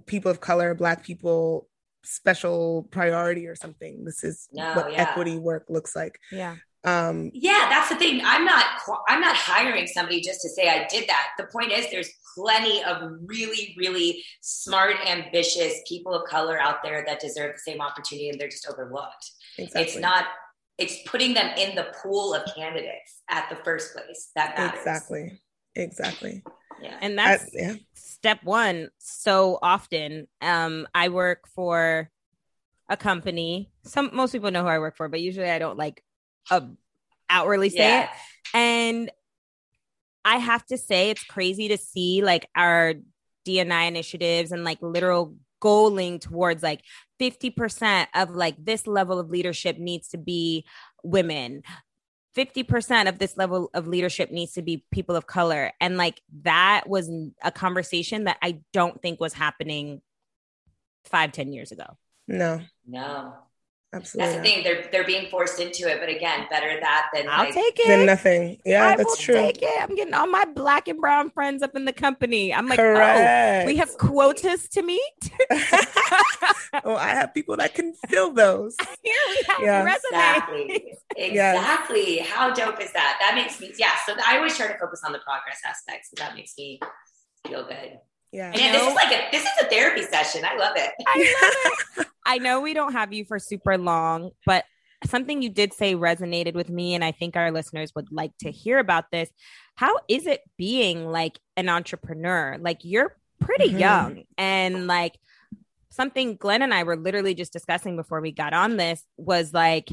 people 0.07 0.29
of 0.29 0.41
color, 0.41 0.73
Black 0.73 1.05
people, 1.05 1.69
special 2.03 2.87
priority 2.91 3.47
or 3.47 3.55
something. 3.55 4.03
This 4.05 4.23
is 4.23 4.47
no, 4.51 4.73
what 4.73 4.91
yeah. 4.91 5.01
equity 5.01 5.37
work 5.37 5.65
looks 5.69 5.95
like. 5.95 6.19
Yeah. 6.31 6.55
Um, 6.83 7.29
yeah, 7.33 7.67
that's 7.69 7.89
the 7.89 7.95
thing. 7.95 8.21
I'm 8.23 8.43
not. 8.43 8.65
I'm 9.07 9.21
not 9.21 9.35
hiring 9.35 9.85
somebody 9.85 10.19
just 10.21 10.41
to 10.41 10.49
say 10.49 10.67
I 10.67 10.87
did 10.89 11.07
that. 11.07 11.27
The 11.37 11.45
point 11.45 11.71
is, 11.71 11.85
there's 11.91 12.09
plenty 12.35 12.83
of 12.83 13.11
really, 13.25 13.75
really 13.77 14.23
smart, 14.41 14.95
ambitious 15.05 15.75
people 15.87 16.13
of 16.13 16.27
color 16.27 16.59
out 16.59 16.81
there 16.83 17.03
that 17.05 17.19
deserve 17.19 17.53
the 17.53 17.71
same 17.71 17.81
opportunity, 17.81 18.29
and 18.29 18.39
they're 18.39 18.49
just 18.49 18.67
overlooked. 18.67 19.31
Exactly. 19.59 19.81
It's 19.81 19.97
not. 19.97 20.25
It's 20.79 20.97
putting 21.05 21.35
them 21.35 21.51
in 21.57 21.75
the 21.75 21.93
pool 22.01 22.33
of 22.33 22.41
candidates 22.55 23.21
at 23.29 23.47
the 23.51 23.57
first 23.57 23.93
place 23.93 24.31
that 24.35 24.57
matters. 24.57 24.79
Exactly. 24.79 25.39
Exactly. 25.75 26.43
Yeah. 26.81 26.97
And 27.01 27.17
that's 27.17 27.43
I, 27.43 27.47
yeah. 27.53 27.73
step 27.93 28.43
one 28.43 28.89
so 28.97 29.59
often. 29.61 30.27
Um, 30.41 30.87
I 30.93 31.09
work 31.09 31.47
for 31.47 32.09
a 32.89 32.97
company. 32.97 33.71
Some 33.83 34.11
most 34.13 34.31
people 34.31 34.51
know 34.51 34.63
who 34.63 34.67
I 34.67 34.79
work 34.79 34.97
for, 34.97 35.07
but 35.07 35.21
usually 35.21 35.49
I 35.49 35.59
don't 35.59 35.77
like 35.77 36.03
uh, 36.49 36.61
outwardly 37.29 37.69
say 37.69 37.77
yeah. 37.77 38.03
it. 38.03 38.09
And 38.53 39.11
I 40.25 40.37
have 40.37 40.65
to 40.67 40.77
say 40.77 41.09
it's 41.09 41.23
crazy 41.23 41.69
to 41.69 41.77
see 41.77 42.21
like 42.21 42.47
our 42.55 42.95
DNI 43.47 43.87
initiatives 43.87 44.51
and 44.51 44.63
like 44.63 44.79
literal 44.81 45.35
goaling 45.61 46.19
towards 46.19 46.63
like 46.63 46.81
50% 47.19 48.07
of 48.15 48.31
like 48.31 48.55
this 48.63 48.87
level 48.87 49.19
of 49.19 49.29
leadership 49.29 49.77
needs 49.77 50.09
to 50.09 50.17
be 50.17 50.65
women 51.03 51.63
50% 52.35 53.09
of 53.09 53.19
this 53.19 53.35
level 53.37 53.69
of 53.73 53.87
leadership 53.87 54.31
needs 54.31 54.53
to 54.53 54.61
be 54.61 54.85
people 54.91 55.15
of 55.15 55.27
color. 55.27 55.71
And 55.81 55.97
like 55.97 56.21
that 56.43 56.87
was 56.87 57.09
a 57.43 57.51
conversation 57.51 58.23
that 58.25 58.37
i 58.41 58.59
don't 58.71 59.01
think 59.01 59.19
was 59.19 59.33
happening 59.33 60.01
five 61.05 61.31
ten 61.31 61.51
years 61.51 61.71
ago. 61.71 61.85
No. 62.27 62.61
No 62.87 63.33
Absolutely. 63.93 64.33
That's 64.33 64.47
the 64.47 64.53
thing. 64.53 64.63
They're 64.63 64.89
they're 64.89 65.05
being 65.05 65.29
forced 65.29 65.59
into 65.59 65.89
it, 65.89 65.99
but 65.99 66.07
again, 66.07 66.47
better 66.49 66.79
that 66.79 67.09
than 67.13 67.27
I'll 67.27 67.43
like, 67.43 67.53
take 67.53 67.77
it. 67.77 67.87
Than 67.87 68.05
nothing. 68.05 68.57
Yeah, 68.65 68.87
I 68.87 68.95
that's 68.95 69.17
true. 69.17 69.35
Take 69.35 69.61
it. 69.61 69.81
I'm 69.81 69.93
getting 69.95 70.13
all 70.13 70.27
my 70.27 70.45
black 70.45 70.87
and 70.87 71.01
brown 71.01 71.29
friends 71.29 71.61
up 71.61 71.75
in 71.75 71.83
the 71.83 71.91
company. 71.91 72.53
I'm 72.53 72.67
like, 72.69 72.79
oh, 72.79 72.83
Correct. 72.83 73.65
oh, 73.65 73.67
we 73.67 73.75
have 73.75 73.97
quotas 73.97 74.69
to 74.69 74.81
meet. 74.81 75.01
oh, 76.85 76.95
I 76.95 77.09
have 77.09 77.33
people 77.33 77.57
that 77.57 77.73
can 77.73 77.93
fill 78.07 78.31
those. 78.33 78.77
Here 79.03 79.13
we 79.27 79.43
have 79.47 79.61
yeah. 79.61 79.83
resumes. 79.83 80.03
Exactly. 80.11 80.93
Exactly. 81.17 82.15
Yes. 82.15 82.27
How 82.29 82.53
dope 82.53 82.81
is 82.81 82.93
that? 82.93 83.17
That 83.19 83.35
makes 83.35 83.59
me 83.59 83.73
yeah. 83.77 83.91
So 84.05 84.15
I 84.25 84.37
always 84.37 84.55
try 84.55 84.67
to 84.67 84.77
focus 84.79 85.01
on 85.05 85.11
the 85.11 85.19
progress 85.19 85.59
aspect. 85.65 86.05
So 86.05 86.23
that 86.23 86.35
makes 86.35 86.53
me 86.57 86.79
feel 87.45 87.67
good. 87.67 87.99
Yeah. 88.31 88.51
And 88.51 88.75
this 88.75 88.87
is 88.87 88.95
like 88.95 89.11
a 89.11 89.31
this 89.31 89.43
is 89.43 89.49
a 89.61 89.65
therapy 89.65 90.03
session. 90.03 90.43
I 90.45 90.55
love 90.55 90.73
it. 90.75 90.91
I 91.05 91.17
love 91.43 91.75
it. 91.97 92.07
I 92.25 92.37
know 92.37 92.61
we 92.61 92.73
don't 92.73 92.93
have 92.93 93.11
you 93.11 93.25
for 93.25 93.39
super 93.39 93.77
long, 93.77 94.31
but 94.45 94.63
something 95.05 95.41
you 95.41 95.49
did 95.49 95.73
say 95.73 95.95
resonated 95.95 96.53
with 96.53 96.69
me 96.69 96.93
and 96.93 97.03
I 97.03 97.11
think 97.11 97.35
our 97.35 97.51
listeners 97.51 97.93
would 97.95 98.11
like 98.11 98.31
to 98.39 98.51
hear 98.51 98.79
about 98.79 99.05
this. 99.11 99.29
How 99.75 99.95
is 100.07 100.27
it 100.27 100.41
being 100.57 101.09
like 101.11 101.39
an 101.57 101.69
entrepreneur? 101.69 102.57
Like 102.59 102.79
you're 102.83 103.15
pretty 103.39 103.69
mm-hmm. 103.69 103.79
young 103.79 104.23
and 104.37 104.87
like 104.87 105.17
something 105.89 106.37
Glenn 106.37 106.61
and 106.61 106.73
I 106.73 106.83
were 106.83 106.95
literally 106.95 107.33
just 107.33 107.51
discussing 107.51 107.95
before 107.95 108.21
we 108.21 108.31
got 108.31 108.53
on 108.53 108.77
this 108.77 109.03
was 109.17 109.53
like 109.53 109.89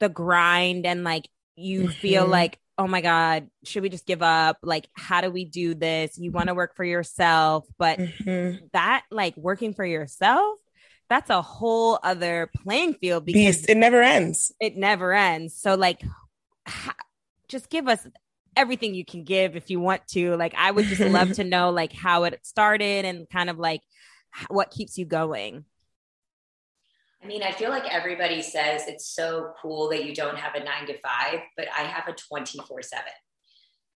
the 0.00 0.08
grind 0.08 0.86
and 0.86 1.04
like 1.04 1.28
you 1.54 1.82
mm-hmm. 1.82 1.90
feel 1.90 2.26
like 2.26 2.58
oh 2.78 2.86
my 2.86 3.00
God, 3.00 3.48
should 3.64 3.82
we 3.82 3.88
just 3.88 4.06
give 4.06 4.22
up? 4.22 4.58
Like, 4.62 4.88
how 4.92 5.20
do 5.20 5.30
we 5.30 5.44
do 5.44 5.74
this? 5.74 6.18
You 6.18 6.30
want 6.30 6.48
to 6.48 6.54
work 6.54 6.76
for 6.76 6.84
yourself, 6.84 7.66
but 7.78 7.98
mm-hmm. 7.98 8.66
that, 8.72 9.04
like, 9.10 9.36
working 9.36 9.72
for 9.72 9.84
yourself, 9.84 10.58
that's 11.08 11.30
a 11.30 11.40
whole 11.40 11.98
other 12.02 12.50
playing 12.64 12.94
field 12.94 13.24
because 13.24 13.58
Beast. 13.58 13.70
it 13.70 13.76
never 13.76 14.02
ends. 14.02 14.52
It 14.60 14.76
never 14.76 15.14
ends. 15.14 15.56
So, 15.56 15.74
like, 15.74 16.02
ha- 16.66 16.96
just 17.48 17.70
give 17.70 17.88
us 17.88 18.06
everything 18.56 18.94
you 18.94 19.04
can 19.04 19.24
give 19.24 19.56
if 19.56 19.70
you 19.70 19.80
want 19.80 20.06
to. 20.08 20.36
Like, 20.36 20.54
I 20.56 20.70
would 20.70 20.86
just 20.86 21.00
love 21.00 21.32
to 21.34 21.44
know, 21.44 21.70
like, 21.70 21.92
how 21.92 22.24
it 22.24 22.44
started 22.44 23.04
and 23.04 23.28
kind 23.30 23.48
of 23.48 23.58
like 23.58 23.80
what 24.48 24.70
keeps 24.70 24.98
you 24.98 25.06
going. 25.06 25.64
I 27.26 27.28
mean, 27.28 27.42
I 27.42 27.50
feel 27.50 27.70
like 27.70 27.92
everybody 27.92 28.40
says 28.40 28.82
it's 28.86 29.08
so 29.08 29.52
cool 29.60 29.88
that 29.88 30.04
you 30.04 30.14
don't 30.14 30.38
have 30.38 30.54
a 30.54 30.62
nine 30.62 30.86
to 30.86 30.96
five, 31.00 31.40
but 31.56 31.66
I 31.76 31.82
have 31.82 32.06
a 32.06 32.12
24 32.12 32.82
seven. 32.82 33.04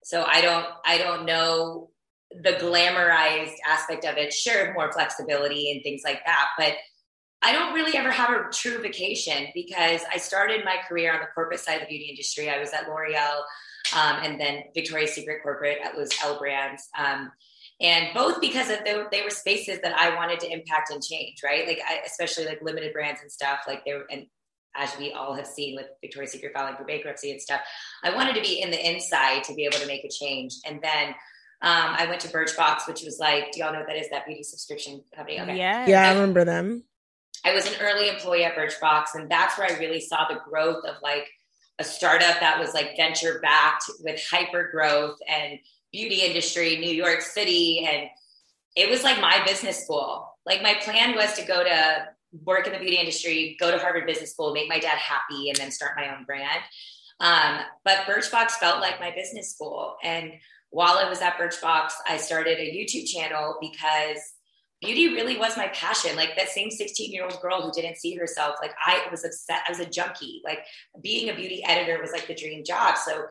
So 0.05 0.23
I 0.25 0.39
don't, 0.39 0.65
I 0.85 0.97
don't 0.97 1.25
know 1.25 1.89
the 2.31 2.53
glamorized 2.53 3.55
aspect 3.67 4.05
of 4.05 4.15
it. 4.15 4.31
Sure, 4.31 4.73
more 4.73 4.93
flexibility 4.93 5.73
and 5.73 5.83
things 5.83 6.03
like 6.05 6.21
that, 6.25 6.47
but 6.57 6.75
I 7.41 7.51
don't 7.51 7.73
really 7.73 7.97
ever 7.97 8.11
have 8.11 8.29
a 8.29 8.49
true 8.49 8.81
vacation 8.81 9.47
because 9.53 10.03
I 10.09 10.19
started 10.19 10.63
my 10.63 10.77
career 10.87 11.13
on 11.13 11.19
the 11.19 11.27
corporate 11.35 11.59
side 11.59 11.81
of 11.81 11.81
the 11.81 11.87
beauty 11.87 12.05
industry. 12.09 12.49
I 12.49 12.59
was 12.59 12.71
at 12.71 12.87
L'Oreal. 12.87 13.41
Um, 13.93 14.23
and 14.23 14.39
then 14.39 14.63
Victoria's 14.73 15.11
Secret 15.11 15.43
corporate 15.43 15.79
was 15.97 16.11
L 16.23 16.39
Brands. 16.39 16.87
Um, 16.97 17.29
and 17.79 18.07
both 18.13 18.41
because 18.41 18.69
of 18.69 18.83
they, 18.83 19.01
they 19.11 19.21
were 19.21 19.29
spaces 19.29 19.79
that 19.83 19.97
I 19.97 20.15
wanted 20.15 20.39
to 20.41 20.51
impact 20.51 20.91
and 20.91 21.03
change, 21.03 21.41
right? 21.43 21.67
Like 21.67 21.79
I, 21.87 21.99
especially 22.05 22.45
like 22.45 22.61
limited 22.61 22.93
brands 22.93 23.21
and 23.21 23.31
stuff. 23.31 23.59
Like 23.67 23.85
they 23.85 23.93
were, 23.93 24.05
and 24.09 24.25
as 24.75 24.97
we 24.97 25.11
all 25.11 25.33
have 25.33 25.47
seen 25.47 25.75
with 25.75 25.85
Victoria's 26.01 26.31
Secret 26.31 26.53
filing 26.53 26.75
for 26.75 26.85
bankruptcy 26.85 27.31
and 27.31 27.41
stuff, 27.41 27.61
I 28.03 28.15
wanted 28.15 28.35
to 28.35 28.41
be 28.41 28.61
in 28.61 28.71
the 28.71 28.89
inside 28.89 29.43
to 29.45 29.53
be 29.53 29.65
able 29.65 29.77
to 29.77 29.87
make 29.87 30.03
a 30.03 30.09
change. 30.09 30.55
And 30.65 30.79
then 30.81 31.09
um, 31.61 31.95
I 31.97 32.05
went 32.07 32.21
to 32.21 32.27
Birchbox, 32.29 32.87
which 32.87 33.03
was 33.03 33.17
like, 33.19 33.51
do 33.51 33.59
y'all 33.59 33.73
know 33.73 33.79
what 33.79 33.87
that 33.87 33.97
is? 33.97 34.09
That 34.09 34.25
beauty 34.25 34.43
subscription 34.43 35.03
company. 35.15 35.39
Okay. 35.41 35.57
Yeah. 35.57 35.87
Yeah, 35.87 36.09
I 36.09 36.13
remember 36.13 36.45
them. 36.45 36.83
I 37.45 37.53
was 37.53 37.67
an 37.67 37.79
early 37.81 38.09
employee 38.09 38.43
at 38.43 38.55
Birchbox, 38.55 39.15
and 39.15 39.29
that's 39.29 39.57
where 39.57 39.71
I 39.71 39.77
really 39.79 40.01
saw 40.01 40.27
the 40.27 40.39
growth 40.47 40.83
of 40.85 40.95
like 41.01 41.27
a 41.79 41.83
startup 41.83 42.39
that 42.39 42.59
was 42.59 42.73
like 42.73 42.97
venture 42.97 43.39
backed 43.41 43.85
with 43.99 44.19
hyper 44.29 44.69
growth 44.71 45.17
and 45.27 45.59
beauty 45.91 46.21
industry, 46.21 46.77
New 46.77 46.91
York 46.91 47.21
City. 47.21 47.87
And 47.89 48.09
it 48.75 48.89
was 48.89 49.03
like 49.03 49.19
my 49.19 49.41
business 49.45 49.83
school. 49.83 50.29
Like 50.45 50.61
my 50.61 50.75
plan 50.81 51.15
was 51.15 51.33
to 51.33 51.45
go 51.45 51.63
to 51.63 52.07
work 52.43 52.67
in 52.67 52.73
the 52.73 52.79
beauty 52.79 52.97
industry, 52.97 53.57
go 53.59 53.71
to 53.71 53.77
Harvard 53.77 54.05
Business 54.05 54.31
School, 54.31 54.53
make 54.53 54.69
my 54.69 54.79
dad 54.79 54.97
happy, 54.97 55.49
and 55.49 55.57
then 55.57 55.71
start 55.71 55.93
my 55.95 56.15
own 56.15 56.25
brand. 56.25 56.61
Um, 57.19 57.59
but 57.83 58.05
Birchbox 58.05 58.51
felt 58.51 58.79
like 58.79 58.99
my 58.99 59.11
business 59.11 59.51
school. 59.53 59.95
And 60.03 60.33
while 60.69 60.97
I 60.97 61.09
was 61.09 61.21
at 61.21 61.37
Birchbox, 61.37 61.91
I 62.07 62.17
started 62.17 62.59
a 62.59 62.71
YouTube 62.71 63.07
channel 63.07 63.57
because 63.59 64.19
beauty 64.81 65.07
really 65.09 65.37
was 65.37 65.57
my 65.57 65.67
passion. 65.69 66.15
Like 66.15 66.35
that 66.37 66.49
same 66.49 66.69
16 66.69 67.11
year 67.11 67.23
old 67.23 67.41
girl 67.41 67.61
who 67.61 67.71
didn't 67.71 67.97
see 67.97 68.15
herself, 68.15 68.57
like 68.61 68.73
I 68.85 69.07
was 69.09 69.25
upset. 69.25 69.61
I 69.67 69.71
was 69.71 69.79
a 69.79 69.89
junkie. 69.89 70.41
Like 70.43 70.59
being 71.01 71.29
a 71.29 71.35
beauty 71.35 71.63
editor 71.65 71.99
was 71.99 72.11
like 72.11 72.27
the 72.27 72.35
dream 72.35 72.63
job. 72.65 72.97
So 72.97 73.25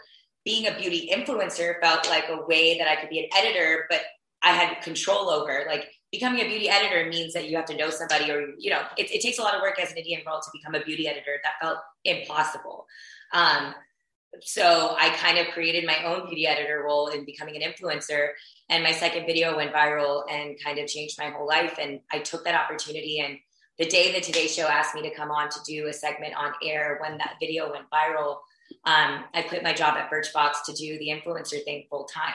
being 0.46 0.68
a 0.68 0.78
beauty 0.78 1.10
influencer 1.12 1.74
felt 1.82 2.08
like 2.08 2.24
a 2.30 2.46
way 2.46 2.78
that 2.78 2.88
I 2.88 2.96
could 2.96 3.10
be 3.10 3.18
an 3.18 3.28
editor, 3.36 3.84
but 3.90 4.00
I 4.42 4.52
had 4.52 4.80
control 4.80 5.28
over. 5.28 5.64
Like 5.68 5.90
becoming 6.12 6.40
a 6.40 6.48
beauty 6.48 6.70
editor 6.70 7.10
means 7.10 7.34
that 7.34 7.50
you 7.50 7.56
have 7.56 7.66
to 7.66 7.76
know 7.76 7.90
somebody, 7.90 8.30
or 8.30 8.52
you 8.56 8.70
know, 8.70 8.82
it, 8.96 9.10
it 9.10 9.20
takes 9.20 9.38
a 9.38 9.42
lot 9.42 9.56
of 9.56 9.60
work 9.60 9.78
as 9.80 9.90
an 9.90 9.98
Indian 9.98 10.22
girl 10.24 10.40
to 10.40 10.50
become 10.54 10.76
a 10.76 10.84
beauty 10.84 11.08
editor. 11.08 11.40
That 11.42 11.54
felt 11.60 11.78
impossible. 12.04 12.86
Um, 13.32 13.74
so 14.40 14.94
I 14.96 15.10
kind 15.16 15.38
of 15.38 15.48
created 15.48 15.84
my 15.84 16.04
own 16.04 16.28
beauty 16.28 16.46
editor 16.46 16.84
role 16.86 17.08
in 17.08 17.24
becoming 17.24 17.60
an 17.60 17.68
influencer. 17.68 18.28
And 18.68 18.84
my 18.84 18.92
second 18.92 19.26
video 19.26 19.56
went 19.56 19.72
viral 19.72 20.22
and 20.30 20.56
kind 20.62 20.78
of 20.78 20.86
changed 20.86 21.18
my 21.18 21.30
whole 21.30 21.46
life. 21.46 21.78
And 21.80 22.00
I 22.12 22.20
took 22.20 22.44
that 22.44 22.54
opportunity. 22.54 23.18
And 23.18 23.38
the 23.78 23.86
day 23.86 24.12
the 24.12 24.20
Today 24.20 24.46
Show 24.46 24.66
asked 24.68 24.94
me 24.94 25.02
to 25.02 25.14
come 25.14 25.30
on 25.30 25.48
to 25.48 25.58
do 25.66 25.88
a 25.88 25.92
segment 25.92 26.34
on 26.36 26.52
air 26.62 26.98
when 27.00 27.18
that 27.18 27.36
video 27.40 27.70
went 27.70 27.86
viral, 27.90 28.36
um, 28.86 29.24
I 29.34 29.42
quit 29.42 29.64
my 29.64 29.72
job 29.72 29.96
at 29.96 30.10
Birchbox 30.10 30.64
to 30.66 30.72
do 30.72 30.98
the 30.98 31.08
influencer 31.08 31.62
thing 31.64 31.86
full 31.90 32.04
time. 32.04 32.34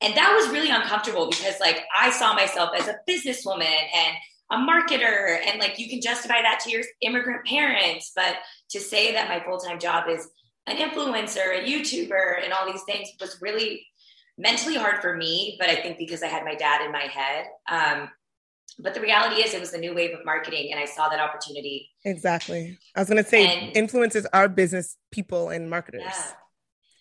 And 0.00 0.16
that 0.16 0.34
was 0.34 0.48
really 0.50 0.70
uncomfortable 0.70 1.28
because, 1.28 1.60
like, 1.60 1.84
I 1.96 2.10
saw 2.10 2.32
myself 2.32 2.70
as 2.78 2.88
a 2.88 2.96
businesswoman 3.08 3.66
and 3.66 4.16
a 4.50 4.56
marketer, 4.56 5.38
and 5.46 5.60
like, 5.60 5.78
you 5.78 5.90
can 5.90 6.00
justify 6.00 6.40
that 6.40 6.60
to 6.64 6.70
your 6.70 6.82
immigrant 7.02 7.44
parents. 7.44 8.12
But 8.16 8.36
to 8.70 8.80
say 8.80 9.12
that 9.12 9.28
my 9.28 9.44
full 9.44 9.58
time 9.58 9.78
job 9.78 10.08
is 10.08 10.28
an 10.66 10.76
influencer, 10.76 11.58
a 11.58 11.64
YouTuber, 11.64 12.42
and 12.42 12.52
all 12.52 12.70
these 12.70 12.84
things 12.84 13.08
was 13.20 13.38
really 13.42 13.86
mentally 14.38 14.76
hard 14.76 15.02
for 15.02 15.14
me. 15.16 15.56
But 15.60 15.68
I 15.68 15.76
think 15.76 15.98
because 15.98 16.22
I 16.22 16.28
had 16.28 16.44
my 16.44 16.54
dad 16.54 16.84
in 16.84 16.92
my 16.92 17.08
head. 17.12 17.46
Um, 17.70 18.08
but 18.78 18.94
the 18.94 19.00
reality 19.00 19.42
is, 19.42 19.54
it 19.54 19.60
was 19.60 19.72
the 19.72 19.78
new 19.78 19.94
wave 19.94 20.14
of 20.16 20.24
marketing, 20.24 20.70
and 20.72 20.80
I 20.80 20.84
saw 20.84 21.08
that 21.08 21.20
opportunity. 21.20 21.90
Exactly. 22.04 22.78
I 22.94 23.00
was 23.00 23.08
going 23.08 23.22
to 23.22 23.28
say, 23.28 23.46
and, 23.46 23.74
influencers 23.74 24.24
are 24.32 24.48
business 24.48 24.96
people 25.10 25.50
and 25.50 25.68
marketers. 25.68 26.02
Yeah. 26.04 26.30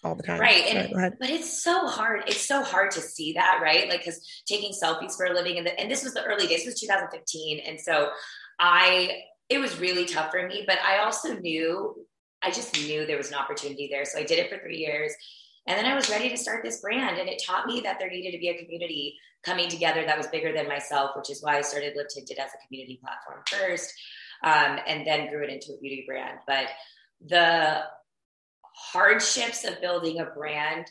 All 0.03 0.15
the 0.15 0.23
time. 0.23 0.39
Right. 0.39 0.63
And, 0.67 1.15
but 1.19 1.29
it's 1.29 1.63
so 1.63 1.87
hard. 1.87 2.23
It's 2.27 2.45
so 2.45 2.63
hard 2.63 2.91
to 2.91 3.01
see 3.01 3.33
that, 3.33 3.59
right? 3.61 3.89
Like, 3.89 3.99
because 3.99 4.21
taking 4.47 4.71
selfies 4.71 5.17
for 5.17 5.25
a 5.25 5.33
living, 5.33 5.57
and, 5.57 5.65
the, 5.65 5.77
and 5.79 5.89
this 5.89 6.03
was 6.03 6.13
the 6.13 6.23
early 6.23 6.47
days, 6.47 6.65
was 6.65 6.79
2015. 6.79 7.59
And 7.65 7.79
so 7.79 8.09
I, 8.59 9.23
it 9.49 9.57
was 9.57 9.79
really 9.79 10.05
tough 10.05 10.31
for 10.31 10.47
me, 10.47 10.63
but 10.67 10.77
I 10.81 10.99
also 10.99 11.33
knew 11.33 12.05
I 12.41 12.51
just 12.51 12.75
knew 12.77 13.05
there 13.05 13.17
was 13.17 13.29
an 13.29 13.35
opportunity 13.35 13.87
there. 13.91 14.05
So 14.05 14.19
I 14.19 14.23
did 14.23 14.39
it 14.39 14.49
for 14.49 14.59
three 14.59 14.77
years. 14.77 15.13
And 15.67 15.77
then 15.77 15.85
I 15.85 15.95
was 15.95 16.09
ready 16.09 16.29
to 16.29 16.37
start 16.37 16.63
this 16.63 16.81
brand. 16.81 17.17
And 17.17 17.29
it 17.29 17.41
taught 17.45 17.67
me 17.67 17.81
that 17.81 17.99
there 17.99 18.09
needed 18.09 18.31
to 18.31 18.39
be 18.39 18.49
a 18.49 18.57
community 18.57 19.17
coming 19.43 19.69
together 19.69 20.03
that 20.05 20.17
was 20.17 20.27
bigger 20.27 20.53
than 20.53 20.67
myself, 20.67 21.11
which 21.15 21.29
is 21.29 21.43
why 21.43 21.57
I 21.57 21.61
started 21.61 21.93
Live 21.95 22.07
Tinted 22.09 22.39
as 22.39 22.51
a 22.51 22.67
community 22.67 22.99
platform 23.01 23.43
first, 23.49 23.93
um, 24.43 24.79
and 24.87 25.05
then 25.05 25.29
grew 25.29 25.43
it 25.43 25.49
into 25.49 25.73
a 25.73 25.77
beauty 25.79 26.05
brand. 26.07 26.39
But 26.47 26.67
the 27.25 27.83
hardships 28.73 29.65
of 29.65 29.81
building 29.81 30.19
a 30.19 30.25
brand 30.25 30.87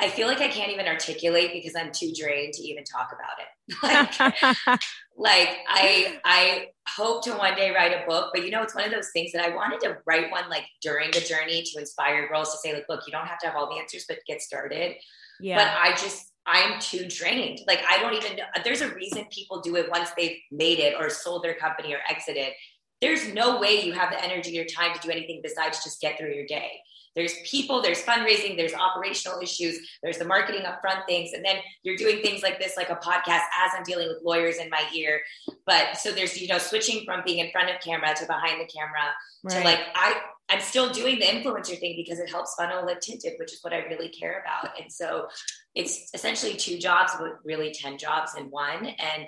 I 0.00 0.08
feel 0.08 0.28
like 0.28 0.40
I 0.40 0.48
can't 0.48 0.70
even 0.70 0.86
articulate 0.86 1.52
because 1.52 1.74
I'm 1.74 1.90
too 1.90 2.12
drained 2.16 2.54
to 2.54 2.62
even 2.62 2.84
talk 2.84 3.10
about 3.12 3.38
it. 3.40 3.76
like, 4.70 4.80
like 5.16 5.56
I 5.68 6.20
I 6.24 6.66
hope 6.96 7.22
to 7.24 7.32
one 7.32 7.54
day 7.54 7.70
write 7.70 7.92
a 7.92 8.06
book, 8.06 8.30
but 8.34 8.44
you 8.44 8.50
know, 8.50 8.62
it's 8.62 8.74
one 8.74 8.84
of 8.84 8.90
those 8.90 9.10
things 9.12 9.32
that 9.32 9.44
I 9.44 9.54
wanted 9.54 9.80
to 9.80 9.98
write 10.06 10.30
one 10.30 10.48
like 10.48 10.64
during 10.82 11.10
the 11.10 11.20
journey 11.20 11.62
to 11.62 11.78
inspire 11.78 12.28
girls 12.28 12.52
to 12.52 12.58
say, 12.58 12.72
like, 12.74 12.86
look, 12.88 13.02
you 13.06 13.12
don't 13.12 13.26
have 13.26 13.38
to 13.40 13.46
have 13.46 13.56
all 13.56 13.68
the 13.68 13.80
answers, 13.80 14.04
but 14.08 14.18
get 14.26 14.42
started. 14.42 14.96
Yeah. 15.40 15.58
But 15.58 15.68
I 15.80 15.96
just 15.96 16.32
I'm 16.46 16.80
too 16.80 17.06
drained. 17.06 17.60
Like 17.66 17.80
I 17.88 18.00
don't 18.00 18.14
even 18.14 18.36
know. 18.36 18.44
There's 18.64 18.80
a 18.80 18.92
reason 18.94 19.26
people 19.30 19.60
do 19.60 19.76
it 19.76 19.90
once 19.90 20.10
they've 20.16 20.38
made 20.50 20.78
it 20.78 20.94
or 20.98 21.10
sold 21.10 21.44
their 21.44 21.54
company 21.54 21.92
or 21.92 21.98
exited. 22.08 22.52
There's 23.00 23.32
no 23.32 23.60
way 23.60 23.82
you 23.82 23.92
have 23.92 24.10
the 24.10 24.24
energy 24.24 24.58
or 24.58 24.64
time 24.64 24.94
to 24.94 25.00
do 25.00 25.10
anything 25.10 25.40
besides 25.42 25.84
just 25.84 26.00
get 26.00 26.18
through 26.18 26.32
your 26.32 26.46
day. 26.46 26.80
There's 27.18 27.34
people, 27.44 27.82
there's 27.82 28.00
fundraising, 28.00 28.56
there's 28.56 28.74
operational 28.74 29.40
issues, 29.40 29.76
there's 30.04 30.18
the 30.18 30.24
marketing 30.24 30.62
upfront 30.62 31.04
things. 31.06 31.32
And 31.32 31.44
then 31.44 31.56
you're 31.82 31.96
doing 31.96 32.22
things 32.22 32.44
like 32.44 32.60
this, 32.60 32.76
like 32.76 32.90
a 32.90 32.94
podcast, 32.94 33.42
as 33.58 33.72
I'm 33.76 33.82
dealing 33.82 34.06
with 34.06 34.18
lawyers 34.22 34.58
in 34.58 34.70
my 34.70 34.84
ear. 34.94 35.20
But 35.66 35.96
so 35.98 36.12
there's, 36.12 36.40
you 36.40 36.46
know, 36.46 36.58
switching 36.58 37.04
from 37.04 37.22
being 37.26 37.38
in 37.44 37.50
front 37.50 37.70
of 37.70 37.80
camera 37.80 38.14
to 38.14 38.24
behind 38.24 38.60
the 38.60 38.66
camera 38.66 39.10
right. 39.42 39.58
to 39.58 39.64
like, 39.64 39.80
I, 39.96 40.20
I'm 40.48 40.60
still 40.60 40.90
doing 40.90 41.18
the 41.18 41.24
influencer 41.24 41.76
thing 41.80 41.96
because 41.96 42.20
it 42.20 42.30
helps 42.30 42.54
funnel 42.54 42.86
Live 42.86 43.00
Tinted, 43.00 43.32
which 43.40 43.52
is 43.52 43.58
what 43.62 43.72
I 43.72 43.78
really 43.78 44.10
care 44.10 44.40
about. 44.40 44.80
And 44.80 44.92
so 44.92 45.26
it's 45.74 46.10
essentially 46.14 46.54
two 46.54 46.78
jobs, 46.78 47.14
but 47.18 47.40
really 47.44 47.72
10 47.72 47.98
jobs 47.98 48.36
in 48.36 48.44
one. 48.44 48.86
And 48.86 49.26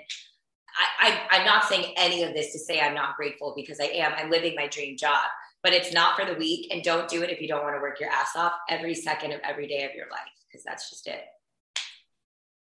I, 1.01 1.19
I, 1.29 1.37
am 1.39 1.45
not 1.45 1.65
saying 1.65 1.93
any 1.97 2.23
of 2.23 2.33
this 2.33 2.53
to 2.53 2.59
say 2.59 2.79
I'm 2.79 2.93
not 2.93 3.17
grateful 3.17 3.53
because 3.53 3.81
I 3.81 3.87
am. 3.87 4.13
I'm 4.15 4.31
living 4.31 4.55
my 4.55 4.67
dream 4.67 4.95
job 4.95 5.27
but 5.63 5.73
it's 5.73 5.93
not 5.93 6.19
for 6.19 6.25
the 6.25 6.35
weak. 6.35 6.71
And 6.71 6.83
don't 6.83 7.07
do 7.07 7.21
it 7.23 7.29
if 7.29 7.41
you 7.41 7.47
don't 7.47 7.63
want 7.63 7.75
to 7.75 7.81
work 7.81 7.99
your 7.99 8.09
ass 8.09 8.35
off 8.35 8.53
every 8.69 8.95
second 8.95 9.31
of 9.31 9.39
every 9.41 9.67
day 9.67 9.83
of 9.85 9.93
your 9.95 10.09
life, 10.09 10.21
because 10.47 10.63
that's 10.63 10.89
just 10.89 11.07
it. 11.07 11.23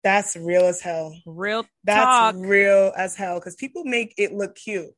That's 0.04 0.36
real 0.36 0.64
as 0.66 0.80
hell. 0.80 1.14
Real 1.26 1.66
That's 1.84 2.04
talk. 2.04 2.34
real 2.38 2.92
as 2.96 3.16
hell 3.16 3.40
because 3.40 3.56
people 3.56 3.84
make 3.84 4.14
it 4.16 4.32
look 4.32 4.54
cute. 4.54 4.90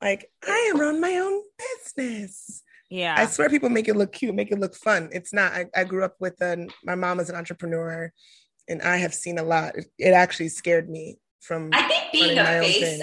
Like, 0.00 0.30
I 0.46 0.70
am 0.72 0.80
on 0.80 1.00
my 1.00 1.16
own 1.16 1.42
business. 1.58 2.62
Yeah. 2.88 3.16
I 3.18 3.26
swear 3.26 3.48
people 3.48 3.70
make 3.70 3.88
it 3.88 3.96
look 3.96 4.12
cute, 4.12 4.34
make 4.34 4.52
it 4.52 4.60
look 4.60 4.76
fun. 4.76 5.08
It's 5.12 5.32
not. 5.32 5.52
I, 5.52 5.66
I 5.74 5.84
grew 5.84 6.04
up 6.04 6.14
with 6.20 6.40
an, 6.40 6.70
my 6.84 6.94
mom 6.94 7.18
is 7.18 7.28
an 7.28 7.36
entrepreneur 7.36 8.12
and 8.68 8.80
I 8.82 8.98
have 8.98 9.14
seen 9.14 9.38
a 9.38 9.42
lot. 9.42 9.76
It, 9.76 9.86
it 9.98 10.12
actually 10.12 10.48
scared 10.48 10.88
me 10.88 11.18
from. 11.40 11.70
I 11.72 11.82
think 11.82 12.12
being 12.12 12.38
a 12.38 12.44
face, 12.44 13.02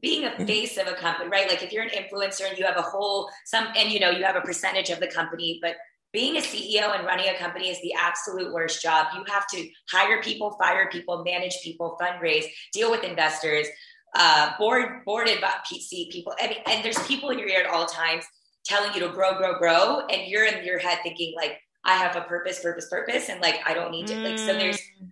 being 0.00 0.24
a 0.24 0.30
mm-hmm. 0.30 0.46
face 0.46 0.76
of 0.76 0.86
a 0.86 0.94
company, 0.94 1.28
right? 1.28 1.48
Like 1.48 1.62
if 1.62 1.72
you're 1.72 1.82
an 1.82 1.90
influencer 1.90 2.48
and 2.48 2.58
you 2.58 2.64
have 2.64 2.76
a 2.76 2.82
whole 2.82 3.30
some 3.44 3.68
and 3.76 3.90
you 3.92 4.00
know 4.00 4.10
you 4.10 4.24
have 4.24 4.36
a 4.36 4.40
percentage 4.40 4.90
of 4.90 5.00
the 5.00 5.06
company, 5.06 5.58
but 5.62 5.76
being 6.12 6.36
a 6.36 6.40
CEO 6.40 6.96
and 6.96 7.04
running 7.04 7.28
a 7.28 7.36
company 7.36 7.68
is 7.68 7.80
the 7.82 7.92
absolute 7.98 8.52
worst 8.52 8.80
job. 8.80 9.08
You 9.14 9.24
have 9.28 9.48
to 9.48 9.68
hire 9.90 10.22
people, 10.22 10.52
fire 10.52 10.88
people, 10.90 11.24
manage 11.24 11.58
people, 11.62 11.98
fundraise, 12.00 12.44
deal 12.72 12.90
with 12.90 13.02
investors, 13.02 13.66
uh, 14.14 14.52
board 14.58 15.04
boarded 15.04 15.40
by 15.40 15.52
PC 15.70 16.10
people. 16.10 16.32
I 16.40 16.48
mean, 16.48 16.58
and 16.66 16.84
there's 16.84 16.98
people 17.06 17.30
in 17.30 17.38
your 17.38 17.48
ear 17.48 17.60
at 17.60 17.66
all 17.66 17.86
times 17.86 18.24
telling 18.64 18.94
you 18.94 19.00
to 19.00 19.08
grow, 19.08 19.36
grow, 19.36 19.58
grow, 19.58 20.06
and 20.06 20.28
you're 20.28 20.44
in 20.44 20.64
your 20.64 20.78
head 20.78 21.00
thinking 21.02 21.34
like, 21.36 21.60
I 21.84 21.96
have 21.96 22.16
a 22.16 22.22
purpose, 22.22 22.60
purpose, 22.60 22.88
purpose, 22.88 23.28
and 23.28 23.40
like 23.40 23.60
I 23.66 23.74
don't 23.74 23.90
need 23.90 24.06
to. 24.06 24.16
Like 24.16 24.38
so, 24.38 24.54
there's 24.54 24.78
mm 24.78 25.10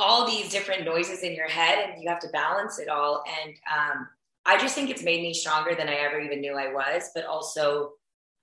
all 0.00 0.26
these 0.26 0.50
different 0.50 0.84
noises 0.84 1.22
in 1.22 1.34
your 1.34 1.48
head 1.48 1.90
and 1.90 2.02
you 2.02 2.08
have 2.08 2.20
to 2.20 2.28
balance 2.28 2.78
it 2.78 2.88
all. 2.88 3.22
And 3.44 3.54
um, 3.70 4.08
I 4.46 4.58
just 4.58 4.74
think 4.74 4.90
it's 4.90 5.02
made 5.02 5.22
me 5.22 5.34
stronger 5.34 5.74
than 5.74 5.88
I 5.88 5.94
ever 5.94 6.18
even 6.18 6.40
knew 6.40 6.56
I 6.56 6.72
was, 6.72 7.10
but 7.14 7.26
also, 7.26 7.92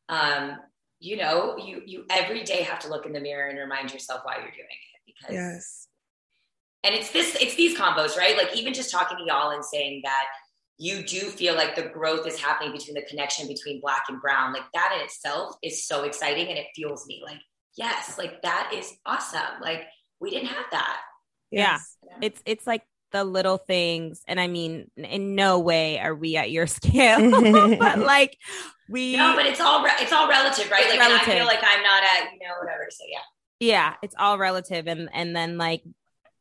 um, 0.07 0.57
you 0.99 1.17
know, 1.17 1.57
you, 1.57 1.81
you 1.85 2.05
every 2.09 2.43
day 2.43 2.61
have 2.61 2.79
to 2.79 2.89
look 2.89 3.05
in 3.05 3.13
the 3.13 3.19
mirror 3.19 3.49
and 3.49 3.57
remind 3.57 3.91
yourself 3.91 4.21
why 4.23 4.35
you're 4.35 4.51
doing 4.51 4.57
it 4.59 5.13
because, 5.19 5.33
yes. 5.33 5.87
And 6.83 6.93
it's 6.93 7.11
this, 7.11 7.35
it's 7.41 7.55
these 7.55 7.77
combos, 7.77 8.15
right? 8.15 8.37
Like 8.37 8.55
even 8.55 8.73
just 8.73 8.91
talking 8.91 9.17
to 9.17 9.23
y'all 9.25 9.49
and 9.49 9.65
saying 9.65 10.01
that 10.05 10.25
you 10.77 11.01
do 11.01 11.19
feel 11.21 11.55
like 11.55 11.75
the 11.75 11.89
growth 11.89 12.27
is 12.27 12.39
happening 12.39 12.71
between 12.71 12.93
the 12.93 13.01
connection 13.01 13.47
between 13.47 13.81
black 13.81 14.03
and 14.09 14.21
brown, 14.21 14.53
like 14.53 14.63
that 14.73 14.93
in 14.95 15.03
itself 15.03 15.55
is 15.63 15.87
so 15.87 16.03
exciting 16.03 16.47
and 16.49 16.57
it 16.57 16.67
fuels 16.75 17.07
me 17.07 17.21
like, 17.25 17.39
yes, 17.75 18.17
like 18.17 18.41
that 18.43 18.71
is 18.73 18.93
awesome. 19.05 19.59
Like 19.59 19.85
we 20.19 20.29
didn't 20.29 20.49
have 20.49 20.65
that 20.71 20.97
Yes. 21.51 21.97
Yeah. 22.05 22.17
It's 22.21 22.41
it's 22.45 22.67
like 22.67 22.83
the 23.11 23.23
little 23.23 23.57
things 23.57 24.21
and 24.27 24.39
I 24.39 24.47
mean 24.47 24.91
in 24.97 25.35
no 25.35 25.59
way 25.59 25.97
are 25.99 26.13
we 26.13 26.35
at 26.35 26.51
your 26.51 26.67
scale 26.77 27.31
but 27.79 27.99
like 27.99 28.37
we 28.89 29.15
no, 29.17 29.35
but 29.35 29.45
it's 29.45 29.59
all 29.59 29.83
re- 29.83 29.91
it's 29.99 30.11
all 30.11 30.29
relative, 30.29 30.69
right? 30.71 30.89
Like 30.89 30.99
and 30.99 31.13
I 31.13 31.19
feel 31.19 31.45
like 31.45 31.59
I'm 31.61 31.83
not 31.83 32.03
at 32.03 32.33
you 32.33 32.47
know 32.47 32.53
whatever. 32.61 32.87
So 32.89 33.03
yeah. 33.09 33.19
yeah 33.59 33.93
it's 34.01 34.15
all 34.17 34.37
relative 34.37 34.87
and 34.87 35.09
and 35.13 35.35
then 35.35 35.57
like 35.57 35.83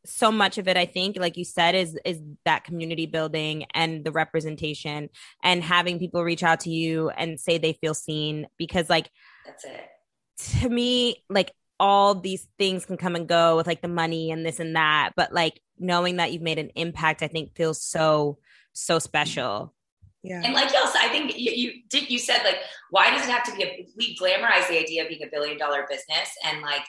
so 0.08 0.30
much 0.30 0.56
of 0.58 0.68
it 0.68 0.76
i 0.76 0.86
think 0.86 1.16
like 1.18 1.36
you 1.36 1.44
said 1.44 1.74
is 1.74 1.98
is 2.04 2.20
that 2.44 2.64
community 2.64 3.06
building 3.06 3.64
and 3.74 4.04
the 4.04 4.12
representation 4.12 5.10
and 5.42 5.62
having 5.62 5.98
people 5.98 6.22
reach 6.22 6.42
out 6.42 6.60
to 6.60 6.70
you 6.70 7.10
and 7.10 7.40
say 7.40 7.58
they 7.58 7.72
feel 7.72 7.94
seen 7.94 8.46
because 8.56 8.88
like 8.88 9.10
That's 9.44 9.64
it. 9.64 10.60
to 10.60 10.68
me 10.68 11.24
like 11.28 11.52
all 11.78 12.14
these 12.14 12.46
things 12.58 12.86
can 12.86 12.96
come 12.96 13.14
and 13.16 13.28
go 13.28 13.56
with 13.56 13.66
like 13.66 13.82
the 13.82 13.88
money 13.88 14.30
and 14.30 14.44
this 14.46 14.60
and 14.60 14.76
that 14.76 15.10
but 15.16 15.32
like 15.32 15.60
knowing 15.78 16.16
that 16.16 16.32
you've 16.32 16.42
made 16.42 16.58
an 16.58 16.70
impact 16.74 17.22
i 17.22 17.28
think 17.28 17.54
feels 17.54 17.82
so 17.82 18.38
so 18.72 18.98
special 18.98 19.74
Yeah. 20.22 20.42
And 20.44 20.54
like 20.54 20.72
y'all 20.72 20.90
I 20.98 21.08
think 21.08 21.38
you, 21.38 21.52
you 21.52 21.72
did. 21.88 22.10
You 22.10 22.18
said 22.18 22.42
like, 22.42 22.58
why 22.90 23.10
does 23.10 23.22
it 23.26 23.30
have 23.30 23.44
to 23.44 23.54
be 23.54 23.62
a? 23.62 23.86
We 23.96 24.16
glamorize 24.20 24.66
the 24.68 24.78
idea 24.78 25.02
of 25.04 25.08
being 25.08 25.22
a 25.22 25.30
billion 25.30 25.56
dollar 25.56 25.86
business, 25.88 26.28
and 26.42 26.62
like, 26.62 26.82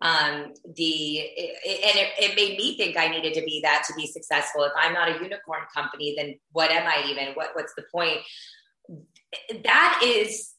um, 0.00 0.52
the 0.76 0.94
it, 1.18 1.58
it- 1.64 1.82
and 1.88 1.96
it, 1.98 2.08
it 2.30 2.36
made 2.36 2.56
me 2.56 2.76
think 2.76 2.96
I 2.96 3.08
needed 3.08 3.34
to 3.34 3.42
be 3.42 3.60
that 3.64 3.82
to 3.88 3.94
be 3.94 4.06
successful. 4.06 4.62
If 4.62 4.72
I'm 4.78 4.92
not 4.92 5.08
a 5.08 5.14
unicorn 5.14 5.62
company, 5.74 6.14
then 6.16 6.38
what 6.52 6.70
am 6.70 6.86
I 6.86 7.04
even? 7.10 7.34
What 7.34 7.50
What's 7.54 7.74
the 7.74 7.84
point? 7.92 8.20
That 9.64 10.00
is 10.04 10.53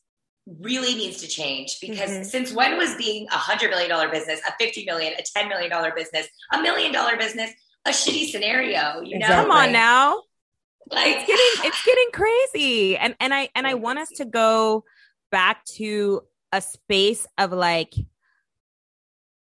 really 0.45 0.93
needs 0.95 1.21
to 1.21 1.27
change 1.27 1.79
because 1.81 2.09
Mhm. 2.09 2.25
since 2.25 2.51
when 2.51 2.77
was 2.77 2.95
being 2.95 3.27
a 3.29 3.37
hundred 3.37 3.69
million 3.71 3.89
dollar 3.89 4.09
business, 4.09 4.39
a 4.47 4.53
fifty 4.59 4.85
million, 4.85 5.13
a 5.17 5.23
ten 5.23 5.49
million 5.49 5.69
dollar 5.69 5.91
business, 5.95 6.27
a 6.53 6.61
million 6.61 6.91
dollar 6.91 7.17
business, 7.17 7.51
a 7.85 7.89
shitty 7.89 8.29
scenario? 8.29 9.01
You 9.01 9.19
know, 9.19 9.27
come 9.27 9.51
on 9.51 9.71
now 9.71 10.21
like 10.91 11.07
it's 11.07 11.25
getting 11.25 11.45
it's 11.67 11.85
getting 11.85 12.09
crazy 12.13 12.97
and 12.97 13.15
and 13.19 13.33
i 13.33 13.49
and 13.55 13.65
i 13.65 13.73
want 13.73 13.97
us 13.97 14.09
to 14.09 14.25
go 14.25 14.83
back 15.31 15.65
to 15.65 16.21
a 16.51 16.61
space 16.61 17.25
of 17.37 17.51
like 17.51 17.93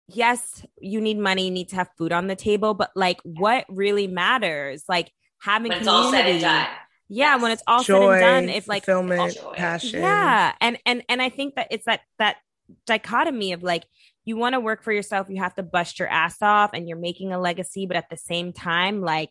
yes 0.08 0.66
you 0.80 1.02
need 1.02 1.18
money 1.18 1.46
you 1.46 1.52
need 1.52 1.70
to 1.70 1.76
have 1.76 1.90
food 1.98 2.12
on 2.12 2.28
the 2.28 2.36
table 2.36 2.74
but 2.74 2.92
like 2.96 3.20
what 3.24 3.66
really 3.70 4.08
matters 4.08 4.84
like 4.88 5.12
having 5.42 5.70
when 5.70 5.80
it's 5.80 5.88
all 5.88 6.12
said 6.12 6.26
and 6.26 6.40
community. 6.40 6.70
Done. 7.10 7.18
yeah 7.18 7.36
when 7.38 7.52
it's 7.52 7.64
all 7.68 7.84
Joy, 7.84 8.20
said 8.20 8.24
and 8.24 8.48
done 8.48 8.56
if 8.56 8.68
like 8.68 8.86
fulfillment, 8.86 9.38
oh, 9.44 9.52
passion. 9.54 10.02
yeah 10.02 10.54
and 10.62 10.78
and 10.86 11.04
and 11.10 11.22
i 11.22 11.30
think 11.30 11.56
that 11.56 11.68
it's 11.72 11.86
that 11.86 12.02
that 12.20 12.38
dichotomy 12.86 13.54
of 13.54 13.62
like 13.64 13.84
you 14.26 14.38
want 14.38 14.54
to 14.54 14.60
work 14.60 14.84
for 14.84 14.92
yourself 14.92 15.28
you 15.30 15.38
have 15.42 15.54
to 15.56 15.64
bust 15.64 16.00
your 16.00 16.08
ass 16.08 16.38
off 16.42 16.72
and 16.74 16.88
you're 16.90 16.98
making 16.98 17.32
a 17.32 17.40
legacy 17.40 17.86
but 17.86 17.96
at 17.96 18.10
the 18.10 18.18
same 18.18 18.52
time 18.52 19.02
like 19.02 19.30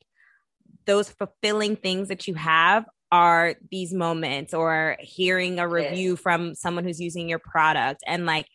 those 0.87 1.11
fulfilling 1.11 1.75
things 1.77 2.09
that 2.09 2.29
you 2.29 2.35
have 2.35 2.85
are 3.11 3.55
these 3.71 3.93
moments 3.93 4.55
or 4.55 4.97
hearing 5.01 5.59
a 5.59 5.63
Yes. 5.63 5.73
review 5.73 6.17
from 6.17 6.55
someone 6.55 6.85
who's 6.85 7.01
using 7.01 7.29
your 7.29 7.39
product 7.41 8.03
and 8.07 8.25
like 8.27 8.47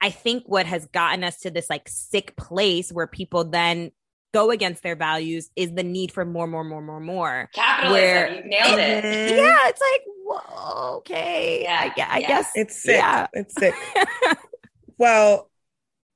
i 0.00 0.10
think 0.10 0.42
what 0.46 0.66
has 0.66 0.86
gotten 0.86 1.22
us 1.22 1.38
to 1.40 1.50
this 1.50 1.70
like 1.70 1.88
sick 1.88 2.36
place 2.36 2.90
where 2.92 3.06
people 3.06 3.44
then 3.44 3.90
go 4.34 4.50
against 4.50 4.82
their 4.82 4.96
values 4.96 5.50
is 5.56 5.72
the 5.72 5.82
need 5.82 6.12
for 6.12 6.24
more 6.24 6.46
more 6.46 6.64
more 6.64 6.82
more 6.82 7.00
more 7.00 7.48
Capitalism, 7.54 7.92
Where- 7.92 8.34
you 8.34 8.42
nailed 8.44 8.78
it. 8.78 9.04
Mhm. 9.04 9.36
yeah 9.36 9.58
it's 9.64 9.80
like 9.80 10.02
whoa 10.24 10.96
okay 10.98 11.62
Yeah, 11.62 11.80
I, 11.80 11.84
I 12.16 12.18
yeah. 12.18 12.28
guess 12.28 12.50
It's 12.54 12.82
sick. 12.82 12.96
Yeah. 12.96 13.26
It's 13.32 13.54
sick. 13.54 13.74
well, 14.98 15.50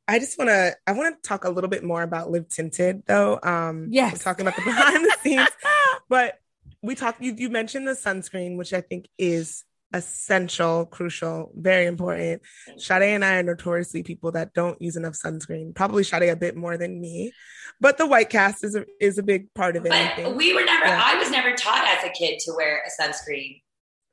I 0.08 0.18
just 0.18 0.36
want 0.38 0.48
to 0.48 0.76
I 0.86 0.92
want 0.92 1.22
to 1.22 1.28
talk 1.28 1.44
a 1.44 1.50
little 1.50 1.70
bit 1.70 1.84
more 1.84 2.02
about 2.02 2.30
Live 2.30 2.48
Tinted 2.48 3.04
though. 3.06 3.38
Um 3.42 3.88
Yes. 3.90 4.12
we're 4.12 4.18
talking 4.18 4.46
about 4.46 4.56
the 4.56 4.62
behind 4.64 5.04
the 5.04 5.16
scenes, 5.22 5.48
but 6.08 6.38
we 6.82 6.94
talked 6.94 7.22
you 7.22 7.34
you 7.36 7.48
mentioned 7.48 7.86
the 7.86 7.92
sunscreen, 7.92 8.56
which 8.58 8.72
I 8.72 8.80
think 8.80 9.08
is 9.16 9.64
essential, 9.93 10.86
crucial, 10.86 11.53
very 11.57 11.86
important. 11.86 12.43
Sade 12.78 13.03
and 13.03 13.24
I 13.24 13.36
are 13.36 13.43
notoriously 13.43 14.03
people 14.03 14.32
that 14.32 14.55
don't 14.55 14.80
use 14.80 14.97
enough 14.97 15.14
sunscreen. 15.14 15.74
Probably 15.74 16.05
Sade 16.05 16.28
a 16.30 16.36
bit 16.36 16.57
more 16.57 16.76
than 16.76 17.01
me, 17.01 17.32
but 17.80 17.99
the 17.99 18.07
white 18.07 18.30
cast 18.30 18.64
is 18.64 18.74
a, 18.74 18.84
is 19.01 19.18
a 19.18 19.22
big 19.22 19.53
part 19.55 19.76
of 19.76 19.84
it. 19.86 19.90
But 19.90 19.99
anything. 19.99 20.36
we 20.36 20.55
were 20.55 20.64
never, 20.64 20.86
Yeah. 20.86 21.03
I 21.05 21.16
was 21.18 21.30
never 21.30 21.55
taught 21.55 21.84
as 21.86 22.05
a 22.05 22.11
kid 22.11 22.38
to 22.47 22.53
wear 22.57 22.82
a 22.86 23.03
sunscreen. 23.03 23.62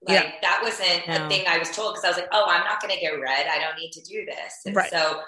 Like 0.01 0.23
Yeah. 0.23 0.31
that 0.41 0.61
wasn't 0.63 1.07
No. 1.07 1.25
a 1.25 1.29
thing 1.29 1.45
I 1.47 1.57
was 1.57 1.69
told 1.71 1.93
because 1.95 2.05
I 2.05 2.09
was 2.09 2.17
like, 2.17 2.29
oh, 2.31 2.45
I'm 2.47 2.63
not 2.63 2.81
going 2.81 2.93
to 2.93 2.99
get 2.99 3.11
red. 3.19 3.47
I 3.47 3.59
don't 3.59 3.77
need 3.77 3.91
to 3.91 4.01
do 4.01 4.25
this. 4.25 4.53
And 4.65 4.75
Right. 4.75 4.89
so 4.89 5.21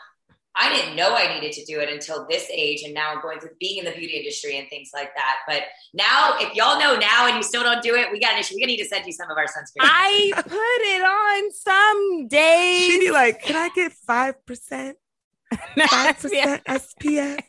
I 0.56 0.74
didn't 0.76 0.97
know 0.97 1.16
I 1.16 1.34
needed 1.34 1.54
to 1.54 1.66
do 1.66 1.80
it 1.80 1.88
until 1.89 2.28
this 2.30 2.49
age. 2.54 2.82
And 2.84 2.93
now 2.93 3.14
I'm 3.14 3.22
going 3.22 3.39
through 3.39 3.52
being 3.60 3.78
in 3.78 3.86
the 3.86 3.91
beauty 3.91 4.18
industry 4.18 4.58
and 4.58 4.68
things 4.70 4.89
like 4.93 5.16
that. 5.16 5.38
But 5.47 5.64
now, 5.93 6.36
if 6.39 6.54
y'all 6.56 6.78
know 6.78 6.97
now 6.97 7.28
and 7.28 7.38
you 7.38 7.43
still 7.43 7.64
don't 7.64 7.82
do 7.82 7.95
it, 7.95 8.12
we 8.12 8.20
got 8.20 8.34
an 8.34 8.39
issue. 8.39 8.56
We 8.56 8.66
need 8.66 8.78
to 8.78 8.86
send 8.86 9.06
you 9.06 9.14
some 9.14 9.32
of 9.32 9.38
our 9.38 9.45
sunscreen. 9.45 9.80
I 9.80 10.32
put 10.36 10.52
it 10.52 11.02
on 11.04 11.52
some 11.54 12.28
days. 12.28 12.86
She'd 12.88 12.99
be 12.99 13.12
like, 13.12 13.41
"Can 13.41 13.56
I 13.56 13.70
get 13.74 13.93
five 13.93 14.45
percent, 14.45 14.97
five 15.89 16.20
percent 16.20 16.64
SPF?" 16.66 17.39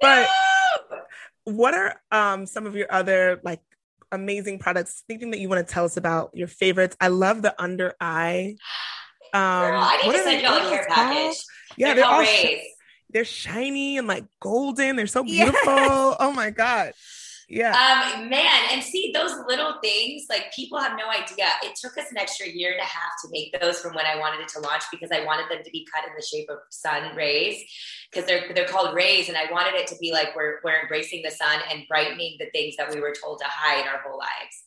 But 0.00 0.28
what 1.44 1.74
are 1.74 2.00
um 2.12 2.46
some 2.46 2.66
of 2.66 2.76
your 2.76 2.92
other 2.92 3.40
like 3.42 3.60
amazing 4.12 4.60
products? 4.60 5.02
Anything 5.10 5.32
that 5.32 5.40
you 5.40 5.48
want 5.48 5.66
to 5.66 5.72
tell 5.74 5.84
us 5.84 5.96
about 5.96 6.30
your 6.34 6.48
favorites? 6.48 6.96
I 7.00 7.08
love 7.08 7.42
the 7.42 7.60
under 7.60 7.94
eye. 8.00 8.56
Um, 9.34 9.40
Girl, 9.42 9.80
I 9.82 9.96
need 10.02 10.06
what 10.06 10.12
to 10.12 10.18
are 10.20 10.22
send 10.22 10.38
they- 10.38 10.42
y'all 10.44 10.56
a 10.66 10.70
care 10.70 10.86
called? 10.86 10.96
package. 11.08 11.44
Yeah, 11.76 11.88
They're 11.88 11.96
they're, 11.96 12.04
all 12.06 12.20
Rays. 12.20 12.60
they're 13.10 13.24
shiny 13.24 13.98
and 13.98 14.06
like 14.06 14.24
golden. 14.40 14.96
They're 14.96 15.06
so 15.06 15.24
Yes. 15.24 15.44
beautiful. 15.50 16.16
Oh 16.20 16.32
my 16.34 16.50
god. 16.50 16.92
Yeah. 17.48 17.70
Um, 17.70 18.28
man, 18.28 18.60
and 18.72 18.82
see 18.82 19.12
those 19.14 19.30
little 19.46 19.74
things, 19.80 20.24
like 20.28 20.52
people 20.52 20.80
have 20.80 20.98
no 20.98 21.08
idea. 21.08 21.46
It 21.62 21.76
took 21.80 21.96
us 21.96 22.10
an 22.10 22.18
extra 22.18 22.48
year 22.48 22.72
and 22.72 22.80
a 22.80 22.84
half 22.84 23.12
to 23.22 23.28
make 23.30 23.56
those 23.60 23.78
from 23.78 23.94
when 23.94 24.04
I 24.04 24.18
wanted 24.18 24.40
it 24.40 24.48
to 24.48 24.60
launch 24.60 24.82
because 24.90 25.12
I 25.12 25.24
wanted 25.24 25.48
them 25.48 25.62
to 25.62 25.70
be 25.70 25.86
cut 25.94 26.04
in 26.08 26.10
the 26.18 26.26
shape 26.26 26.48
of 26.50 26.58
sun 26.70 27.14
rays 27.14 27.62
because 28.10 28.26
they're 28.26 28.52
they're 28.52 28.66
called 28.66 28.96
rays, 28.96 29.28
and 29.28 29.38
I 29.38 29.50
wanted 29.52 29.74
it 29.74 29.86
to 29.88 29.96
be 30.00 30.10
like 30.10 30.34
we're 30.34 30.58
we're 30.64 30.80
embracing 30.80 31.22
the 31.22 31.30
sun 31.30 31.60
and 31.70 31.84
brightening 31.86 32.34
the 32.40 32.50
things 32.50 32.74
that 32.78 32.92
we 32.92 33.00
were 33.00 33.14
told 33.22 33.38
to 33.38 33.46
hide 33.48 33.86
our 33.86 34.00
whole 34.04 34.18
lives. 34.18 34.64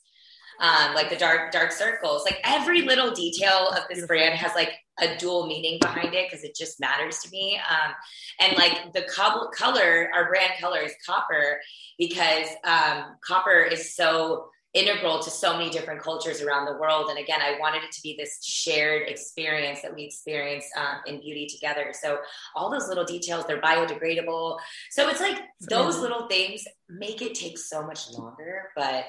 Um, 0.60 0.93
like 0.93 1.10
the 1.10 1.16
dark 1.16 1.51
dark 1.51 1.72
circles, 1.72 2.24
like 2.26 2.39
every 2.43 2.82
little 2.82 3.12
detail 3.12 3.70
of 3.70 3.84
this 3.89 4.05
brand 4.05 4.36
has 4.36 4.51
like 4.55 4.74
a 5.01 5.18
dual 5.18 5.47
meaning 5.47 5.78
behind 5.80 6.14
it 6.14 6.30
because 6.30 6.43
it 6.43 6.55
just 6.55 6.80
matters 6.80 7.20
to 7.20 7.30
me. 7.32 7.60
Um, 7.70 7.93
and 8.39 8.57
like 8.57 8.93
the 8.93 9.03
co- 9.03 9.49
color, 9.49 10.10
our 10.14 10.28
brand 10.28 10.51
color 10.60 10.80
is 10.80 10.93
copper 11.05 11.60
because 11.97 12.47
um, 12.66 13.16
copper 13.26 13.62
is 13.62 13.95
so 13.95 14.49
integral 14.74 15.20
to 15.20 15.32
so 15.32 15.57
many 15.57 15.70
different 15.70 16.01
cultures 16.01 16.41
around 16.41 16.66
the 16.66 16.78
world. 16.78 17.10
And 17.10 17.18
again, 17.18 17.41
I 17.41 17.57
wanted 17.60 17.84
it 17.84 17.91
to 17.91 18.01
be 18.03 18.16
this 18.18 18.43
shared 18.43 19.10
experience 19.10 19.82
that 19.82 19.95
we 19.95 20.03
experience 20.03 20.66
um, 20.78 20.99
in 21.07 21.20
beauty 21.20 21.47
together. 21.47 21.91
So 21.99 22.20
all 22.55 22.70
those 22.70 22.88
little 22.88 23.05
details, 23.05 23.45
they're 23.47 23.62
biodegradable. 23.62 24.57
So 24.91 25.10
it's 25.10 25.22
like 25.22 25.39
those 25.70 25.97
little 25.99 26.28
things 26.28 26.64
make 26.88 27.22
it 27.22 27.34
take 27.34 27.57
so 27.57 27.86
much 27.86 28.12
longer, 28.12 28.70
but 28.76 29.05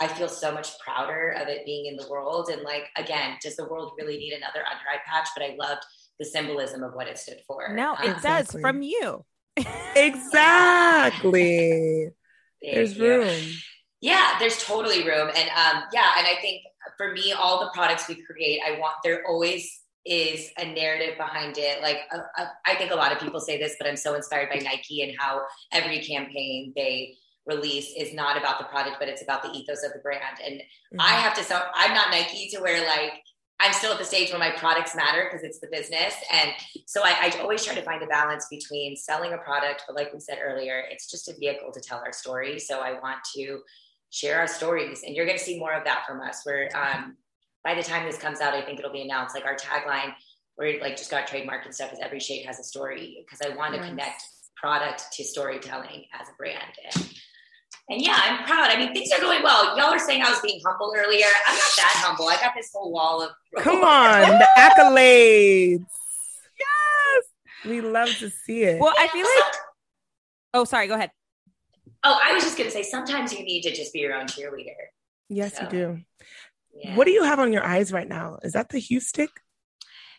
I 0.00 0.08
feel 0.08 0.28
so 0.28 0.52
much 0.52 0.78
prouder 0.80 1.30
of 1.40 1.48
it 1.48 1.64
being 1.64 1.86
in 1.86 1.96
the 1.96 2.08
world. 2.08 2.48
And 2.50 2.62
like, 2.62 2.84
again, 2.96 3.36
does 3.42 3.56
the 3.56 3.66
world 3.68 3.92
really 3.98 4.18
need 4.18 4.32
another 4.32 4.60
under 4.66 4.82
eye 4.92 5.00
patch? 5.06 5.28
But 5.36 5.44
I 5.44 5.56
loved 5.58 5.82
the 6.18 6.24
symbolism 6.24 6.82
of 6.82 6.94
what 6.94 7.06
it 7.08 7.18
stood 7.18 7.40
for. 7.46 7.72
No, 7.74 7.94
it 7.94 8.00
Um, 8.00 8.06
does 8.14 8.22
Exactly. 8.54 8.60
from 8.60 8.82
you. 8.82 9.24
exactly. 9.94 12.08
There's 12.62 12.96
you. 12.96 13.20
room. 13.22 13.42
Yeah, 14.00 14.36
there's 14.38 14.62
totally 14.62 15.06
room. 15.06 15.30
And 15.34 15.48
um, 15.50 15.84
yeah, 15.92 16.10
and 16.18 16.26
I 16.26 16.36
think 16.42 16.62
for 16.98 17.12
me, 17.12 17.32
all 17.32 17.60
the 17.60 17.70
products 17.74 18.06
we 18.08 18.22
create, 18.22 18.60
I 18.66 18.78
want 18.78 18.96
there 19.02 19.22
always 19.26 19.80
is 20.04 20.50
a 20.58 20.66
narrative 20.66 21.16
behind 21.16 21.56
it. 21.56 21.80
Like 21.82 22.00
uh, 22.12 22.18
uh, 22.38 22.46
I 22.66 22.74
think 22.74 22.90
a 22.90 22.94
lot 22.94 23.12
of 23.12 23.18
people 23.18 23.40
say 23.40 23.58
this, 23.58 23.76
but 23.78 23.88
I'm 23.88 23.96
so 23.96 24.14
inspired 24.14 24.50
by 24.50 24.56
Nike 24.56 25.02
and 25.02 25.14
how 25.18 25.42
every 25.72 26.00
campaign 26.00 26.72
they 26.76 27.16
release 27.46 27.92
is 27.96 28.14
not 28.14 28.36
about 28.36 28.58
the 28.58 28.64
product, 28.64 28.96
but 28.98 29.08
it's 29.08 29.22
about 29.22 29.42
the 29.42 29.50
ethos 29.50 29.82
of 29.84 29.92
the 29.92 29.98
brand. 30.00 30.38
And 30.44 30.62
I 30.98 31.12
Mhm. 31.12 31.20
have 31.22 31.34
to 31.34 31.44
so 31.44 31.60
I'm 31.74 31.92
not 31.94 32.10
Nike 32.10 32.48
to 32.50 32.60
where 32.60 32.86
like 32.86 33.22
I'm 33.60 33.72
still 33.72 33.92
at 33.92 33.98
the 33.98 34.04
stage 34.04 34.30
where 34.30 34.38
my 34.38 34.50
products 34.50 34.96
matter 34.96 35.24
because 35.30 35.44
it's 35.44 35.60
the 35.60 35.68
business. 35.68 36.14
And 36.32 36.50
so 36.86 37.02
I, 37.04 37.30
I 37.32 37.40
always 37.40 37.64
try 37.64 37.74
to 37.74 37.82
find 37.82 38.02
a 38.02 38.06
balance 38.06 38.46
between 38.50 38.96
selling 38.96 39.32
a 39.32 39.38
product, 39.38 39.84
but 39.86 39.94
like 39.94 40.12
we 40.12 40.18
said 40.20 40.38
earlier, 40.42 40.82
it's 40.90 41.08
just 41.10 41.28
a 41.28 41.34
vehicle 41.38 41.70
to 41.72 41.80
tell 41.80 41.98
our 41.98 42.12
story. 42.12 42.58
So 42.58 42.80
I 42.80 42.98
want 43.00 43.18
to 43.36 43.62
share 44.10 44.40
our 44.40 44.48
stories, 44.48 45.02
and 45.04 45.14
you're 45.14 45.24
going 45.24 45.38
to 45.38 45.44
see 45.44 45.58
more 45.58 45.72
of 45.72 45.84
that 45.84 46.04
from 46.06 46.20
us. 46.20 46.40
Where 46.44 46.68
um, 46.76 47.16
by 47.62 47.74
the 47.74 47.82
time 47.82 48.04
this 48.06 48.18
comes 48.18 48.40
out, 48.40 48.54
I 48.54 48.62
think 48.62 48.80
it'll 48.80 48.92
be 48.92 49.02
announced. 49.02 49.34
Like 49.36 49.44
our 49.46 49.56
tagline, 49.56 50.14
where 50.56 50.80
like 50.80 50.96
just 50.96 51.10
got 51.10 51.26
trademarked 51.28 51.64
and 51.64 51.74
stuff, 51.74 51.92
is 51.92 52.00
every 52.02 52.20
shade 52.20 52.44
has 52.46 52.58
a 52.58 52.64
story 52.64 53.24
because 53.24 53.40
I 53.40 53.54
want 53.56 53.74
to 53.74 53.80
Nice. 53.80 53.88
connect 53.88 54.22
product 54.56 55.12
to 55.12 55.24
storytelling 55.24 56.06
as 56.18 56.28
a 56.28 56.32
brand. 56.36 56.72
And, 56.92 57.14
and 57.88 58.00
yeah, 58.00 58.16
I'm 58.16 58.44
proud. 58.44 58.70
I 58.70 58.78
mean, 58.78 58.94
things 58.94 59.10
are 59.12 59.20
going 59.20 59.42
well. 59.42 59.76
Y'all 59.76 59.92
are 59.92 59.98
saying 59.98 60.22
I 60.22 60.30
was 60.30 60.40
being 60.40 60.60
humble 60.64 60.92
earlier. 60.96 61.26
I'm 61.46 61.54
not 61.54 61.72
that 61.76 61.94
humble. 61.96 62.28
I 62.28 62.36
got 62.36 62.52
this 62.56 62.70
whole 62.72 62.90
wall 62.90 63.22
of 63.22 63.30
Come 63.62 63.84
on, 63.84 64.22
the 64.22 64.48
accolades. 64.58 65.84
Yes. 66.58 67.24
We 67.66 67.80
love 67.82 68.08
to 68.18 68.30
see 68.30 68.62
it. 68.62 68.80
Well, 68.80 68.94
I 68.98 69.08
feel 69.08 69.26
like. 69.26 69.54
Oh, 70.54 70.64
sorry. 70.64 70.86
Go 70.86 70.94
ahead. 70.94 71.10
Oh, 72.04 72.18
I 72.22 72.32
was 72.32 72.42
just 72.42 72.56
gonna 72.56 72.70
say 72.70 72.82
sometimes 72.82 73.32
you 73.32 73.44
need 73.44 73.62
to 73.62 73.72
just 73.74 73.92
be 73.92 74.00
your 74.00 74.14
own 74.14 74.26
cheerleader. 74.26 74.72
Yes, 75.28 75.58
you 75.60 75.68
do. 75.68 76.00
Yeah. 76.74 76.96
What 76.96 77.06
do 77.06 77.12
you 77.12 77.24
have 77.24 77.38
on 77.38 77.52
your 77.52 77.64
eyes 77.64 77.92
right 77.92 78.08
now? 78.08 78.38
Is 78.42 78.52
that 78.54 78.68
the 78.70 78.78
Huestick? 78.78 79.28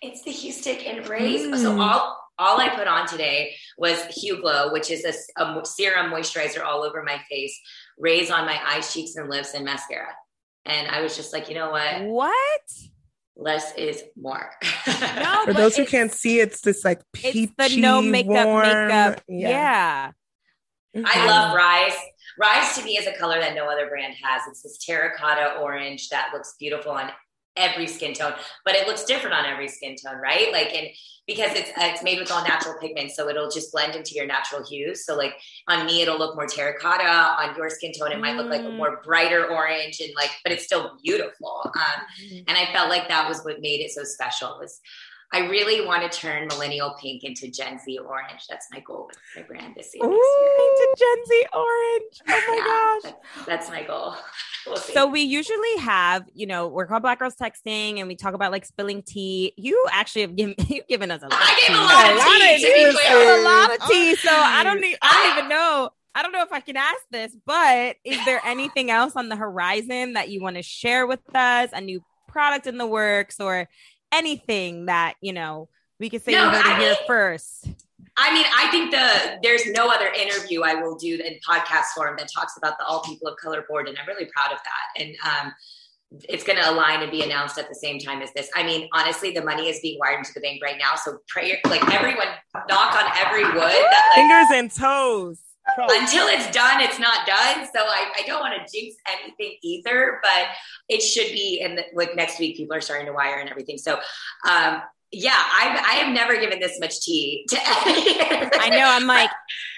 It's 0.02 0.22
the 0.24 0.32
Huestick 0.32 0.88
and 0.88 1.08
rays. 1.08 1.42
Mm. 1.42 1.58
So 1.58 1.80
all 1.80 2.25
all 2.38 2.60
I 2.60 2.70
put 2.70 2.88
on 2.88 3.08
today 3.08 3.56
was 3.78 3.98
Hueglow, 4.04 4.74
which 4.74 4.92
is 4.92 5.06
a, 5.06 5.44
a 5.44 5.66
serum 5.66 6.12
moisturizer 6.12 6.64
all 6.64 6.84
over 6.84 7.04
my 7.04 7.20
face, 7.30 7.60
rays 7.98 8.32
on 8.32 8.46
my 8.46 8.60
eyes, 8.66 8.94
cheeks, 8.94 9.16
and 9.16 9.30
lips, 9.30 9.54
and 9.54 9.66
mascara. 9.66 10.14
And 10.66 10.88
I 10.88 11.02
was 11.02 11.16
just 11.16 11.32
like, 11.32 11.50
you 11.50 11.56
know 11.56 11.72
what? 11.72 12.02
What? 12.04 12.62
less 13.36 13.74
is 13.76 14.04
more. 14.20 14.52
no, 14.88 15.42
For 15.46 15.54
those 15.54 15.76
who 15.76 15.86
can't 15.86 16.12
see, 16.12 16.40
it's 16.40 16.62
this 16.62 16.86
like 16.86 17.02
peachy, 17.14 17.44
it's 17.58 17.76
the 17.76 17.82
no 17.82 18.02
makeup 18.02 18.48
warm, 18.48 18.88
makeup. 18.88 19.22
Yeah. 19.28 19.50
yeah. 19.50 20.12
Mm-hmm. 20.96 21.06
I 21.06 21.26
love 21.26 21.56
Rise. 21.56 21.98
Rise 22.40 22.76
to 22.78 22.84
me 22.84 22.98
is 22.98 23.08
a 23.08 23.14
color 23.14 23.40
that 23.40 23.56
no 23.56 23.70
other 23.70 23.88
brand 23.88 24.16
has. 24.22 24.42
It's 24.48 24.62
this 24.62 24.78
terracotta 24.78 25.60
orange 25.60 26.10
that 26.10 26.30
looks 26.34 26.56
beautiful 26.60 26.92
on 26.94 27.12
every 27.56 27.88
skin 27.88 28.14
tone, 28.14 28.34
but 28.64 28.76
it 28.76 28.88
looks 28.88 29.04
different 29.06 29.36
on 29.36 29.46
every 29.46 29.68
skin 29.68 29.96
tone, 29.96 30.18
right? 30.18 30.52
Like, 30.52 30.74
and 30.74 30.88
because 31.28 31.54
it's 31.54 31.72
it's 31.78 32.04
made 32.04 32.20
with 32.20 32.32
all 32.32 32.44
natural 32.44 32.76
pigments, 32.80 33.16
so 33.16 33.28
it'll 33.28 33.50
just 33.50 33.72
blend 33.72 33.96
into 33.96 34.14
your 34.14 34.28
natural 34.28 34.64
hues. 34.64 35.06
So, 35.06 35.16
like 35.16 35.34
on 35.68 35.86
me, 35.86 36.02
it'll 36.02 36.20
look 36.20 36.36
more 36.36 36.46
terracotta. 36.46 37.04
On 37.04 37.56
your 37.56 37.70
skin 37.70 37.92
tone, 37.98 38.12
it 38.12 38.20
might 38.20 38.36
look 38.36 38.50
like 38.50 38.62
a 38.62 38.66
mm. 38.66 38.78
more 38.78 39.02
brighter 39.04 39.48
orange, 39.48 40.00
and 40.02 40.12
like, 40.16 40.30
but 40.44 40.52
it's 40.52 40.66
still 40.66 40.98
beautiful. 41.04 41.62
Um, 41.66 41.82
mm-hmm. 42.22 42.44
and 42.48 42.58
I 42.58 42.72
felt 42.72 42.90
like 42.90 43.08
that 43.08 43.28
was 43.28 43.44
what 43.44 43.60
made 43.60 43.82
it 43.82 43.92
so 43.92 44.04
special. 44.04 44.58
Was 44.60 44.80
I 45.34 45.48
really 45.48 45.86
want 45.86 46.10
to 46.10 46.18
turn 46.18 46.48
millennial 46.48 46.96
pink 47.02 47.24
into 47.24 47.50
Gen 47.50 47.80
Z 47.80 47.98
orange. 48.00 48.48
That's 48.50 48.68
my 48.72 48.80
goal 48.80 49.08
with 49.08 49.18
my 49.36 49.42
brand 49.44 49.76
this 49.76 49.92
year. 49.94 50.06
Ooh, 50.06 50.10
into 50.10 50.96
Gen 50.98 51.26
Z 51.26 51.46
orange. 51.54 52.22
Oh 52.28 52.44
my 52.48 52.56
yeah, 52.58 53.10
gosh. 53.12 53.14
That's, 53.36 53.46
that's 53.46 53.70
my 53.70 53.84
goal. 53.84 54.16
We'll 54.68 54.78
so 54.78 55.06
we 55.06 55.22
usually 55.22 55.78
have, 55.82 56.26
you 56.34 56.48
know, 56.48 56.68
we're 56.68 56.88
called 56.88 57.04
Black 57.04 57.20
Girls 57.20 57.36
Texting 57.36 58.00
and 58.00 58.08
we 58.08 58.16
talk 58.16 58.34
about 58.34 58.52
like 58.52 58.66
spilling 58.66 59.04
tea. 59.04 59.54
You 59.58 59.86
actually 59.92 60.24
have 60.24 60.36
given 60.36 60.56
you've 60.68 60.88
given 60.88 61.12
us 61.12 61.22
a 61.22 61.26
lot. 61.26 61.34
I 61.36 61.68
gave 61.68 61.78
a 61.78 61.82
lot 61.84 62.42
of 62.42 62.60
tea. 62.60 62.86
A 63.14 63.44
lot 63.44 63.76
of 63.76 63.88
tea. 63.88 64.16
So 64.16 64.30
oh, 64.32 64.42
I 64.44 64.64
don't 64.64 64.82
need 64.82 64.98
I 65.04 65.12
don't 65.14 65.38
even 65.38 65.50
know. 65.50 65.92
I 66.16 66.24
don't 66.24 66.32
know 66.32 66.42
if 66.42 66.52
I 66.52 66.62
can 66.62 66.78
ask 66.78 66.98
this, 67.12 67.36
but 67.46 67.98
is 68.04 68.24
there 68.26 68.42
anything 68.46 68.90
else 68.90 69.16
on 69.16 69.30
the 69.30 69.36
horizon 69.36 70.14
that 70.14 70.30
you 70.30 70.42
want 70.42 70.56
to 70.56 70.64
share 70.64 71.06
with 71.06 71.20
us? 71.36 71.70
A 71.72 71.82
new 71.82 72.02
product 72.28 72.66
in 72.66 72.78
the 72.78 72.88
works 72.88 73.40
or 73.40 73.70
anything 74.12 74.86
that 74.86 75.16
you 75.22 75.34
know 75.34 75.70
we 76.00 76.10
could 76.10 76.24
say 76.24 76.32
no, 76.32 76.46
you 76.46 76.50
heard 76.50 76.78
it 76.78 76.80
here 76.80 76.96
first. 77.08 77.68
I 78.18 78.34
mean, 78.34 78.46
I 78.56 78.72
think 78.72 78.92
the 78.92 79.40
there's 79.44 79.66
no 79.68 79.90
other 79.90 80.08
interview 80.08 80.62
I 80.64 80.76
will 80.76 80.96
do 80.96 81.16
in 81.16 81.38
podcast 81.48 81.94
form 81.96 82.16
that 82.18 82.30
talks 82.34 82.58
about 82.58 82.78
the 82.78 82.86
All 82.86 83.02
People 83.04 83.28
of 83.28 83.38
Color 83.38 83.66
board, 83.68 83.88
and 83.88 83.98
I'm 83.98 84.08
really 84.08 84.30
proud 84.34 84.52
of 84.52 84.60
that. 84.64 85.02
And 85.02 85.16
um, 85.26 85.54
it's 86.30 86.44
going 86.44 86.58
to 86.58 86.70
align 86.70 87.02
and 87.02 87.12
be 87.12 87.24
announced 87.24 87.58
at 87.58 87.68
the 87.68 87.76
same 87.76 88.00
time 88.00 88.22
as 88.22 88.32
this. 88.34 88.50
I 88.56 88.64
mean, 88.64 88.88
honestly, 88.94 89.32
the 89.32 89.44
money 89.44 89.68
is 89.68 89.80
being 89.82 90.00
wired 90.00 90.20
into 90.20 90.32
the 90.34 90.40
bank 90.40 90.62
right 90.64 90.78
now. 90.80 90.96
So 90.96 91.18
pray, 91.28 91.60
like 91.66 91.94
everyone, 91.94 92.28
knock 92.70 92.96
on 92.96 93.12
every 93.18 93.44
wood. 93.44 93.54
That, 93.56 94.14
like, 94.16 94.24
Fingers 94.26 94.48
and 94.54 94.72
toes. 94.72 95.40
Until 95.78 96.28
it's 96.28 96.50
done, 96.52 96.82
it's 96.82 97.00
not 97.00 97.26
done. 97.26 97.68
So 97.74 97.82
I, 97.82 98.12
I 98.18 98.24
don't 98.26 98.40
want 98.40 98.54
to 98.56 98.72
jinx 98.72 98.96
anything 99.12 99.58
either, 99.64 100.20
but 100.22 100.48
it 100.90 101.02
should 101.02 101.32
be. 101.32 101.62
And 101.64 101.80
like 101.94 102.16
next 102.16 102.40
week, 102.40 102.58
people 102.58 102.76
are 102.76 102.82
starting 102.82 103.08
to 103.08 103.14
wire 103.14 103.40
and 103.40 103.50
everything. 103.50 103.78
So, 103.78 103.96
um, 104.48 104.82
yeah, 105.12 105.34
I, 105.36 105.84
I 105.88 105.94
have 106.04 106.14
never 106.14 106.40
given 106.40 106.60
this 106.60 106.80
much 106.80 107.02
tea 107.02 107.46
to 107.50 107.58
I 107.64 108.70
know. 108.70 108.86
I'm 108.86 109.08
like, 109.08 109.30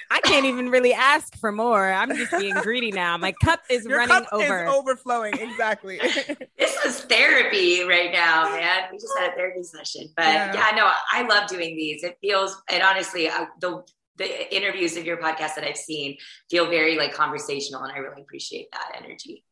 I 0.09 0.19
can't 0.21 0.45
even 0.45 0.69
really 0.69 0.93
ask 0.93 1.37
for 1.37 1.51
more. 1.51 1.91
I'm 1.91 2.15
just 2.15 2.31
being 2.31 2.55
greedy 2.61 2.91
now. 2.91 3.17
My 3.17 3.33
cup 3.33 3.61
is 3.69 3.85
Your 3.85 3.97
running 3.97 4.23
cup 4.23 4.27
over. 4.31 4.63
Is 4.63 4.73
overflowing. 4.73 5.33
Exactly. 5.33 5.97
this 6.57 6.85
is 6.85 7.01
therapy 7.01 7.83
right 7.83 8.11
now, 8.11 8.49
man. 8.55 8.83
We 8.91 8.97
just 8.97 9.13
had 9.19 9.31
a 9.31 9.35
therapy 9.35 9.63
session, 9.63 10.09
but 10.15 10.25
yeah, 10.25 10.53
yeah 10.53 10.75
no, 10.75 10.91
I 11.11 11.23
love 11.23 11.49
doing 11.49 11.75
these. 11.75 12.03
It 12.03 12.17
feels, 12.21 12.61
and 12.69 12.81
honestly, 12.83 13.29
I, 13.29 13.47
the 13.59 13.83
the 14.17 14.55
interviews 14.55 14.97
of 14.97 15.05
your 15.05 15.17
podcast 15.17 15.55
that 15.55 15.63
I've 15.63 15.77
seen 15.77 16.17
feel 16.49 16.69
very 16.69 16.97
like 16.97 17.13
conversational, 17.13 17.83
and 17.83 17.91
I 17.91 17.97
really 17.97 18.21
appreciate 18.21 18.71
that 18.71 19.01
energy. 19.01 19.43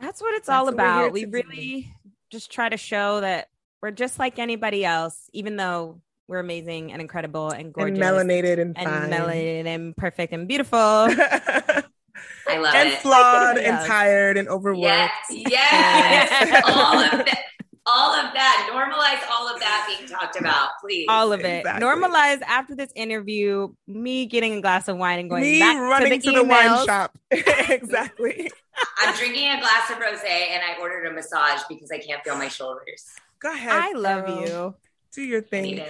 That's 0.00 0.20
what 0.20 0.34
it's 0.34 0.46
That's 0.46 0.60
all 0.60 0.68
about. 0.68 1.12
We 1.12 1.24
really 1.24 1.94
just 2.30 2.50
try 2.50 2.68
to 2.68 2.76
show 2.76 3.20
that 3.20 3.48
we're 3.80 3.92
just 3.92 4.18
like 4.18 4.38
anybody 4.38 4.84
else, 4.84 5.28
even 5.32 5.56
though 5.56 6.00
we're 6.26 6.40
amazing 6.40 6.92
and 6.92 7.00
incredible 7.00 7.50
and 7.50 7.72
gorgeous, 7.72 7.98
and 7.98 8.02
melanated 8.02 8.60
and, 8.60 8.76
and 8.78 8.88
fine. 8.88 9.10
melanated 9.10 9.66
and 9.66 9.96
perfect 9.96 10.32
and 10.32 10.48
beautiful. 10.48 10.78
I 10.78 12.58
love 12.58 12.74
it. 12.74 12.78
and 12.78 12.88
it. 12.88 12.98
flawed 12.98 13.58
and 13.58 13.86
tired 13.86 14.36
and 14.36 14.48
overworked. 14.48 15.12
Yes, 15.30 15.50
yes. 15.50 16.62
all 16.66 16.98
of 16.98 17.10
that 17.24 17.43
all 17.86 18.14
of 18.14 18.32
that. 18.32 18.68
Normalize 18.72 19.28
all 19.30 19.52
of 19.52 19.60
that 19.60 19.94
being 19.96 20.08
talked 20.08 20.38
about 20.38 20.70
please. 20.80 21.06
All 21.08 21.32
of 21.32 21.40
it. 21.40 21.60
Exactly. 21.60 21.86
normalize 21.86 22.40
after 22.42 22.74
this 22.74 22.90
interview 22.94 23.68
me 23.86 24.26
getting 24.26 24.54
a 24.54 24.60
glass 24.60 24.88
of 24.88 24.96
wine 24.96 25.18
and 25.18 25.30
going 25.30 25.42
me 25.42 25.58
back 25.58 25.76
running 25.78 26.20
to 26.20 26.30
the, 26.30 26.36
to 26.36 26.42
the 26.42 26.48
wine 26.48 26.86
shop. 26.86 27.16
Exactly. 27.68 28.50
I'm 28.98 29.16
drinking 29.16 29.48
a 29.50 29.60
glass 29.60 29.90
of 29.90 29.98
rose 29.98 30.18
and 30.24 30.62
i 30.62 30.80
ordered 30.80 31.06
a 31.06 31.12
massage 31.12 31.60
because 31.68 31.90
i 31.90 31.98
can't 31.98 32.22
feel 32.22 32.36
my 32.36 32.48
shoulders. 32.48 33.06
Go 33.38 33.52
ahead 33.52 33.72
i 33.72 33.92
love 33.92 34.28
you. 34.28 34.74
Do 35.12 35.22
your 35.22 35.42
thing. 35.42 35.84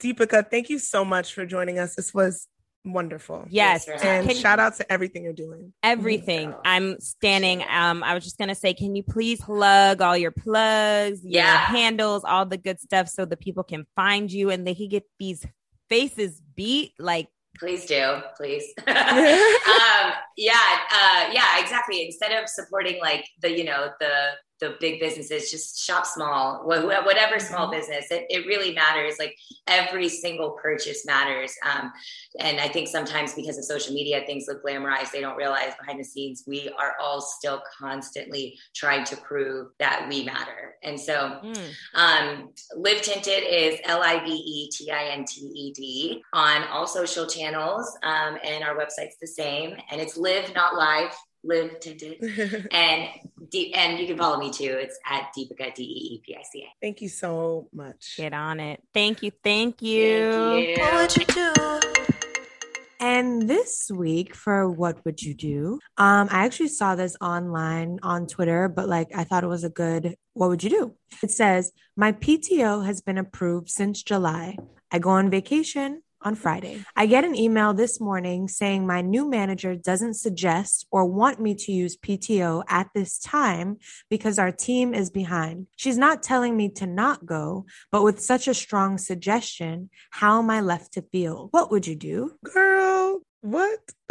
Deepica 0.00 0.48
thank 0.50 0.70
you 0.70 0.78
so 0.78 1.04
much 1.04 1.34
for 1.34 1.46
joining 1.46 1.78
us. 1.78 1.94
This 1.94 2.12
was 2.12 2.48
wonderful. 2.84 3.46
Yes. 3.48 3.88
And 3.88 4.28
can 4.28 4.36
shout 4.36 4.58
out 4.58 4.76
to 4.76 4.92
everything 4.92 5.24
you're 5.24 5.32
doing. 5.32 5.72
Everything. 5.82 6.54
I'm 6.64 7.00
standing. 7.00 7.64
Um, 7.68 8.02
I 8.02 8.14
was 8.14 8.24
just 8.24 8.38
gonna 8.38 8.54
say, 8.54 8.74
can 8.74 8.94
you 8.94 9.02
please 9.02 9.40
plug 9.40 10.00
all 10.00 10.16
your 10.16 10.30
plugs, 10.30 11.22
your 11.22 11.42
yeah. 11.42 11.58
handles, 11.66 12.24
all 12.24 12.46
the 12.46 12.58
good 12.58 12.80
stuff 12.80 13.08
so 13.08 13.24
the 13.24 13.36
people 13.36 13.64
can 13.64 13.86
find 13.96 14.30
you 14.30 14.50
and 14.50 14.66
they 14.66 14.74
can 14.74 14.88
get 14.88 15.04
these 15.18 15.44
faces 15.88 16.40
beat 16.56 16.92
like 16.98 17.28
please 17.58 17.84
do 17.84 18.20
please 18.36 18.64
um 18.86 20.12
yeah 20.36 20.78
uh 20.90 21.30
yeah 21.32 21.60
exactly 21.60 22.04
instead 22.04 22.32
of 22.32 22.48
supporting 22.48 22.98
like 23.00 23.26
the 23.42 23.56
you 23.56 23.64
know 23.64 23.90
the 24.00 24.30
the 24.60 24.76
big 24.80 25.00
businesses 25.00 25.50
just 25.50 25.84
shop 25.84 26.06
small 26.06 26.62
whatever 26.64 27.38
small 27.38 27.66
mm-hmm. 27.66 27.78
business 27.78 28.06
it, 28.10 28.24
it 28.30 28.46
really 28.46 28.72
matters 28.72 29.16
like 29.18 29.36
every 29.66 30.08
single 30.08 30.52
purchase 30.52 31.04
matters 31.04 31.54
um, 31.64 31.92
and 32.40 32.60
i 32.60 32.68
think 32.68 32.88
sometimes 32.88 33.34
because 33.34 33.58
of 33.58 33.64
social 33.64 33.92
media 33.92 34.22
things 34.26 34.44
look 34.46 34.64
glamorized 34.64 35.10
they 35.10 35.20
don't 35.20 35.36
realize 35.36 35.72
behind 35.80 35.98
the 35.98 36.04
scenes 36.04 36.44
we 36.46 36.70
are 36.78 36.94
all 37.00 37.20
still 37.20 37.60
constantly 37.78 38.56
trying 38.74 39.04
to 39.04 39.16
prove 39.18 39.68
that 39.78 40.06
we 40.08 40.24
matter 40.24 40.76
and 40.82 40.98
so 40.98 41.38
mm. 41.42 41.70
um, 41.94 42.50
live 42.76 43.02
tinted 43.02 43.42
is 43.44 43.78
l-i-v-e-t-i-n-t-e-d 43.84 46.22
on 46.32 46.62
all 46.68 46.86
social 46.86 47.26
channels 47.26 47.98
um, 48.02 48.38
and 48.44 48.62
our 48.62 48.76
website's 48.76 49.16
the 49.20 49.26
same 49.26 49.76
and 49.90 50.00
it's 50.00 50.16
live 50.16 50.54
not 50.54 50.74
live 50.74 51.12
live 51.44 51.78
tinted 51.80 52.18
and 52.72 53.08
deep 53.50 53.76
and 53.76 53.98
you 53.98 54.06
can 54.06 54.16
follow 54.16 54.38
me 54.38 54.50
too 54.50 54.76
it's 54.80 54.98
at 55.06 55.30
Deepica 55.36 55.74
d-e-e-p-i-c-a 55.74 56.68
thank 56.80 57.00
you 57.00 57.08
so 57.08 57.68
much 57.72 58.14
get 58.16 58.32
on 58.32 58.60
it 58.60 58.82
thank 58.92 59.22
you 59.22 59.30
thank 59.42 59.82
you, 59.82 60.74
thank 60.76 61.36
you. 61.36 61.52
And 63.04 63.50
this 63.50 63.90
week 63.94 64.34
for 64.34 64.70
What 64.70 65.04
Would 65.04 65.20
You 65.20 65.34
Do? 65.34 65.78
Um, 65.98 66.26
I 66.30 66.46
actually 66.46 66.68
saw 66.68 66.94
this 66.94 67.18
online 67.20 67.98
on 68.02 68.26
Twitter, 68.26 68.66
but 68.66 68.88
like 68.88 69.08
I 69.14 69.24
thought 69.24 69.44
it 69.44 69.48
was 69.48 69.62
a 69.62 69.68
good 69.68 70.16
What 70.32 70.48
Would 70.48 70.64
You 70.64 70.70
Do? 70.70 70.94
It 71.22 71.30
says, 71.30 71.72
My 71.98 72.12
PTO 72.12 72.86
has 72.86 73.02
been 73.02 73.18
approved 73.18 73.68
since 73.68 74.02
July. 74.02 74.56
I 74.90 75.00
go 75.00 75.10
on 75.10 75.28
vacation 75.28 76.02
on 76.24 76.34
Friday. 76.34 76.84
I 76.96 77.06
get 77.06 77.24
an 77.24 77.36
email 77.36 77.74
this 77.74 78.00
morning 78.00 78.48
saying 78.48 78.86
my 78.86 79.02
new 79.02 79.28
manager 79.28 79.76
doesn't 79.76 80.14
suggest 80.14 80.86
or 80.90 81.04
want 81.04 81.40
me 81.40 81.54
to 81.54 81.72
use 81.72 81.96
PTO 81.96 82.64
at 82.68 82.88
this 82.94 83.18
time 83.18 83.78
because 84.08 84.38
our 84.38 84.50
team 84.50 84.94
is 84.94 85.10
behind. 85.10 85.66
She's 85.76 85.98
not 85.98 86.22
telling 86.22 86.56
me 86.56 86.70
to 86.70 86.86
not 86.86 87.26
go, 87.26 87.66
but 87.92 88.02
with 88.02 88.20
such 88.20 88.48
a 88.48 88.54
strong 88.54 88.98
suggestion, 88.98 89.90
how 90.10 90.38
am 90.38 90.50
I 90.50 90.60
left 90.62 90.94
to 90.94 91.02
feel? 91.02 91.48
What 91.50 91.70
would 91.70 91.86
you 91.86 91.94
do? 91.94 92.32
Girl, 92.44 93.20
what? 93.42 93.80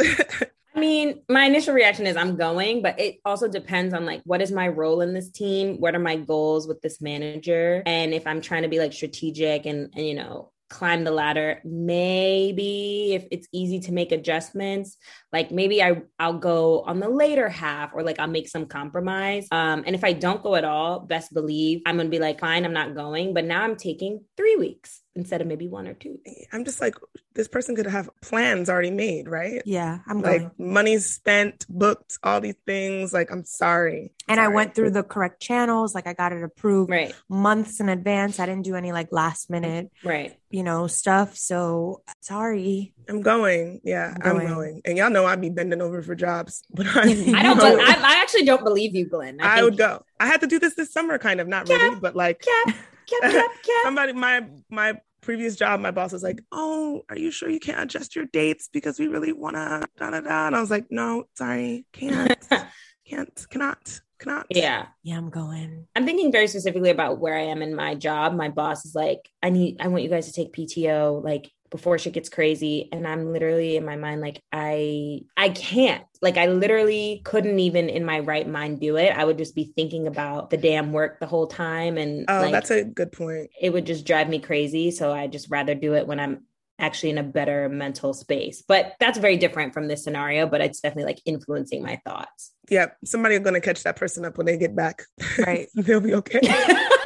I 0.76 0.80
mean, 0.80 1.22
my 1.28 1.44
initial 1.44 1.72
reaction 1.72 2.06
is 2.06 2.16
I'm 2.16 2.36
going, 2.36 2.82
but 2.82 2.98
it 2.98 3.20
also 3.24 3.46
depends 3.46 3.94
on 3.94 4.04
like 4.04 4.22
what 4.24 4.42
is 4.42 4.50
my 4.50 4.66
role 4.66 5.02
in 5.02 5.14
this 5.14 5.30
team? 5.30 5.76
What 5.78 5.94
are 5.94 6.00
my 6.00 6.16
goals 6.16 6.66
with 6.66 6.80
this 6.82 7.00
manager? 7.00 7.82
And 7.86 8.12
if 8.12 8.26
I'm 8.26 8.40
trying 8.40 8.62
to 8.62 8.68
be 8.68 8.80
like 8.80 8.92
strategic 8.92 9.66
and, 9.66 9.92
and 9.94 10.06
you 10.06 10.14
know, 10.14 10.50
climb 10.74 11.04
the 11.04 11.10
ladder 11.12 11.60
maybe 11.64 13.14
if 13.14 13.24
it's 13.30 13.46
easy 13.52 13.78
to 13.78 13.92
make 13.92 14.10
adjustments 14.10 14.96
like 15.32 15.52
maybe 15.52 15.80
I 15.80 16.02
I'll 16.18 16.38
go 16.38 16.80
on 16.82 16.98
the 16.98 17.08
later 17.08 17.48
half 17.48 17.92
or 17.94 18.02
like 18.02 18.18
I'll 18.18 18.26
make 18.26 18.48
some 18.48 18.66
compromise. 18.66 19.46
Um, 19.50 19.84
and 19.86 19.94
if 19.94 20.04
I 20.04 20.12
don't 20.12 20.42
go 20.42 20.54
at 20.54 20.64
all, 20.64 21.00
best 21.00 21.32
believe 21.32 21.82
I'm 21.86 21.96
gonna 21.96 22.08
be 22.08 22.18
like, 22.18 22.40
fine, 22.40 22.64
I'm 22.64 22.72
not 22.72 22.94
going. 22.94 23.34
But 23.34 23.44
now 23.44 23.62
I'm 23.62 23.76
taking 23.76 24.24
three 24.36 24.56
weeks 24.56 25.00
instead 25.16 25.40
of 25.40 25.46
maybe 25.46 25.68
one 25.68 25.86
or 25.86 25.94
two. 25.94 26.18
I'm 26.52 26.64
just 26.64 26.80
like, 26.80 26.96
this 27.34 27.48
person 27.48 27.76
could 27.76 27.86
have 27.86 28.10
plans 28.20 28.68
already 28.68 28.90
made, 28.90 29.28
right? 29.28 29.62
Yeah, 29.64 29.98
I'm 30.06 30.20
like 30.22 30.40
going. 30.40 30.50
money's 30.58 31.06
spent, 31.06 31.66
booked, 31.68 32.18
all 32.22 32.40
these 32.40 32.56
things. 32.66 33.12
Like, 33.12 33.30
I'm 33.30 33.44
sorry. 33.44 34.12
and 34.28 34.40
I 34.40 34.48
went 34.48 34.74
through 34.74 34.90
the 34.90 35.02
correct 35.02 35.40
channels. 35.42 35.94
Like 35.94 36.06
I 36.06 36.14
got 36.14 36.32
it 36.32 36.42
approved 36.42 36.90
Right. 36.90 37.14
months 37.28 37.80
in 37.80 37.88
advance. 37.88 38.40
I 38.40 38.46
didn't 38.46 38.64
do 38.64 38.74
any 38.74 38.90
like 38.92 39.08
last 39.12 39.50
minute, 39.50 39.90
Right. 40.04 40.36
you 40.50 40.62
know, 40.62 40.86
stuff. 40.86 41.36
So 41.36 42.02
sorry. 42.20 42.94
I'm 43.08 43.20
going. 43.22 43.80
Yeah, 43.84 44.14
I'm 44.22 44.30
I'm 44.30 44.36
going. 44.38 44.48
going. 44.54 44.80
And 44.84 44.96
y'all 44.98 45.10
know 45.10 45.26
I'd 45.26 45.40
be 45.40 45.50
bending 45.50 45.82
over 45.82 46.02
for 46.02 46.14
jobs, 46.14 46.62
but 46.72 46.86
I, 46.86 47.02
I 47.36 47.42
don't. 47.42 47.58
Be- 47.58 47.82
I, 47.82 47.96
I 48.00 48.20
actually 48.22 48.44
don't 48.44 48.64
believe 48.64 48.94
you, 48.94 49.06
Glenn. 49.06 49.40
I 49.40 49.56
think- 49.56 49.64
would 49.64 49.78
go. 49.78 50.04
I 50.18 50.26
had 50.26 50.40
to 50.40 50.46
do 50.46 50.58
this 50.58 50.74
this 50.74 50.92
summer, 50.92 51.18
kind 51.18 51.40
of 51.40 51.48
not 51.48 51.68
really, 51.68 51.96
but 52.00 52.16
like 52.16 52.40
Cap, 52.64 52.74
cap, 53.06 53.30
cap, 53.30 53.50
cap. 53.62 53.82
somebody, 53.82 54.12
my 54.12 54.46
my 54.70 54.94
previous 55.20 55.56
job, 55.56 55.80
my 55.80 55.90
boss 55.90 56.12
was 56.12 56.22
like, 56.22 56.42
"Oh, 56.52 57.02
are 57.08 57.16
you 57.16 57.30
sure 57.30 57.48
you 57.48 57.60
can't 57.60 57.80
adjust 57.80 58.14
your 58.14 58.26
dates 58.26 58.68
because 58.72 58.98
we 58.98 59.08
really 59.08 59.32
wanna 59.32 59.86
da 59.96 60.10
da 60.10 60.20
da?" 60.20 60.46
And 60.46 60.56
I 60.56 60.60
was 60.60 60.70
like, 60.70 60.86
"No, 60.90 61.24
sorry, 61.34 61.86
can't, 61.92 62.36
can't, 63.08 63.46
cannot, 63.50 64.00
cannot." 64.18 64.46
Yeah. 64.50 64.86
Yeah, 65.02 65.16
I'm 65.16 65.30
going. 65.30 65.86
I'm 65.96 66.04
thinking 66.04 66.32
very 66.32 66.46
specifically 66.46 66.90
about 66.90 67.18
where 67.18 67.36
I 67.36 67.42
am 67.42 67.62
in 67.62 67.74
my 67.74 67.94
job. 67.94 68.34
My 68.34 68.48
boss 68.48 68.84
is 68.84 68.94
like, 68.94 69.28
I 69.42 69.50
need, 69.50 69.80
I 69.80 69.88
want 69.88 70.02
you 70.02 70.10
guys 70.10 70.26
to 70.26 70.32
take 70.32 70.52
PTO 70.52 71.22
like 71.22 71.50
before 71.74 71.98
shit 71.98 72.12
gets 72.12 72.28
crazy. 72.28 72.88
And 72.92 73.04
I'm 73.04 73.32
literally 73.32 73.76
in 73.76 73.84
my 73.84 73.96
mind, 73.96 74.20
like, 74.20 74.40
I, 74.52 75.22
I 75.36 75.48
can't, 75.48 76.04
like, 76.22 76.36
I 76.36 76.46
literally 76.46 77.20
couldn't 77.24 77.58
even 77.58 77.88
in 77.88 78.04
my 78.04 78.20
right 78.20 78.48
mind 78.48 78.78
do 78.78 78.96
it. 78.96 79.10
I 79.10 79.24
would 79.24 79.38
just 79.38 79.56
be 79.56 79.72
thinking 79.74 80.06
about 80.06 80.50
the 80.50 80.56
damn 80.56 80.92
work 80.92 81.18
the 81.18 81.26
whole 81.26 81.48
time. 81.48 81.98
And 81.98 82.26
Oh, 82.28 82.42
like, 82.42 82.52
that's 82.52 82.70
a 82.70 82.84
good 82.84 83.10
point. 83.10 83.50
it 83.60 83.72
would 83.72 83.86
just 83.86 84.06
drive 84.06 84.28
me 84.28 84.38
crazy. 84.38 84.92
So 84.92 85.12
I 85.12 85.26
just 85.26 85.50
rather 85.50 85.74
do 85.74 85.94
it 85.94 86.06
when 86.06 86.20
I'm 86.20 86.44
actually 86.78 87.10
in 87.10 87.18
a 87.18 87.24
better 87.24 87.68
mental 87.68 88.14
space. 88.14 88.62
But 88.66 88.94
that's 89.00 89.18
very 89.18 89.36
different 89.36 89.74
from 89.74 89.88
this 89.88 90.04
scenario, 90.04 90.46
but 90.46 90.60
it's 90.60 90.78
definitely 90.78 91.12
like 91.12 91.22
influencing 91.24 91.82
my 91.82 92.00
thoughts. 92.06 92.52
Yeah, 92.70 92.86
somebody's 93.04 93.40
gonna 93.40 93.60
catch 93.60 93.82
that 93.82 93.96
person 93.96 94.24
up 94.24 94.38
when 94.38 94.46
they 94.46 94.56
get 94.56 94.76
back. 94.76 95.02
Right. 95.44 95.68
They'll 95.74 96.00
be 96.00 96.14
okay. 96.14 96.38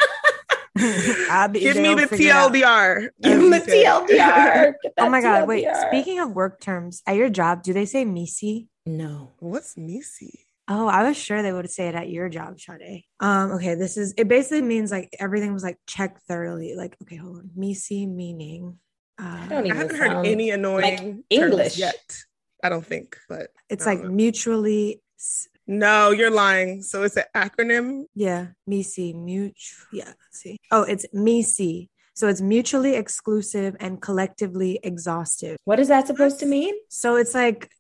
I'll 1.30 1.48
be- 1.48 1.60
Give 1.60 1.76
me 1.76 1.94
the 1.94 2.06
figure 2.06 2.30
it 2.30 2.32
out. 2.32 2.52
TLDR. 2.52 3.08
Give 3.22 3.32
him 3.38 3.50
the 3.50 3.56
as 3.56 3.66
you 3.66 3.72
say. 3.72 3.84
TLDR. 3.84 4.72
Oh 4.98 5.08
my 5.08 5.20
God. 5.20 5.48
Wait, 5.48 5.66
speaking 5.88 6.18
of 6.20 6.30
work 6.32 6.60
terms, 6.60 7.02
at 7.06 7.16
your 7.16 7.28
job, 7.30 7.62
do 7.62 7.72
they 7.72 7.84
say 7.86 8.04
MECE? 8.04 8.66
No. 8.86 9.32
What's 9.40 9.76
MECE? 9.76 10.44
Oh, 10.70 10.86
I 10.86 11.02
was 11.08 11.16
sure 11.16 11.42
they 11.42 11.52
would 11.52 11.70
say 11.70 11.88
it 11.88 11.94
at 11.94 12.10
your 12.10 12.28
job, 12.28 12.60
Sade. 12.60 13.04
Um, 13.20 13.52
okay, 13.52 13.74
this 13.74 13.96
is 13.96 14.12
it 14.18 14.28
basically 14.28 14.60
means 14.62 14.90
like 14.90 15.08
everything 15.18 15.52
was 15.54 15.62
like 15.62 15.78
checked 15.86 16.22
thoroughly. 16.28 16.74
Like, 16.76 16.96
okay, 17.02 17.16
hold 17.16 17.38
on. 17.38 17.50
MECE 17.56 18.06
meaning 18.06 18.78
uh 19.20 19.48
don't 19.48 19.66
even 19.66 19.76
I 19.76 19.80
haven't 19.80 19.96
heard 19.96 20.26
any 20.26 20.50
annoying 20.50 21.24
English. 21.30 21.76
terms 21.76 21.78
yet. 21.78 22.16
I 22.62 22.68
don't 22.68 22.84
think, 22.84 23.16
but 23.28 23.48
it's 23.70 23.86
like 23.86 24.02
know. 24.02 24.10
mutually 24.10 25.00
s- 25.18 25.48
no, 25.68 26.10
you're 26.10 26.30
lying. 26.30 26.82
So 26.82 27.02
it's 27.02 27.16
an 27.16 27.24
acronym. 27.36 28.06
yeah, 28.14 28.48
MECE, 28.66 29.14
mutual. 29.14 29.86
Yeah, 29.92 30.06
let's 30.06 30.40
see. 30.40 30.56
Oh, 30.70 30.82
it's 30.82 31.06
MECE. 31.12 31.88
So 32.14 32.26
it's 32.26 32.40
mutually 32.40 32.96
exclusive 32.96 33.76
and 33.78 34.02
collectively 34.02 34.80
exhaustive. 34.82 35.56
What 35.66 35.78
is 35.78 35.86
that 35.86 36.08
supposed 36.08 36.40
to 36.40 36.46
mean? 36.46 36.74
So 36.88 37.14
it's 37.14 37.34
like 37.34 37.70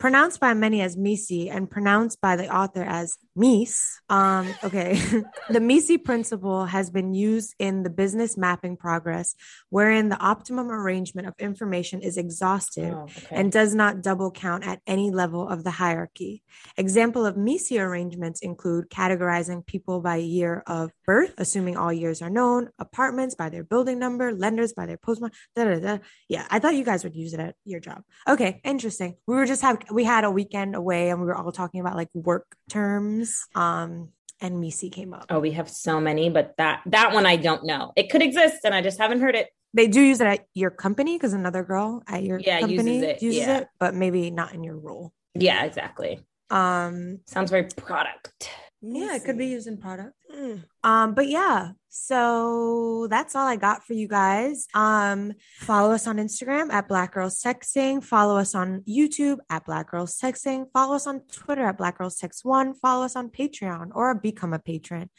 pronounced 0.00 0.40
by 0.40 0.54
many 0.54 0.80
as 0.80 0.96
MECE 0.96 1.48
and 1.50 1.70
pronounced 1.70 2.20
by 2.22 2.34
the 2.34 2.52
author 2.52 2.82
as 2.82 3.16
Mies. 3.38 3.76
Um, 4.08 4.52
okay. 4.64 4.94
the 5.50 5.60
MECE 5.60 5.98
principle 6.02 6.64
has 6.64 6.90
been 6.90 7.12
used 7.12 7.54
in 7.58 7.82
the 7.82 7.90
business 7.90 8.36
mapping 8.36 8.76
progress, 8.78 9.36
wherein 9.68 10.08
the 10.08 10.18
optimum 10.18 10.70
arrangement 10.70 11.28
of 11.28 11.34
information 11.38 12.00
is 12.00 12.16
exhaustive 12.16 12.94
Oh, 12.94 13.02
okay. 13.02 13.36
and 13.36 13.52
does 13.52 13.74
not 13.74 14.02
double 14.02 14.30
count 14.30 14.66
at 14.66 14.80
any 14.86 15.10
level 15.10 15.46
of 15.46 15.64
the 15.64 15.70
hierarchy. 15.70 16.42
Example 16.78 17.26
of 17.26 17.36
MECE 17.36 17.72
arrangements 17.72 18.40
include 18.40 18.88
categorizing 18.88 19.66
people 19.66 20.00
by 20.00 20.16
year 20.16 20.62
of 20.66 20.90
birth, 21.04 21.34
assuming 21.36 21.76
all 21.76 21.92
years 21.92 22.22
are 22.22 22.30
known, 22.30 22.70
apartments 22.78 23.34
by 23.34 23.50
their 23.50 23.64
building 23.64 23.98
number, 23.98 24.32
lenders 24.32 24.72
by 24.72 24.86
their 24.86 24.96
postmark. 24.96 25.34
Da, 25.54 25.64
da, 25.64 25.78
da. 25.78 25.98
Yeah, 26.26 26.46
I 26.50 26.58
thought 26.58 26.74
you 26.74 26.84
guys 26.84 27.04
would 27.04 27.14
use 27.14 27.34
it 27.34 27.40
at 27.40 27.54
your 27.66 27.80
job. 27.80 28.02
Okay, 28.26 28.62
interesting. 28.64 29.16
We 29.26 29.34
were 29.36 29.46
just 29.46 29.60
have 29.60 29.78
we 29.92 30.04
had 30.04 30.24
a 30.24 30.30
weekend 30.30 30.74
away 30.74 31.10
and 31.10 31.20
we 31.20 31.26
were 31.26 31.34
all 31.34 31.52
talking 31.52 31.80
about 31.80 31.96
like 31.96 32.08
work 32.14 32.46
terms. 32.70 33.46
Um, 33.54 34.10
and 34.42 34.58
MECE 34.58 34.90
came 34.90 35.12
up. 35.12 35.26
oh, 35.28 35.38
we 35.38 35.50
have 35.50 35.68
so 35.68 36.00
many, 36.00 36.30
but 36.30 36.54
that 36.56 36.80
that 36.86 37.12
one 37.12 37.26
I 37.26 37.36
don't 37.36 37.64
know. 37.64 37.92
It 37.94 38.08
could 38.10 38.22
exist, 38.22 38.58
and 38.64 38.74
I 38.74 38.80
just 38.80 38.98
haven't 38.98 39.20
heard 39.20 39.34
it. 39.34 39.50
They 39.74 39.86
do 39.86 40.00
use 40.00 40.20
it 40.20 40.26
at 40.26 40.46
your 40.54 40.70
company 40.70 41.16
because 41.16 41.34
another 41.34 41.62
girl 41.62 42.02
at 42.08 42.22
your 42.22 42.40
Yeah, 42.40 42.60
uses 42.60 42.76
company 42.76 42.98
it, 43.04 43.22
uses 43.22 43.40
yeah. 43.40 43.58
it, 43.58 43.68
but 43.78 43.94
maybe 43.94 44.30
not 44.30 44.54
in 44.54 44.64
your 44.64 44.78
role. 44.78 45.12
Yeah, 45.34 45.64
exactly. 45.64 46.20
Um, 46.50 47.20
Sounds 47.26 47.50
very 47.50 47.64
product. 47.64 48.50
yeah, 48.82 49.14
it 49.14 49.24
could 49.24 49.38
be 49.38 49.46
used 49.46 49.66
in 49.66 49.76
product. 49.76 50.14
Mm. 50.34 50.64
Um, 50.82 51.14
but 51.14 51.28
yeah, 51.28 51.70
so 51.88 53.06
that's 53.10 53.34
all 53.34 53.46
I 53.46 53.56
got 53.56 53.84
for 53.84 53.94
you 53.94 54.08
guys. 54.08 54.66
Um, 54.74 55.32
follow 55.58 55.92
us 55.92 56.06
on 56.06 56.16
Instagram 56.16 56.72
at 56.72 56.88
Black 56.88 57.12
Girls 57.14 57.40
Texting. 57.42 58.02
Follow 58.02 58.36
us 58.36 58.54
on 58.54 58.82
YouTube 58.88 59.38
at 59.50 59.64
Black 59.66 59.90
Girls 59.90 60.18
Texting. 60.18 60.66
Follow 60.72 60.96
us 60.96 61.06
on 61.06 61.20
Twitter 61.32 61.66
at 61.66 61.78
Black 61.78 61.98
Girls 61.98 62.16
Text 62.16 62.44
One. 62.44 62.74
Follow 62.74 63.04
us 63.04 63.16
on 63.16 63.28
Patreon 63.28 63.90
or 63.94 64.14
become 64.14 64.52
a 64.52 64.58
patron. 64.58 65.10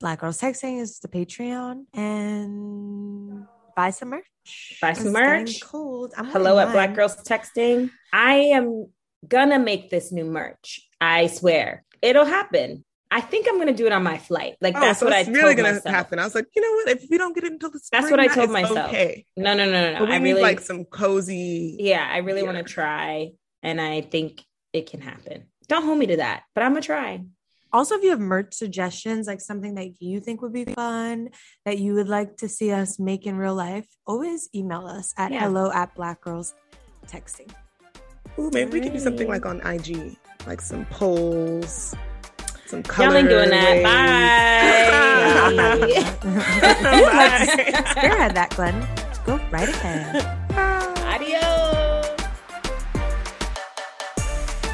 Black 0.00 0.20
Girls 0.20 0.40
Texting 0.40 0.80
is 0.80 0.98
the 0.98 1.08
Patreon, 1.08 1.84
and 1.94 3.46
buy 3.76 3.90
some 3.90 4.10
merch. 4.10 4.78
Buy 4.80 4.92
some 4.92 5.12
merch. 5.12 5.62
Cold. 5.62 6.12
I'm 6.16 6.26
Hello 6.26 6.58
at 6.58 6.72
Black. 6.72 6.94
Girls 6.94 7.16
Texting. 7.16 7.90
I 8.12 8.34
am 8.34 8.88
gonna 9.28 9.58
make 9.58 9.90
this 9.90 10.12
new 10.12 10.24
merch. 10.24 10.80
I 11.00 11.26
swear 11.28 11.84
it'll 12.02 12.24
happen. 12.24 12.84
I 13.10 13.20
think 13.20 13.46
I'm 13.48 13.58
gonna 13.58 13.72
do 13.72 13.86
it 13.86 13.92
on 13.92 14.02
my 14.02 14.18
flight. 14.18 14.56
Like 14.60 14.76
Oh, 14.76 14.80
that's 14.80 15.00
so 15.00 15.06
what 15.06 15.12
I 15.14 15.20
it's 15.20 15.26
told 15.28 15.36
really 15.36 15.54
gonna 15.54 15.74
myself. 15.74 15.94
happen. 15.94 16.18
I 16.18 16.24
was 16.24 16.34
like, 16.34 16.46
you 16.54 16.62
know 16.62 16.72
what? 16.72 16.88
If 17.02 17.08
we 17.10 17.16
don't 17.18 17.34
get 17.34 17.44
it 17.44 17.52
until 17.52 17.70
the 17.70 17.78
spring, 17.78 18.00
That's 18.02 18.10
what 18.10 18.20
I 18.20 18.26
told 18.26 18.50
myself. 18.50 18.88
Okay, 18.88 19.24
No, 19.36 19.54
no, 19.54 19.70
no, 19.70 19.92
no, 19.92 19.98
but 20.00 20.08
we 20.08 20.14
I 20.14 20.18
need 20.18 20.30
really 20.30 20.42
like 20.42 20.60
some 20.60 20.84
cozy. 20.84 21.76
Yeah, 21.78 22.06
I 22.10 22.18
really 22.18 22.42
want 22.42 22.56
to 22.56 22.64
try, 22.64 23.30
and 23.62 23.80
I 23.80 24.00
think 24.00 24.42
it 24.72 24.90
can 24.90 25.00
happen. 25.00 25.44
Don't 25.68 25.84
hold 25.84 25.98
me 25.98 26.06
to 26.06 26.16
that, 26.16 26.42
but 26.54 26.64
I'm 26.64 26.72
gonna 26.72 26.80
try. 26.82 27.22
Also, 27.72 27.96
if 27.96 28.04
you 28.04 28.10
have 28.10 28.20
merch 28.20 28.54
suggestions, 28.54 29.26
like 29.26 29.40
something 29.40 29.74
that 29.76 30.00
you 30.00 30.20
think 30.20 30.42
would 30.42 30.52
be 30.52 30.64
fun, 30.64 31.30
that 31.64 31.78
you 31.78 31.94
would 31.94 32.08
like 32.08 32.36
to 32.38 32.48
see 32.48 32.70
us 32.70 32.98
make 33.00 33.26
in 33.26 33.36
real 33.36 33.54
life, 33.54 33.86
always 34.06 34.48
email 34.54 34.86
us 34.86 35.12
at 35.16 35.32
Yeah. 35.32 35.40
hello 35.40 35.72
at 35.72 35.94
black 35.94 36.22
texting. 37.06 37.50
Ooh, 38.38 38.50
maybe 38.52 38.72
we 38.72 38.80
could 38.80 38.92
do 38.92 38.98
something 38.98 39.28
like 39.28 39.46
on 39.46 39.60
IG, 39.60 40.16
like 40.46 40.60
some 40.60 40.84
polls, 40.86 41.94
some 42.66 42.82
color. 42.82 43.08
Y'all 43.08 43.16
ain't 43.18 43.28
doing 43.28 43.50
that. 43.50 43.82
Bye. 43.84 44.54
You'd 45.84 47.12
like 47.12 47.46
to 47.46 47.52
spearhead 47.90 48.34
that, 48.34 48.50
Glenn. 48.56 48.74
Go 49.24 49.38
right 49.50 49.68
ahead. 49.68 50.24
Adios. 50.98 52.06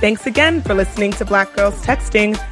Thanks 0.01 0.27
again 0.27 0.63
for 0.63 0.73
listening 0.75 1.13
to 1.13 1.25
Black 1.27 1.53
Girls 1.55 1.75
Texting. 1.85 2.39